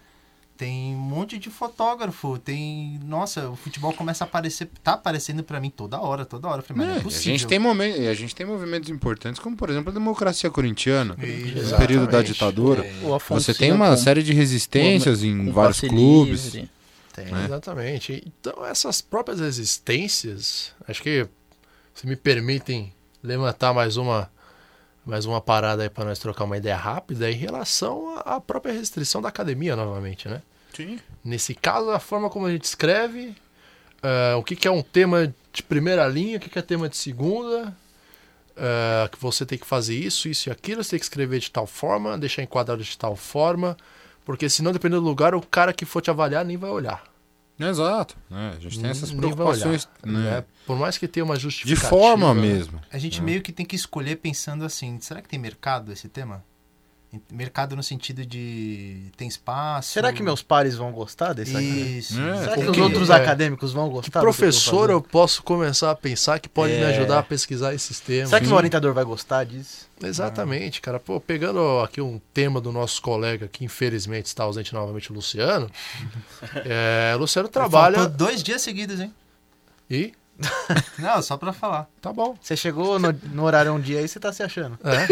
tem 0.57 0.95
um 0.95 0.99
monte 0.99 1.37
de 1.37 1.49
fotógrafo, 1.49 2.37
tem... 2.39 2.99
Nossa, 3.05 3.49
o 3.49 3.55
futebol 3.55 3.93
começa 3.93 4.23
a 4.23 4.27
aparecer, 4.27 4.67
tá 4.83 4.93
aparecendo 4.93 5.43
para 5.43 5.59
mim 5.61 5.69
toda 5.69 5.99
hora, 5.99 6.25
toda 6.25 6.47
hora. 6.47 6.61
Falei, 6.61 6.77
mas 6.85 6.87
não 6.87 6.93
É, 6.95 7.13
é 7.13 7.17
a, 7.17 7.21
gente 7.21 7.45
tem 7.47 7.59
momen- 7.59 8.01
e 8.01 8.07
a 8.07 8.13
gente 8.13 8.33
tem 8.35 8.45
movimentos 8.45 8.89
importantes, 8.89 9.39
como 9.39 9.55
por 9.55 9.69
exemplo 9.69 9.91
a 9.91 9.93
democracia 9.93 10.49
corintiana, 10.49 11.15
Isso. 11.23 11.71
no 11.71 11.77
período 11.77 12.07
da 12.07 12.19
Exatamente. 12.19 12.33
ditadura. 12.33 12.85
Afonso 13.15 13.41
Você 13.45 13.53
tem 13.53 13.71
uma 13.71 13.91
com- 13.91 13.97
série 13.97 14.23
de 14.23 14.33
resistências 14.33 15.23
em 15.23 15.45
com 15.45 15.53
vários 15.53 15.79
clubes. 15.79 16.45
livre. 16.53 16.69
Tem. 17.15 17.25
né? 17.25 17.45
Exatamente. 17.45 18.23
Então, 18.27 18.63
essas 18.65 19.01
próprias 19.01 19.39
resistências, 19.39 20.71
acho 20.87 21.01
que, 21.01 21.27
se 21.93 22.05
me 22.05 22.15
permitem 22.15 22.93
levantar 23.23 23.73
mais 23.73 23.97
uma, 23.97 24.29
mais 25.07 25.25
uma 25.25 25.39
parada 25.39 25.83
aí 25.83 25.89
para 25.89 26.03
nós 26.03 26.19
trocar 26.19 26.43
uma 26.43 26.57
ideia 26.57 26.75
rápida 26.75 27.31
em 27.31 27.35
relação 27.35 28.21
à 28.25 28.41
própria 28.41 28.73
restrição 28.73 29.21
da 29.21 29.29
academia, 29.29 29.73
novamente, 29.73 30.27
né? 30.27 30.41
Sim. 30.75 30.99
Nesse 31.23 31.55
caso, 31.55 31.89
a 31.89 31.99
forma 31.99 32.29
como 32.29 32.45
a 32.45 32.51
gente 32.51 32.65
escreve, 32.65 33.33
eh, 34.03 34.35
o 34.35 34.43
que, 34.43 34.55
que 34.55 34.67
é 34.67 34.71
um 34.71 34.83
tema 34.83 35.33
de 35.53 35.63
primeira 35.63 36.05
linha, 36.07 36.37
o 36.37 36.39
que, 36.41 36.49
que 36.49 36.59
é 36.59 36.61
tema 36.61 36.89
de 36.89 36.97
segunda, 36.97 37.75
eh, 38.57 39.09
que 39.09 39.17
você 39.17 39.45
tem 39.45 39.57
que 39.57 39.65
fazer 39.65 39.95
isso, 39.95 40.27
isso 40.27 40.49
e 40.49 40.51
aquilo, 40.51 40.83
você 40.83 40.91
tem 40.91 40.99
que 40.99 41.05
escrever 41.05 41.39
de 41.39 41.49
tal 41.49 41.65
forma, 41.65 42.17
deixar 42.17 42.43
enquadrado 42.43 42.83
de 42.83 42.97
tal 42.97 43.15
forma, 43.15 43.77
porque 44.25 44.49
senão, 44.49 44.73
dependendo 44.73 45.01
do 45.01 45.07
lugar, 45.07 45.33
o 45.33 45.41
cara 45.41 45.71
que 45.71 45.85
for 45.85 46.01
te 46.01 46.09
avaliar 46.09 46.43
nem 46.43 46.57
vai 46.57 46.69
olhar. 46.69 47.01
Exato. 47.59 48.15
né? 48.29 48.53
A 48.55 48.59
gente 48.59 48.79
tem 48.79 48.89
essas 48.89 49.11
preocupações 49.11 49.89
né? 50.05 50.19
né? 50.19 50.45
Por 50.65 50.77
mais 50.77 50.97
que 50.97 51.07
tenha 51.07 51.23
uma 51.23 51.35
de 51.35 51.41
justificativa. 51.43 51.89
forma 51.89 52.33
né? 52.33 52.41
mesmo. 52.41 52.79
A 52.91 52.97
gente 52.97 53.21
meio 53.21 53.41
que 53.41 53.51
tem 53.51 53.65
que 53.65 53.75
escolher 53.75 54.17
pensando 54.17 54.63
assim, 54.63 54.99
será 54.99 55.21
que 55.21 55.29
tem 55.29 55.39
mercado 55.39 55.91
esse 55.91 56.07
tema? 56.07 56.43
Mercado 57.31 57.73
no 57.73 57.81
sentido 57.81 58.25
de 58.25 59.09
tem 59.15 59.29
espaço. 59.29 59.91
Será 59.93 60.11
que 60.11 60.21
meus 60.21 60.43
pares 60.43 60.75
vão 60.75 60.91
gostar 60.91 61.31
desse 61.31 61.55
aqui? 61.55 61.65
Isso. 61.99 62.19
É. 62.19 62.37
Será 62.43 62.55
que 62.57 62.63
O 62.67 62.71
os 62.71 62.77
outros 62.77 63.09
é. 63.09 63.15
acadêmicos 63.15 63.71
vão 63.71 63.89
gostar? 63.89 64.11
que 64.11 64.17
eu 64.17 64.21
professor 64.21 64.81
fazer? 64.81 64.93
eu 64.93 65.01
posso 65.01 65.41
começar 65.41 65.89
a 65.89 65.95
pensar 65.95 66.37
que 66.39 66.49
pode 66.49 66.73
me 66.73 66.81
É. 66.81 66.87
ajudar 66.87 67.19
a 67.19 67.23
pesquisar 67.23 67.73
esses 67.73 68.01
temas? 68.01 68.29
Será 68.29 68.41
que 68.41 68.47
meu 68.47 68.57
orientador 68.57 68.93
vai 68.93 69.05
gostar 69.05 69.45
disso? 69.45 69.87
Exatamente, 70.03 70.81
cara. 70.81 70.99
Pô, 70.99 71.19
pegando 71.21 71.79
aqui 71.79 72.01
um 72.01 72.19
tema 72.33 72.59
do 72.59 72.73
nosso 72.73 73.01
colega 73.01 73.47
que 73.47 73.63
infelizmente 73.63 74.25
está 74.25 74.43
ausente 74.43 74.73
novamente, 74.73 75.09
o 75.09 75.15
Luciano. 75.15 75.71
é, 76.65 77.13
o 77.15 77.19
Luciano 77.19 77.47
trabalha 77.47 77.99
Faltou 77.99 78.17
dois 78.17 78.43
dias 78.43 78.61
seguidos, 78.61 78.99
hein? 78.99 79.13
e 79.89 80.11
Não, 80.99 81.21
só 81.21 81.35
pra 81.37 81.51
falar. 81.53 81.87
tá 82.01 82.11
bom. 82.13 82.35
Você 82.41 82.55
chegou 82.55 82.99
no, 82.99 83.13
no 83.33 83.43
horário 83.43 83.73
um 83.73 83.79
dia 83.79 83.99
aí, 83.99 84.07
você 84.07 84.19
tá 84.19 84.31
se 84.33 84.43
achando. 84.43 84.77
É, 84.83 85.07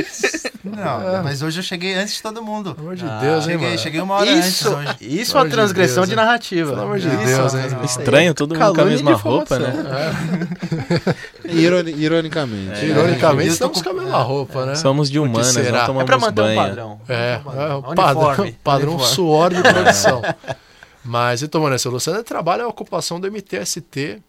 Não, 0.64 1.24
mas 1.24 1.42
hoje 1.42 1.60
eu 1.60 1.64
cheguei 1.64 1.94
antes 1.96 2.16
de 2.16 2.22
todo 2.22 2.44
mundo. 2.44 2.74
pelo 2.76 2.88
amor 2.88 2.96
de 2.98 3.06
Ah, 3.06 3.20
Deus, 3.20 3.46
hein, 3.46 3.52
Cheguei, 3.54 3.68
mano. 3.68 3.80
cheguei 3.80 4.02
uma 4.02 4.14
hora 4.16 4.30
Isso, 4.32 4.68
antes 4.70 4.98
hoje. 5.00 5.22
isso 5.22 5.32
é 5.32 5.36
uma 5.36 5.42
amor 5.42 5.50
de 5.50 5.56
transgressão 5.56 5.96
Deus, 6.04 6.08
de 6.08 6.14
hein? 6.14 6.16
narrativa. 6.18 6.70
Pelo 6.72 6.82
amor 6.84 7.00
de 7.00 7.08
Não, 7.08 7.26
Deus, 7.26 7.54
não, 7.54 7.60
hein? 7.62 7.70
não. 7.72 7.84
Estranho, 7.86 8.34
todo 8.34 8.56
mundo 8.56 8.76
com 8.76 8.82
a 8.82 8.86
mesma 8.86 9.14
roupa, 9.14 9.60
né? 9.60 9.72
difamação. 9.72 11.16
Ironi- 11.46 11.92
ironicamente. 11.94 12.80
É. 12.80 12.86
Ironicamente, 12.86 13.50
estamos 13.50 13.82
com- 13.82 13.90
a 13.90 13.94
mesma 13.94 14.20
roupa, 14.22 14.66
né? 14.66 14.76
Somos 14.76 15.10
de 15.10 15.20
humanas, 15.20 15.56
não 15.56 15.62
É 15.62 15.86
tomamos 15.86 16.06
pra 16.06 16.18
manter 16.18 16.42
um 16.42 16.46
banho. 16.46 16.56
padrão. 16.58 17.02
É, 17.08 17.40
é 17.44 17.74
o 17.76 17.96
padrão, 17.96 18.54
padrão 18.64 19.00
suor 19.06 19.54
de 19.54 19.62
produção. 19.62 20.22
Mas, 21.04 21.44
então, 21.44 21.62
Luciano 21.64 22.18
ele 22.18 22.24
trabalha 22.26 22.64
a 22.64 22.68
ocupação 22.68 23.20
do 23.20 23.28
MTST 23.32 24.22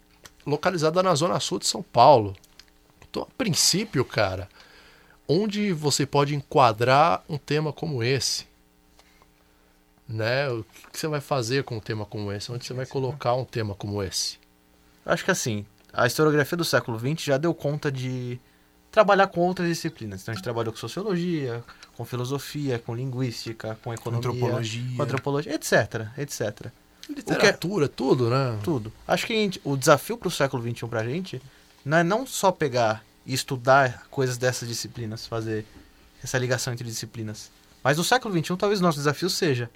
localizada 0.46 1.02
na 1.02 1.14
zona 1.14 1.40
sul 1.40 1.58
de 1.58 1.66
São 1.66 1.82
Paulo. 1.82 2.34
Então, 3.08 3.22
a 3.22 3.26
princípio, 3.36 4.04
cara, 4.04 4.48
onde 5.28 5.72
você 5.72 6.06
pode 6.06 6.34
enquadrar 6.34 7.24
um 7.28 7.36
tema 7.36 7.72
como 7.72 8.02
esse? 8.02 8.46
Né? 10.08 10.48
O 10.48 10.64
que 10.92 10.98
você 10.98 11.08
vai 11.08 11.20
fazer 11.20 11.64
com 11.64 11.76
um 11.76 11.80
tema 11.80 12.06
como 12.06 12.30
esse? 12.32 12.52
Onde 12.52 12.64
você 12.64 12.72
vai 12.72 12.86
colocar 12.86 13.34
um 13.34 13.44
tema 13.44 13.74
como 13.74 14.02
esse? 14.02 14.38
Acho 15.04 15.24
que 15.24 15.30
assim, 15.30 15.66
a 15.92 16.06
historiografia 16.06 16.56
do 16.56 16.64
século 16.64 16.98
XX 16.98 17.24
já 17.24 17.38
deu 17.38 17.52
conta 17.52 17.90
de 17.90 18.38
trabalhar 18.90 19.26
com 19.26 19.40
outras 19.40 19.68
disciplinas. 19.68 20.22
Então 20.22 20.32
a 20.32 20.34
gente 20.34 20.44
trabalhou 20.44 20.72
com 20.72 20.78
sociologia, 20.78 21.62
com 21.96 22.04
filosofia, 22.04 22.78
com 22.78 22.94
linguística, 22.94 23.76
com 23.82 23.92
economia, 23.92 24.30
Antropologia. 24.30 24.96
com 24.96 25.02
antropologia, 25.02 25.54
etc, 25.54 26.08
etc. 26.18 26.72
Literatura, 27.08 27.88
tudo, 27.88 28.28
né? 28.30 28.58
Tudo. 28.62 28.92
Acho 29.06 29.26
que 29.26 29.32
a 29.32 29.36
gente- 29.36 29.60
o 29.64 29.76
desafio 29.76 30.16
para 30.18 30.28
o 30.28 30.30
século 30.30 30.62
XXI 30.62 30.86
pra 30.88 31.04
gente 31.04 31.40
não 31.84 31.98
é 31.98 32.02
não 32.04 32.26
só 32.26 32.50
pegar 32.50 33.04
e 33.24 33.32
estudar 33.34 34.06
coisas 34.10 34.36
dessas 34.36 34.68
disciplinas, 34.68 35.26
fazer 35.26 35.64
essa 36.22 36.38
ligação 36.38 36.72
entre 36.72 36.84
disciplinas. 36.86 37.50
Mas 37.82 37.98
no 37.98 38.04
século 38.04 38.34
XXI, 38.36 38.56
talvez 38.56 38.80
o 38.80 38.82
nosso 38.82 38.98
desafio 38.98 39.30
seja 39.30 39.70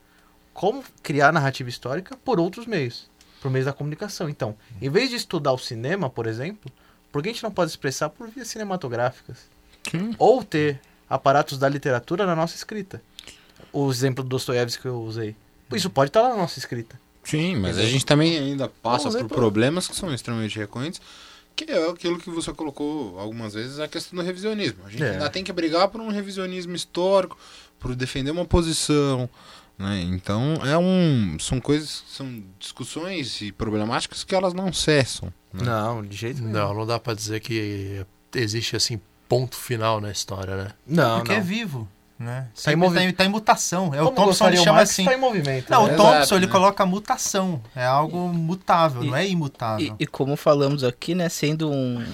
como 0.52 0.82
criar 1.02 1.32
narrativa 1.32 1.68
histórica 1.68 2.16
por 2.24 2.40
outros 2.40 2.66
meios, 2.66 3.08
por 3.40 3.50
meio 3.50 3.64
da 3.64 3.72
comunicação. 3.72 4.28
Então, 4.28 4.56
em 4.82 4.90
vez 4.90 5.10
de 5.10 5.16
estudar 5.16 5.52
o 5.52 5.58
cinema, 5.58 6.10
por 6.10 6.26
exemplo, 6.26 6.70
por 7.12 7.22
que 7.22 7.28
a 7.28 7.32
gente 7.32 7.42
não 7.44 7.50
pode 7.52 7.70
expressar 7.70 8.08
por 8.10 8.28
vias 8.28 8.48
cinematográficas? 8.48 9.38
Sim. 9.90 10.14
Ou 10.18 10.42
ter 10.44 10.80
aparatos 11.08 11.58
da 11.58 11.68
literatura 11.68 12.26
na 12.26 12.34
nossa 12.36 12.56
escrita. 12.56 13.00
O 13.72 13.88
exemplo 13.90 14.22
do 14.24 14.28
Dostoiévski 14.30 14.82
que 14.82 14.88
eu 14.88 15.00
usei. 15.00 15.36
Isso 15.72 15.88
pode 15.88 16.08
estar 16.10 16.22
lá 16.22 16.30
na 16.30 16.36
nossa 16.36 16.58
escrita. 16.58 16.98
Sim, 17.22 17.56
mas 17.56 17.78
a 17.78 17.82
gente 17.84 18.04
também 18.06 18.38
ainda 18.38 18.68
passa 18.82 19.10
por 19.10 19.24
pra- 19.26 19.36
problemas 19.36 19.86
que 19.86 19.94
são 19.94 20.12
extremamente 20.12 20.58
recorrentes, 20.58 21.00
que 21.54 21.64
é 21.70 21.90
aquilo 21.90 22.18
que 22.18 22.30
você 22.30 22.52
colocou 22.52 23.18
algumas 23.18 23.52
vezes, 23.54 23.78
a 23.78 23.86
questão 23.86 24.18
do 24.18 24.24
revisionismo. 24.24 24.78
A 24.86 24.90
gente 24.90 25.02
É. 25.02 25.10
ainda 25.12 25.28
tem 25.30 25.44
que 25.44 25.52
brigar 25.52 25.88
por 25.88 26.00
um 26.00 26.08
revisionismo 26.08 26.74
histórico, 26.74 27.36
por 27.78 27.94
defender 27.94 28.30
uma 28.30 28.44
posição, 28.46 29.28
né? 29.78 30.00
Então, 30.02 30.54
é 30.64 30.76
um, 30.78 31.36
são 31.38 31.60
coisas, 31.60 32.02
são 32.08 32.42
discussões 32.58 33.40
e 33.42 33.52
problemáticas 33.52 34.24
que 34.24 34.34
elas 34.34 34.54
não 34.54 34.72
cessam. 34.72 35.32
né? 35.52 35.64
Não, 35.64 36.02
de 36.02 36.16
jeito 36.16 36.40
nenhum. 36.40 36.52
Não, 36.52 36.74
não 36.74 36.86
dá 36.86 36.98
pra 36.98 37.12
dizer 37.12 37.40
que 37.40 38.04
existe 38.34 38.76
assim 38.76 39.00
ponto 39.28 39.56
final 39.56 40.00
na 40.00 40.10
história, 40.10 40.56
né? 40.56 40.70
Não, 40.86 41.18
Porque 41.18 41.32
não. 41.32 41.38
é 41.38 41.42
vivo, 41.42 41.88
né? 42.20 42.48
Tá 42.62 42.72
em 42.72 42.76
movi- 42.76 42.94
tá, 42.96 43.02
em, 43.04 43.12
tá 43.12 43.24
em 43.24 43.28
mutação. 43.28 43.86
É 43.94 44.00
o 44.02 44.04
Como 44.04 44.16
Thompson 44.16 44.24
gostaria 44.26 44.54
ele 44.56 44.60
o 44.60 44.64
chama 44.64 44.76
Marx, 44.76 44.90
assim. 44.90 45.04
tá 45.06 45.14
em 45.14 45.18
movimento. 45.18 45.70
Não, 45.70 45.86
né? 45.86 45.92
o 45.92 45.94
Exato, 45.94 46.12
Thompson 46.12 46.36
ele 46.36 46.46
né? 46.46 46.52
coloca 46.52 46.86
mutação. 46.86 47.60
É 47.74 47.84
algo 47.86 48.28
mutável, 48.28 49.02
E- 49.02 49.06
não 49.06 49.16
é 49.16 49.26
imutável. 49.26 49.96
E, 49.98 50.04
e 50.04 50.06
como 50.06 50.36
falamos 50.36 50.84
aqui, 50.84 51.14
né, 51.14 51.28
sendo 51.30 51.70
um, 51.70 52.04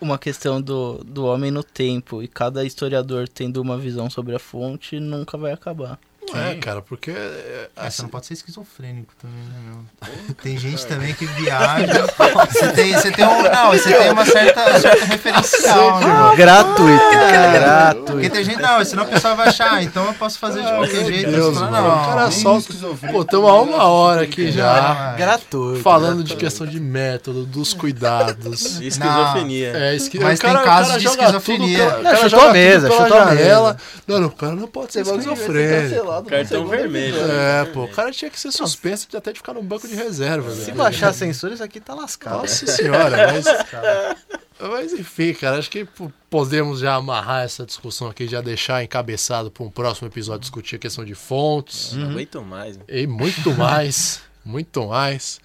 uma 0.00 0.18
questão 0.18 0.60
do, 0.60 0.98
do 1.04 1.24
homem 1.26 1.50
no 1.50 1.62
tempo 1.62 2.22
e 2.22 2.26
cada 2.28 2.64
historiador 2.64 3.28
tendo 3.28 3.62
uma 3.62 3.78
visão 3.78 4.10
sobre 4.10 4.34
a 4.34 4.38
fonte, 4.38 4.98
nunca 4.98 5.38
vai 5.38 5.52
acabar. 5.52 5.98
Não 6.34 6.42
é, 6.42 6.54
cara, 6.56 6.82
porque. 6.82 7.10
é, 7.10 7.68
assim, 7.76 7.96
você 7.96 8.02
não 8.02 8.08
pode 8.08 8.26
ser 8.26 8.34
esquizofrênico 8.34 9.12
também, 9.20 9.38
né, 9.38 9.58
meu? 9.66 10.34
Tem 10.36 10.58
gente 10.58 10.86
também 10.86 11.14
que 11.14 11.26
viaja. 11.26 12.06
Você 12.50 12.72
tem, 12.72 12.92
você 12.92 13.10
tem 13.10 13.26
um. 13.26 13.42
Não, 13.42 13.70
você 13.72 13.92
tem 13.92 14.10
uma 14.10 14.24
certa, 14.24 14.80
certa 14.80 15.04
referencial, 15.04 16.00
né, 16.00 16.06
mano? 16.06 16.36
Gratuito, 16.36 17.04
É, 17.14 17.58
gratuito. 17.58 18.12
Porque 18.12 18.30
tem 18.30 18.44
gente, 18.44 18.60
não, 18.60 18.84
senão 18.84 19.04
o 19.04 19.06
pessoal 19.06 19.36
vai 19.36 19.48
achar, 19.48 19.74
ah, 19.74 19.82
então 19.82 20.06
eu 20.06 20.14
posso 20.14 20.38
fazer 20.38 20.62
de 20.62 20.68
qualquer 20.68 21.04
jeito. 21.04 21.30
Deus, 21.30 21.54
Você 21.54 21.60
fala, 21.60 21.70
mano, 21.70 21.88
não, 21.88 22.02
o 22.02 22.06
cara 22.06 22.28
nem 22.28 22.38
solta. 22.40 22.74
Pô, 23.12 23.22
estamos 23.22 23.50
há 23.50 23.60
uma 23.60 23.84
hora 23.84 24.22
aqui 24.22 24.50
já. 24.50 24.82
Não, 24.82 25.14
é. 25.14 25.16
Gratuito. 25.16 25.82
Falando 25.82 26.24
de 26.24 26.36
questão 26.36 26.66
de 26.66 26.80
método, 26.80 27.44
dos 27.44 27.74
cuidados. 27.74 28.80
Esquizofrenia. 28.80 29.72
É, 29.76 29.94
esqui... 29.94 30.18
Mas 30.18 30.38
cara, 30.38 30.58
tem 30.58 30.64
casos 30.66 30.88
cara 30.88 31.00
de 31.00 31.06
esquizofrenia. 31.06 31.78
Tudo, 31.78 32.00
o 32.00 32.02
Não, 32.02 32.10
cara 32.12 32.28
chutou 32.28 32.48
a 32.48 32.52
mesa, 32.52 32.90
chutou 32.90 33.18
a. 33.18 33.76
Não, 34.06 34.20
não, 34.20 34.28
o 34.28 34.30
cara 34.30 34.54
não 34.54 34.68
pode 34.68 34.92
ser 34.92 35.00
esquizofrênico. 35.02 36.19
Cartão 36.24 36.66
vermelho. 36.66 37.16
É, 37.16 37.64
pô, 37.66 37.84
o 37.84 37.88
cara 37.88 38.10
tinha 38.10 38.30
que 38.30 38.38
ser 38.38 38.52
suspenso 38.52 39.08
de 39.08 39.16
até 39.16 39.32
de 39.32 39.38
ficar 39.38 39.52
no 39.54 39.62
banco 39.62 39.86
de 39.86 39.94
reserva. 39.94 40.50
Se 40.54 40.72
baixar 40.72 41.08
a 41.08 41.12
censura, 41.12 41.54
isso 41.54 41.62
aqui 41.62 41.80
tá 41.80 41.94
lascado. 41.94 42.38
Nossa 42.38 42.66
senhora, 42.66 43.32
mas. 43.32 43.44
Mas 44.62 44.92
enfim, 44.92 45.32
cara, 45.32 45.58
acho 45.58 45.70
que 45.70 45.88
podemos 46.28 46.80
já 46.80 46.94
amarrar 46.94 47.44
essa 47.44 47.64
discussão 47.64 48.08
aqui, 48.08 48.28
já 48.28 48.42
deixar 48.42 48.84
encabeçado 48.84 49.50
para 49.50 49.64
um 49.64 49.70
próximo 49.70 50.06
episódio 50.06 50.40
discutir 50.40 50.76
a 50.76 50.78
questão 50.78 51.02
de 51.02 51.14
fontes 51.14 51.94
Não 51.94 52.10
aguento 52.10 52.42
mais. 52.42 52.76
né? 52.76 52.84
e 52.86 53.06
muito 53.06 53.54
mais, 53.54 54.20
muito 54.44 54.86
mais. 54.86 55.40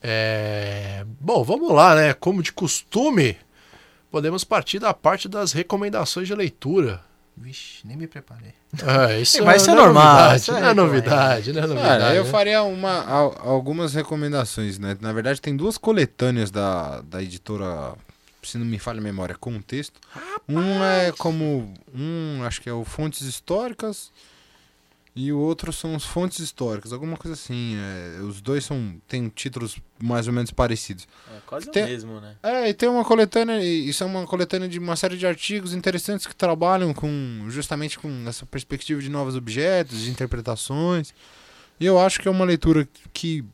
É, 0.00 1.04
Bom, 1.20 1.42
vamos 1.42 1.72
lá, 1.72 1.96
né? 1.96 2.14
Como 2.14 2.42
de 2.44 2.52
costume, 2.52 3.36
podemos 4.08 4.44
partir 4.44 4.78
da 4.78 4.94
parte 4.94 5.28
das 5.28 5.52
recomendações 5.52 6.28
de 6.28 6.34
leitura. 6.34 7.02
Vixe, 7.36 7.86
nem 7.86 7.96
me 7.96 8.06
preparei. 8.06 8.54
É, 9.08 9.20
isso 9.20 9.42
Mas 9.44 9.62
isso 9.62 9.70
é 9.70 9.74
normal, 9.74 10.04
novidade, 10.04 10.40
isso 10.40 10.50
é 10.52 10.60
não 10.60 10.68
é 10.68 10.74
novidade, 10.74 11.52
não 11.52 11.62
é 11.62 11.66
novidade. 11.66 12.02
Cara, 12.02 12.14
eu 12.14 12.24
né? 12.24 12.30
faria 12.30 12.62
uma, 12.64 13.04
al- 13.04 13.36
algumas 13.40 13.94
recomendações, 13.94 14.78
né? 14.78 14.96
Na 15.00 15.12
verdade, 15.12 15.40
tem 15.40 15.56
duas 15.56 15.78
coletâneas 15.78 16.50
da, 16.50 17.00
da 17.02 17.22
editora, 17.22 17.94
se 18.42 18.58
não 18.58 18.64
me 18.66 18.78
falha 18.78 18.98
a 18.98 19.02
memória, 19.02 19.34
Contexto. 19.36 20.00
Um 20.48 20.82
é 20.82 21.12
como. 21.18 21.72
Um, 21.94 22.42
acho 22.44 22.60
que 22.60 22.68
é 22.68 22.72
o 22.72 22.84
Fontes 22.84 23.22
Históricas. 23.22 24.10
E 25.16 25.32
o 25.32 25.38
outro 25.38 25.72
são 25.72 25.94
os 25.94 26.04
Fontes 26.04 26.40
Históricas, 26.40 26.92
alguma 26.92 27.16
coisa 27.16 27.34
assim. 27.34 27.76
é, 27.76 28.20
os 28.22 28.40
dois 28.40 28.64
são 28.64 28.96
têm 29.06 29.28
títulos 29.28 29.78
mais 30.02 30.26
ou 30.26 30.32
menos 30.32 30.50
parecidos. 30.50 31.06
É 31.32 31.38
quase 31.46 31.70
Tem- 31.70 31.84
o 31.84 31.86
mesmo, 31.86 32.20
né? 32.20 32.34
É, 32.42 32.68
e 32.68 32.74
tem 32.74 32.88
uma 32.88 33.04
coletânea, 33.04 33.62
e 33.62 33.88
isso 33.88 34.02
é 34.02 34.06
uma 34.06 34.26
coletânea 34.26 34.68
de 34.68 34.78
uma 34.78 34.96
série 34.96 35.16
de 35.16 35.24
artigos 35.24 35.72
interessantes 35.72 36.26
que 36.26 36.34
trabalham 36.34 36.92
com 36.92 37.46
justamente 37.48 37.96
com 37.96 38.08
essa 38.26 38.44
perspectiva 38.44 39.00
de 39.00 39.08
novos 39.08 39.36
objetos, 39.36 40.00
de 40.00 40.10
interpretações. 40.10 41.14
E 41.78 41.86
eu 41.86 41.96
acho 41.98 42.20
que 42.20 42.26
é 42.26 42.30
uma 42.30 42.44
leitura 42.44 42.88
que 43.12 43.44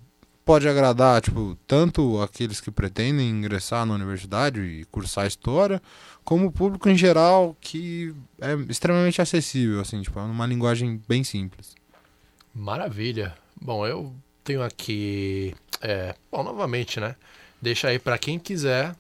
pode 0.45 0.69
agradar, 0.69 1.21
tipo, 1.21 1.57
tanto 1.67 2.21
aqueles 2.21 2.61
que 2.61 2.71
pretendem 2.71 3.29
ingressar 3.29 3.87
na 3.87 3.95
universidade 3.95 4.61
e 4.61 4.85
cursar 4.87 5.27
história, 5.27 5.81
como 6.25 6.47
o 6.47 6.53
público 6.53 6.89
em 6.89 6.97
geral, 6.97 7.57
que 7.61 8.15
é 8.41 8.55
extremamente 8.69 9.21
acessível, 9.21 9.81
assim, 9.81 10.03
tipo, 10.03 10.19
é 10.19 10.23
uma 10.23 10.47
linguagem 10.47 11.01
bem 11.09 11.23
simples. 11.25 11.75
Maravilha. 12.55 13.37
Bom, 13.61 13.87
eu 13.87 14.13
tenho 14.43 14.63
aqui. 14.63 15.55
É, 15.81 16.15
bom, 16.31 16.43
novamente, 16.43 16.99
né? 16.99 17.15
Deixa 17.61 17.89
aí 17.89 17.99
para 17.99 18.19
quem 18.19 18.39
quiser 18.39 18.95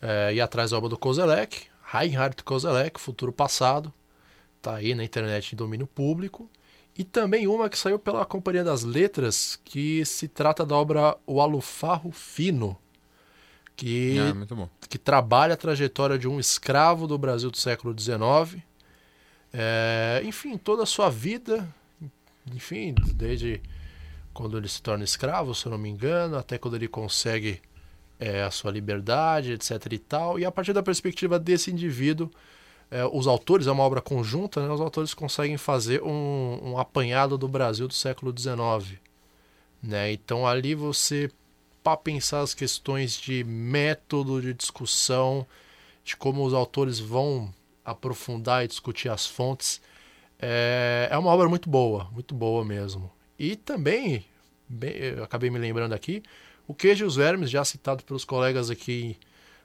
é, 0.00 0.34
ir 0.34 0.40
atrás 0.40 0.70
da 0.70 0.78
obra 0.78 0.88
do 0.88 0.98
Kozelek, 0.98 1.66
Reinhard 1.84 2.42
Kozelek, 2.42 3.00
Futuro 3.00 3.32
Passado. 3.32 3.92
Tá 4.60 4.76
aí 4.76 4.94
na 4.94 5.04
internet 5.04 5.52
em 5.52 5.56
domínio 5.56 5.86
público. 5.86 6.48
E 6.96 7.02
também 7.02 7.46
uma 7.48 7.68
que 7.68 7.78
saiu 7.78 7.98
pela 7.98 8.24
Companhia 8.24 8.62
das 8.62 8.84
Letras, 8.84 9.58
que 9.64 10.04
se 10.04 10.28
trata 10.28 10.64
da 10.64 10.76
obra 10.76 11.16
O 11.26 11.40
Alufarro 11.40 12.12
Fino, 12.12 12.78
que 13.76 14.16
É, 14.18 14.32
muito 14.32 14.54
bom. 14.54 14.68
que 14.88 14.96
trabalha 14.98 15.54
a 15.54 15.56
trajetória 15.56 16.16
de 16.16 16.28
um 16.28 16.38
escravo 16.38 17.06
do 17.06 17.18
Brasil 17.18 17.50
do 17.50 17.56
século 17.56 17.94
XIX. 17.98 18.62
É, 19.52 20.22
enfim, 20.24 20.56
toda 20.56 20.84
a 20.84 20.86
sua 20.86 21.10
vida, 21.10 21.68
enfim, 22.52 22.94
desde 23.14 23.60
quando 24.32 24.56
ele 24.58 24.68
se 24.68 24.82
torna 24.82 25.04
escravo, 25.04 25.54
se 25.54 25.66
eu 25.66 25.70
não 25.70 25.78
me 25.78 25.88
engano, 25.88 26.36
até 26.36 26.58
quando 26.58 26.74
ele 26.74 26.88
consegue 26.88 27.60
é, 28.18 28.42
a 28.42 28.50
sua 28.50 28.70
liberdade, 28.70 29.52
etc 29.52 29.92
e 29.92 29.98
tal. 29.98 30.38
E 30.38 30.44
a 30.44 30.50
partir 30.50 30.72
da 30.72 30.82
perspectiva 30.82 31.38
desse 31.38 31.70
indivíduo, 31.70 32.30
é, 32.94 33.04
os 33.04 33.26
autores, 33.26 33.66
é 33.66 33.72
uma 33.72 33.82
obra 33.82 34.00
conjunta, 34.00 34.64
né, 34.64 34.72
os 34.72 34.80
autores 34.80 35.12
conseguem 35.12 35.56
fazer 35.56 36.00
um, 36.00 36.60
um 36.62 36.78
apanhado 36.78 37.36
do 37.36 37.48
Brasil 37.48 37.88
do 37.88 37.92
século 37.92 38.32
XIX. 38.32 39.00
Né? 39.82 40.12
Então 40.12 40.46
ali 40.46 40.76
você 40.76 41.28
para 41.82 41.96
pensar 41.96 42.40
as 42.40 42.54
questões 42.54 43.20
de 43.20 43.42
método 43.42 44.40
de 44.40 44.54
discussão, 44.54 45.44
de 46.04 46.16
como 46.16 46.44
os 46.44 46.54
autores 46.54 47.00
vão 47.00 47.52
aprofundar 47.84 48.64
e 48.64 48.68
discutir 48.68 49.08
as 49.08 49.26
fontes. 49.26 49.82
É, 50.38 51.08
é 51.10 51.18
uma 51.18 51.30
obra 51.30 51.48
muito 51.48 51.68
boa, 51.68 52.08
muito 52.12 52.32
boa 52.32 52.64
mesmo. 52.64 53.10
E 53.36 53.56
também, 53.56 54.24
bem, 54.68 54.94
acabei 55.20 55.50
me 55.50 55.58
lembrando 55.58 55.94
aqui, 55.94 56.22
o 56.64 56.72
Queijo 56.72 57.04
e 57.04 57.08
os 57.08 57.16
Vermes, 57.16 57.50
já 57.50 57.64
citado 57.64 58.04
pelos 58.04 58.24
colegas 58.24 58.70
aqui 58.70 59.18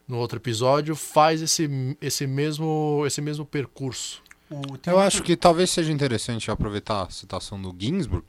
no 0.10 0.18
outro 0.18 0.40
episódio, 0.40 0.96
faz 0.96 1.42
esse, 1.42 1.70
esse, 2.02 2.26
mesmo, 2.28 3.04
esse 3.06 3.22
mesmo 3.22 3.46
percurso. 3.46 4.22
Eu 4.86 5.00
acho 5.00 5.22
que 5.22 5.38
talvez 5.38 5.70
seja 5.70 5.92
interessante 5.92 6.50
aproveitar 6.50 7.04
a 7.04 7.10
citação 7.12 7.62
do 7.62 7.74
Ginsburg. 7.80 8.26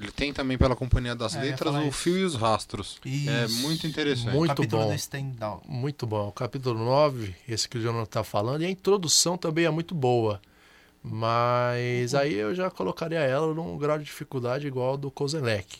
Ele 0.00 0.12
tem 0.12 0.32
também 0.32 0.56
pela 0.56 0.76
Companhia 0.76 1.14
das 1.16 1.34
É, 1.34 1.40
Letras 1.40 1.74
o 1.74 1.80
isso. 1.82 1.92
Fio 1.92 2.18
e 2.18 2.24
os 2.24 2.34
Rastros. 2.36 3.00
É 3.04 3.08
Isso. 3.46 3.62
muito 3.62 3.86
interessante. 3.86 4.34
Muito 4.34 4.54
capítulo 4.54 4.82
bom. 4.84 4.98
Stendhal. 4.98 5.62
Muito 5.66 6.06
bom. 6.06 6.28
O 6.28 6.32
capítulo 6.32 6.78
9, 6.84 7.34
esse 7.48 7.66
que 7.68 7.78
o 7.78 7.80
Jonathan 7.80 8.02
está 8.04 8.22
falando, 8.22 8.62
e 8.62 8.66
a 8.66 8.70
introdução 8.70 9.36
também 9.38 9.64
é 9.64 9.70
muito 9.70 9.94
boa. 9.94 10.40
Mas 11.02 12.14
aí 12.14 12.34
eu 12.34 12.54
já 12.54 12.70
colocaria 12.70 13.20
ela 13.20 13.54
num 13.54 13.76
grau 13.78 13.98
de 13.98 14.04
dificuldade 14.04 14.66
igual 14.66 14.90
ao 14.90 14.96
do 14.96 15.10
Kozelek. 15.10 15.78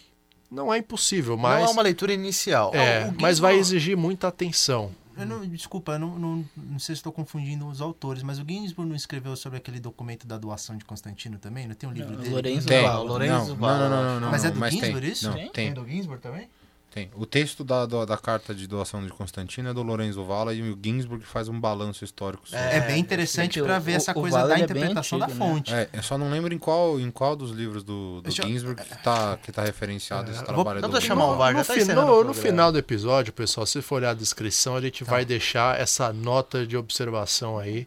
Não 0.50 0.72
é 0.72 0.78
impossível, 0.78 1.36
mas, 1.36 1.60
Não 1.62 1.68
é 1.68 1.72
uma 1.72 1.82
leitura 1.82 2.12
inicial. 2.12 2.72
é, 2.74 3.12
mas 3.20 3.38
vai 3.38 3.56
exigir 3.56 3.96
muita 3.96 4.28
atenção. 4.28 4.92
Eu 5.16 5.26
não, 5.26 5.46
desculpa, 5.48 5.92
eu 5.92 5.98
não, 5.98 6.18
não, 6.18 6.44
não 6.56 6.78
sei 6.78 6.94
se 6.94 6.98
estou 7.00 7.12
confundindo 7.12 7.66
os 7.66 7.80
autores, 7.80 8.22
mas 8.22 8.38
o 8.38 8.44
Ginsburg 8.46 8.88
não 8.88 8.96
escreveu 8.96 9.34
sobre 9.36 9.58
aquele 9.58 9.80
documento 9.80 10.26
da 10.26 10.36
doação 10.36 10.76
de 10.76 10.84
Constantino 10.84 11.38
também? 11.38 11.66
Não 11.66 11.74
tem 11.74 11.88
um 11.88 11.92
livro 11.92 12.12
Não, 12.12 12.18
dele? 12.20 12.34
Lorenzo 12.34 12.68
Tem. 12.68 12.82
Vala. 12.82 13.02
Lorenzo 13.04 13.48
não, 13.48 13.56
Vala, 13.56 13.88
não, 13.88 13.96
não, 13.96 14.04
não, 14.14 14.20
não, 14.20 14.30
Mas 14.30 14.44
é 14.44 14.48
não, 14.48 14.54
do 14.54 14.60
mas 14.60 14.74
Ginsburg 14.74 15.00
tem. 15.00 15.10
isso? 15.10 15.26
Não, 15.28 15.34
Tem? 15.34 15.50
tem, 15.50 15.74
do 15.74 15.86
Ginsburg 15.86 16.22
também? 16.22 16.48
Tem. 16.96 17.10
O 17.14 17.26
texto 17.26 17.62
da, 17.62 17.84
da, 17.84 18.04
da 18.06 18.16
carta 18.16 18.54
de 18.54 18.66
doação 18.66 19.04
de 19.04 19.10
Constantino 19.12 19.68
é 19.68 19.74
do 19.74 19.82
Lorenzo 19.82 20.24
Valla 20.24 20.54
e 20.54 20.62
o 20.62 20.78
Ginsburg 20.82 21.24
faz 21.26 21.46
um 21.48 21.60
balanço 21.60 22.02
histórico 22.04 22.48
sobre. 22.48 22.64
É, 22.64 22.76
É, 22.76 22.80
bem 22.80 22.98
interessante 22.98 23.58
porque 23.58 23.68
para 23.68 23.78
o- 23.78 23.80
ver 23.82 23.92
essa 23.92 24.12
o 24.12 24.14
coisa 24.14 24.38
Vala, 24.38 24.48
da 24.48 24.58
é 24.58 24.62
interpretação 24.64 25.18
da 25.18 25.26
antigo, 25.26 25.38
né? 25.44 25.50
fonte. 25.50 25.74
É, 25.74 25.88
eu 25.92 26.02
só 26.02 26.16
não 26.16 26.30
lembro 26.30 26.54
em 26.54 26.58
qual, 26.58 26.98
em 26.98 27.10
qual 27.10 27.36
dos 27.36 27.50
livros 27.50 27.84
do, 27.84 28.22
do 28.22 28.28
eu- 28.30 28.32
Ginsburg 28.32 28.82
que 28.82 29.02
tá, 29.02 29.36
que 29.36 29.52
tá 29.52 29.62
referenciado 29.62 30.30
esse 30.30 30.40
É, 30.40 30.44
trabalho 30.44 30.80
vou- 30.80 30.88
do 30.88 30.92
vou 30.92 31.00
chamar 31.00 31.26
o 31.26 31.36
VAR, 31.36 31.52
já 31.52 31.58
no, 31.60 31.64
tá 31.66 31.94
no- 31.94 32.12
o 32.20 32.24
no 32.24 32.32
final 32.34 32.72
do 32.72 32.78
episódio, 32.78 33.32
pessoal, 33.32 33.66
se 33.66 33.82
for 33.82 33.96
olhar 33.96 34.10
a 34.10 34.14
descrição, 34.14 34.74
a 34.74 34.80
gente 34.80 35.04
vai 35.04 35.24
deixar 35.24 35.78
essa 35.78 36.12
nota 36.12 36.66
de 36.66 36.76
observação 36.76 37.58
aí. 37.58 37.86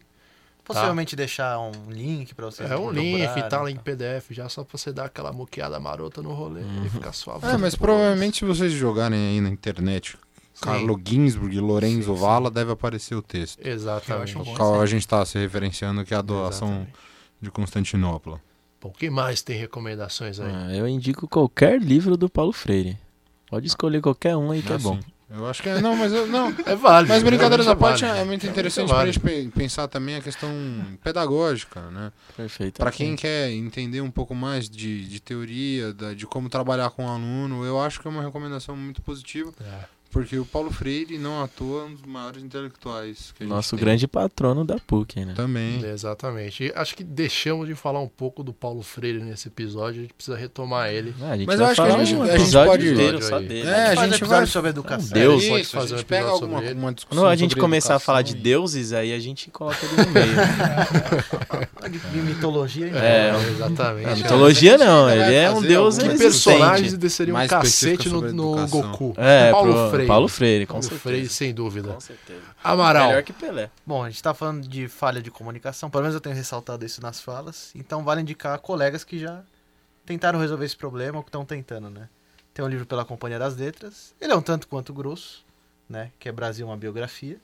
Possivelmente 0.64 1.16
deixar 1.16 1.58
um 1.58 1.72
link 1.88 2.34
para 2.34 2.46
vocês. 2.46 2.70
É 2.70 2.76
um 2.76 2.90
link, 2.90 3.18
procurarem, 3.18 3.48
tá 3.48 3.62
lá 3.62 3.70
em 3.70 3.76
tá. 3.76 3.82
PDF, 3.82 4.30
já 4.30 4.48
só 4.48 4.64
pra 4.64 4.76
você 4.78 4.92
dar 4.92 5.06
aquela 5.06 5.32
moqueada 5.32 5.78
marota 5.80 6.22
no 6.22 6.32
rolê 6.32 6.62
e 6.84 6.88
ficar 6.90 7.12
suave. 7.12 7.46
É, 7.46 7.56
mas 7.56 7.74
provavelmente 7.74 8.38
se 8.38 8.44
vocês 8.44 8.72
jogarem 8.72 9.18
aí 9.18 9.40
na 9.40 9.48
internet 9.48 10.16
Carlo 10.60 11.00
Ginsburg 11.02 11.56
e 11.56 11.60
Lorenzo 11.60 12.14
Valla, 12.14 12.50
deve 12.50 12.72
aparecer 12.72 13.14
o 13.14 13.22
texto. 13.22 13.66
Exatamente. 13.66 14.36
O 14.36 14.44
qual 14.54 14.80
a 14.80 14.86
gente 14.86 15.00
está 15.00 15.24
se 15.24 15.38
referenciando, 15.38 16.04
que 16.04 16.12
é 16.12 16.16
a 16.16 16.22
doação 16.22 16.68
Exatamente. 16.68 16.92
de 17.40 17.50
Constantinopla. 17.50 18.40
Bom, 18.80 18.90
quem 18.90 19.10
mais 19.10 19.42
tem 19.42 19.58
recomendações 19.58 20.38
aí? 20.40 20.50
Ah, 20.52 20.74
eu 20.74 20.86
indico 20.86 21.26
qualquer 21.28 21.80
livro 21.80 22.16
do 22.16 22.28
Paulo 22.28 22.52
Freire. 22.52 22.98
Pode 23.48 23.66
escolher 23.66 24.00
qualquer 24.00 24.36
um 24.36 24.50
aí 24.50 24.62
que 24.62 24.72
é 24.72 24.76
Assim, 24.76 24.84
bom. 24.84 25.00
Eu 25.30 25.46
acho 25.48 25.62
que 25.62 25.68
é. 25.68 25.80
Não, 25.80 25.94
mas 25.96 26.12
eu, 26.12 26.26
não. 26.26 26.48
É 26.66 26.74
válido. 26.74 27.12
Mas 27.12 27.22
brincadeiras 27.22 27.66
à 27.66 27.70
realmente 27.70 27.80
parte, 27.88 28.00
válido. 28.04 28.20
é 28.20 28.24
muito 28.24 28.46
interessante 28.46 28.86
Isso 28.86 28.94
é 28.94 28.96
pra 28.96 29.06
gente 29.06 29.18
válido. 29.20 29.50
pe- 29.52 29.58
pensar 29.58 29.86
também 29.88 30.16
a 30.16 30.20
questão 30.20 30.50
pedagógica, 31.04 31.80
né? 31.90 32.12
Perfeito. 32.36 32.78
Para 32.78 32.90
quem 32.90 33.14
quer 33.16 33.50
entender 33.50 34.00
um 34.00 34.10
pouco 34.10 34.34
mais 34.34 34.68
de, 34.68 35.06
de 35.08 35.20
teoria, 35.20 35.92
da- 35.92 36.14
de 36.14 36.26
como 36.26 36.48
trabalhar 36.48 36.90
com 36.90 37.06
o 37.06 37.08
aluno, 37.08 37.64
eu 37.64 37.80
acho 37.80 38.00
que 38.00 38.06
é 38.08 38.10
uma 38.10 38.22
recomendação 38.22 38.76
muito 38.76 39.00
positiva, 39.02 39.52
É. 39.60 39.84
porque 40.10 40.38
o 40.38 40.44
Paulo 40.44 40.70
Freire, 40.70 41.16
não 41.18 41.42
à 41.42 41.46
toa, 41.48 41.82
é 41.82 41.84
um 41.86 41.92
dos 41.94 42.02
maiores 42.04 42.42
intelectuais 42.42 43.32
que 43.36 43.42
a 43.42 43.46
gente 43.46 43.54
Nosso 43.54 43.76
tem. 43.76 43.84
grande 43.84 44.08
patrono 44.08 44.64
da 44.64 44.76
PUC, 44.78 45.24
né? 45.24 45.34
Também. 45.36 45.84
Exatamente. 45.84 46.64
E 46.64 46.72
acho 46.74 46.94
que 46.96 47.04
deixamos 47.04 47.68
de 47.68 47.74
falar 47.74 48.00
um 48.00 48.08
pouco 48.08 48.42
do 48.42 48.52
Paulo 48.52 48.82
Freire 48.82 49.20
nesse 49.22 49.48
episódio, 49.48 50.00
a 50.00 50.02
gente 50.02 50.14
precisa 50.14 50.36
retomar 50.36 50.90
ele. 50.90 51.14
Ah, 51.22 51.30
a 51.30 51.36
gente 51.36 51.46
Mas 51.46 51.58
vai 51.58 51.66
eu 51.68 51.70
acho 51.70 51.74
que 51.76 51.80
a 51.88 51.90
falar 51.92 52.04
gente- 52.04 52.16
um 52.18 52.22
a 52.22 52.26
gente 52.26 52.40
episódio 52.40 52.70
pode- 52.70 52.92
inteiro 52.92 53.22
só 53.22 53.38
dele. 53.38 53.68
É, 53.68 53.72
a 53.72 53.86
Faz 53.86 53.98
um 53.98 54.02
gente 54.04 54.14
episódio 54.16 54.28
vai- 54.38 54.46
sobre 54.46 54.70
educação. 54.70 55.08
Deus. 55.12 55.44
pode 55.46 55.60
Isso, 55.62 55.70
fazer 55.76 55.92
a 55.92 55.94
um 55.94 55.98
gente 55.98 56.06
pega 56.06 56.26
episódio 56.28 56.44
alguma 56.56 56.72
uma 56.72 56.92
discussão 56.92 57.22
Quando 57.24 57.30
a 57.32 57.36
gente 57.36 57.56
começar 57.56 57.94
a 57.94 57.98
falar 57.98 58.22
de 58.22 58.34
deuses, 58.34 58.92
aí 58.92 59.12
a 59.12 59.18
gente 59.18 59.50
coloca 59.50 59.78
ele 59.84 59.96
no 60.06 60.10
meio. 60.12 60.30
De 62.12 62.18
mitologia, 62.18 62.86
hein? 62.86 62.92
É, 62.94 63.32
exatamente. 63.50 64.08
É, 64.08 64.14
mitologia 64.16 64.76
não, 64.78 65.08
ele 65.10 65.34
é 65.34 65.50
um 65.50 65.60
deus 65.62 65.96
Que 65.98 66.04
existente. 66.06 66.22
personagens 66.22 66.96
desceriam 66.96 67.36
um 67.38 67.46
cacete 67.46 68.08
no. 68.08 68.66
Goku? 68.68 69.14
É, 69.16 69.50
Paulo 69.50 69.72
pro- 69.72 69.90
Freire. 70.00 70.08
Paulo 70.08 70.28
Freire, 70.28 70.66
com 70.66 70.72
Paulo 70.74 70.82
certeza. 70.82 71.02
Freire, 71.02 71.28
sem 71.28 71.54
dúvida. 71.54 71.92
Com 71.94 72.00
certeza. 72.00 72.42
Amaral. 72.62 73.08
Melhor 73.08 73.22
que 73.22 73.32
Pelé. 73.32 73.70
Bom, 73.86 74.04
a 74.04 74.10
gente 74.10 74.22
tá 74.22 74.34
falando 74.34 74.66
de 74.66 74.88
falha 74.88 75.22
de 75.22 75.30
comunicação, 75.30 75.90
pelo 75.90 76.02
menos 76.02 76.14
eu 76.14 76.20
tenho 76.20 76.34
ressaltado 76.34 76.84
isso 76.84 77.00
nas 77.00 77.20
falas, 77.20 77.70
então 77.74 78.04
vale 78.04 78.20
indicar 78.20 78.58
colegas 78.58 79.04
que 79.04 79.18
já 79.18 79.42
tentaram 80.04 80.38
resolver 80.38 80.64
esse 80.64 80.76
problema 80.76 81.18
ou 81.18 81.22
que 81.22 81.28
estão 81.28 81.44
tentando, 81.44 81.88
né? 81.90 82.08
Tem 82.52 82.64
um 82.64 82.68
livro 82.68 82.84
pela 82.84 83.04
Companhia 83.04 83.38
das 83.38 83.56
Letras, 83.56 84.14
ele 84.20 84.32
é 84.32 84.36
um 84.36 84.42
tanto 84.42 84.66
quanto 84.66 84.92
grosso, 84.92 85.44
né? 85.88 86.10
Que 86.18 86.28
é 86.28 86.32
Brasil, 86.32 86.66
uma 86.66 86.76
biografia, 86.76 87.38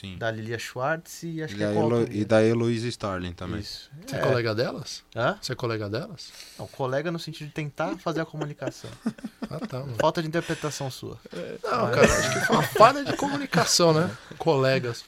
Sim. 0.00 0.16
da 0.18 0.30
Lilia 0.30 0.58
Schwartz 0.58 1.22
e 1.22 1.42
acho 1.42 1.54
E 1.54 1.56
que 1.56 1.64
da, 1.64 1.70
é 1.72 1.76
Elo- 1.76 2.08
e 2.10 2.24
da 2.24 2.42
Heloísa 2.44 2.88
Starling 2.88 3.32
também. 3.32 3.60
Isso. 3.60 3.90
Você 4.06 4.16
é 4.16 4.18
É. 4.18 4.22
colega 4.22 4.54
delas? 4.54 5.02
Hã? 5.14 5.38
Você 5.40 5.52
é 5.52 5.54
colega 5.56 5.88
delas? 5.88 6.32
Não, 6.58 6.66
colega 6.66 7.10
no 7.12 7.18
sentido 7.18 7.46
de 7.48 7.52
tentar 7.54 7.96
fazer 7.98 8.20
a 8.20 8.24
comunicação. 8.26 8.90
Ah, 9.50 9.58
tá. 9.68 9.78
mano. 9.80 9.94
Falta 10.00 10.20
de 10.22 10.26
interpretação 10.26 10.90
sua. 10.90 11.18
Não, 11.62 11.90
cara, 11.90 12.02
acho 12.02 12.32
que 12.32 12.40
foi 12.46 12.56
uma 12.56 12.62
falha 12.64 13.04
de 13.04 13.12
comunicação, 13.16 13.92
né? 13.92 14.10
Colegas. 14.38 15.04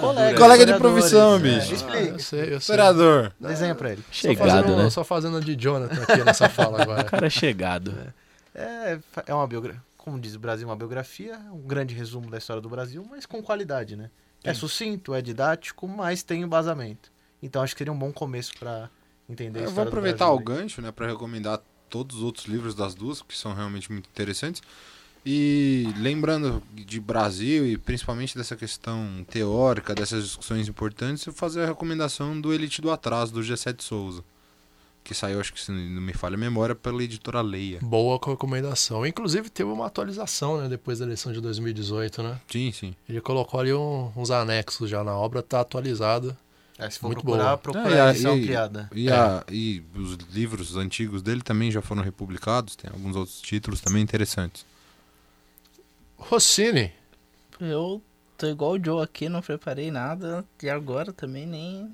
Colega, 0.00 0.36
Colega 0.38 0.66
de 0.66 0.74
profissão, 0.74 1.36
é. 1.36 1.38
bicho. 1.38 1.70
Ah, 1.70 1.74
Explica. 1.74 1.98
eu 1.98 2.18
sei, 2.18 2.40
eu 2.40 2.46
sei. 2.46 2.56
Historiador. 2.56 3.32
Desenha 3.38 3.74
pra 3.74 3.90
ele. 3.92 4.02
Só 4.10 4.28
Chegado, 4.28 4.48
fazendo, 4.50 4.76
né? 4.76 4.90
Só 4.90 5.04
fazendo 5.04 5.36
a 5.36 5.40
de 5.40 5.54
Jonathan 5.54 6.02
aqui 6.02 6.24
nessa 6.24 6.48
fala 6.48 6.82
agora. 6.82 7.04
Cara 7.04 7.26
é 7.26 7.30
chegado. 7.30 7.94
É, 8.54 8.98
é 9.26 9.34
uma 9.34 9.46
biografia, 9.46 9.80
como 10.10 10.20
diz 10.20 10.34
o 10.34 10.40
Brasil, 10.40 10.66
uma 10.66 10.74
biografia, 10.74 11.38
um 11.52 11.62
grande 11.62 11.94
resumo 11.94 12.28
da 12.28 12.38
história 12.38 12.60
do 12.60 12.68
Brasil, 12.68 13.06
mas 13.08 13.24
com 13.26 13.40
qualidade, 13.40 13.94
né? 13.94 14.10
É 14.42 14.52
sucinto, 14.52 15.14
é 15.14 15.22
didático, 15.22 15.86
mas 15.86 16.24
tem 16.24 16.42
embasamento. 16.42 17.12
Então 17.40 17.62
acho 17.62 17.74
que 17.74 17.78
seria 17.78 17.92
um 17.92 17.98
bom 17.98 18.12
começo 18.12 18.52
pra 18.58 18.90
entender 19.28 19.62
Eu 19.62 19.70
vou 19.70 19.84
aproveitar 19.84 20.30
o 20.30 20.38
gancho, 20.38 20.82
né, 20.82 20.90
para 20.90 21.06
recomendar 21.06 21.60
todos 21.88 22.16
os 22.16 22.22
outros 22.22 22.46
livros 22.46 22.74
das 22.74 22.92
duas, 22.92 23.22
que 23.22 23.36
são 23.36 23.54
realmente 23.54 23.92
muito 23.92 24.08
interessantes. 24.08 24.62
E 25.24 25.92
lembrando 25.98 26.60
de 26.72 26.98
Brasil 26.98 27.66
e 27.66 27.78
principalmente 27.78 28.36
dessa 28.36 28.56
questão 28.56 29.24
teórica, 29.30 29.94
dessas 29.94 30.24
discussões 30.24 30.66
importantes, 30.66 31.24
eu 31.24 31.32
fazer 31.32 31.62
a 31.62 31.66
recomendação 31.66 32.40
do 32.40 32.52
Elite 32.52 32.82
do 32.82 32.90
Atraso, 32.90 33.32
do 33.32 33.40
G7 33.40 33.80
Souza. 33.80 34.24
Que 35.10 35.14
saiu, 35.16 35.40
acho 35.40 35.52
que 35.52 35.60
se 35.60 35.72
não 35.72 36.00
me 36.00 36.12
falha 36.12 36.36
a 36.36 36.38
memória, 36.38 36.72
pela 36.72 37.02
editora 37.02 37.40
Leia. 37.40 37.80
Boa 37.82 38.16
recomendação. 38.24 39.04
Inclusive 39.04 39.50
teve 39.50 39.68
uma 39.68 39.86
atualização, 39.86 40.60
né, 40.60 40.68
depois 40.68 41.00
da 41.00 41.04
eleição 41.04 41.32
de 41.32 41.40
2018, 41.40 42.22
né? 42.22 42.40
Sim, 42.48 42.70
sim. 42.70 42.94
Ele 43.08 43.20
colocou 43.20 43.58
ali 43.58 43.74
um- 43.74 44.12
uns 44.14 44.30
anexos 44.30 44.88
já 44.88 45.02
na 45.02 45.12
obra, 45.12 45.42
tá 45.42 45.58
atualizada. 45.62 46.38
É, 46.78 46.88
se 46.88 47.00
for 47.00 47.08
Muito 47.08 47.22
procurar, 47.24 47.42
boa. 47.42 47.58
procura 47.58 48.04
a- 48.04 48.06
a 48.06 48.10
edição 48.12 48.38
e- 48.38 48.44
criada. 48.44 48.88
E, 48.94 49.08
É. 49.08 49.12
a- 49.12 49.44
e 49.50 49.82
os 49.96 50.12
livros 50.32 50.76
antigos 50.76 51.22
dele 51.22 51.42
também 51.42 51.72
já 51.72 51.82
foram 51.82 52.02
republicados, 52.04 52.76
tem 52.76 52.88
alguns 52.88 53.16
outros 53.16 53.40
títulos 53.40 53.80
também 53.80 54.00
interessantes. 54.04 54.64
Rossini, 56.16 56.92
Eu 57.58 58.00
tô 58.38 58.46
igual 58.46 58.74
o 58.74 58.82
Joe 58.84 59.02
aqui, 59.02 59.28
não 59.28 59.42
preparei 59.42 59.90
nada. 59.90 60.44
E 60.62 60.70
agora 60.70 61.12
também 61.12 61.46
nem. 61.46 61.92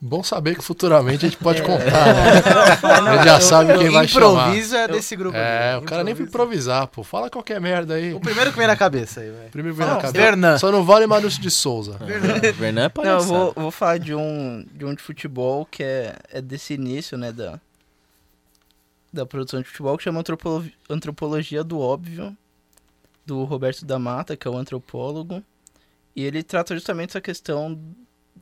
Bom 0.00 0.22
saber 0.22 0.56
que 0.56 0.62
futuramente 0.62 1.26
a 1.26 1.28
gente 1.28 1.38
pode 1.40 1.62
contar, 1.62 2.14
né? 2.14 2.38
A 3.08 3.14
gente 3.16 3.24
já 3.24 3.40
sabe 3.40 3.76
quem 3.78 3.90
vai 3.90 4.06
chamar. 4.06 4.48
Improviso 4.48 4.76
é 4.76 4.88
desse 4.88 5.16
grupo 5.16 5.36
É, 5.36 5.74
aqui. 5.74 5.84
o 5.84 5.86
cara 5.86 6.04
nem 6.04 6.14
vai 6.14 6.24
improvisar, 6.26 6.86
pô. 6.86 7.02
Fala 7.02 7.28
qualquer 7.28 7.60
merda 7.60 7.94
aí. 7.94 8.14
O 8.14 8.20
primeiro 8.20 8.52
que 8.52 8.58
vem 8.58 8.66
na 8.66 8.76
cabeça 8.76 9.20
aí, 9.20 9.30
velho. 9.30 9.50
Primeiro 9.50 9.76
vem 9.76 9.86
na 9.86 9.96
cabeça. 9.96 10.12
Vernan. 10.12 10.58
Só 10.58 10.70
não 10.70 10.84
vale 10.84 11.06
Maurício 11.06 11.40
de 11.42 11.50
Souza. 11.50 11.98
Vernan 12.54 12.82
é 12.86 12.92
Não, 13.04 13.10
eu 13.12 13.20
vou, 13.22 13.52
vou 13.54 13.70
falar 13.70 13.98
de 13.98 14.14
um, 14.14 14.64
de 14.72 14.84
um 14.84 14.94
de 14.94 15.02
futebol 15.02 15.66
que 15.66 15.82
é, 15.82 16.14
é 16.30 16.40
desse 16.40 16.74
início, 16.74 17.18
né, 17.18 17.32
da, 17.32 17.58
da 19.12 19.26
produção 19.26 19.60
de 19.60 19.66
futebol, 19.68 19.96
que 19.96 20.04
chama 20.04 20.20
Antropolo- 20.20 20.70
Antropologia 20.88 21.64
do 21.64 21.80
Óbvio, 21.80 22.36
do 23.26 23.42
Roberto 23.44 23.84
da 23.84 23.98
Mata, 23.98 24.36
que 24.36 24.46
é 24.46 24.50
o 24.50 24.56
antropólogo. 24.56 25.42
E 26.14 26.22
ele 26.24 26.42
trata 26.42 26.74
justamente 26.74 27.10
essa 27.10 27.20
questão 27.20 27.78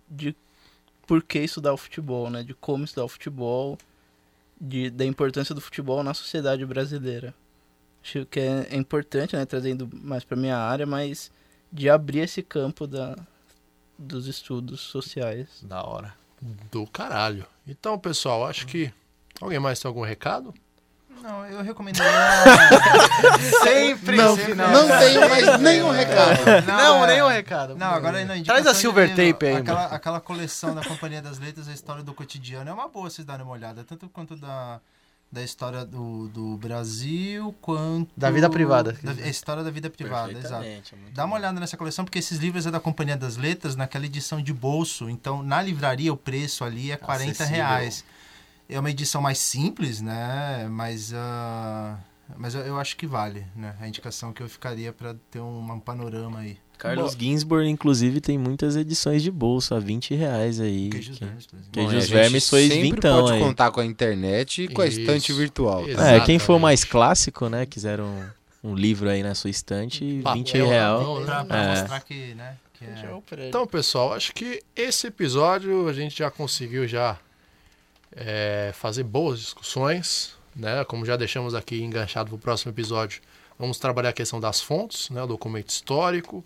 de 0.09 0.35
por 1.07 1.23
que 1.23 1.39
estudar 1.39 1.73
o 1.73 1.77
futebol, 1.77 2.29
né, 2.31 2.43
de 2.43 2.55
como 2.55 2.85
estudar 2.85 3.05
o 3.05 3.09
futebol, 3.09 3.79
de, 4.61 4.91
da 4.91 5.05
importância 5.05 5.55
do 5.55 5.61
futebol 5.61 6.03
na 6.03 6.15
sociedade 6.15 6.65
brasileira. 6.65 7.35
Acho 8.03 8.25
que 8.27 8.41
é, 8.41 8.69
é 8.71 8.77
importante, 8.77 9.37
né, 9.37 9.45
trazendo 9.45 9.89
mais 9.93 10.25
para 10.25 10.37
minha 10.37 10.57
área, 10.57 10.87
mas 10.87 11.31
de 11.73 11.91
abrir 11.91 12.21
esse 12.21 12.43
campo 12.43 12.87
da, 12.87 13.17
dos 13.99 14.27
estudos 14.27 14.81
sociais. 14.81 15.63
Da 15.63 15.83
hora. 15.83 16.15
Do 16.71 16.87
caralho. 16.87 17.47
Então, 17.67 17.99
pessoal, 17.99 18.47
acho 18.47 18.67
que. 18.67 18.93
Alguém 19.41 19.59
mais 19.59 19.81
tem 19.81 19.89
algum 19.89 20.03
recado? 20.03 20.55
Não, 21.27 21.45
eu 21.45 21.61
recomendaria. 21.61 22.13
Sempre 23.65 24.17
Não, 24.17 24.39
esse 24.39 24.55
não 24.55 24.87
tenho 24.87 25.29
mais 25.29 25.61
nenhum 25.61 25.91
recado. 25.91 26.39
Não, 26.65 27.03
é. 27.03 27.07
nem 27.09 27.23
o 27.23 27.27
recado. 27.27 27.75
Não, 27.75 27.89
agora 27.89 28.25
na 28.25 28.41
Traz 28.45 28.65
a 28.65 28.73
silver 28.73 29.09
de 29.09 29.33
tape 29.33 29.47
aí, 29.47 29.57
aquela, 29.57 29.87
aquela 29.87 30.21
coleção 30.21 30.73
da 30.73 30.85
Companhia 30.85 31.21
das 31.21 31.41
Letras, 31.41 31.67
a 31.67 31.73
história 31.73 32.05
do 32.05 32.15
cotidiano, 32.15 32.71
é 32.71 32.73
uma 32.73 32.87
boa 32.89 33.11
vocês 33.11 33.27
darem 33.27 33.45
uma 33.45 33.53
olhada, 33.53 33.83
tanto 33.83 34.09
quanto 34.09 34.37
da, 34.37 34.81
da 35.33 35.43
história 35.43 35.85
do, 35.85 36.29
do 36.29 36.57
Brasil, 36.59 37.53
quanto... 37.61 38.09
Da 38.17 38.31
vida 38.31 38.49
privada. 38.49 38.97
Da, 39.03 39.11
a 39.11 39.29
história 39.29 39.65
da 39.65 39.71
vida 39.71 39.91
privada, 39.91 40.31
exato. 40.33 40.65
É 40.65 40.81
Dá 41.13 41.25
uma 41.25 41.35
olhada 41.35 41.59
nessa 41.59 41.77
coleção, 41.77 42.05
porque 42.05 42.21
esses 42.21 42.39
livros 42.39 42.67
é 42.67 42.71
da 42.71 42.79
Companhia 42.79 43.17
das 43.17 43.37
Letras, 43.37 43.75
naquela 43.75 44.07
edição 44.07 44.41
de 44.41 44.53
bolso. 44.53 45.11
Então, 45.11 45.43
na 45.43 45.61
livraria, 45.61 46.13
o 46.13 46.17
preço 46.17 46.63
ali 46.63 46.93
é 46.93 46.97
40 46.97 47.33
Acessível. 47.33 47.57
reais. 47.57 48.05
É 48.69 48.79
uma 48.81 48.91
edição 48.91 49.21
mais 49.23 49.39
simples, 49.39 50.01
né? 50.01 50.67
Mas, 50.71 51.13
ah, 51.15 51.97
mas 52.37 52.55
eu, 52.55 52.63
eu 52.63 52.79
acho 52.79 52.97
que 52.97 53.07
vale, 53.07 53.45
né? 53.55 53.75
A 53.81 53.87
indicação 53.87 54.33
que 54.33 54.43
eu 54.43 54.49
ficaria 54.49 54.93
para 54.93 55.15
ter 55.31 55.41
um, 55.41 55.73
um 55.73 55.79
panorama 55.81 56.41
aí. 56.41 56.59
Carlos 56.79 57.15
Ginsburg, 57.19 57.67
inclusive, 57.71 58.21
tem 58.21 58.37
muitas 58.37 58.77
edições 58.77 59.23
de 59.23 59.31
bolsa, 59.31 59.81
20 59.81 60.15
reais 60.15 60.61
aí. 60.61 60.91
Queijos 60.91 61.19
que- 61.19 61.25
verdes, 61.25 61.47
por 61.47 61.57
exemplo. 61.57 61.73
Queijos 61.73 62.09
Bom, 62.11 62.15
a 62.17 62.21
Vermes 62.21 62.49
foi 62.51 62.63
sempre 62.69 62.83
vintão 62.83 63.21
pode 63.23 63.33
aí. 63.33 63.41
contar 63.41 63.71
com 63.71 63.81
a 63.81 63.85
internet 63.87 64.63
e 64.65 64.69
com 64.69 64.83
a 64.83 64.87
Isso. 64.87 65.01
estante 65.01 65.33
virtual. 65.33 65.85
tá? 65.95 66.11
É, 66.13 66.21
quem 66.21 66.39
for 66.39 66.59
mais 66.59 66.85
clássico, 66.85 67.49
né, 67.49 67.65
quiser 67.65 67.99
um, 68.01 68.23
um 68.63 68.75
livro 68.75 69.09
aí 69.09 69.23
na 69.23 69.35
sua 69.35 69.49
estante, 69.49 70.21
Papel 70.23 70.39
20 70.43 70.59
na 70.59 70.65
real. 70.67 71.03
mão, 71.03 71.21
né? 71.21 71.25
Pra, 71.27 71.45
pra 71.47 71.63
É. 71.63 71.69
mostrar 71.81 72.01
que, 72.01 72.35
né? 72.35 72.57
Que 72.75 72.85
é... 72.85 73.49
Então, 73.49 73.67
pessoal, 73.67 74.13
acho 74.13 74.35
que 74.35 74.63
esse 74.77 75.07
episódio 75.07 75.89
a 75.89 75.95
gente 75.95 76.19
já 76.19 76.31
conseguiu 76.31 76.87
já 76.87 77.17
é, 78.17 78.73
fazer 78.75 79.05
boas 79.05 79.39
discussões, 79.41 80.35
né? 80.55 80.83
Como 80.85 81.05
já 81.05 81.17
deixamos 81.17 81.55
aqui 81.55 81.83
enganchado 81.83 82.31
para 82.31 82.37
o 82.37 82.39
próximo 82.39 82.73
episódio, 82.73 83.21
vamos 83.59 83.79
trabalhar 83.79 84.09
a 84.09 84.15
questão 84.15 84.41
das 84.41 84.61
fontes, 84.61 85.11
né? 85.11 85.23
O 85.23 85.27
documento 85.27 85.69
histórico, 85.69 86.43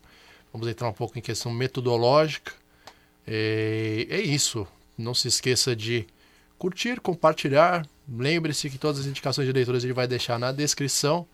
vamos 0.52 0.66
entrar 0.66 0.88
um 0.88 0.92
pouco 0.92 1.16
em 1.18 1.22
questão 1.22 1.52
metodológica. 1.52 2.52
E 3.26 4.08
é 4.10 4.20
isso. 4.20 4.66
Não 4.98 5.14
se 5.14 5.28
esqueça 5.28 5.74
de 5.74 6.06
curtir, 6.58 7.00
compartilhar. 7.00 7.86
Lembre-se 8.08 8.68
que 8.68 8.76
todas 8.76 9.00
as 9.00 9.06
indicações 9.06 9.46
de 9.46 9.52
leituras 9.52 9.84
ele 9.84 9.92
vai 9.92 10.08
deixar 10.08 10.38
na 10.38 10.50
descrição. 10.50 11.26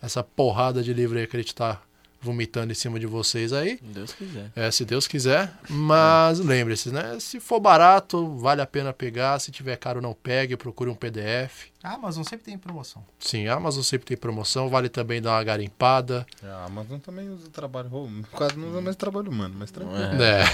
Essa 0.00 0.24
porrada 0.24 0.82
de 0.82 0.92
livro 0.92 1.18
aí 1.18 1.26
que 1.26 1.36
gente 1.36 1.48
está 1.48 1.80
vomitando 2.22 2.70
em 2.70 2.74
cima 2.74 3.00
de 3.00 3.06
vocês 3.06 3.52
aí. 3.52 3.78
Deus 3.82 4.12
quiser. 4.12 4.50
É, 4.54 4.70
se 4.70 4.84
Deus 4.84 5.08
quiser. 5.08 5.52
Mas 5.68 6.38
lembre-se, 6.38 6.90
né? 6.90 7.18
Se 7.18 7.40
for 7.40 7.58
barato, 7.58 8.36
vale 8.38 8.62
a 8.62 8.66
pena 8.66 8.92
pegar. 8.92 9.38
Se 9.40 9.50
tiver 9.50 9.76
caro, 9.76 10.00
não 10.00 10.14
pegue. 10.14 10.56
Procure 10.56 10.88
um 10.88 10.94
PDF. 10.94 11.72
A 11.82 11.94
Amazon 11.94 12.22
sempre 12.22 12.44
tem 12.44 12.56
promoção. 12.56 13.04
Sim, 13.18 13.48
a 13.48 13.54
Amazon 13.54 13.82
sempre 13.82 14.06
tem 14.06 14.16
promoção. 14.16 14.68
Vale 14.68 14.88
também 14.88 15.20
dar 15.20 15.32
uma 15.32 15.42
garimpada. 15.42 16.24
A 16.42 16.66
Amazon 16.66 16.98
também 17.00 17.28
usa 17.28 17.50
trabalho. 17.50 17.90
Quase 18.30 18.56
não 18.56 18.68
usa 18.70 18.80
mais 18.80 18.94
trabalho 18.94 19.28
humano, 19.28 19.56
mas 19.58 19.72
tranquilo. 19.72 20.22
É. 20.22 20.44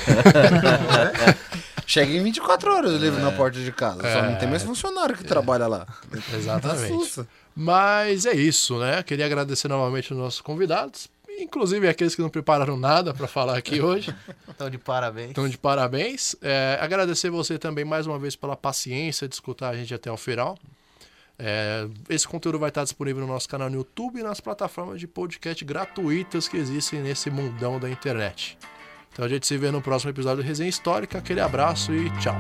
Chega 1.87 2.13
em 2.13 2.23
24 2.23 2.73
horas 2.73 2.93
o 2.93 2.97
livro 2.97 3.21
na 3.21 3.33
porta 3.33 3.61
de 3.61 3.73
casa. 3.73 4.01
Só 4.01 4.23
não 4.23 4.37
tem 4.37 4.49
mais 4.49 4.63
funcionário 4.63 5.17
que 5.17 5.25
trabalha 5.25 5.67
lá. 5.67 5.87
Exatamente. 6.35 7.27
Mas 7.55 8.25
é 8.25 8.35
isso, 8.35 8.79
né? 8.79 9.03
Queria 9.03 9.27
agradecer 9.27 9.69
novamente 9.69 10.13
os 10.13 10.19
nossos 10.19 10.41
convidados. 10.41 11.09
Inclusive 11.39 11.89
aqueles 11.89 12.15
que 12.15 12.23
não 12.23 12.29
prepararam 12.29 12.77
nada 12.77 13.15
para 13.15 13.29
falar 13.29 13.57
aqui 13.57 13.81
hoje. 13.83 14.15
Então, 14.49 14.69
de 14.69 14.79
parabéns. 14.79 15.31
Então, 15.31 15.49
de 15.49 15.57
parabéns. 15.57 16.35
É, 16.43 16.79
agradecer 16.81 17.31
você 17.31 17.59
também 17.59 17.85
mais 17.85 18.07
uma 18.07 18.19
vez 18.19 18.35
pela 18.35 18.57
paciência 18.57 19.29
de 19.29 19.35
escutar 19.35 19.71
a 19.71 19.77
gente 19.77 19.95
até 19.95 20.11
o 20.11 20.17
final. 20.17 20.59
É, 21.39 21.87
esse 22.09 22.27
conteúdo 22.27 22.59
vai 22.59 22.69
estar 22.69 22.83
disponível 22.83 23.23
no 23.23 23.33
nosso 23.33 23.49
canal 23.49 23.71
no 23.71 23.77
YouTube 23.77 24.19
e 24.19 24.23
nas 24.25 24.41
plataformas 24.41 24.99
de 24.99 25.07
podcast 25.07 25.65
gratuitas 25.65 26.49
que 26.49 26.57
existem 26.57 27.01
nesse 27.01 27.31
mundão 27.31 27.79
da 27.79 27.89
internet. 27.89 28.59
Então 29.13 29.25
a 29.25 29.29
gente 29.29 29.47
se 29.47 29.57
vê 29.57 29.71
no 29.71 29.81
próximo 29.81 30.11
episódio 30.11 30.43
do 30.43 30.47
Resenha 30.47 30.69
Histórica. 30.69 31.19
Aquele 31.19 31.41
abraço 31.41 31.93
e 31.93 32.11
tchau. 32.19 32.37